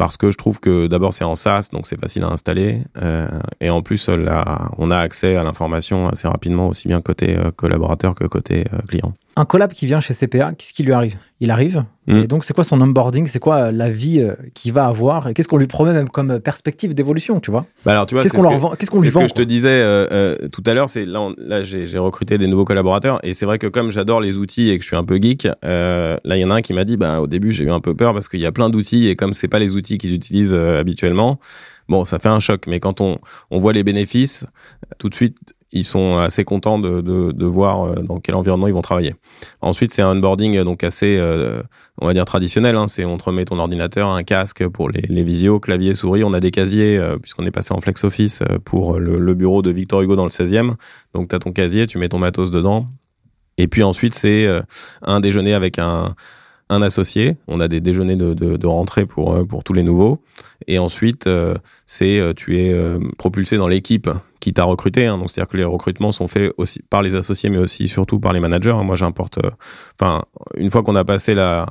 parce 0.00 0.16
que 0.16 0.30
je 0.30 0.38
trouve 0.38 0.60
que 0.60 0.86
d'abord 0.86 1.12
c'est 1.12 1.24
en 1.24 1.34
SaaS, 1.34 1.68
donc 1.74 1.86
c'est 1.86 2.00
facile 2.00 2.22
à 2.22 2.28
installer, 2.28 2.84
euh, 3.02 3.28
et 3.60 3.68
en 3.68 3.82
plus 3.82 4.08
on 4.08 4.90
a 4.90 4.98
accès 4.98 5.36
à 5.36 5.44
l'information 5.44 6.08
assez 6.08 6.26
rapidement, 6.26 6.68
aussi 6.68 6.88
bien 6.88 7.02
côté 7.02 7.36
euh, 7.36 7.50
collaborateur 7.54 8.14
que 8.14 8.24
côté 8.24 8.64
euh, 8.72 8.78
client. 8.88 9.12
Un 9.40 9.46
collab 9.46 9.72
qui 9.72 9.86
vient 9.86 10.00
chez 10.00 10.12
CPA, 10.12 10.52
qu'est-ce 10.52 10.74
qui 10.74 10.82
lui 10.82 10.92
arrive? 10.92 11.16
Il 11.40 11.50
arrive. 11.50 11.82
Mm. 12.06 12.16
Et 12.18 12.26
donc, 12.26 12.44
c'est 12.44 12.52
quoi 12.52 12.62
son 12.62 12.78
onboarding? 12.78 13.26
C'est 13.26 13.38
quoi 13.38 13.56
euh, 13.56 13.72
la 13.72 13.88
vie 13.88 14.20
euh, 14.20 14.34
qu'il 14.52 14.74
va 14.74 14.84
avoir? 14.84 15.28
Et 15.28 15.32
qu'est-ce 15.34 15.48
qu'on 15.48 15.56
lui 15.56 15.66
promet 15.66 15.94
même 15.94 16.10
comme 16.10 16.32
euh, 16.32 16.38
perspective 16.40 16.92
d'évolution, 16.94 17.40
tu 17.40 17.50
vois? 17.50 17.64
Bah 17.86 17.92
alors 17.92 18.06
tu 18.06 18.14
vois, 18.14 18.22
Qu'est-ce 18.22 18.34
qu'on 18.34 18.42
ce 18.42 18.48
que- 18.48 18.60
vend 18.60 18.70
lui 18.72 18.76
C'est 18.80 19.10
ce 19.10 19.14
vend 19.14 19.20
que 19.22 19.28
je 19.28 19.34
te 19.34 19.40
disais 19.40 19.68
euh, 19.70 20.06
euh, 20.12 20.48
tout 20.48 20.62
à 20.66 20.74
l'heure, 20.74 20.90
c'est 20.90 21.06
là, 21.06 21.22
on- 21.22 21.34
là 21.38 21.62
j'ai 21.62 21.98
recruté 21.98 22.36
des 22.36 22.48
nouveaux 22.48 22.66
collaborateurs 22.66 23.18
et 23.22 23.32
c'est 23.32 23.46
vrai 23.46 23.58
que 23.58 23.66
comme 23.66 23.90
j'adore 23.90 24.20
les 24.20 24.36
outils 24.36 24.68
et 24.68 24.76
que 24.76 24.82
je 24.82 24.88
suis 24.88 24.96
un 24.96 25.04
peu 25.04 25.16
geek, 25.18 25.48
euh, 25.64 26.18
là 26.22 26.36
il 26.36 26.40
y 26.40 26.44
en 26.44 26.50
a 26.50 26.56
un 26.56 26.60
qui 26.60 26.74
m'a 26.74 26.84
dit, 26.84 26.98
bah 26.98 27.20
au 27.22 27.26
début 27.26 27.50
j'ai 27.50 27.64
eu 27.64 27.70
un 27.70 27.80
peu 27.80 27.94
peur 27.94 28.12
parce 28.12 28.28
qu'il 28.28 28.40
y 28.40 28.46
a 28.46 28.52
plein 28.52 28.68
d'outils 28.68 29.08
et 29.08 29.16
comme 29.16 29.32
c'est 29.32 29.48
pas 29.48 29.58
les 29.58 29.74
outils 29.74 29.96
qu'ils 29.96 30.12
utilisent 30.12 30.52
habituellement, 30.54 31.40
bon 31.88 32.04
ça 32.04 32.18
fait 32.18 32.28
un 32.28 32.40
choc. 32.40 32.66
Mais 32.66 32.78
quand 32.78 33.00
on 33.00 33.18
on 33.50 33.58
voit 33.58 33.72
les 33.72 33.84
bénéfices, 33.84 34.46
tout 34.98 35.08
de 35.08 35.14
suite 35.14 35.38
ils 35.72 35.84
sont 35.84 36.18
assez 36.18 36.44
contents 36.44 36.78
de, 36.78 37.00
de, 37.00 37.32
de 37.32 37.46
voir 37.46 37.84
euh, 37.84 37.94
dans 38.02 38.18
quel 38.20 38.34
environnement 38.34 38.66
ils 38.66 38.74
vont 38.74 38.82
travailler. 38.82 39.14
Ensuite, 39.60 39.92
c'est 39.92 40.02
un 40.02 40.16
onboarding 40.16 40.56
euh, 40.56 40.64
donc 40.64 40.84
assez, 40.84 41.16
euh, 41.18 41.62
on 42.00 42.06
va 42.06 42.14
dire 42.14 42.24
traditionnel. 42.24 42.76
Hein, 42.76 42.86
c'est 42.86 43.04
on 43.04 43.18
te 43.18 43.24
remet 43.24 43.44
ton 43.44 43.58
ordinateur, 43.58 44.08
un 44.08 44.22
casque 44.22 44.66
pour 44.68 44.90
les, 44.90 45.02
les 45.02 45.22
visios, 45.22 45.60
clavier, 45.60 45.94
souris. 45.94 46.24
On 46.24 46.32
a 46.32 46.40
des 46.40 46.50
casiers 46.50 46.98
euh, 46.98 47.16
puisqu'on 47.18 47.44
est 47.44 47.50
passé 47.50 47.72
en 47.72 47.80
flex 47.80 48.04
office 48.04 48.42
pour 48.64 48.98
le, 48.98 49.18
le 49.18 49.34
bureau 49.34 49.62
de 49.62 49.70
Victor 49.70 50.02
Hugo 50.02 50.16
dans 50.16 50.24
le 50.24 50.30
16e. 50.30 50.74
Donc 51.14 51.28
tu 51.28 51.36
as 51.36 51.38
ton 51.38 51.52
casier, 51.52 51.86
tu 51.86 51.98
mets 51.98 52.08
ton 52.08 52.18
matos 52.18 52.50
dedans. 52.50 52.86
Et 53.58 53.68
puis 53.68 53.82
ensuite, 53.82 54.14
c'est 54.14 54.48
un 55.02 55.20
déjeuner 55.20 55.52
avec 55.52 55.78
un 55.78 56.14
un 56.70 56.82
associé. 56.82 57.36
On 57.48 57.60
a 57.60 57.68
des 57.68 57.80
déjeuners 57.80 58.16
de, 58.16 58.32
de, 58.32 58.56
de 58.56 58.66
rentrée 58.66 59.04
pour, 59.04 59.46
pour 59.46 59.64
tous 59.64 59.72
les 59.72 59.82
nouveaux. 59.82 60.22
Et 60.66 60.78
ensuite, 60.78 61.26
euh, 61.26 61.54
c'est 61.84 62.20
tu 62.36 62.58
es 62.58 62.72
euh, 62.72 62.98
propulsé 63.18 63.58
dans 63.58 63.68
l'équipe 63.68 64.08
qui 64.40 64.52
t'a 64.52 64.64
recruté. 64.64 65.06
Hein. 65.06 65.18
Donc, 65.18 65.30
c'est-à-dire 65.30 65.48
que 65.50 65.56
les 65.56 65.64
recrutements 65.64 66.12
sont 66.12 66.26
faits 66.28 66.52
aussi 66.56 66.80
par 66.90 67.02
les 67.02 67.14
associés, 67.14 67.50
mais 67.50 67.58
aussi 67.58 67.86
surtout 67.88 68.18
par 68.18 68.32
les 68.32 68.40
managers. 68.40 68.70
hein. 68.70 68.82
Moi, 68.82 68.96
j'importe. 68.96 69.38
euh, 69.38 69.50
Enfin, 70.00 70.22
une 70.56 70.70
fois 70.70 70.82
qu'on 70.82 70.94
a 70.96 71.04
passé 71.04 71.34
la 71.34 71.66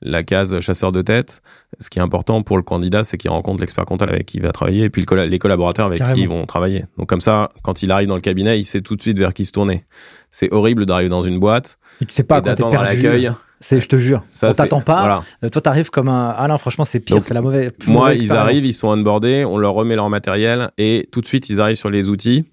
la 0.00 0.22
case 0.22 0.60
chasseur 0.60 0.92
de 0.92 1.02
tête, 1.02 1.42
ce 1.80 1.90
qui 1.90 1.98
est 1.98 2.02
important 2.02 2.42
pour 2.42 2.56
le 2.56 2.62
candidat, 2.62 3.02
c'est 3.02 3.16
qu'il 3.18 3.30
rencontre 3.30 3.60
l'expert 3.60 3.84
comptable 3.84 4.12
avec 4.12 4.26
qui 4.26 4.36
il 4.36 4.42
va 4.44 4.52
travailler 4.52 4.84
et 4.84 4.90
puis 4.90 5.02
le 5.02 5.06
colla- 5.06 5.26
les 5.26 5.40
collaborateurs 5.40 5.86
avec 5.86 5.98
Carrément. 5.98 6.14
qui 6.16 6.22
ils 6.22 6.28
vont 6.28 6.46
travailler. 6.46 6.84
Donc 6.98 7.08
comme 7.08 7.20
ça, 7.20 7.48
quand 7.62 7.82
il 7.82 7.90
arrive 7.90 8.06
dans 8.06 8.14
le 8.14 8.20
cabinet, 8.20 8.60
il 8.60 8.64
sait 8.64 8.80
tout 8.80 8.94
de 8.94 9.02
suite 9.02 9.18
vers 9.18 9.34
qui 9.34 9.44
se 9.44 9.50
tourner. 9.50 9.84
C'est 10.30 10.52
horrible 10.52 10.86
d'arriver 10.86 11.08
dans 11.08 11.24
une 11.24 11.40
boîte 11.40 11.80
Et 12.00 12.04
tu 12.06 12.14
sais 12.14 12.22
pas 12.22 12.38
et 12.38 12.42
d'attendre 12.42 12.78
à 12.78 12.84
l'accueil. 12.84 13.32
C'est, 13.60 13.80
je 13.80 13.88
te 13.88 13.96
jure. 13.96 14.22
Ça, 14.30 14.50
on 14.50 14.52
t'attend 14.52 14.80
pas. 14.80 15.00
voilà. 15.00 15.24
Euh, 15.44 15.48
Toi, 15.48 15.60
t'arrives 15.60 15.90
comme 15.90 16.08
un. 16.08 16.34
Ah 16.36 16.46
non, 16.48 16.58
franchement, 16.58 16.84
c'est 16.84 17.00
pire. 17.00 17.24
C'est 17.24 17.34
la 17.34 17.42
mauvaise. 17.42 17.72
Moi, 17.86 18.14
ils 18.14 18.32
arrivent, 18.32 18.64
ils 18.64 18.72
sont 18.72 18.88
onboardés, 18.88 19.44
on 19.44 19.58
leur 19.58 19.72
remet 19.74 19.96
leur 19.96 20.08
matériel 20.10 20.70
et 20.78 21.08
tout 21.10 21.20
de 21.20 21.26
suite, 21.26 21.48
ils 21.50 21.60
arrivent 21.60 21.76
sur 21.76 21.90
les 21.90 22.08
outils 22.10 22.44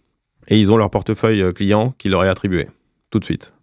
et 0.48 0.60
ils 0.60 0.72
ont 0.72 0.78
leur 0.78 0.90
portefeuille 0.90 1.42
euh, 1.42 1.52
client 1.52 1.94
qui 1.98 2.10
leur 2.10 2.24
est 2.26 2.30
attribué. 2.30 2.68
Tout 3.12 3.20
de 3.20 3.26
suite. 3.26 3.54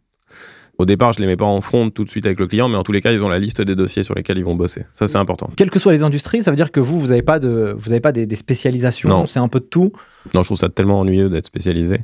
Au 0.78 0.84
départ, 0.86 1.12
je 1.12 1.20
les 1.20 1.26
mets 1.26 1.36
pas 1.36 1.45
en 1.45 1.61
front 1.61 1.90
tout 1.90 2.03
de 2.03 2.09
suite 2.11 2.26
avec 2.26 2.40
le 2.40 2.47
client, 2.47 2.68
mais 2.68 2.76
en 2.76 2.82
tous 2.82 2.93
les 2.93 3.01
cas, 3.01 3.12
ils 3.12 3.22
ont 3.22 3.28
la 3.28 3.38
liste 3.38 3.61
des 3.61 3.74
dossiers 3.76 4.03
sur 4.05 4.14
lesquels 4.14 4.38
ils 4.38 4.45
vont 4.45 4.55
bosser. 4.57 4.86
Ça, 4.95 5.07
c'est 5.07 5.18
important. 5.18 5.51
Quelles 5.57 5.70
que 5.70 5.78
soient 5.78 5.93
les 5.93 6.03
industries, 6.03 6.43
ça 6.43 6.51
veut 6.51 6.57
dire 6.57 6.72
que 6.72 6.80
vous, 6.80 6.99
vous 6.99 7.09
n'avez 7.09 7.22
pas 7.22 7.38
de, 7.38 7.74
vous 7.76 7.90
avez 7.93 8.01
pas 8.01 8.11
des, 8.12 8.26
des 8.26 8.36
spécialisations. 8.36 9.26
C'est 9.26 9.38
un 9.38 9.49
peu 9.49 9.61
de 9.61 9.64
tout. 9.66 9.93
Non, 10.34 10.42
je 10.42 10.48
trouve 10.48 10.58
ça 10.58 10.68
tellement 10.68 11.00
ennuyeux 11.00 11.28
d'être 11.28 11.46
spécialisé. 11.46 12.00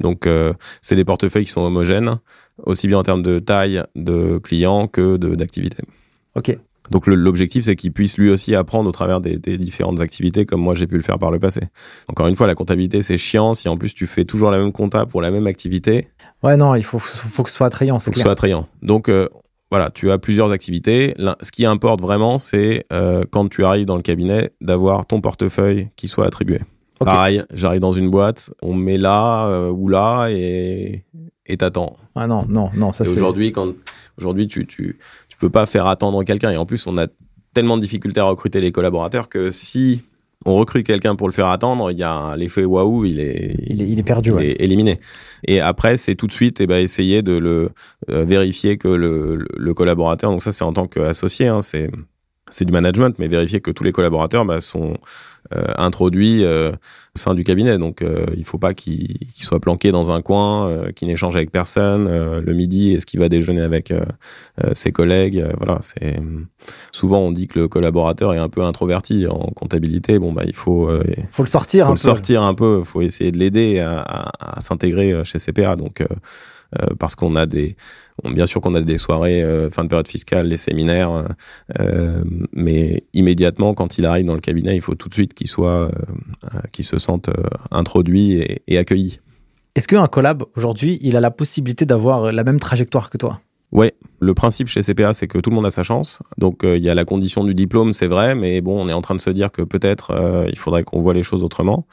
Donc, 0.00 0.26
euh, 0.26 0.52
c'est 0.80 0.96
des 0.96 1.04
portefeuilles 1.04 1.44
qui 1.44 1.50
sont 1.50 1.62
homogènes, 1.62 2.18
aussi 2.64 2.88
bien 2.88 2.98
en 2.98 3.02
termes 3.02 3.22
de 3.22 3.38
taille 3.38 3.82
de 3.94 4.38
clients 4.38 4.86
que 4.86 5.16
d'activité. 5.16 5.82
Ok. 6.34 6.56
Donc, 6.90 7.06
l'objectif, 7.06 7.64
c'est 7.64 7.76
qu'il 7.76 7.92
puisse 7.92 8.16
lui 8.16 8.30
aussi 8.30 8.54
apprendre 8.54 8.88
au 8.88 8.92
travers 8.92 9.20
des, 9.20 9.36
des 9.36 9.58
différentes 9.58 10.00
activités, 10.00 10.46
comme 10.46 10.62
moi 10.62 10.74
j'ai 10.74 10.86
pu 10.86 10.96
le 10.96 11.02
faire 11.02 11.18
par 11.18 11.30
le 11.30 11.38
passé. 11.38 11.60
Encore 12.08 12.28
une 12.28 12.36
fois, 12.36 12.46
la 12.46 12.54
comptabilité, 12.54 13.02
c'est 13.02 13.18
chiant. 13.18 13.52
Si 13.52 13.68
en 13.68 13.76
plus 13.76 13.92
tu 13.92 14.06
fais 14.06 14.24
toujours 14.24 14.50
la 14.50 14.58
même 14.58 14.72
compta 14.72 15.04
pour 15.04 15.20
la 15.20 15.30
même 15.30 15.46
activité, 15.46 16.08
Ouais, 16.42 16.56
non, 16.56 16.74
il 16.74 16.84
faut, 16.84 16.98
faut 16.98 17.42
que 17.42 17.50
ce 17.50 17.56
soit 17.56 17.66
attrayant, 17.66 17.98
faut 17.98 18.04
c'est 18.04 18.10
que 18.12 18.16
ce 18.16 18.22
soit 18.22 18.32
attrayant. 18.32 18.68
Donc, 18.82 19.08
euh, 19.08 19.28
voilà, 19.70 19.90
tu 19.90 20.10
as 20.10 20.18
plusieurs 20.18 20.52
activités. 20.52 21.14
Ce 21.42 21.50
qui 21.50 21.66
importe 21.66 22.00
vraiment, 22.00 22.38
c'est 22.38 22.86
euh, 22.92 23.24
quand 23.28 23.48
tu 23.48 23.64
arrives 23.64 23.86
dans 23.86 23.96
le 23.96 24.02
cabinet, 24.02 24.52
d'avoir 24.60 25.06
ton 25.06 25.20
portefeuille 25.20 25.88
qui 25.96 26.08
soit 26.08 26.26
attribué. 26.26 26.60
Pareil, 27.04 27.42
j'arrive 27.54 27.80
dans 27.80 27.92
une 27.92 28.10
boîte, 28.10 28.50
on 28.62 28.74
me 28.74 28.82
met 28.84 28.98
là 28.98 29.46
euh, 29.46 29.70
ou 29.70 29.88
là 29.88 30.28
et 30.30 31.04
et 31.46 31.56
t'attends. 31.56 31.96
Ah 32.14 32.26
non, 32.26 32.44
non, 32.48 32.70
non, 32.74 32.92
ça 32.92 33.04
c'est. 33.04 33.10
aujourd'hui, 33.12 33.52
quand 33.52 33.68
aujourd'hui 34.18 34.48
tu, 34.48 34.66
tu 34.66 34.98
tu 35.28 35.36
peux 35.38 35.50
pas 35.50 35.66
faire 35.66 35.86
attendre 35.86 36.22
quelqu'un 36.24 36.50
et 36.50 36.56
en 36.56 36.66
plus 36.66 36.86
on 36.86 36.98
a 36.98 37.06
tellement 37.54 37.76
de 37.76 37.82
difficultés 37.82 38.20
à 38.20 38.24
recruter 38.24 38.60
les 38.60 38.72
collaborateurs 38.72 39.28
que 39.28 39.50
si 39.50 40.02
on 40.44 40.54
recrute 40.54 40.86
quelqu'un 40.86 41.16
pour 41.16 41.26
le 41.26 41.32
faire 41.32 41.48
attendre, 41.48 41.90
il 41.90 41.98
y 41.98 42.02
a 42.02 42.36
l'effet 42.36 42.64
waouh, 42.64 43.04
il 43.04 43.18
est 43.20 43.54
Il 43.66 43.82
est, 43.82 43.88
il 43.88 43.98
est 43.98 44.02
perdu, 44.04 44.30
il 44.30 44.36
ouais. 44.36 44.46
est 44.50 44.62
éliminé. 44.62 45.00
Et 45.46 45.60
après, 45.60 45.96
c'est 45.96 46.14
tout 46.14 46.26
de 46.26 46.32
suite 46.32 46.60
eh 46.60 46.66
ben, 46.66 46.76
essayer 46.78 47.22
de 47.22 47.32
le 47.32 47.70
euh, 48.10 48.24
vérifier 48.24 48.76
que 48.78 48.88
le, 48.88 49.36
le- 49.36 49.46
le 49.56 49.74
collaborateur, 49.74 50.30
donc 50.30 50.42
ça 50.42 50.52
c'est 50.52 50.64
en 50.64 50.72
tant 50.72 50.86
qu'associé, 50.86 51.48
hein, 51.48 51.60
c'est 51.60 51.90
c'est 52.50 52.64
du 52.64 52.72
management, 52.72 53.14
mais 53.18 53.28
vérifier 53.28 53.60
que 53.60 53.70
tous 53.70 53.84
les 53.84 53.92
collaborateurs 53.92 54.44
bah, 54.44 54.60
sont 54.60 54.94
euh, 55.54 55.62
introduits 55.76 56.44
euh, 56.44 56.72
au 57.14 57.18
sein 57.18 57.34
du 57.34 57.42
cabinet. 57.44 57.78
Donc 57.78 58.02
euh, 58.02 58.26
il 58.36 58.44
faut 58.44 58.58
pas 58.58 58.74
qu'ils 58.74 59.18
qu'ils 59.34 59.44
soient 59.44 59.60
planqués 59.60 59.92
dans 59.92 60.10
un 60.10 60.20
coin, 60.20 60.68
euh, 60.68 60.90
qu'ils 60.92 61.08
n'échangent 61.08 61.36
avec 61.36 61.50
personne. 61.50 62.06
euh, 62.08 62.40
le 62.44 62.52
midi, 62.54 62.92
est-ce 62.92 63.06
qu'il 63.06 63.20
va 63.20 63.28
déjeuner 63.28 63.62
avec 63.62 63.90
euh, 63.90 64.00
ses 64.74 64.92
collègues 64.92 65.38
Euh, 65.38 65.52
Voilà, 65.56 65.78
c'est 65.80 66.20
souvent 66.92 67.20
on 67.20 67.32
dit 67.32 67.46
que 67.46 67.58
le 67.58 67.68
collaborateur 67.68 68.34
est 68.34 68.38
un 68.38 68.48
peu 68.48 68.62
introverti 68.62 69.26
en 69.26 69.38
comptabilité. 69.54 70.18
Bon 70.18 70.32
bah 70.32 70.42
il 70.46 70.54
faut 70.54 70.88
euh, 70.90 71.02
Faut 71.30 71.44
le 71.44 71.48
sortir 71.48 71.86
faut 71.86 71.92
un 71.92 71.94
le 71.94 71.98
peu. 71.98 72.02
sortir 72.04 72.42
un 72.42 72.54
peu, 72.54 72.82
faut 72.84 73.00
essayer 73.02 73.32
de 73.32 73.38
l'aider 73.38 73.78
à, 73.78 74.00
à- 74.00 74.58
à 74.58 74.60
s'intégrer 74.60 75.24
chez 75.24 75.38
CPA. 75.38 75.76
Donc, 75.76 76.02
parce 76.98 77.14
qu'on 77.14 77.34
a 77.34 77.46
des, 77.46 77.76
bien 78.24 78.46
sûr 78.46 78.60
qu'on 78.60 78.74
a 78.74 78.80
des 78.80 78.98
soirées 78.98 79.42
euh, 79.42 79.70
fin 79.70 79.84
de 79.84 79.88
période 79.88 80.08
fiscale, 80.08 80.46
les 80.46 80.56
séminaires, 80.56 81.24
euh, 81.80 82.22
mais 82.52 83.04
immédiatement 83.12 83.74
quand 83.74 83.98
il 83.98 84.06
arrive 84.06 84.26
dans 84.26 84.34
le 84.34 84.40
cabinet, 84.40 84.74
il 84.74 84.80
faut 84.82 84.94
tout 84.94 85.08
de 85.08 85.14
suite 85.14 85.34
qu'il 85.34 85.48
soit, 85.48 85.86
euh, 85.86 85.90
euh, 86.54 86.60
qu'il 86.72 86.84
se 86.84 86.98
sente 86.98 87.28
euh, 87.28 87.32
introduit 87.70 88.32
et, 88.32 88.62
et 88.66 88.78
accueilli. 88.78 89.20
Est-ce 89.74 89.86
qu'un 89.86 90.06
collab, 90.08 90.44
aujourd'hui, 90.56 90.98
il 91.02 91.16
a 91.16 91.20
la 91.20 91.30
possibilité 91.30 91.86
d'avoir 91.86 92.32
la 92.32 92.44
même 92.44 92.58
trajectoire 92.58 93.10
que 93.10 93.18
toi? 93.18 93.40
Ouais, 93.70 93.92
le 94.20 94.32
principe 94.32 94.66
chez 94.68 94.80
CPA, 94.80 95.12
c'est 95.12 95.26
que 95.26 95.38
tout 95.38 95.50
le 95.50 95.56
monde 95.56 95.66
a 95.66 95.70
sa 95.70 95.82
chance. 95.82 96.22
Donc 96.38 96.64
euh, 96.64 96.78
il 96.78 96.82
y 96.82 96.88
a 96.88 96.94
la 96.94 97.04
condition 97.04 97.44
du 97.44 97.54
diplôme, 97.54 97.92
c'est 97.92 98.06
vrai, 98.06 98.34
mais 98.34 98.62
bon, 98.62 98.80
on 98.82 98.88
est 98.88 98.94
en 98.94 99.02
train 99.02 99.14
de 99.14 99.20
se 99.20 99.28
dire 99.28 99.50
que 99.52 99.60
peut-être 99.60 100.10
euh, 100.12 100.46
il 100.48 100.58
faudrait 100.58 100.84
qu'on 100.84 101.02
voit 101.02 101.12
les 101.12 101.22
choses 101.22 101.44
autrement. 101.44 101.86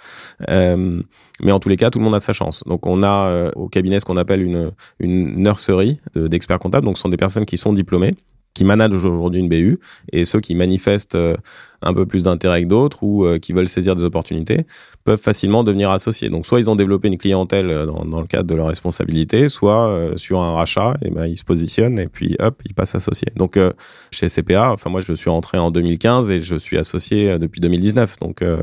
Euh, 0.49 1.01
mais 1.41 1.51
en 1.51 1.59
tous 1.59 1.67
les 1.67 1.75
cas, 1.75 1.89
tout 1.89 1.99
le 1.99 2.05
monde 2.05 2.15
a 2.15 2.19
sa 2.19 2.31
chance. 2.31 2.63
Donc 2.65 2.87
on 2.87 3.03
a 3.03 3.51
au 3.55 3.67
cabinet 3.67 3.99
ce 3.99 4.05
qu'on 4.05 4.15
appelle 4.15 4.41
une, 4.41 4.71
une 4.99 5.35
nurserie 5.35 5.99
de- 6.13 6.29
d'experts 6.29 6.59
comptables. 6.59 6.85
Donc 6.85 6.97
ce 6.97 7.01
sont 7.01 7.09
des 7.09 7.17
personnes 7.17 7.45
qui 7.45 7.57
sont 7.57 7.73
diplômées, 7.73 8.15
qui 8.55 8.63
managent 8.63 9.05
aujourd'hui 9.05 9.41
une 9.41 9.49
BU, 9.49 9.79
et 10.11 10.25
ceux 10.25 10.39
qui 10.39 10.55
manifestent 10.55 11.15
euh, 11.15 11.37
un 11.83 11.93
peu 11.93 12.07
plus 12.07 12.23
d'intérêt 12.23 12.63
que 12.63 12.67
d'autres 12.67 13.03
ou 13.03 13.25
euh, 13.25 13.37
qui 13.37 13.53
veulent 13.53 13.67
saisir 13.67 13.95
des 13.95 14.03
opportunités 14.03 14.65
peuvent 15.03 15.21
facilement 15.21 15.63
devenir 15.63 15.91
associés. 15.91 16.29
Donc 16.29 16.47
soit 16.47 16.59
ils 16.59 16.69
ont 16.69 16.75
développé 16.75 17.09
une 17.09 17.17
clientèle 17.17 17.69
euh, 17.69 17.85
dans, 17.85 18.05
dans 18.05 18.21
le 18.21 18.27
cadre 18.27 18.49
de 18.49 18.55
leur 18.55 18.67
responsabilité, 18.67 19.49
soit 19.49 19.87
euh, 19.87 20.17
sur 20.17 20.41
un 20.41 20.53
rachat, 20.53 20.95
et 21.03 21.11
ben 21.11 21.27
ils 21.27 21.37
se 21.37 21.43
positionnent 21.43 21.99
et 21.99 22.07
puis 22.07 22.35
hop, 22.39 22.61
ils 22.65 22.73
passent 22.73 22.95
associés. 22.95 23.31
Donc 23.35 23.57
euh, 23.57 23.71
chez 24.11 24.27
CPA, 24.27 24.71
enfin 24.71 24.89
moi 24.89 25.01
je 25.01 25.13
suis 25.13 25.29
entré 25.29 25.59
en 25.59 25.69
2015 25.69 26.31
et 26.31 26.39
je 26.39 26.55
suis 26.55 26.77
associé 26.77 27.37
depuis 27.37 27.61
2019. 27.61 28.19
Donc 28.19 28.41
euh, 28.41 28.61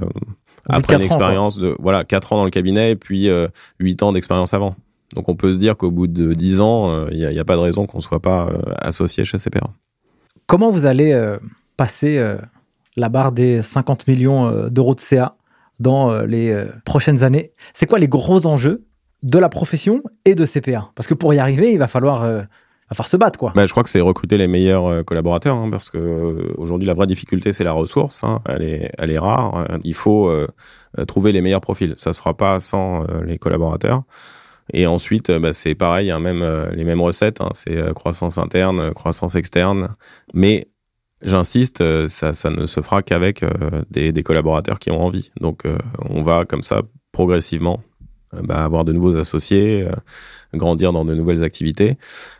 après 0.68 0.96
une 0.96 1.02
expérience 1.02 1.58
de 1.58 1.76
voilà 1.78 2.04
quatre 2.04 2.32
ans 2.32 2.36
dans 2.36 2.44
le 2.44 2.50
cabinet 2.50 2.92
et 2.92 2.96
puis 2.96 3.28
euh, 3.28 3.48
huit 3.78 4.02
ans 4.02 4.12
d'expérience 4.12 4.54
avant. 4.54 4.76
Donc 5.14 5.28
on 5.28 5.36
peut 5.36 5.52
se 5.52 5.58
dire 5.58 5.76
qu'au 5.76 5.90
bout 5.90 6.06
de 6.06 6.34
10 6.34 6.60
ans, 6.60 7.06
il 7.10 7.18
n'y 7.18 7.38
a, 7.38 7.44
pas 7.44 7.56
de 7.56 7.60
raison 7.60 7.86
qu'on 7.86 7.98
ne 7.98 8.02
soit 8.02 8.20
pas 8.20 8.48
associé 8.78 9.24
chez 9.24 9.38
CPA. 9.38 9.70
Comment 10.46 10.70
vous 10.70 10.86
allez 10.86 11.36
passer 11.76 12.22
la 12.96 13.08
barre 13.08 13.32
des 13.32 13.62
50 13.62 14.06
millions 14.08 14.68
d'euros 14.68 14.94
de 14.94 15.00
CA 15.00 15.36
dans 15.80 16.22
les 16.22 16.66
prochaines 16.84 17.24
années? 17.24 17.52
C'est 17.74 17.86
quoi 17.86 17.98
les 17.98 18.08
gros 18.08 18.46
enjeux 18.46 18.84
de 19.22 19.38
la 19.38 19.48
profession 19.48 20.02
et 20.24 20.34
de 20.34 20.44
CPA 20.46 20.90
Parce 20.94 21.06
que 21.06 21.14
pour 21.14 21.34
y 21.34 21.38
arriver, 21.38 21.72
il 21.72 21.78
va 21.78 21.88
falloir 21.88 22.46
à 22.92 22.94
faire 22.94 23.08
se 23.08 23.16
battre 23.16 23.38
quoi. 23.38 23.52
Bah, 23.54 23.64
je 23.64 23.70
crois 23.70 23.82
que 23.82 23.88
c'est 23.88 24.00
recruter 24.00 24.36
les 24.36 24.46
meilleurs 24.46 24.86
euh, 24.86 25.02
collaborateurs 25.02 25.56
hein, 25.56 25.70
parce 25.70 25.88
que 25.88 25.96
euh, 25.96 26.52
aujourd'hui 26.58 26.86
la 26.86 26.94
vraie 26.94 27.06
difficulté 27.06 27.52
c'est 27.54 27.64
la 27.64 27.72
ressource, 27.72 28.22
hein. 28.22 28.40
elle 28.46 28.62
est 28.62 28.92
elle 28.98 29.10
est 29.10 29.18
rare. 29.18 29.66
Il 29.82 29.94
faut 29.94 30.28
euh, 30.28 30.46
trouver 31.08 31.32
les 31.32 31.40
meilleurs 31.40 31.62
profils. 31.62 31.94
Ça 31.96 32.12
se 32.12 32.18
fera 32.18 32.36
pas 32.36 32.60
sans 32.60 33.04
les 33.24 33.38
collaborateurs. 33.38 34.02
Et 34.72 34.86
ensuite, 34.86 35.30
bah, 35.30 35.52
c'est 35.52 35.74
pareil, 35.74 36.10
hein, 36.10 36.20
même 36.20 36.44
les 36.72 36.84
mêmes 36.84 37.00
recettes. 37.00 37.38
c'est 37.54 37.92
croissance 37.94 38.38
interne, 38.38 38.92
croissance 38.94 39.34
externe, 39.34 39.94
mais 40.34 40.68
J'insiste, 41.24 42.08
ça, 42.08 42.50
ne 42.50 42.66
se 42.66 42.80
fera 42.80 43.00
qu'avec 43.04 43.44
des, 43.92 44.10
des, 44.10 44.22
collaborateurs 44.24 44.80
qui 44.80 44.90
ont 44.90 45.00
envie. 45.00 45.30
Donc, 45.40 45.62
on 46.00 46.20
va 46.20 46.44
comme 46.44 46.64
ça 46.64 46.82
progressivement 47.12 47.80
bah, 48.32 48.64
avoir 48.64 48.84
de 48.84 48.92
nouveaux 48.92 49.16
associés, 49.16 49.86
grandir 50.54 50.92
dans 50.92 51.04
de 51.04 51.14
nouvelles 51.14 51.44
activités. 51.44 51.96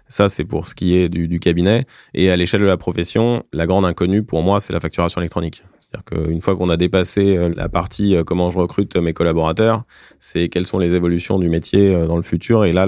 Ça, 0.08 0.28
c'est 0.28 0.44
pour 0.44 0.66
ce 0.66 0.74
qui 0.74 0.94
est 0.94 1.08
du, 1.08 1.40
cabinet. 1.40 1.84
Et 2.14 2.30
à 2.30 2.36
l'échelle 2.36 2.60
de 2.60 2.66
la 2.66 2.76
profession, 2.76 3.44
la 3.52 3.66
grande 3.66 3.86
inconnue 3.86 4.22
pour 4.22 4.42
moi, 4.42 4.60
c'est 4.60 4.72
la 4.72 4.80
facturation 4.80 5.20
électronique. 5.20 5.64
C'est-à-dire 5.92 6.26
qu'une 6.26 6.40
fois 6.40 6.56
qu'on 6.56 6.70
a 6.70 6.76
dépassé 6.76 7.36
euh, 7.36 7.52
la 7.54 7.68
partie 7.68 8.16
euh, 8.16 8.24
comment 8.24 8.50
je 8.50 8.58
recrute 8.58 8.96
mes 8.96 9.12
collaborateurs, 9.12 9.84
c'est 10.20 10.48
quelles 10.48 10.66
sont 10.66 10.78
les 10.78 10.94
évolutions 10.94 11.38
du 11.38 11.48
métier 11.48 11.94
euh, 11.94 12.06
dans 12.06 12.16
le 12.16 12.22
futur. 12.22 12.64
Et 12.64 12.72
là, 12.72 12.86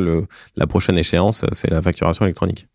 la 0.57 0.67
prochaine 0.67 0.97
échéance, 0.97 1.45
c'est 1.53 1.71
la 1.71 1.83
facturation 1.83 2.25
électronique. 2.25 2.67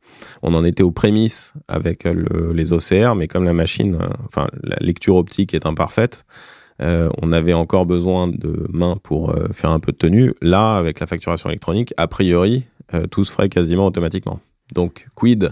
On 0.43 0.53
en 0.53 0.63
était 0.63 0.83
aux 0.83 0.91
prémices 0.91 1.53
avec 1.67 2.05
les 2.05 2.73
OCR, 2.73 3.15
mais 3.15 3.27
comme 3.27 3.43
la 3.43 3.53
machine, 3.53 3.97
enfin 4.25 4.47
la 4.63 4.77
lecture 4.79 5.15
optique 5.15 5.53
est 5.53 5.65
imparfaite, 5.65 6.25
on 6.79 7.31
avait 7.31 7.53
encore 7.53 7.85
besoin 7.85 8.27
de 8.27 8.65
mains 8.69 8.97
pour 9.01 9.33
faire 9.51 9.69
un 9.69 9.79
peu 9.79 9.91
de 9.91 9.97
tenue. 9.97 10.33
Là, 10.41 10.75
avec 10.75 10.99
la 10.99 11.07
facturation 11.07 11.49
électronique, 11.49 11.93
a 11.97 12.07
priori, 12.07 12.65
tout 13.11 13.23
se 13.23 13.31
ferait 13.31 13.49
quasiment 13.49 13.85
automatiquement. 13.85 14.39
Donc, 14.73 15.07
quid 15.15 15.51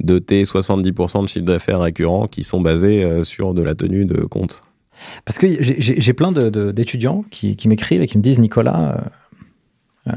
de 0.00 0.18
tes 0.18 0.42
70% 0.42 1.22
de 1.22 1.28
chiffre 1.28 1.44
d'affaires 1.44 1.80
récurrents 1.80 2.26
qui 2.26 2.42
sont 2.42 2.60
basés 2.60 3.04
euh, 3.04 3.22
sur 3.22 3.54
de 3.54 3.62
la 3.62 3.74
tenue 3.74 4.04
de 4.04 4.22
compte 4.22 4.62
Parce 5.24 5.38
que 5.38 5.46
j'ai 5.60 6.12
plein 6.12 6.32
d'étudiants 6.32 7.24
qui, 7.30 7.56
m'écrivent 7.66 8.02
et 8.02 8.06
qui 8.06 8.18
me 8.18 8.22
disent 8.22 8.38
Nicolas, 8.38 9.04
euh, 10.06 10.12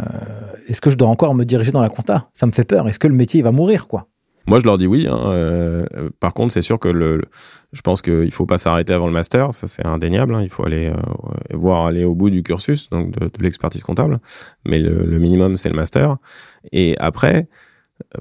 est-ce 0.68 0.82
que 0.82 0.90
je 0.90 0.98
dois 0.98 1.10
encore 1.10 1.36
me 1.36 1.44
diriger 1.44 1.72
dans 1.72 1.82
la 1.82 1.90
compta? 1.90 2.30
Ça 2.34 2.46
me 2.46 2.52
fait 2.52 2.64
peur. 2.64 2.88
Est-ce 2.88 3.00
que 3.00 3.08
le 3.08 3.16
métier 3.16 3.42
va 3.42 3.52
mourir 3.52 3.88
quoi? 3.88 4.08
Moi, 4.46 4.60
je 4.60 4.66
leur 4.66 4.78
dis 4.78 4.88
oui. 4.88 5.08
Hein, 5.10 5.86
par 6.20 6.34
contre, 6.34 6.52
c'est 6.52 6.62
sûr 6.62 6.78
que 6.78 6.90
le, 6.90 7.22
je 7.72 7.80
pense 7.80 8.02
qu'il 8.02 8.30
faut 8.32 8.46
pas 8.46 8.58
s'arrêter 8.58 8.92
avant 8.92 9.08
le 9.08 9.14
master, 9.14 9.54
ça 9.54 9.68
c'est 9.68 9.86
indéniable. 9.86 10.36
Hein, 10.36 10.42
il 10.44 10.50
faut 10.50 10.66
aller 10.66 10.92
voir 11.54 11.86
aller 11.86 12.04
au 12.04 12.14
bout 12.14 12.30
du 12.30 12.44
cursus, 12.44 12.90
donc 12.90 13.12
de, 13.12 13.30
l'expertise 13.40 13.84
comptable. 13.84 14.20
Mais 14.66 14.80
le 14.80 15.18
minimum, 15.18 15.56
c'est 15.56 15.70
le 15.70 15.76
master. 15.76 16.18
Et 16.74 16.98
après, 17.00 17.48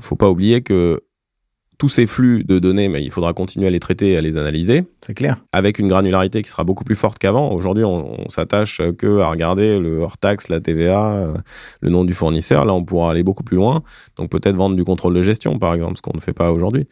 faut 0.01 0.15
pas 0.15 0.31
oublier 0.31 0.63
que 0.63 1.03
tous 1.79 1.89
ces 1.89 2.07
flux 2.07 2.45
de 2.45 2.59
données, 2.59 2.89
mais 2.89 3.03
il 3.03 3.11
faudra 3.11 3.33
continuer 3.33 3.66
à 3.66 3.70
les 3.70 3.81
traiter 3.81 4.12
et 4.12 4.16
à 4.16 4.20
les 4.20 4.37
analyser. 4.37 4.85
C'est 5.01 5.14
clair. 5.14 5.39
Avec 5.53 5.79
une 5.79 5.89
granularité 5.89 6.43
qui 6.43 6.49
sera 6.49 6.64
beaucoup 6.64 6.85
plus 6.85 6.95
forte 6.95 7.18
qu'avant. 7.18 7.51
Aujourd'hui, 7.53 7.85
on, 7.85 8.29
s'attache 8.29 8.81
que 8.99 9.20
à 9.20 9.29
regarder 9.29 9.79
le 9.79 9.99
hors-taxe, 9.99 10.49
la 10.49 10.61
TVA, 10.61 11.35
le 11.81 11.91
nom 11.91 12.05
du 12.05 12.14
fournisseur. 12.14 12.64
Là, 12.64 12.73
on 12.73 12.85
pourra 12.85 13.11
aller 13.11 13.23
beaucoup 13.23 13.43
plus 13.43 13.57
loin. 13.57 13.83
Donc 14.16 14.31
peut-être 14.31 14.57
vendre 14.57 14.77
du 14.77 14.85
contrôle 14.85 15.14
de 15.14 15.23
gestion, 15.23 15.59
par 15.59 15.75
exemple, 15.75 15.97
ce 15.97 16.03
qu'on 16.03 16.14
ne 16.14 16.20
fait 16.20 16.33
pas 16.33 16.53
aujourd'hui. 16.53 16.87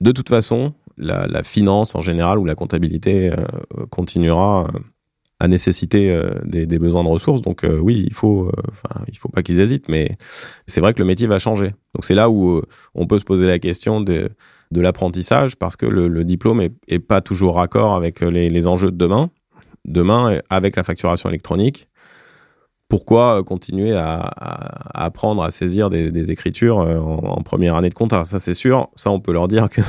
De 0.00 0.10
toute 0.10 0.28
façon, 0.28 0.74
la, 0.98 1.42
finance 1.42 1.94
en 1.94 2.00
général 2.00 2.38
ou 2.38 2.44
la 2.44 2.54
comptabilité 2.54 3.30
euh, 3.30 3.86
continuera 3.90 4.64
euh, 4.64 4.78
à 5.42 5.48
nécessiter 5.48 6.08
euh, 6.08 6.30
des, 6.44 6.78
besoins 6.78 7.02
de 7.02 7.08
ressources. 7.08 7.42
Donc 7.42 7.64
euh, 7.64 7.76
oui, 7.76 8.04
il 8.06 8.14
faut, 8.14 8.44
euh, 8.44 8.52
enfin, 8.70 9.04
il 9.08 9.18
faut 9.18 9.28
pas 9.28 9.42
qu'ils 9.42 9.58
hésitent, 9.58 9.88
mais 9.88 10.16
c'est 10.68 10.80
vrai 10.80 10.94
que 10.94 11.00
le 11.00 11.04
métier 11.04 11.26
va 11.26 11.40
changer. 11.40 11.74
Donc 11.94 12.04
c'est 12.04 12.14
là 12.14 12.30
où 12.30 12.62
on 12.94 13.08
peut 13.08 13.18
se 13.18 13.24
poser 13.24 13.48
la 13.48 13.58
question 13.58 14.00
de, 14.00 14.30
l'apprentissage 14.70 15.56
parce 15.56 15.74
que 15.74 15.84
le, 15.84 16.24
diplôme 16.24 16.60
est, 16.60 16.98
pas 17.00 17.20
toujours 17.20 17.56
raccord 17.56 17.96
avec 17.96 18.20
les, 18.20 18.66
enjeux 18.68 18.92
de 18.92 18.96
demain. 18.96 19.30
Demain, 19.84 20.38
avec 20.48 20.76
la 20.76 20.84
facturation 20.84 21.28
électronique, 21.28 21.88
pourquoi 22.88 23.42
continuer 23.42 23.94
à, 23.96 24.20
apprendre 24.94 25.42
à 25.42 25.50
saisir 25.50 25.90
des, 25.90 26.30
écritures 26.30 26.76
en, 26.76 27.36
en, 27.36 27.42
première 27.42 27.74
année 27.74 27.88
de 27.88 27.94
compta? 27.94 28.24
Ça, 28.26 28.38
c'est 28.38 28.54
sûr. 28.54 28.90
Ça, 28.94 29.10
on 29.10 29.18
peut 29.18 29.32
leur 29.32 29.48
dire 29.48 29.68
que 29.68 29.80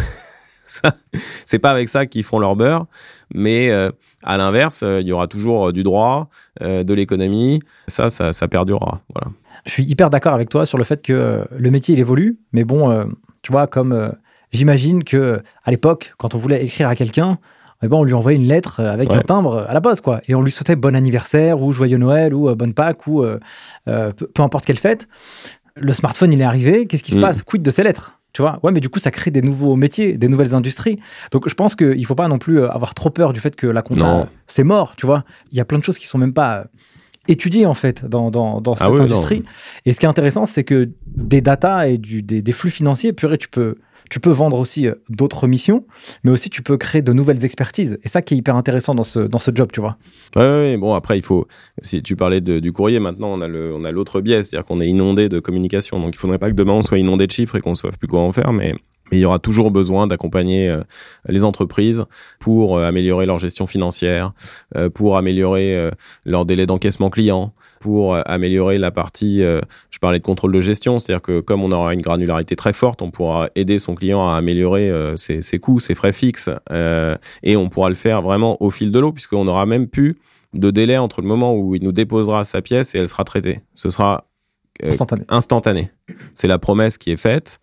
c'est 1.45 1.59
pas 1.59 1.71
avec 1.71 1.89
ça 1.89 2.05
qu'ils 2.05 2.23
font 2.23 2.39
leur 2.39 2.55
beurre, 2.55 2.85
mais 3.33 3.69
euh, 3.69 3.91
à 4.23 4.37
l'inverse, 4.37 4.83
euh, 4.83 5.01
il 5.01 5.07
y 5.07 5.11
aura 5.11 5.27
toujours 5.27 5.69
euh, 5.69 5.73
du 5.73 5.83
droit, 5.83 6.29
de 6.61 6.93
l'économie. 6.93 7.61
Ça, 7.87 8.09
ça, 8.09 8.47
perdurera. 8.47 9.01
Voilà. 9.13 9.31
Je 9.65 9.71
suis 9.71 9.83
hyper 9.83 10.09
d'accord 10.09 10.33
avec 10.33 10.49
toi 10.49 10.65
sur 10.65 10.77
le 10.77 10.83
fait 10.83 11.01
que 11.01 11.45
le 11.55 11.71
métier 11.71 11.95
il 11.95 11.99
évolue, 11.99 12.37
mais 12.51 12.63
bon, 12.63 13.07
tu 13.41 13.51
vois, 13.51 13.67
comme 13.67 14.13
j'imagine 14.51 15.03
que 15.03 15.41
à 15.63 15.71
l'époque, 15.71 16.13
quand 16.17 16.35
on 16.35 16.37
voulait 16.37 16.63
écrire 16.63 16.89
à 16.89 16.95
quelqu'un, 16.95 17.39
eh 17.81 17.87
ben, 17.87 17.97
on 17.97 18.03
lui 18.03 18.13
envoyait 18.13 18.37
une 18.37 18.47
lettre 18.47 18.81
avec 18.81 19.13
un 19.13 19.21
timbre 19.21 19.65
à 19.67 19.73
la 19.73 19.81
poste, 19.81 20.01
quoi. 20.01 20.21
Et 20.27 20.35
on 20.35 20.41
lui 20.41 20.51
souhaitait 20.51 20.75
bon 20.75 20.95
anniversaire, 20.95 21.61
ou 21.61 21.71
joyeux 21.71 21.97
Noël, 21.97 22.33
ou 22.33 22.53
bonne 22.55 22.73
Pâques, 22.73 23.07
ou 23.07 23.25
peu, 23.85 24.43
importe 24.43 24.65
quelle 24.65 24.79
fête. 24.79 25.07
Le 25.75 25.91
smartphone, 25.91 26.31
il 26.33 26.41
est 26.41 26.45
arrivé. 26.45 26.85
Qu'est-ce 26.85 27.03
qui 27.03 27.11
se 27.11 27.17
mm. 27.17 27.21
passe? 27.21 27.43
Quid 27.43 27.61
de 27.61 27.71
ces 27.71 27.83
lettres? 27.83 28.19
Tu 28.33 28.41
vois? 28.41 28.59
Ouais, 28.63 28.71
mais 28.71 28.79
du 28.79 28.89
coup, 28.89 28.99
ça 28.99 29.11
crée 29.11 29.31
des 29.31 29.41
nouveaux 29.41 29.75
métiers, 29.75 30.17
des 30.17 30.27
nouvelles 30.27 30.55
industries. 30.55 30.99
Donc, 31.31 31.47
je 31.47 31.53
pense 31.53 31.75
qu'il 31.75 31.99
ne 31.99 32.05
faut 32.05 32.15
pas 32.15 32.27
non 32.27 32.39
plus 32.39 32.59
euh, 32.59 32.69
avoir 32.69 32.95
trop 32.95 33.11
peur 33.11 33.31
du 33.31 33.39
fait 33.39 33.55
que 33.55 33.67
la 33.67 33.81
compta, 33.83 34.27
c'est 34.47 34.63
mort, 34.63 34.95
tu 34.95 35.05
vois? 35.05 35.23
Il 35.51 35.57
y 35.57 35.61
a 35.61 35.65
plein 35.65 35.77
de 35.77 35.83
choses 35.83 35.99
qui 35.99 36.07
sont 36.07 36.17
même 36.17 36.33
pas 36.33 36.57
euh, 36.57 36.63
étudiées, 37.27 37.67
en 37.67 37.75
fait, 37.75 38.05
dans, 38.05 38.31
dans, 38.31 38.59
dans 38.59 38.73
ah 38.73 38.89
cette 38.89 38.99
industrie. 38.99 39.43
Et 39.85 39.93
ce 39.93 39.99
qui 39.99 40.05
est 40.07 40.09
intéressant, 40.09 40.45
c'est 40.47 40.63
que 40.63 40.89
des 41.05 41.41
data 41.41 41.87
et 41.87 41.99
du, 41.99 42.23
des, 42.23 42.41
des 42.41 42.51
flux 42.51 42.71
financiers, 42.71 43.13
purée, 43.13 43.37
tu 43.37 43.49
peux 43.49 43.75
tu 44.13 44.19
peux 44.19 44.29
vendre 44.29 44.59
aussi 44.59 44.85
euh, 44.85 44.93
d'autres 45.09 45.47
missions, 45.47 45.87
mais 46.23 46.29
aussi 46.29 46.51
tu 46.51 46.61
peux 46.61 46.77
créer 46.77 47.01
de 47.01 47.13
nouvelles 47.13 47.45
expertises. 47.45 47.97
Et 48.03 48.07
ça 48.07 48.21
qui 48.21 48.35
est 48.35 48.37
hyper 48.37 48.55
intéressant 48.55 48.93
dans 48.93 49.03
ce, 49.03 49.17
dans 49.17 49.39
ce 49.39 49.49
job, 49.51 49.69
tu 49.73 49.79
vois. 49.79 49.97
Oui, 50.35 50.77
bon, 50.77 50.93
après, 50.93 51.17
il 51.17 51.23
faut. 51.23 51.47
Si 51.81 52.03
tu 52.03 52.15
parlais 52.15 52.39
du 52.39 52.71
courrier, 52.71 52.99
maintenant, 52.99 53.29
on 53.29 53.41
a, 53.41 53.91
l'autre 53.91 54.21
biais, 54.21 54.43
c'est-à-dire 54.43 54.65
qu'on 54.65 54.81
est 54.81 54.87
inondé 54.87 55.29
de 55.29 55.39
communication. 55.39 55.99
Donc, 55.99 56.11
il 56.13 56.19
faudrait 56.19 56.37
pas 56.37 56.51
que 56.51 56.55
demain, 56.55 56.73
on 56.73 56.83
soit 56.83 56.99
inondé 56.99 57.25
de 57.25 57.31
chiffres 57.31 57.55
et 57.55 57.61
qu'on 57.61 57.71
ne 57.71 57.75
sache 57.75 57.97
plus 57.97 58.07
quoi 58.07 58.19
en 58.19 58.31
faire, 58.31 58.53
mais 58.53 58.75
il 59.15 59.21
y 59.21 59.25
aura 59.25 59.39
toujours 59.39 59.71
besoin 59.71 60.07
d'accompagner 60.07 60.69
euh, 60.69 60.81
les 61.27 61.43
entreprises 61.43 62.05
pour 62.39 62.77
euh, 62.77 62.87
améliorer 62.87 63.25
leur 63.25 63.39
gestion 63.39 63.67
financière, 63.67 64.33
euh, 64.75 64.89
pour 64.89 65.17
améliorer 65.17 65.91
leur 66.25 66.45
délai 66.45 66.65
d'encaissement 66.65 67.09
client, 67.09 67.53
pour 67.79 68.15
améliorer 68.15 68.77
la 68.77 68.91
partie, 68.91 69.41
je 69.41 69.99
parlais 69.99 70.19
de 70.19 70.23
contrôle 70.23 70.51
de 70.51 70.61
gestion, 70.61 70.99
c'est-à-dire 70.99 71.21
que 71.21 71.39
comme 71.39 71.63
on 71.63 71.71
aura 71.71 71.93
une 71.93 72.01
granularité 72.01 72.55
très 72.55 72.73
forte, 72.73 73.01
on 73.01 73.11
pourra 73.11 73.49
aider 73.55 73.79
son 73.79 73.95
client 73.95 74.27
à 74.29 74.35
améliorer 74.35 74.91
ses, 75.15 75.41
ses, 75.41 75.59
coûts, 75.59 75.79
ses 75.79 75.95
frais 75.95 76.13
fixes, 76.13 76.49
et 77.43 77.55
on 77.55 77.69
pourra 77.69 77.89
le 77.89 77.95
faire 77.95 78.21
vraiment 78.21 78.61
au 78.61 78.69
fil 78.69 78.91
de 78.91 78.99
l'eau, 78.99 79.11
puisqu'on 79.11 79.47
aura 79.47 79.65
même 79.65 79.87
plus 79.87 80.17
de 80.53 80.71
délai 80.71 80.97
entre 80.97 81.21
le 81.21 81.27
moment 81.27 81.55
où 81.55 81.75
il 81.75 81.83
nous 81.83 81.91
déposera 81.91 82.43
sa 82.43 82.61
pièce 82.61 82.95
et 82.95 82.99
elle 82.99 83.09
sera 83.09 83.23
traitée. 83.23 83.61
Ce 83.73 83.89
sera 83.89 84.25
instantané. 85.29 85.91
C'est 86.33 86.47
la 86.47 86.59
promesse 86.59 86.97
qui 86.97 87.11
est 87.11 87.17
faite. 87.17 87.59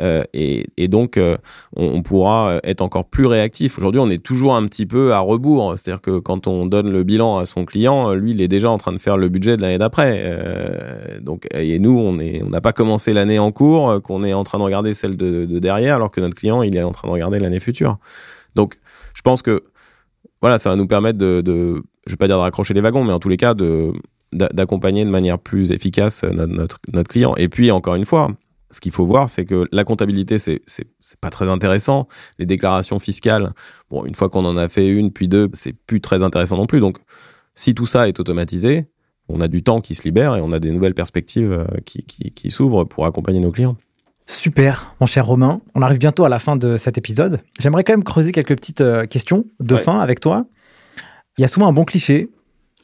Euh, 0.00 0.22
et, 0.32 0.88
donc, 0.88 1.16
euh, 1.16 1.36
on, 1.76 2.02
pourra 2.02 2.60
être 2.62 2.82
encore 2.82 3.04
plus 3.04 3.26
réactif. 3.26 3.78
Aujourd'hui, 3.78 4.00
on 4.00 4.10
est 4.10 4.22
toujours 4.22 4.54
un 4.54 4.66
petit 4.66 4.86
peu 4.86 5.12
à 5.12 5.20
rebours. 5.20 5.74
C'est-à-dire 5.76 6.00
que 6.00 6.18
quand 6.18 6.46
on 6.46 6.66
donne 6.66 6.90
le 6.90 7.02
bilan 7.02 7.38
à 7.38 7.44
son 7.44 7.64
client, 7.64 8.12
lui, 8.12 8.32
il 8.32 8.42
est 8.42 8.48
déjà 8.48 8.70
en 8.70 8.78
train 8.78 8.92
de 8.92 8.98
faire 8.98 9.16
le 9.16 9.28
budget 9.28 9.56
de 9.56 9.62
l'année 9.62 9.78
d'après. 9.78 10.22
Euh, 10.24 11.20
donc, 11.20 11.46
et 11.54 11.78
nous, 11.78 11.98
on 11.98 12.12
n'a 12.12 12.60
pas 12.60 12.72
commencé 12.72 13.12
l'année 13.12 13.38
en 13.38 13.52
cours, 13.52 14.02
qu'on 14.02 14.22
est 14.24 14.34
en 14.34 14.44
train 14.44 14.58
de 14.58 14.64
regarder 14.64 14.94
celle 14.94 15.16
de, 15.16 15.46
derrière, 15.58 15.96
alors 15.96 16.10
que 16.10 16.20
notre 16.20 16.34
client, 16.34 16.62
il 16.62 16.76
est 16.76 16.82
en 16.82 16.92
train 16.92 17.08
de 17.08 17.12
regarder 17.12 17.38
l'année 17.38 17.60
future. 17.60 17.98
Donc, 18.54 18.78
je 19.14 19.22
pense 19.22 19.42
que 19.42 19.64
voilà, 20.40 20.58
ça 20.58 20.70
va 20.70 20.76
nous 20.76 20.86
permettre 20.86 21.18
de, 21.18 21.40
de 21.40 21.82
je 22.06 22.12
vais 22.12 22.16
pas 22.16 22.26
dire 22.26 22.36
de 22.36 22.42
raccrocher 22.42 22.74
les 22.74 22.80
wagons, 22.80 23.02
mais 23.02 23.12
en 23.12 23.18
tous 23.18 23.30
les 23.30 23.36
cas 23.38 23.54
de 23.54 23.92
d'accompagner 24.34 25.04
de 25.04 25.10
manière 25.10 25.38
plus 25.38 25.70
efficace 25.70 26.24
notre, 26.24 26.78
notre, 26.92 27.08
client. 27.08 27.34
Et 27.36 27.48
puis, 27.48 27.70
encore 27.70 27.94
une 27.94 28.04
fois, 28.04 28.30
ce 28.74 28.80
qu'il 28.80 28.92
faut 28.92 29.06
voir, 29.06 29.30
c'est 29.30 29.44
que 29.44 29.64
la 29.72 29.84
comptabilité, 29.84 30.38
c'est, 30.38 30.60
pas 31.20 31.30
très 31.30 31.48
intéressant. 31.48 32.08
Les 32.38 32.46
déclarations 32.46 32.98
fiscales, 32.98 33.52
bon, 33.90 34.04
une 34.04 34.14
fois 34.14 34.28
qu'on 34.28 34.44
en 34.44 34.56
a 34.56 34.68
fait 34.68 34.88
une, 34.88 35.12
puis 35.12 35.28
deux, 35.28 35.48
c'est 35.52 35.72
plus 35.72 36.00
très 36.00 36.22
intéressant 36.22 36.56
non 36.56 36.66
plus. 36.66 36.80
Donc, 36.80 36.98
si 37.54 37.74
tout 37.74 37.86
ça 37.86 38.08
est 38.08 38.18
automatisé, 38.18 38.86
on 39.28 39.40
a 39.40 39.48
du 39.48 39.62
temps 39.62 39.80
qui 39.80 39.94
se 39.94 40.02
libère 40.02 40.34
et 40.36 40.40
on 40.40 40.52
a 40.52 40.58
des 40.58 40.70
nouvelles 40.70 40.94
perspectives 40.94 41.52
euh, 41.52 41.64
qui, 41.86 42.02
qui, 42.02 42.32
qui 42.32 42.50
s'ouvrent 42.50 42.84
pour 42.84 43.06
accompagner 43.06 43.40
nos 43.40 43.52
clients. 43.52 43.76
Super, 44.26 44.94
mon 45.00 45.06
cher 45.06 45.26
Romain. 45.26 45.60
On 45.74 45.82
arrive 45.82 45.98
bientôt 45.98 46.24
à 46.24 46.28
la 46.28 46.38
fin 46.38 46.56
de 46.56 46.76
cet 46.76 46.98
épisode. 46.98 47.40
J'aimerais 47.60 47.84
quand 47.84 47.92
même 47.92 48.04
creuser 48.04 48.32
quelques 48.32 48.56
petites 48.56 48.80
euh, 48.80 49.06
questions 49.06 49.44
de 49.60 49.76
fin 49.76 50.00
avec 50.00 50.20
toi. 50.20 50.46
Il 51.38 51.42
y 51.42 51.44
a 51.44 51.48
souvent 51.48 51.68
un 51.68 51.72
bon 51.72 51.84
cliché 51.84 52.30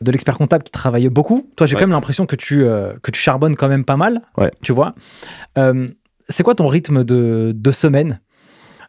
de 0.02 0.10
l'expert 0.12 0.38
comptable 0.38 0.64
qui 0.64 0.72
travaille 0.72 1.08
beaucoup. 1.08 1.50
Toi, 1.56 1.66
j'ai 1.66 1.74
quand 1.74 1.80
même 1.82 1.90
l'impression 1.90 2.26
que 2.26 2.36
tu, 2.36 2.64
euh, 2.64 2.94
que 3.02 3.10
tu 3.10 3.20
charbonnes 3.20 3.56
quand 3.56 3.68
même 3.68 3.84
pas 3.84 3.96
mal. 3.96 4.22
Ouais. 4.38 4.50
Tu 4.62 4.72
vois. 4.72 4.94
Euh, 5.58 5.86
c'est 6.28 6.42
quoi 6.42 6.54
ton 6.54 6.68
rythme 6.68 7.04
de, 7.04 7.52
de 7.54 7.70
semaine 7.72 8.20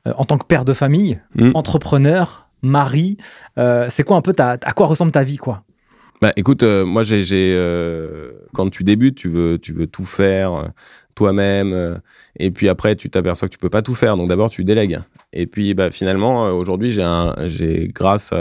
euh, 0.07 0.13
en 0.17 0.25
tant 0.25 0.37
que 0.37 0.45
père 0.45 0.63
de 0.65 0.73
famille, 0.73 1.19
Mm. 1.35 1.51
entrepreneur, 1.53 2.47
mari 2.61 3.17
C'est 3.89 4.03
quoi 4.03 4.15
un 4.17 4.21
peu 4.21 4.33
ta, 4.33 4.51
à 4.61 4.73
quoi 4.73 4.87
ressemble 4.87 5.11
ta 5.11 5.23
vie, 5.23 5.37
quoi? 5.37 5.63
Bah, 6.21 6.31
écoute, 6.37 6.61
moi, 6.63 7.01
j'ai, 7.03 7.23
j'ai, 7.23 7.59
quand 8.53 8.69
tu 8.69 8.83
débutes, 8.83 9.15
tu 9.15 9.27
veux, 9.27 9.57
tu 9.57 9.73
veux 9.73 9.87
tout 9.87 10.05
faire 10.05 10.69
toi-même, 11.15 11.73
euh, 11.73 11.95
et 12.37 12.51
puis 12.51 12.69
après, 12.69 12.95
tu 12.95 13.09
t'aperçois 13.09 13.47
que 13.47 13.53
tu 13.53 13.59
peux 13.59 13.69
pas 13.69 13.81
tout 13.81 13.95
faire. 13.95 14.17
Donc 14.17 14.29
d'abord, 14.29 14.49
tu 14.49 14.63
délègues. 14.63 14.99
Et 15.33 15.47
puis, 15.47 15.73
bah, 15.73 15.91
finalement, 15.91 16.45
euh, 16.45 16.51
aujourd'hui, 16.51 16.89
j'ai, 16.89 17.87
grâce 17.93 18.31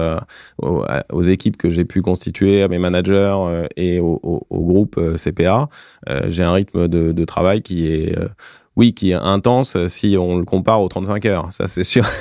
aux, 0.58 1.22
équipes 1.22 1.56
que 1.56 1.70
j'ai 1.70 1.84
pu 1.84 2.02
constituer, 2.02 2.62
à 2.62 2.68
mes 2.68 2.78
managers 2.78 3.34
euh, 3.38 3.66
et 3.76 4.00
au, 4.00 4.46
groupe 4.50 5.00
CPA, 5.16 5.68
j'ai 6.26 6.44
un 6.44 6.52
rythme 6.52 6.88
de, 6.88 7.24
travail 7.24 7.62
qui 7.62 7.86
est, 7.86 8.16
oui, 8.76 8.94
qui 8.94 9.10
est 9.10 9.14
intense 9.14 9.76
si 9.88 10.16
on 10.18 10.38
le 10.38 10.44
compare 10.44 10.80
aux 10.80 10.88
35 10.88 11.26
heures. 11.26 11.52
Ça, 11.52 11.68
c'est 11.68 11.84
sûr. 11.84 12.06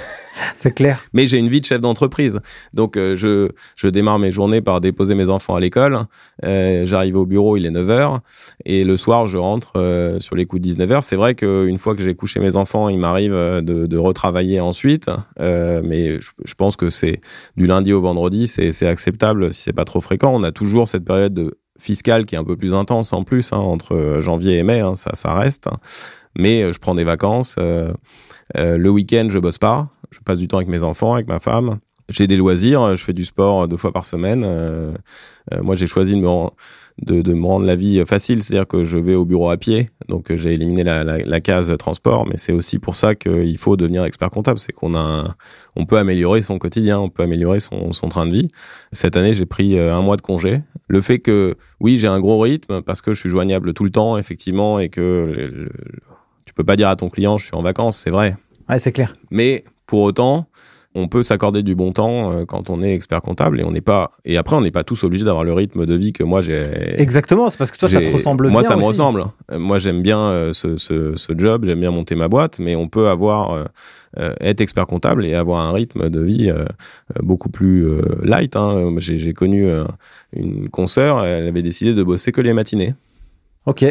C'est 0.56 0.74
clair. 0.74 1.06
Mais 1.14 1.28
j'ai 1.28 1.38
une 1.38 1.50
vie 1.50 1.60
de 1.60 1.66
chef 1.66 1.82
d'entreprise. 1.82 2.40
Donc, 2.74 2.98
euh, 2.98 3.16
je, 3.16 3.50
je 3.76 3.88
démarre 3.88 4.20
mes 4.20 4.32
journées 4.32 4.62
par 4.62 4.82
déposer 4.82 5.16
mes 5.16 5.30
enfants 5.30 5.56
à 5.56 5.60
l'école. 5.60 6.06
Euh, 6.44 6.86
J'arrive 6.86 7.18
au 7.18 7.26
bureau, 7.26 7.58
il 7.58 7.66
est 7.66 7.72
9h. 7.72 8.20
Et 8.66 8.84
le 8.84 8.98
soir, 8.98 9.28
je 9.28 9.38
rentre 9.38 9.74
euh, 9.76 10.20
sur 10.20 10.36
les 10.36 10.46
coups 10.46 10.62
de 10.62 10.70
19h. 10.70 11.02
C'est 11.02 11.16
vrai 11.16 11.36
qu'une 11.36 11.78
fois 11.78 11.96
que 11.96 12.02
j'ai 12.02 12.16
couché 12.16 12.40
mes 12.40 12.56
enfants, 12.56 12.90
il 12.90 13.00
m'arrive 13.00 13.34
euh, 13.34 13.62
de, 13.62 13.86
de 13.86 13.98
retravailler 13.98 14.60
ensuite. 14.60 15.10
Euh, 15.40 15.82
mais 15.84 16.20
je, 16.22 16.32
je 16.44 16.54
pense 16.56 16.76
que 16.76 16.90
c'est 16.90 17.22
du 17.58 17.68
lundi 17.68 17.94
au 17.94 18.02
vendredi, 18.02 18.48
c'est 18.48 18.72
c'est 18.72 18.88
acceptable 18.88 19.54
si 19.54 19.62
c'est 19.64 19.74
pas 19.74 19.86
trop 19.86 20.02
fréquent. 20.02 20.32
On 20.34 20.44
a 20.44 20.52
toujours 20.52 20.88
cette 20.88 21.06
période 21.06 21.34
de 21.34 21.58
fiscale 21.80 22.26
qui 22.26 22.36
est 22.36 22.38
un 22.38 22.44
peu 22.44 22.56
plus 22.56 22.74
intense 22.74 23.14
en 23.14 23.24
plus, 23.24 23.54
hein, 23.54 23.58
entre 23.58 24.18
janvier 24.20 24.58
et 24.58 24.64
mai, 24.64 24.82
hein, 24.82 24.96
ça, 24.96 25.12
ça 25.14 25.34
reste. 25.34 25.68
Mais 26.38 26.62
euh, 26.64 26.72
je 26.72 26.80
prends 26.80 26.96
des 26.96 27.04
vacances. 27.04 27.56
euh, 27.60 27.92
euh, 28.58 28.78
le 28.78 28.90
week-end, 28.90 29.28
je 29.30 29.40
bosse 29.40 29.58
pas. 29.58 29.90
Je 30.12 30.20
passe 30.20 30.40
du 30.40 30.48
temps 30.48 30.58
avec 30.58 30.70
mes 30.70 30.84
enfants, 30.84 31.14
avec 31.14 31.28
ma 31.28 31.40
femme. 31.40 31.80
J'ai 32.10 32.26
des 32.26 32.36
loisirs. 32.36 32.96
Je 32.96 33.04
fais 33.04 33.14
du 33.14 33.26
sport 33.26 33.68
deux 33.68 33.78
fois 33.78 33.92
par 33.92 34.06
semaine. 34.06 34.44
Euh, 34.46 34.94
euh, 35.54 35.62
moi, 35.62 35.76
j'ai 35.76 35.88
choisi 35.88 36.16
de 36.16 36.20
me, 36.22 36.28
de, 37.02 37.22
de 37.22 37.34
me 37.34 37.46
rendre 37.46 37.66
la 37.66 37.76
vie 37.76 38.04
facile, 38.06 38.44
c'est-à-dire 38.44 38.68
que 38.68 38.84
je 38.84 38.98
vais 38.98 39.16
au 39.16 39.26
bureau 39.26 39.50
à 39.50 39.58
pied. 39.58 39.88
Donc, 40.08 40.34
j'ai 40.34 40.54
éliminé 40.54 40.84
la, 40.84 41.04
la, 41.04 41.18
la 41.20 41.42
case 41.42 41.74
transport. 41.78 42.26
Mais 42.28 42.36
c'est 42.38 42.54
aussi 42.54 42.80
pour 42.80 42.96
ça 42.96 43.16
qu'il 43.16 43.58
faut 43.58 43.78
devenir 43.78 44.04
expert 44.04 44.30
comptable. 44.30 44.60
C'est 44.60 44.74
qu'on 44.74 44.96
a, 44.96 45.36
on 45.76 45.86
peut 45.86 45.98
améliorer 45.98 46.42
son 46.42 46.58
quotidien, 46.60 47.00
on 47.00 47.10
peut 47.10 47.24
améliorer 47.24 47.60
son, 47.60 47.92
son 47.92 48.10
train 48.10 48.26
de 48.26 48.32
vie. 48.32 48.48
Cette 48.92 49.16
année, 49.18 49.34
j'ai 49.34 49.46
pris 49.46 49.78
euh, 49.78 49.96
un 49.96 50.02
mois 50.02 50.18
de 50.18 50.22
congé. 50.22 50.62
Le 50.88 51.02
fait 51.02 51.20
que, 51.20 51.56
oui, 51.80 51.98
j'ai 51.98 52.08
un 52.08 52.20
gros 52.20 52.40
rythme 52.40 52.82
parce 52.82 53.02
que 53.02 53.14
je 53.14 53.20
suis 53.20 53.30
joignable 53.30 53.74
tout 53.74 53.84
le 53.84 53.92
temps, 53.92 54.18
effectivement, 54.18 54.80
et 54.80 54.90
que 54.90 55.02
le- 55.02 55.48
le- 55.48 55.72
tu 56.46 56.54
peux 56.54 56.64
pas 56.64 56.76
dire 56.76 56.90
à 56.90 56.96
ton 56.96 57.10
client, 57.10 57.38
je 57.38 57.46
suis 57.46 57.56
en 57.56 57.62
vacances, 57.62 57.98
c'est 57.98 58.10
vrai. 58.12 58.36
Ouais, 58.68 58.80
c'est 58.80 58.92
clair. 58.92 59.14
Mais 59.32 59.64
pour 59.86 60.02
autant, 60.02 60.48
on 61.00 61.08
peut 61.08 61.24
s'accorder 61.24 61.64
du 61.64 61.76
bon 61.76 61.92
temps 61.92 62.32
euh, 62.32 62.46
quand 62.46 62.70
on 62.70 62.82
est 62.82 62.94
expert 62.94 63.22
comptable 63.22 63.60
et 63.60 63.64
on 63.64 63.72
n'est 63.72 63.82
pas. 63.82 64.12
Et 64.26 64.38
après, 64.38 64.56
on 64.56 64.62
n'est 64.62 64.72
pas 64.72 64.84
tous 64.84 65.04
obligés 65.04 65.26
d'avoir 65.26 65.44
le 65.44 65.54
rythme 65.54 65.86
de 65.86 65.96
vie 65.96 66.14
que 66.14 66.24
moi 66.24 66.42
j'ai. 66.42 66.64
Exactement, 66.98 67.50
c'est 67.50 67.58
parce 67.58 67.72
que 67.72 67.78
toi, 67.78 67.90
ça 67.90 68.02
te 68.02 68.08
ressemble 68.12 68.48
Moi, 68.50 68.62
bien. 68.62 68.70
ça 68.70 68.76
me 68.76 68.80
aussi. 68.82 68.90
ressemble. 68.90 69.26
Euh, 69.52 69.60
Moi, 69.60 69.80
j'aime 69.80 70.02
bien 70.02 70.20
euh, 70.20 70.54
ce, 70.54 70.78
ce, 70.78 71.16
ce 71.16 71.34
job, 71.38 71.66
j'aime 71.66 71.80
bien 71.80 71.92
monter 71.92 72.16
ma 72.16 72.28
boîte, 72.28 72.60
mais 72.60 72.76
on 72.76 72.88
peut 72.88 73.08
avoir 73.10 73.54
euh, 74.20 74.34
être 74.42 74.62
expert 74.62 74.86
comptable 74.88 75.26
et 75.26 75.34
avoir 75.36 75.62
un 75.66 75.72
rythme 75.72 76.10
de 76.10 76.22
vie 76.22 76.52
beaucoup 77.22 77.50
plus 77.50 77.86
light. 78.24 78.56
hein. 78.56 78.94
J'ai 78.98 79.34
connu 79.34 79.68
une 80.34 80.70
consoeur, 80.70 81.24
elle 81.26 81.48
avait 81.48 81.62
décidé 81.62 81.94
de 81.94 82.04
bosser 82.04 82.32
que 82.32 82.42
les 82.42 82.54
matinées. 82.54 82.94
Ok. 83.66 83.86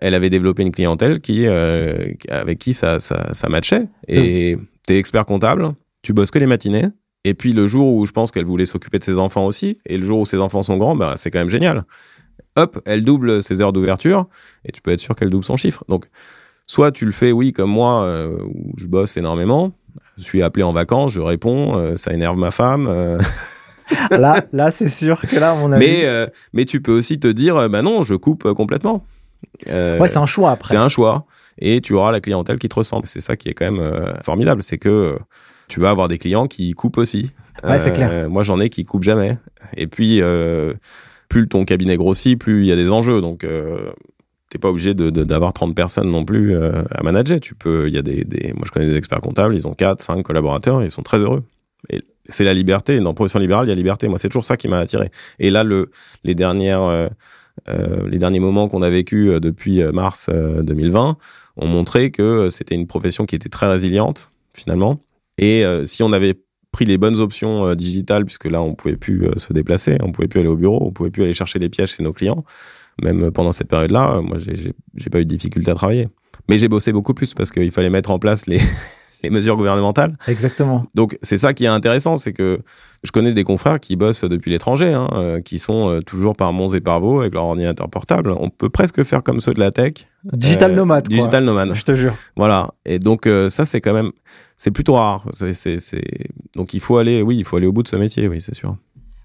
Elle 0.00 0.14
avait 0.14 0.30
développé 0.30 0.62
une 0.62 0.72
clientèle 0.72 1.20
qui, 1.20 1.46
avec 1.46 2.58
qui 2.58 2.74
ça, 2.74 2.98
ça, 2.98 3.28
ça 3.32 3.48
matchait. 3.48 3.86
Et 4.08 4.56
t'es 4.84 4.96
expert 4.98 5.24
comptable, 5.26 5.74
tu 6.02 6.12
bosses 6.12 6.30
que 6.30 6.38
les 6.38 6.46
matinées. 6.46 6.86
Et 7.24 7.34
puis 7.34 7.52
le 7.52 7.66
jour 7.66 7.94
où 7.94 8.04
je 8.04 8.12
pense 8.12 8.32
qu'elle 8.32 8.44
voulait 8.44 8.66
s'occuper 8.66 8.98
de 8.98 9.04
ses 9.04 9.16
enfants 9.18 9.46
aussi, 9.46 9.78
et 9.86 9.96
le 9.96 10.04
jour 10.04 10.20
où 10.20 10.24
ses 10.26 10.38
enfants 10.38 10.62
sont 10.62 10.76
grands, 10.76 10.96
bah, 10.96 11.14
c'est 11.16 11.30
quand 11.30 11.38
même 11.38 11.48
génial. 11.50 11.84
Hop, 12.56 12.80
elle 12.84 13.04
double 13.04 13.42
ses 13.42 13.60
heures 13.60 13.72
d'ouverture, 13.72 14.26
et 14.64 14.72
tu 14.72 14.82
peux 14.82 14.90
être 14.90 15.00
sûr 15.00 15.14
qu'elle 15.14 15.30
double 15.30 15.44
son 15.44 15.56
chiffre. 15.56 15.84
Donc, 15.88 16.06
soit 16.66 16.90
tu 16.90 17.04
le 17.06 17.12
fais, 17.12 17.32
oui, 17.32 17.52
comme 17.52 17.70
moi, 17.70 18.02
euh, 18.02 18.36
où 18.42 18.72
je 18.76 18.86
bosse 18.86 19.16
énormément, 19.16 19.72
je 20.18 20.22
suis 20.22 20.42
appelé 20.42 20.64
en 20.64 20.72
vacances, 20.72 21.12
je 21.12 21.20
réponds, 21.20 21.76
euh, 21.76 21.96
ça 21.96 22.12
énerve 22.12 22.36
ma 22.36 22.50
femme. 22.50 22.86
euh, 22.88 23.18
Là, 24.10 24.42
là 24.52 24.70
c'est 24.70 24.88
sûr 24.88 25.20
que 25.20 25.38
là, 25.38 25.54
mon 25.54 25.70
avis. 25.70 25.84
mais, 25.86 26.26
mais 26.54 26.64
tu 26.64 26.80
peux 26.80 26.92
aussi 26.92 27.20
te 27.20 27.28
dire, 27.28 27.68
bah 27.68 27.82
non, 27.82 28.02
je 28.02 28.14
coupe 28.14 28.50
complètement. 28.54 29.04
Ouais, 29.66 30.08
c'est 30.08 30.16
un 30.16 30.24
choix 30.24 30.52
après. 30.52 30.68
c'est 30.68 30.76
un 30.76 30.88
choix 30.88 31.26
et 31.58 31.82
tu 31.82 31.92
auras 31.92 32.10
la 32.10 32.20
clientèle 32.22 32.58
qui 32.58 32.70
te 32.70 32.74
ressemble. 32.74 33.06
C'est 33.06 33.20
ça 33.20 33.36
qui 33.36 33.50
est 33.50 33.54
quand 33.54 33.70
même 33.70 34.14
formidable, 34.22 34.62
c'est 34.62 34.78
que 34.78 35.18
tu 35.72 35.80
vas 35.80 35.88
avoir 35.88 36.06
des 36.06 36.18
clients 36.18 36.48
qui 36.48 36.72
coupent 36.72 36.98
aussi. 36.98 37.30
Ouais, 37.64 37.78
c'est 37.78 37.92
clair. 37.92 38.28
Moi, 38.28 38.42
j'en 38.42 38.60
ai 38.60 38.68
qui 38.68 38.82
coupent 38.82 39.04
jamais. 39.04 39.38
Et 39.74 39.86
puis, 39.86 40.20
euh, 40.20 40.74
plus 41.30 41.48
ton 41.48 41.64
cabinet 41.64 41.96
grossit, 41.96 42.38
plus 42.38 42.60
il 42.60 42.66
y 42.66 42.72
a 42.72 42.76
des 42.76 42.92
enjeux. 42.92 43.22
Donc, 43.22 43.42
euh, 43.42 43.90
t'es 44.50 44.58
pas 44.58 44.68
obligé 44.68 44.92
d'avoir 44.92 45.54
30 45.54 45.74
personnes 45.74 46.10
non 46.10 46.26
plus 46.26 46.54
euh, 46.54 46.82
à 46.94 47.02
manager. 47.02 47.40
Tu 47.40 47.54
peux, 47.54 47.88
il 47.88 47.94
y 47.94 47.96
a 47.96 48.02
des, 48.02 48.22
des, 48.24 48.52
moi 48.52 48.64
je 48.66 48.70
connais 48.70 48.86
des 48.86 48.96
experts 48.96 49.22
comptables, 49.22 49.54
ils 49.54 49.66
ont 49.66 49.72
4, 49.72 50.02
5 50.02 50.22
collaborateurs, 50.22 50.82
et 50.82 50.84
ils 50.84 50.90
sont 50.90 51.02
très 51.02 51.20
heureux. 51.20 51.42
Et 51.88 52.00
c'est 52.28 52.44
la 52.44 52.52
liberté. 52.52 53.00
Dans 53.00 53.14
profession 53.14 53.38
libérale, 53.38 53.64
il 53.64 53.70
y 53.70 53.72
a 53.72 53.74
liberté. 53.74 54.08
Moi, 54.08 54.18
c'est 54.18 54.28
toujours 54.28 54.44
ça 54.44 54.58
qui 54.58 54.68
m'a 54.68 54.78
attiré. 54.78 55.10
Et 55.38 55.48
là, 55.48 55.64
le, 55.64 55.90
les 56.22 56.34
dernières, 56.34 56.82
euh, 56.82 57.08
euh, 57.70 58.06
les 58.10 58.18
derniers 58.18 58.40
moments 58.40 58.68
qu'on 58.68 58.82
a 58.82 58.90
vécu 58.90 59.30
euh, 59.30 59.40
depuis 59.40 59.80
euh, 59.80 59.90
mars 59.90 60.26
euh, 60.28 60.62
2020 60.62 61.16
ont 61.56 61.66
montré 61.66 62.10
que 62.10 62.22
euh, 62.22 62.48
c'était 62.50 62.74
une 62.74 62.86
profession 62.86 63.24
qui 63.24 63.36
était 63.36 63.48
très 63.48 63.68
résiliente 63.68 64.30
finalement. 64.52 65.00
Et 65.42 65.64
euh, 65.64 65.84
si 65.84 66.04
on 66.04 66.12
avait 66.12 66.40
pris 66.70 66.84
les 66.84 66.98
bonnes 66.98 67.18
options 67.18 67.66
euh, 67.66 67.74
digitales, 67.74 68.24
puisque 68.24 68.44
là 68.44 68.62
on 68.62 68.76
pouvait 68.76 68.96
plus 68.96 69.26
euh, 69.26 69.36
se 69.38 69.52
déplacer, 69.52 69.98
on 70.00 70.12
pouvait 70.12 70.28
plus 70.28 70.38
aller 70.38 70.48
au 70.48 70.54
bureau, 70.54 70.78
on 70.80 70.92
pouvait 70.92 71.10
plus 71.10 71.24
aller 71.24 71.34
chercher 71.34 71.58
les 71.58 71.68
pièges 71.68 71.96
chez 71.96 72.04
nos 72.04 72.12
clients, 72.12 72.44
même 73.02 73.32
pendant 73.32 73.50
cette 73.50 73.66
période-là, 73.66 74.20
moi 74.20 74.38
j'ai 74.38 75.10
pas 75.10 75.20
eu 75.20 75.24
de 75.24 75.28
difficulté 75.28 75.72
à 75.72 75.74
travailler. 75.74 76.06
Mais 76.48 76.58
j'ai 76.58 76.68
bossé 76.68 76.92
beaucoup 76.92 77.12
plus 77.12 77.34
parce 77.34 77.50
qu'il 77.50 77.72
fallait 77.72 77.90
mettre 77.90 78.12
en 78.12 78.20
place 78.20 78.46
les, 78.46 78.60
les 79.22 79.30
mesures 79.30 79.56
gouvernementales. 79.56 80.16
Exactement. 80.28 80.84
Donc 80.94 81.18
c'est 81.22 81.36
ça 81.38 81.54
qui 81.54 81.64
est 81.64 81.68
intéressant, 81.68 82.16
c'est 82.16 82.32
que 82.32 82.60
je 83.02 83.10
connais 83.10 83.32
des 83.34 83.44
confrères 83.44 83.80
qui 83.80 83.96
bossent 83.96 84.24
depuis 84.24 84.50
l'étranger, 84.50 84.92
hein, 84.92 85.08
euh, 85.14 85.40
qui 85.40 85.58
sont 85.58 85.88
euh, 85.88 86.00
toujours 86.00 86.36
par 86.36 86.52
Mons 86.52 86.72
et 86.74 86.80
par 86.80 87.00
Vaux 87.00 87.20
avec 87.20 87.34
leur 87.34 87.44
ordinateur 87.44 87.88
portable. 87.88 88.32
On 88.38 88.48
peut 88.50 88.68
presque 88.70 89.02
faire 89.02 89.22
comme 89.22 89.40
ceux 89.40 89.54
de 89.54 89.60
la 89.60 89.70
tech. 89.70 89.94
Digital 90.32 90.72
Euh, 90.72 90.74
nomade. 90.76 91.08
quoi. 91.08 91.16
Digital 91.16 91.44
nomade. 91.44 91.74
Je 91.74 91.82
te 91.82 91.94
jure. 91.96 92.14
Voilà. 92.36 92.70
Et 92.84 92.98
donc 92.98 93.28
ça 93.48 93.64
c'est 93.64 93.80
quand 93.80 93.94
même, 93.94 94.12
c'est 94.56 94.70
plutôt 94.70 94.94
rare. 94.94 95.24
C'est, 95.32 95.52
c'est, 95.54 95.78
c'est... 95.78 96.04
Donc 96.54 96.74
il 96.74 96.80
faut 96.80 96.96
aller, 96.98 97.22
oui, 97.22 97.36
il 97.38 97.44
faut 97.44 97.56
aller 97.56 97.66
au 97.66 97.72
bout 97.72 97.82
de 97.82 97.88
ce 97.88 97.96
métier, 97.96 98.28
oui, 98.28 98.40
c'est 98.40 98.54
sûr. 98.54 98.76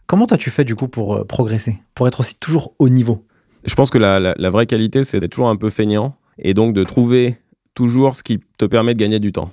Comment 0.08 0.26
toi 0.26 0.38
tu 0.38 0.50
fais 0.50 0.64
du 0.64 0.74
coup 0.76 0.88
pour 0.88 1.26
progresser, 1.28 1.80
pour 1.94 2.08
être 2.08 2.22
aussi 2.22 2.36
toujours 2.36 2.74
au 2.80 2.90
niveau? 2.90 3.26
Je 3.66 3.76
pense 3.76 3.90
que 3.90 3.98
la, 3.98 4.20
la, 4.20 4.34
la 4.38 4.50
vraie 4.50 4.66
qualité, 4.66 5.04
c'est 5.04 5.20
d'être 5.20 5.32
toujours 5.34 5.50
un 5.50 5.58
peu 5.58 5.70
feignant 5.70 6.16
et 6.40 6.54
donc 6.54 6.74
de 6.74 6.84
trouver 6.84 7.38
toujours 7.74 8.16
ce 8.16 8.24
qui 8.24 8.40
te 8.58 8.66
permet 8.66 8.94
de 8.94 9.00
gagner 9.00 9.20
du 9.20 9.32
temps. 9.32 9.52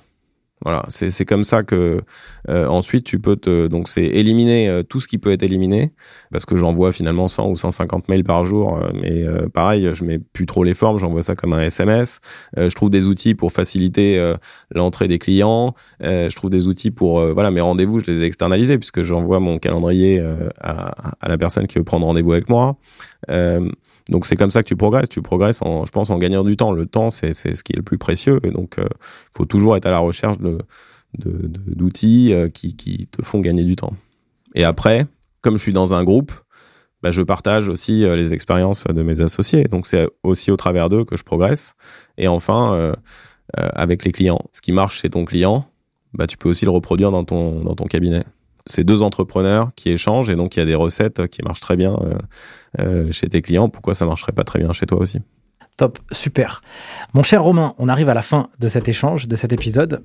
Voilà, 0.65 0.83
c'est 0.89 1.25
comme 1.25 1.43
ça 1.43 1.61
que 1.61 2.01
euh, 2.49 2.65
ensuite 2.65 3.03
tu 3.03 3.19
peux 3.19 3.35
te 3.35 3.67
donc 3.67 3.87
c'est 3.87 4.03
éliminer 4.03 4.67
euh, 4.67 4.81
tout 4.81 4.99
ce 4.99 5.07
qui 5.07 5.19
peut 5.19 5.31
être 5.31 5.43
éliminé 5.43 5.93
parce 6.31 6.47
que 6.47 6.57
j'envoie 6.57 6.91
finalement 6.91 7.27
100 7.27 7.49
ou 7.49 7.55
150 7.55 8.09
mails 8.09 8.23
par 8.23 8.45
jour 8.45 8.75
euh, 8.75 8.89
mais 8.95 9.25
pareil 9.53 9.91
je 9.93 10.03
mets 10.03 10.17
plus 10.17 10.47
trop 10.47 10.63
les 10.63 10.73
formes 10.73 10.97
j'envoie 10.97 11.21
ça 11.21 11.35
comme 11.35 11.53
un 11.53 11.61
SMS 11.61 12.19
je 12.57 12.73
trouve 12.73 12.89
des 12.89 13.07
outils 13.07 13.35
pour 13.35 13.51
faciliter 13.51 14.33
l'entrée 14.73 15.07
des 15.07 15.19
clients. 15.19 15.75
Je 16.01 16.35
trouve 16.35 16.49
des 16.49 16.67
outils 16.67 16.89
pour 16.89 17.23
voilà 17.33 17.51
mes 17.51 17.61
rendez-vous 17.61 17.99
je 17.99 18.07
les 18.07 18.23
ai 18.23 18.25
externalisés 18.25 18.79
puisque 18.79 19.03
j'envoie 19.03 19.39
mon 19.39 19.59
calendrier 19.59 20.19
à, 20.59 21.13
à 21.19 21.29
la 21.29 21.37
personne 21.37 21.67
qui 21.67 21.77
veut 21.77 21.83
prendre 21.83 22.07
rendez-vous 22.07 22.33
avec 22.33 22.49
moi 22.49 22.77
donc 24.09 24.25
c'est 24.25 24.35
comme 24.35 24.51
ça 24.51 24.61
que 24.63 24.67
tu 24.67 24.75
progresses. 24.75 25.09
Tu 25.09 25.21
progresses, 25.21 25.61
en, 25.61 25.85
je 25.85 25.91
pense, 25.91 26.09
en 26.09 26.17
gagnant 26.17 26.43
du 26.43 26.57
temps. 26.57 26.71
Le 26.71 26.85
temps, 26.85 27.09
c'est 27.09 27.33
ce 27.33 27.63
qui 27.63 27.73
est 27.73 27.77
le 27.77 27.83
plus 27.83 27.97
précieux. 27.97 28.39
Et 28.43 28.51
donc, 28.51 28.75
il 28.77 28.85
faut 29.35 29.45
toujours 29.45 29.75
être 29.75 29.85
à 29.87 29.91
la 29.91 29.99
recherche 29.99 30.37
de 30.39 30.59
de- 31.17 31.49
d'outils 31.75 32.33
euh, 32.33 32.49
qui, 32.49 32.75
qui 32.75 33.07
te 33.07 33.21
font 33.23 33.39
gagner 33.39 33.63
du 33.63 33.75
temps. 33.75 33.93
Et 34.53 34.63
après, 34.63 35.07
comme 35.41 35.57
je 35.57 35.61
suis 35.61 35.73
dans 35.73 35.93
un 35.93 36.03
groupe, 36.03 36.31
bah, 37.01 37.11
je 37.11 37.21
partage 37.21 37.69
aussi 37.69 38.03
euh, 38.03 38.15
les 38.15 38.33
expériences 38.33 38.85
de 38.85 39.03
mes 39.03 39.21
associés. 39.21 39.65
Donc 39.65 39.85
c'est 39.85 40.07
aussi 40.23 40.51
au 40.51 40.57
travers 40.57 40.89
d'eux 40.89 41.05
que 41.05 41.15
je 41.15 41.23
progresse. 41.23 41.75
Et 42.17 42.27
enfin, 42.27 42.73
euh, 42.73 42.93
euh, 43.59 43.69
avec 43.73 44.03
les 44.03 44.11
clients. 44.11 44.41
Ce 44.51 44.61
qui 44.61 44.71
marche 44.71 45.01
chez 45.01 45.09
ton 45.09 45.25
client, 45.25 45.65
bah, 46.13 46.27
tu 46.27 46.37
peux 46.37 46.49
aussi 46.49 46.65
le 46.65 46.71
reproduire 46.71 47.11
dans 47.11 47.23
ton, 47.23 47.61
dans 47.61 47.75
ton 47.75 47.85
cabinet. 47.85 48.23
C'est 48.65 48.83
deux 48.83 49.01
entrepreneurs 49.03 49.69
qui 49.75 49.91
échangent 49.91 50.29
et 50.31 50.35
donc 50.35 50.55
il 50.55 50.59
y 50.59 50.63
a 50.63 50.65
des 50.65 50.75
recettes 50.75 51.27
qui 51.27 51.43
marchent 51.43 51.59
très 51.59 51.75
bien 51.77 51.93
euh, 51.93 52.15
euh, 52.15 52.17
chez 53.11 53.27
tes 53.29 53.41
clients. 53.41 53.69
Pourquoi 53.69 53.93
ça 53.93 54.05
marcherait 54.05 54.31
pas 54.33 54.43
très 54.43 54.59
bien 54.59 54.71
chez 54.73 54.85
toi 54.85 54.99
aussi? 54.99 55.19
Top, 55.77 55.99
super. 56.11 56.61
Mon 57.13 57.21
cher 57.23 57.43
Romain, 57.43 57.73
on 57.79 57.89
arrive 57.89 58.07
à 58.07 58.13
la 58.13 58.21
fin 58.21 58.47
de 58.59 58.67
cet 58.69 58.87
échange, 58.87 59.27
de 59.27 59.35
cet 59.35 59.51
épisode. 59.51 60.03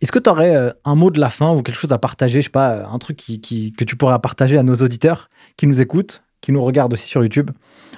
Est-ce 0.00 0.10
que 0.10 0.18
tu 0.18 0.30
aurais 0.30 0.72
un 0.86 0.94
mot 0.94 1.10
de 1.10 1.20
la 1.20 1.28
fin 1.28 1.52
ou 1.54 1.62
quelque 1.62 1.76
chose 1.78 1.92
à 1.92 1.98
partager, 1.98 2.40
je 2.40 2.46
sais 2.46 2.50
pas, 2.50 2.86
un 2.86 2.98
truc 2.98 3.18
qui, 3.18 3.38
qui- 3.40 3.72
que 3.72 3.84
tu 3.84 3.94
pourrais 3.96 4.18
partager 4.20 4.56
à 4.56 4.62
nos 4.62 4.76
auditeurs 4.76 5.28
qui 5.58 5.66
nous 5.66 5.80
écoutent 5.82 6.22
qui 6.40 6.50
nous 6.50 6.64
regardent 6.64 6.94
aussi 6.94 7.06
sur 7.08 7.22
YouTube 7.22 7.50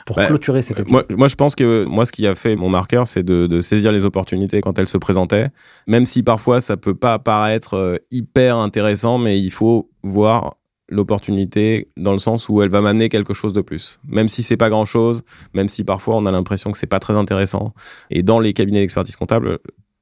pour 0.05 0.19
Ouais. 0.19 0.27
clôturer 0.27 0.61
cet 0.61 0.78
épisode? 0.78 1.07
Moi, 1.09 1.16
moi, 1.16 1.28
je 1.28 1.35
pense 1.35 1.55
que 1.55 1.85
moi, 1.85 2.05
ce 2.05 2.12
qui 2.12 2.27
a 2.27 2.35
fait 2.35 2.57
mon 2.57 2.69
marqueur, 2.69 3.07
c'est 3.07 3.23
de, 3.23 3.47
de 3.47 3.61
saisir 3.62 3.91
les 3.91 4.05
opportunités 4.05 4.61
quand 4.61 4.78
elles 4.78 4.89
se 4.89 4.99
présentaient, 4.99 5.49
même 5.86 6.05
si 6.05 6.23
parfois 6.23 6.61
ça 6.61 6.77
peut 6.77 6.95
pas 6.95 7.19
paraître 7.19 7.74
euh, 7.74 7.97
hyper 8.11 8.57
intéressant, 8.59 9.16
mais 9.19 9.41
il 9.41 9.51
faut 9.51 9.89
voir 10.03 10.57
l'opportunité 10.89 11.89
dans 11.97 12.12
le 12.12 12.19
sens 12.19 12.48
où 12.48 12.62
elle 12.62 12.69
va 12.70 12.81
m'amener 12.81 13.09
quelque 13.09 13.35
chose 13.35 13.52
de 13.52 13.61
plus. 13.61 13.98
Même 14.09 14.28
si 14.28 14.43
c'est 14.43 14.56
pas 14.56 14.70
grand 14.70 14.85
chose, 14.85 15.23
même 15.55 15.69
si 15.69 15.85
parfois 15.85 16.16
on 16.16 16.27
a 16.27 16.31
l'impression 16.31 16.70
que 16.70 16.78
c'est 16.78 16.86
pas 16.86 17.01
très 17.01 17.15
intéressant. 17.15 17.73
Et 18.11 18.23
dans 18.23 18.40
les 18.40 18.52
cabinets 18.52 18.81
d'expertise 18.81 19.16
comptable 19.16 19.59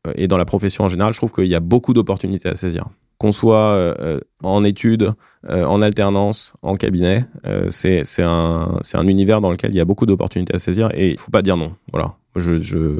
euh, 0.07 0.13
et 0.17 0.27
dans 0.29 0.39
la 0.39 0.45
profession 0.45 0.85
en 0.85 0.89
général, 0.89 1.13
je 1.13 1.19
trouve 1.19 1.33
qu'il 1.33 1.47
y 1.47 1.55
a 1.55 1.61
beaucoup 1.61 1.93
d'opportunités 1.95 2.49
à 2.49 2.55
saisir. 2.55 2.87
Qu'on 3.19 3.31
soit 3.31 3.57
euh, 3.57 3.95
euh, 4.01 4.21
en 4.43 4.65
études, 4.65 5.13
en 5.49 5.81
alternance, 5.83 6.55
en 6.63 6.75
cabinet, 6.77 7.25
euh, 7.47 7.67
c'est 7.71 8.03
un, 8.23 8.79
un 8.95 9.07
univers 9.07 9.41
dans 9.41 9.51
lequel 9.51 9.71
il 9.71 9.77
y 9.77 9.81
a 9.81 9.85
beaucoup 9.85 10.07
d'opportunités 10.07 10.55
à 10.55 10.59
saisir 10.59 10.91
et 10.95 11.13
il 11.13 11.19
faut 11.19 11.31
pas 11.31 11.43
dire 11.43 11.57
non. 11.57 11.73
Voilà. 11.93 12.15
Je, 12.35 12.57
je 12.57 12.99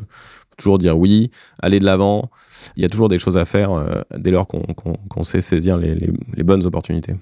toujours 0.59 0.79
dire 0.79 0.97
oui, 0.97 1.31
aller 1.61 1.81
de 1.81 1.85
l'avant. 1.85 2.31
Il 2.77 2.83
y 2.83 2.85
a 2.85 2.89
toujours 2.89 3.09
des 3.09 3.19
choses 3.19 3.37
à 3.37 3.45
faire 3.45 3.71
dès 4.17 4.31
lors 4.31 4.47
qu'on 4.47 4.63
qu'on 5.09 5.25
sait 5.25 5.41
saisir 5.41 5.77
les- 5.79 5.97
les 5.97 6.43
bonnes 6.45 6.65
opportunités. 6.67 7.15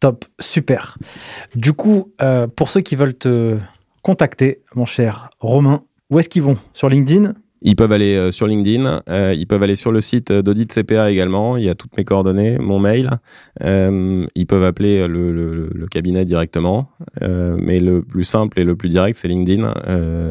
Top, 0.00 0.24
super. 0.40 0.98
Du 1.54 1.72
coup, 1.72 2.12
euh, 2.22 2.46
pour 2.46 2.70
ceux 2.70 2.80
qui 2.80 2.96
veulent 2.96 3.14
te 3.14 3.56
contacter, 4.02 4.62
mon 4.74 4.86
cher 4.86 5.30
Romain, 5.40 5.82
où 6.10 6.18
est-ce 6.18 6.28
qu'ils 6.28 6.42
vont? 6.42 6.58
Sur 6.72 6.88
LinkedIn? 6.88 7.34
Ils 7.64 7.76
peuvent 7.76 7.92
aller 7.92 8.16
euh, 8.16 8.32
sur 8.32 8.48
LinkedIn, 8.48 9.02
euh, 9.08 9.32
ils 9.38 9.46
peuvent 9.46 9.62
aller 9.62 9.76
sur 9.76 9.92
le 9.92 10.00
site 10.00 10.32
d'Audit 10.32 10.66
CPA 10.66 11.12
également, 11.12 11.56
il 11.56 11.62
y 11.62 11.68
a 11.68 11.76
toutes 11.76 11.96
mes 11.96 12.04
coordonnées, 12.04 12.58
mon 12.58 12.80
mail. 12.80 13.08
Euh, 13.62 14.26
ils 14.34 14.46
peuvent 14.48 14.64
appeler 14.64 15.06
le, 15.06 15.30
le- 15.30 15.70
le 15.72 15.86
cabinet 15.86 16.24
directement, 16.24 16.90
euh, 17.22 17.56
mais 17.60 17.78
le 17.78 18.02
plus 18.02 18.24
simple 18.24 18.58
et 18.58 18.64
le 18.64 18.74
plus 18.74 18.88
direct, 18.88 19.16
c'est 19.16 19.28
LinkedIn. 19.28 19.72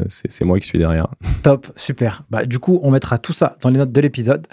C'est 0.08 0.30
c'est 0.30 0.44
moi 0.44 0.58
qui 0.60 0.66
suis 0.66 0.78
derrière. 0.78 1.06
Top, 1.42 1.68
super. 1.74 2.24
Bah, 2.28 2.44
du 2.44 2.58
coup, 2.58 2.78
on 2.82 2.90
mettra 2.90 3.16
tout 3.16 3.32
ça 3.32 3.56
dans 3.62 3.70
les 3.70 3.78
notes 3.78 3.92
de 3.92 4.00
l'épisode. 4.02 4.46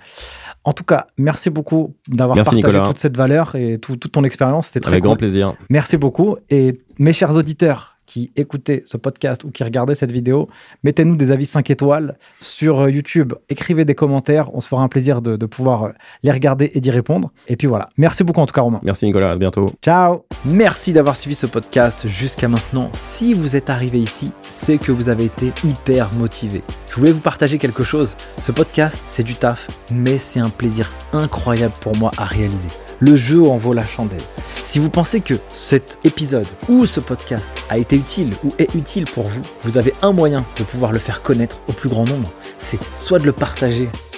En 0.65 0.73
tout 0.73 0.83
cas, 0.83 1.07
merci 1.17 1.49
beaucoup 1.49 1.95
d'avoir 2.07 2.35
partagé 2.35 2.57
Nicolas. 2.57 2.81
toute 2.85 2.97
cette 2.99 3.15
valeur 3.17 3.55
et 3.55 3.77
tout- 3.79 3.95
toute 3.95 4.11
ton 4.11 4.23
expérience. 4.23 4.67
C'était 4.67 4.81
très 4.81 4.91
Avec 4.93 5.01
cool. 5.03 5.07
grand 5.09 5.15
plaisir. 5.15 5.53
Merci 5.69 5.97
beaucoup. 5.97 6.35
Et 6.49 6.81
mes 6.99 7.13
chers 7.13 7.35
auditeurs 7.35 7.95
qui 8.09 8.31
écoutaient 8.35 8.81
ce 8.87 8.97
podcast 8.97 9.43
ou 9.43 9.51
qui 9.51 9.63
regardaient 9.63 9.93
cette 9.93 10.11
vidéo, 10.11 10.49
mettez-nous 10.83 11.15
des 11.15 11.31
avis 11.31 11.45
5 11.45 11.69
étoiles 11.69 12.17
sur 12.41 12.79
euh, 12.79 12.89
YouTube. 12.89 13.33
Écrivez 13.49 13.85
des 13.85 13.93
commentaires. 13.93 14.49
On 14.55 14.61
se 14.61 14.67
fera 14.67 14.81
un 14.81 14.87
plaisir 14.87 15.21
de, 15.21 15.37
de 15.37 15.45
pouvoir 15.45 15.83
euh, 15.83 15.89
les 16.23 16.31
regarder 16.31 16.71
et 16.73 16.81
d'y 16.81 16.89
répondre. 16.89 17.31
Et 17.47 17.55
puis 17.55 17.67
voilà. 17.67 17.89
Merci 17.97 18.23
beaucoup 18.23 18.41
en 18.41 18.47
tout 18.47 18.53
cas, 18.53 18.61
Romain. 18.61 18.79
Merci 18.81 19.05
Nicolas, 19.05 19.29
à 19.29 19.35
bientôt. 19.35 19.67
Ciao 19.83 20.25
Merci 20.43 20.91
d'avoir 20.91 21.15
suivi 21.15 21.35
ce 21.35 21.45
podcast 21.45 22.07
jusqu'à 22.07 22.47
maintenant. 22.47 22.89
Si 22.93 23.35
vous 23.35 23.55
êtes 23.55 23.69
arrivé 23.69 23.99
ici, 23.99 24.31
c'est 24.41 24.79
que 24.79 24.91
vous 24.91 25.09
avez 25.09 25.25
été 25.25 25.51
hyper 25.63 26.11
motivé. 26.15 26.63
Je 26.89 26.95
voulais 26.95 27.11
vous 27.11 27.21
partager 27.21 27.59
quelque 27.59 27.83
chose. 27.83 28.17
Ce 28.39 28.51
podcast, 28.51 29.03
c'est 29.07 29.23
du 29.23 29.35
taf, 29.35 29.67
mais 29.93 30.17
c'est 30.17 30.39
un 30.39 30.49
plaisir 30.49 30.91
incroyable 31.13 31.75
pour 31.81 31.95
moi 31.97 32.09
à 32.17 32.25
réaliser. 32.25 32.69
Le 32.99 33.15
jeu 33.15 33.43
en 33.43 33.57
vaut 33.57 33.73
la 33.73 33.87
chandelle. 33.87 34.19
Si 34.63 34.77
vous 34.77 34.89
pensez 34.89 35.21
que 35.21 35.35
cet 35.53 35.99
épisode 36.03 36.45
ou 36.67 36.85
ce 36.85 36.99
podcast 36.99 37.49
a 37.69 37.77
été 37.77 37.95
utile 37.95 38.33
ou 38.43 38.49
est 38.57 38.75
utile 38.75 39.05
pour 39.05 39.23
vous, 39.23 39.41
vous 39.63 39.77
avez 39.77 39.93
un 40.01 40.11
moyen 40.11 40.45
de 40.57 40.63
pouvoir 40.63 40.91
le 40.91 40.99
faire 40.99 41.21
connaître 41.21 41.59
au 41.69 41.73
plus 41.73 41.89
grand 41.89 42.03
nombre. 42.07 42.29
C'est 42.57 42.79
soit 42.97 43.19
de 43.19 43.25
le 43.25 43.31
partager 43.31 43.89